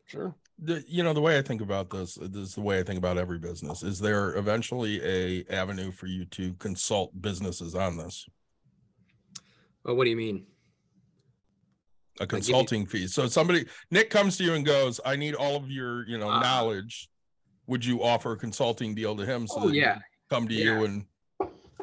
Sure. 0.04 0.34
the, 0.58 0.84
you 0.86 1.02
know 1.02 1.14
the 1.14 1.20
way 1.22 1.38
i 1.38 1.42
think 1.42 1.62
about 1.62 1.88
this 1.88 2.16
this 2.16 2.48
is 2.48 2.54
the 2.54 2.60
way 2.60 2.78
i 2.78 2.82
think 2.82 2.98
about 2.98 3.16
every 3.16 3.38
business. 3.38 3.82
Is 3.82 3.98
there 3.98 4.36
eventually 4.36 5.00
a 5.02 5.44
avenue 5.50 5.90
for 5.90 6.06
you 6.06 6.26
to 6.26 6.52
consult 6.54 7.08
businesses 7.22 7.74
on 7.74 7.96
this? 7.96 8.28
Well 9.84 9.96
what 9.96 10.04
do 10.04 10.10
you 10.10 10.16
mean 10.16 10.44
a 12.20 12.26
give 12.26 12.38
you- 12.38 12.44
consulting 12.44 12.86
fee 12.86 13.06
so 13.06 13.26
somebody 13.26 13.64
nick 13.90 14.10
comes 14.10 14.36
to 14.36 14.44
you 14.44 14.54
and 14.54 14.66
goes 14.66 15.00
i 15.04 15.16
need 15.16 15.34
all 15.34 15.56
of 15.56 15.70
your 15.70 16.06
you 16.06 16.18
know 16.18 16.28
Ah. 16.28 16.40
knowledge 16.40 17.08
would 17.66 17.84
you 17.84 18.02
offer 18.02 18.32
a 18.32 18.36
consulting 18.36 18.94
deal 18.94 19.16
to 19.16 19.24
him 19.24 19.46
so 19.46 19.54
Oh, 19.62 19.68
that 19.68 19.74
yeah. 19.74 19.98
come 20.28 20.46
to 20.48 20.54
Yeah. 20.54 20.64
you 20.78 20.84
and 20.84 21.06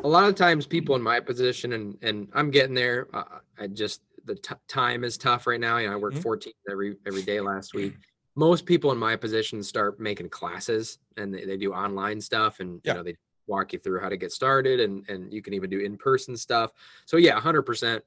a 0.04 0.08
lot 0.08 0.30
of 0.30 0.36
times 0.36 0.66
people 0.66 0.96
in 0.96 1.02
my 1.02 1.20
position 1.20 1.74
and 1.74 1.98
and 2.02 2.30
i'm 2.34 2.52
getting 2.52 2.76
there 2.76 3.08
uh, 3.14 3.40
i 3.58 3.68
just 3.68 4.02
the 4.26 4.36
t- 4.36 4.54
time 4.68 5.04
is 5.04 5.18
tough 5.18 5.48
right 5.48 5.60
now 5.60 5.78
you 5.78 5.88
know 5.88 5.94
i 5.94 5.96
work 5.96 6.14
Mhm. 6.14 6.22
14 6.24 6.54
every 6.70 6.96
every 7.08 7.24
day 7.24 7.40
last 7.40 7.74
week 7.74 7.94
most 8.36 8.66
people 8.66 8.92
in 8.92 8.98
my 8.98 9.16
position 9.16 9.64
start 9.64 10.00
making 10.00 10.30
classes 10.30 11.00
and 11.18 11.34
they, 11.34 11.44
they 11.46 11.58
do 11.58 11.74
online 11.74 12.22
stuff 12.22 12.60
and 12.60 12.80
Yeah. 12.84 12.92
you 12.94 12.98
know 13.00 13.04
they 13.04 13.16
walk 13.48 13.74
you 13.74 13.80
through 13.80 14.00
how 14.00 14.10
to 14.10 14.18
get 14.18 14.32
started 14.32 14.80
and 14.80 15.10
and 15.10 15.34
you 15.34 15.42
can 15.42 15.54
even 15.56 15.70
do 15.72 15.80
in-person 15.80 16.38
stuff 16.38 16.72
so 17.08 17.18
yeah 17.18 17.38
100% 17.40 18.00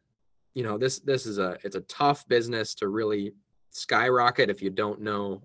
you 0.54 0.62
know 0.62 0.78
this 0.78 1.00
this 1.00 1.26
is 1.26 1.38
a 1.38 1.58
it's 1.64 1.76
a 1.76 1.80
tough 1.82 2.26
business 2.28 2.74
to 2.74 2.88
really 2.88 3.32
skyrocket 3.70 4.50
if 4.50 4.62
you 4.62 4.70
don't 4.70 5.00
know 5.00 5.42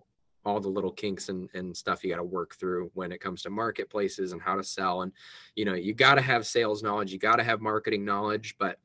all 0.47 0.59
the 0.61 0.69
little 0.69 0.91
kinks 0.91 1.27
and, 1.27 1.49
and 1.53 1.75
stuff 1.75 2.03
you 2.03 2.09
got 2.09 2.17
to 2.17 2.23
work 2.23 2.55
through 2.55 2.89
when 2.93 3.11
it 3.11 3.19
comes 3.19 3.41
to 3.41 3.49
marketplaces 3.49 4.31
and 4.31 4.41
how 4.41 4.55
to 4.55 4.63
sell. 4.63 5.01
And 5.01 5.11
you 5.55 5.65
know 5.65 5.73
you 5.73 5.93
got 5.93 6.15
to 6.15 6.21
have 6.21 6.47
sales 6.47 6.81
knowledge 6.81 7.11
you 7.11 7.19
got 7.19 7.35
to 7.35 7.43
have 7.43 7.59
marketing 7.61 8.05
knowledge 8.05 8.55
but 8.57 8.79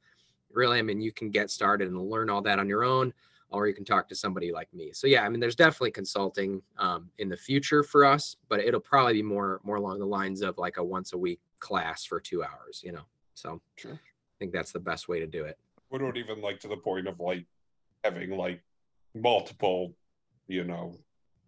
really 0.50 0.78
i 0.78 0.82
mean 0.82 1.00
you 1.00 1.12
can 1.12 1.30
get 1.30 1.50
started 1.50 1.88
and 1.88 2.10
learn 2.10 2.28
all 2.28 2.42
that 2.42 2.58
on 2.58 2.68
your 2.68 2.84
own 2.84 3.12
or 3.50 3.68
you 3.68 3.74
can 3.74 3.84
talk 3.84 4.08
to 4.08 4.14
somebody 4.14 4.50
like 4.50 4.72
me. 4.74 4.90
So 4.92 5.06
yeah 5.06 5.22
i 5.22 5.28
mean 5.28 5.40
there's 5.40 5.56
definitely 5.56 5.92
consulting 5.92 6.62
um, 6.78 7.10
in 7.18 7.28
the 7.28 7.36
future 7.36 7.82
for 7.82 8.04
us 8.04 8.36
but 8.48 8.60
it'll 8.60 8.80
probably 8.80 9.14
be 9.14 9.22
more 9.22 9.60
more 9.62 9.76
along 9.76 9.98
the 9.98 10.06
lines 10.06 10.42
of 10.42 10.58
like 10.58 10.78
a 10.78 10.84
once 10.84 11.12
a 11.12 11.18
week 11.18 11.40
class 11.60 12.04
for 12.04 12.18
two 12.20 12.42
hours 12.42 12.82
you 12.84 12.92
know? 12.92 13.04
So 13.34 13.60
Sure. 13.76 13.94
i 13.94 14.36
think 14.38 14.52
that's 14.52 14.72
the 14.72 14.80
best 14.80 15.08
way 15.08 15.20
to 15.20 15.26
do 15.26 15.44
it 15.44 15.58
We 15.92 15.98
don't 15.98 16.16
even 16.16 16.40
like 16.40 16.60
to 16.60 16.68
the 16.68 16.76
point 16.78 17.06
of 17.06 17.20
like 17.20 17.46
having 18.02 18.30
like 18.30 18.62
multiple, 19.14 19.94
you 20.48 20.64
know, 20.64 20.96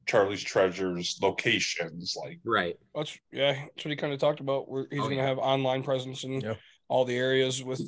Charlie's 0.06 0.42
Treasures 0.42 1.18
locations. 1.22 2.14
Like, 2.16 2.40
right 2.44 2.76
That's 2.94 3.18
yeah, 3.32 3.52
that's 3.52 3.84
what 3.84 3.90
he 3.90 3.96
kind 3.96 4.12
of 4.12 4.20
talked 4.20 4.40
about. 4.40 4.68
Where 4.68 4.86
he's 4.90 5.00
Oh, 5.00 5.04
gonna 5.04 5.16
yeah. 5.16 5.26
have 5.26 5.38
online 5.38 5.82
presence 5.82 6.24
in 6.24 6.40
Yeah. 6.40 6.54
all 6.88 7.04
the 7.04 7.16
areas 7.16 7.64
with 7.64 7.80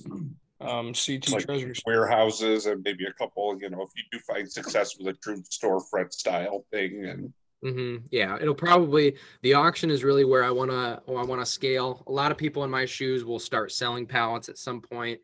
um 0.60 0.94
CT 0.94 1.32
like 1.32 1.46
treasures. 1.46 1.82
warehouses 1.86 2.64
and 2.64 2.82
maybe 2.82 3.04
a 3.04 3.12
couple, 3.12 3.58
you 3.60 3.68
know, 3.68 3.82
if 3.82 3.90
you 3.94 4.02
do 4.10 4.18
find 4.26 4.50
success 4.50 4.96
with 4.98 5.08
a 5.14 5.18
true 5.18 5.42
storefront 5.42 6.12
style 6.12 6.64
thing 6.72 7.04
and 7.04 7.32
hmm 7.62 7.96
Yeah, 8.10 8.38
it'll 8.40 8.54
probably 8.54 9.16
the 9.42 9.54
auction 9.54 9.90
is 9.90 10.04
really 10.04 10.24
where 10.24 10.44
I 10.44 10.50
want 10.50 10.70
to 10.70 11.02
oh, 11.06 11.16
I 11.16 11.24
want 11.24 11.40
to 11.42 11.46
scale. 11.46 12.02
A 12.06 12.12
lot 12.12 12.30
of 12.30 12.38
people 12.38 12.64
in 12.64 12.70
my 12.70 12.86
shoes 12.86 13.24
will 13.24 13.38
start 13.38 13.72
selling 13.72 14.06
pallets 14.06 14.48
at 14.48 14.58
some 14.58 14.80
point. 14.80 15.20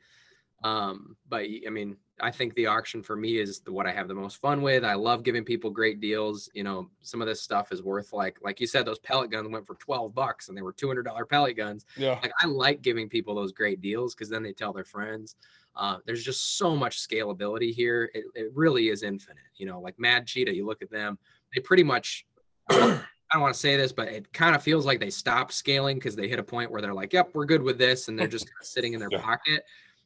Um, 0.64 1.16
but 1.28 1.44
I 1.66 1.70
mean, 1.70 1.96
I 2.20 2.30
think 2.30 2.54
the 2.54 2.66
auction 2.66 3.02
for 3.02 3.16
me 3.16 3.38
is 3.38 3.60
the, 3.60 3.72
what 3.72 3.86
I 3.86 3.92
have 3.92 4.06
the 4.06 4.14
most 4.14 4.36
fun 4.40 4.62
with. 4.62 4.84
I 4.84 4.94
love 4.94 5.24
giving 5.24 5.44
people 5.44 5.70
great 5.70 6.00
deals. 6.00 6.48
You 6.54 6.62
know, 6.62 6.88
some 7.00 7.20
of 7.20 7.26
this 7.26 7.42
stuff 7.42 7.72
is 7.72 7.82
worth 7.82 8.12
like 8.12 8.38
like 8.42 8.60
you 8.60 8.66
said, 8.66 8.86
those 8.86 8.98
pellet 9.00 9.30
guns 9.30 9.48
went 9.48 9.66
for 9.66 9.74
twelve 9.74 10.14
bucks 10.14 10.48
and 10.48 10.56
they 10.56 10.62
were 10.62 10.72
two 10.72 10.86
hundred 10.86 11.04
dollar 11.04 11.26
pellet 11.26 11.56
guns. 11.56 11.84
Yeah. 11.96 12.18
Like 12.22 12.32
I 12.40 12.46
like 12.46 12.82
giving 12.82 13.08
people 13.08 13.34
those 13.34 13.52
great 13.52 13.80
deals 13.80 14.14
because 14.14 14.28
then 14.28 14.42
they 14.42 14.52
tell 14.52 14.72
their 14.72 14.84
friends. 14.84 15.36
Uh, 15.74 15.96
there's 16.04 16.22
just 16.22 16.58
so 16.58 16.76
much 16.76 16.98
scalability 16.98 17.72
here. 17.72 18.10
It, 18.14 18.24
it 18.34 18.52
really 18.54 18.88
is 18.88 19.02
infinite. 19.02 19.42
You 19.56 19.66
know, 19.66 19.80
like 19.80 19.98
Mad 19.98 20.26
Cheetah, 20.26 20.54
you 20.54 20.66
look 20.66 20.82
at 20.82 20.90
them, 20.90 21.18
they 21.54 21.60
pretty 21.60 21.82
much. 21.82 22.26
I 22.70 23.00
don't 23.32 23.40
want 23.40 23.54
to 23.54 23.58
say 23.58 23.76
this, 23.76 23.90
but 23.90 24.08
it 24.08 24.32
kind 24.32 24.54
of 24.54 24.62
feels 24.62 24.86
like 24.86 25.00
they 25.00 25.10
stopped 25.10 25.54
scaling 25.54 25.96
because 25.96 26.14
they 26.14 26.28
hit 26.28 26.38
a 26.38 26.42
point 26.44 26.70
where 26.70 26.82
they're 26.82 26.94
like, 26.94 27.12
"Yep, 27.12 27.30
we're 27.34 27.46
good 27.46 27.62
with 27.62 27.78
this," 27.78 28.08
and 28.08 28.18
they're 28.18 28.28
just 28.28 28.46
kind 28.46 28.60
of 28.60 28.66
sitting 28.66 28.92
in 28.92 29.00
their 29.00 29.08
Yeah. 29.10 29.22
pocket. 29.22 29.64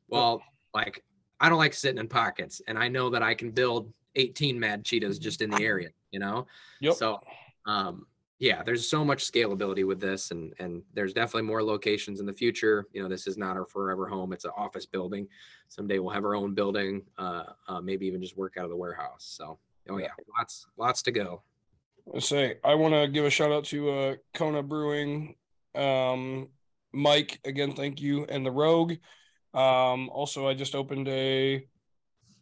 Well, 0.08 0.42
like 0.74 1.02
I 1.40 1.48
don't 1.48 1.58
like 1.58 1.74
sitting 1.74 1.98
in 1.98 2.08
pockets, 2.08 2.60
and 2.68 2.78
I 2.78 2.88
know 2.88 3.10
that 3.10 3.22
I 3.22 3.34
can 3.34 3.50
build 3.50 3.92
18 4.14 4.58
Mad 4.58 4.84
Cheetahs 4.84 5.18
just 5.18 5.42
in 5.42 5.50
the 5.50 5.62
area. 5.62 5.90
You 6.10 6.20
know, 6.20 6.46
Yep. 6.80 6.94
so 6.94 7.20
um, 7.66 8.06
yeah, 8.38 8.62
there's 8.62 8.88
so 8.88 9.04
much 9.04 9.30
scalability 9.30 9.86
with 9.86 10.00
this, 10.00 10.30
and 10.30 10.52
and 10.58 10.82
there's 10.94 11.12
definitely 11.12 11.42
more 11.42 11.62
locations 11.62 12.20
in 12.20 12.26
the 12.26 12.32
future. 12.32 12.86
You 12.92 13.02
know, 13.02 13.08
this 13.08 13.26
is 13.26 13.36
not 13.36 13.56
our 13.56 13.66
forever 13.66 14.06
home; 14.06 14.32
it's 14.32 14.44
an 14.44 14.52
office 14.56 14.86
building. 14.86 15.26
Someday 15.68 15.98
we'll 15.98 16.12
have 16.12 16.24
our 16.24 16.36
own 16.36 16.54
building, 16.54 17.02
uh, 17.18 17.44
uh, 17.68 17.80
maybe 17.80 18.06
even 18.06 18.22
just 18.22 18.36
work 18.36 18.56
out 18.56 18.64
of 18.64 18.70
the 18.70 18.76
warehouse. 18.76 19.24
So, 19.36 19.58
oh 19.90 19.98
yeah, 19.98 20.08
lots 20.38 20.66
lots 20.76 21.02
to 21.02 21.12
go. 21.12 21.42
Let's 22.06 22.28
say 22.28 22.58
I 22.62 22.74
want 22.74 22.94
to 22.94 23.08
give 23.08 23.24
a 23.24 23.30
shout 23.30 23.50
out 23.50 23.64
to 23.64 23.90
uh, 23.90 24.14
Kona 24.34 24.62
Brewing, 24.62 25.34
um, 25.74 26.48
Mike 26.92 27.40
again. 27.44 27.72
Thank 27.72 28.00
you, 28.00 28.24
and 28.26 28.44
the 28.44 28.52
Rogue. 28.52 28.94
Um, 29.56 30.10
also, 30.10 30.46
I 30.46 30.54
just 30.54 30.74
opened 30.74 31.08
a 31.08 31.66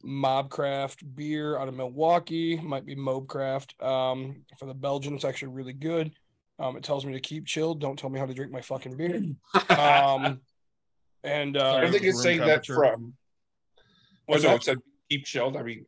Mobcraft 0.04 1.14
beer 1.14 1.56
out 1.56 1.68
of 1.68 1.74
Milwaukee. 1.74 2.60
Might 2.60 2.84
be 2.84 2.96
Mobcraft. 2.96 3.82
Um, 3.82 4.44
for 4.58 4.66
the 4.66 4.74
Belgian, 4.74 5.14
it's 5.14 5.24
actually 5.24 5.52
really 5.52 5.72
good. 5.72 6.12
Um, 6.58 6.76
it 6.76 6.82
tells 6.82 7.06
me 7.06 7.12
to 7.12 7.20
keep 7.20 7.46
chilled. 7.46 7.80
Don't 7.80 7.98
tell 7.98 8.10
me 8.10 8.18
how 8.18 8.26
to 8.26 8.34
drink 8.34 8.52
my 8.52 8.60
fucking 8.60 8.96
beer. 8.96 9.22
Um, 9.76 10.40
and 11.24 11.56
uh, 11.56 11.76
I 11.76 11.90
think 11.90 12.02
it's 12.04 12.22
saying 12.22 12.40
that 12.40 12.66
from. 12.66 13.14
Well, 14.26 14.38
What's 14.38 14.44
no, 14.44 14.54
it 14.54 14.64
said 14.64 14.78
keep 15.10 15.24
chilled. 15.24 15.56
I 15.56 15.62
mean, 15.62 15.86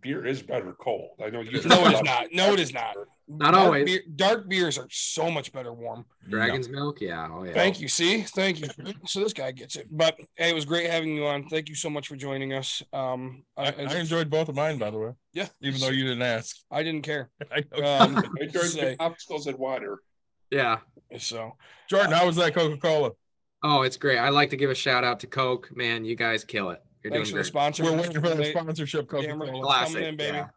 beer 0.00 0.24
is 0.26 0.42
better 0.42 0.74
cold. 0.78 1.20
I 1.24 1.30
know 1.30 1.40
you. 1.40 1.62
No, 1.62 1.86
it 1.86 1.94
is 1.94 2.02
not. 2.02 2.26
No, 2.32 2.52
it 2.52 2.60
is 2.60 2.72
not. 2.72 2.96
Not 3.28 3.52
dark 3.52 3.66
always. 3.66 3.84
Beer, 3.84 4.00
dark 4.16 4.48
beers 4.48 4.78
are 4.78 4.86
so 4.90 5.30
much 5.30 5.52
better 5.52 5.72
warm. 5.72 6.06
Dragon's 6.30 6.68
milk, 6.68 7.00
yeah, 7.00 7.28
oh 7.30 7.44
yeah. 7.44 7.52
Thank 7.52 7.78
you. 7.78 7.86
See, 7.88 8.22
thank 8.22 8.60
you. 8.60 8.68
So 9.06 9.20
this 9.20 9.34
guy 9.34 9.52
gets 9.52 9.76
it. 9.76 9.86
But 9.90 10.18
hey, 10.36 10.48
it 10.50 10.54
was 10.54 10.64
great 10.64 10.90
having 10.90 11.14
you 11.14 11.26
on. 11.26 11.46
Thank 11.48 11.68
you 11.68 11.74
so 11.74 11.90
much 11.90 12.08
for 12.08 12.16
joining 12.16 12.54
us. 12.54 12.82
Um, 12.92 13.44
I, 13.56 13.72
I 13.72 13.96
enjoyed 13.96 14.30
both 14.30 14.48
of 14.48 14.54
mine, 14.54 14.78
by 14.78 14.90
the 14.90 14.98
way, 14.98 15.12
Yeah, 15.34 15.48
even 15.60 15.80
though 15.80 15.90
you 15.90 16.04
didn't 16.04 16.22
ask. 16.22 16.56
I 16.70 16.82
didn't 16.82 17.02
care. 17.02 17.28
I 17.52 17.64
know. 17.76 17.84
Um, 17.86 18.16
I 18.40 18.44
enjoyed 18.44 18.64
say, 18.64 18.94
the 18.94 19.02
obstacles 19.02 19.46
and 19.46 19.58
water. 19.58 20.00
Yeah. 20.50 20.78
so 21.18 21.52
Jordan, 21.90 22.12
how 22.12 22.26
was 22.26 22.36
that 22.36 22.54
Coca 22.54 22.78
Cola? 22.78 23.10
Oh, 23.62 23.82
it's 23.82 23.96
great. 23.96 24.18
I 24.18 24.30
like 24.30 24.50
to 24.50 24.56
give 24.56 24.70
a 24.70 24.74
shout 24.74 25.04
out 25.04 25.20
to 25.20 25.26
Coke. 25.26 25.68
Man, 25.76 26.04
you 26.04 26.16
guys 26.16 26.44
kill 26.44 26.70
it. 26.70 26.82
You're 27.04 27.12
thanks 27.12 27.28
for 27.28 27.34
doing 27.34 27.36
the 27.36 27.42
great. 27.42 27.46
sponsor. 27.46 27.84
We're 27.84 27.96
waiting 27.96 28.22
for 28.22 28.34
the 28.34 28.44
sponsorship 28.46 29.08
Coca 29.08 29.36
Cola. 29.36 29.62
Classic, 29.62 30.02
in, 30.02 30.16
baby. 30.16 30.36
yeah. 30.36 30.48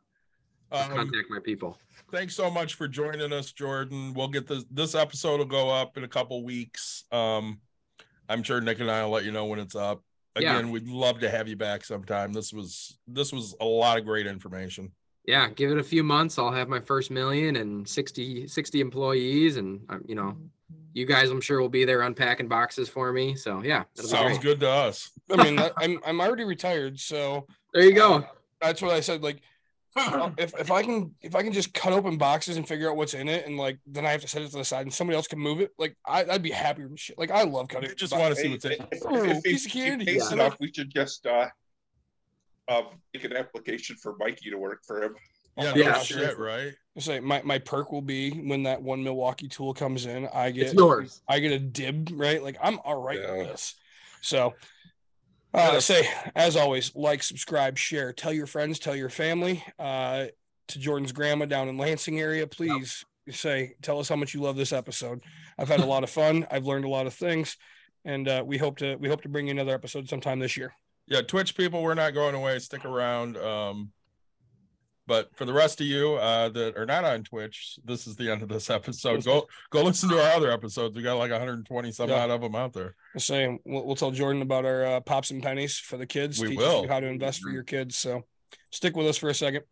Um, 0.72 0.90
Contact 0.92 1.30
my 1.30 1.40
people. 1.40 1.78
Thanks 2.12 2.36
so 2.36 2.52
much 2.52 2.76
for 2.76 2.88
joining 2.88 3.34
us, 3.34 3.52
Jordan. 3.52 4.14
We'll 4.14 4.28
get 4.28 4.48
this 4.48 4.66
this 4.70 4.96
episode 4.96 5.38
will 5.38 5.46
go 5.46 5.70
up 5.70 5.98
in 5.98 6.04
a 6.04 6.08
couple 6.08 6.44
weeks. 6.44 7.06
Um, 7.12 7.60
I'm 8.30 8.44
sure 8.44 8.62
Nick 8.62 8.80
and 8.80 8.92
I 8.92 9.04
will 9.04 9.12
let 9.12 9.26
you 9.26 9.32
know 9.32 9.46
when 9.46 9.60
it's 9.60 9.76
up. 9.76 10.04
Yeah. 10.40 10.58
Again, 10.58 10.72
we'd 10.72 10.88
love 10.88 11.20
to 11.20 11.30
have 11.30 11.48
you 11.48 11.56
back 11.56 11.84
sometime. 11.84 12.32
This 12.34 12.54
was 12.54 12.98
this 13.08 13.34
was 13.34 13.56
a 13.60 13.66
lot 13.66 13.98
of 13.98 14.06
great 14.06 14.28
information. 14.28 14.92
Yeah, 15.26 15.50
give 15.50 15.72
it 15.72 15.78
a 15.78 15.84
few 15.84 16.04
months. 16.04 16.40
I'll 16.40 16.52
have 16.52 16.68
my 16.68 16.80
first 16.80 17.12
million 17.12 17.58
and 17.58 17.88
60, 17.88 18.48
60 18.48 18.82
employees, 18.82 19.58
and 19.58 19.82
um, 19.90 20.04
you 20.08 20.16
know, 20.16 20.36
you 20.94 21.06
guys, 21.06 21.30
I'm 21.30 21.42
sure 21.42 21.62
will 21.62 21.70
be 21.70 21.86
there 21.86 22.02
unpacking 22.02 22.48
boxes 22.48 22.90
for 22.90 23.12
me. 23.14 23.36
So 23.36 23.62
yeah, 23.62 23.84
Sounds 23.94 24.40
good 24.40 24.60
to 24.62 24.70
us. 24.70 25.12
I 25.32 25.44
mean, 25.44 25.60
I'm 25.78 26.00
I'm 26.06 26.22
already 26.22 26.44
retired, 26.44 27.00
so 27.00 27.46
There 27.74 27.84
you 27.84 27.94
go. 27.94 28.26
that's 28.60 28.82
what 28.82 28.92
I 28.92 29.00
said. 29.00 29.22
Like, 29.22 29.42
if 30.38 30.54
if 30.60 30.72
I 30.72 30.84
can 30.84 31.14
if 31.22 31.36
I 31.36 31.44
can 31.44 31.52
just 31.52 31.74
cut 31.74 31.92
open 31.94 32.18
boxes 32.18 32.58
and 32.58 32.68
figure 32.68 32.90
out 32.90 32.96
what's 32.96 33.14
in 33.14 33.28
it, 33.28 33.46
and 33.46 33.58
like 33.58 33.78
then 33.86 34.06
I 34.06 34.12
have 34.12 34.22
to 34.22 34.28
set 34.28 34.42
it 34.42 34.52
to 34.52 34.58
the 34.58 34.66
side, 34.66 34.84
and 34.84 34.94
somebody 34.94 35.16
else 35.18 35.28
can 35.28 35.40
move 35.40 35.60
it. 35.60 35.72
Like 35.78 35.98
I, 36.06 36.24
I'd 36.26 36.42
be 36.44 36.52
happier 36.52 36.88
with 36.88 37.00
shit. 37.00 37.18
Like 37.18 37.32
I 37.32 37.44
love 37.44 37.68
cutting. 37.68 37.90
You 37.90 37.96
just 37.96 38.18
want 38.18 38.34
to 38.36 38.42
see 38.42 38.50
what's 38.50 38.66
in. 38.66 38.72
if, 38.74 38.80
if, 38.92 39.02
Oh, 39.06 39.24
if, 39.24 39.46
if 39.46 39.66
of 39.66 39.72
candy. 39.72 40.06
he 40.06 40.12
pays 40.14 40.28
Yeah. 40.30 40.34
enough, 40.34 40.58
we 40.60 40.72
should 40.72 40.90
just 40.94 41.26
uh, 41.26 41.48
um, 42.70 42.86
make 43.14 43.24
an 43.26 43.36
application 43.36 43.96
for 43.98 44.16
Mikey 44.18 44.50
to 44.52 44.58
work 44.58 44.82
for 44.86 45.04
him. 45.04 45.16
Yeah, 45.58 45.74
Yeah, 45.76 45.92
no 45.92 46.04
sure. 46.04 46.20
shit, 46.30 46.38
right? 46.40 46.74
Say 46.98 47.20
my, 47.20 47.42
my 47.44 47.60
perk 47.60 47.92
will 47.92 48.02
be 48.02 48.32
when 48.32 48.64
that 48.64 48.82
one 48.82 49.04
Milwaukee 49.04 49.48
tool 49.50 49.74
comes 49.74 50.06
in, 50.06 50.28
I 50.34 50.52
get 50.52 50.64
It's 50.68 50.74
yours. 50.74 51.22
I 51.28 51.40
get 51.40 51.52
a 51.52 51.60
dib, 51.60 52.10
right? 52.14 52.42
Like 52.42 52.58
I'm 52.62 52.80
all 52.80 53.02
right 53.02 53.20
Yeah. 53.22 53.32
with 53.38 53.48
this. 53.48 53.76
So 54.22 54.54
uh 55.54 55.80
say 55.80 56.08
as 56.36 56.56
always, 56.56 56.96
like, 56.96 57.24
subscribe, 57.24 57.78
share, 57.78 58.14
tell 58.14 58.34
your 58.34 58.48
friends, 58.48 58.80
tell 58.80 58.96
your 58.96 59.10
family. 59.10 59.64
Uh 59.78 60.28
to 60.68 60.80
Jordan's 60.80 61.12
grandma 61.12 61.46
down 61.46 61.68
in 61.68 61.78
Lansing 61.78 62.20
area, 62.20 62.48
please 62.48 63.04
say 63.30 63.76
tell 63.82 64.00
us 64.00 64.10
how 64.10 64.16
much 64.16 64.34
you 64.34 64.42
love 64.42 64.56
this 64.56 64.74
episode. 64.74 65.22
I've 65.58 65.68
had 65.68 65.82
a 65.82 65.86
lot 65.86 66.04
of 66.04 66.10
fun. 66.10 66.48
I've 66.50 66.66
learned 66.66 66.86
a 66.86 66.90
lot 66.90 67.08
of 67.08 67.14
things. 67.14 67.58
And 68.06 68.28
uh, 68.28 68.44
we 68.46 68.58
hope 68.58 68.78
to 68.78 68.96
we 68.96 69.10
hope 69.10 69.22
to 69.22 69.30
bring 69.30 69.48
you 69.48 69.52
another 69.52 69.74
episode 69.74 70.10
sometime 70.10 70.40
this 70.40 70.58
year. 70.58 70.74
Yeah, 71.08 71.22
Twitch 71.22 71.56
people, 71.56 71.84
we're 71.84 71.94
not 71.94 72.14
going 72.14 72.36
away. 72.36 72.58
Stick 72.60 72.86
around. 72.86 73.38
Um, 73.38 73.92
but 75.08 75.36
for 75.36 75.46
the 75.46 75.54
rest 75.54 75.82
of 75.82 75.88
you 75.88 76.14
uh, 76.16 76.50
that 76.50 76.78
are 76.78 76.86
not 76.86 77.04
on 77.04 77.24
Twitch, 77.24 77.78
this 77.84 78.08
is 78.08 78.16
the 78.16 78.30
end 78.32 78.42
of 78.44 78.50
this 78.50 78.70
episode. 78.70 79.24
Go 79.24 79.48
go 79.70 79.84
listen 79.84 80.10
to 80.10 80.22
our 80.24 80.32
other 80.32 80.52
episodes. 80.52 80.96
We 80.96 81.02
got 81.04 81.16
like 81.18 81.32
120 81.32 81.92
some 81.92 82.10
Yeah. 82.10 82.24
odd 82.24 82.30
of 82.30 82.42
them 82.42 82.56
out 82.56 82.74
there. 82.74 82.96
Say 83.18 83.60
we'll, 83.66 83.86
we'll 83.86 83.96
tell 83.96 84.12
Jordan 84.12 84.42
about 84.42 84.66
our 84.66 84.86
uh, 84.86 85.00
pops 85.02 85.32
and 85.32 85.42
pennies 85.44 85.78
for 85.78 85.98
the 85.98 86.06
kids. 86.06 86.40
We 86.40 86.56
will. 86.56 86.84
you 86.84 86.88
how 86.88 87.00
to 87.00 87.08
invest 87.08 87.42
for 87.42 87.50
your 87.50 87.64
kids. 87.64 87.98
So 87.98 88.22
stick 88.72 88.96
with 88.96 89.08
us 89.08 89.18
for 89.18 89.30
a 89.30 89.34
second. 89.36 89.64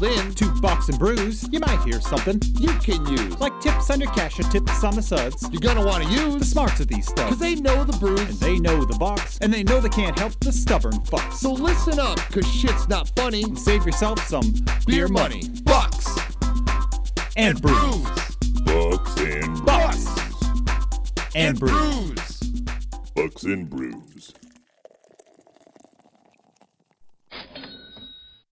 You've 0.00 0.18
in. 0.18 0.34
To 0.34 0.50
Bucks 0.60 0.88
and 0.88 0.98
Brews, 0.98 1.48
you 1.52 1.60
might 1.60 1.82
hear 1.84 2.00
something 2.00 2.40
You 2.58 2.68
can 2.74 3.06
use. 3.06 3.38
like 3.40 3.58
tips 3.60 3.90
on 3.90 4.00
your 4.00 4.10
cash 4.12 4.38
or 4.38 4.44
tips 4.44 4.82
on 4.84 4.94
the 4.96 5.02
suds. 5.02 5.48
You're 5.52 5.60
gonna 5.60 5.84
want 5.84 6.04
to 6.04 6.10
use 6.10 6.32
The 6.34 6.38
use. 6.38 6.50
smarts 6.50 6.80
of 6.80 6.88
these 6.88 7.08
Cause 7.10 7.38
they 7.38 7.54
know 7.56 7.84
the 7.84 7.92
And 7.92 8.00
brews. 8.00 8.38
they 8.38 8.58
know 8.58 8.84
the 8.84 8.96
box, 8.98 9.38
and 9.40 9.52
they 9.52 9.62
know 9.62 9.80
they 9.80 9.88
can't 9.88 10.18
help 10.18 10.38
the 10.40 10.52
stubborn 10.52 10.94
fucks. 11.00 11.34
So 11.34 11.52
listen 11.52 11.98
up, 11.98 12.18
cause 12.30 12.46
shit's 12.50 12.88
not 12.88 13.10
funny. 13.16 13.42
And 13.42 13.58
save 13.58 13.84
yourself 13.86 14.18
some 14.26 14.54
Beer 14.86 15.08
money. 15.08 15.48
Bucks. 15.64 16.06
and 17.36 17.60
brews. 17.60 18.02
Bucks 18.64 19.16
and 19.20 19.64
Bucks 19.64 20.04
brews. 20.04 21.34
and 21.34 21.58
brews. 21.58 21.70
Brews. 21.70 22.40
Bucks 23.14 23.42
and 23.44 23.68
brews. 23.70 24.32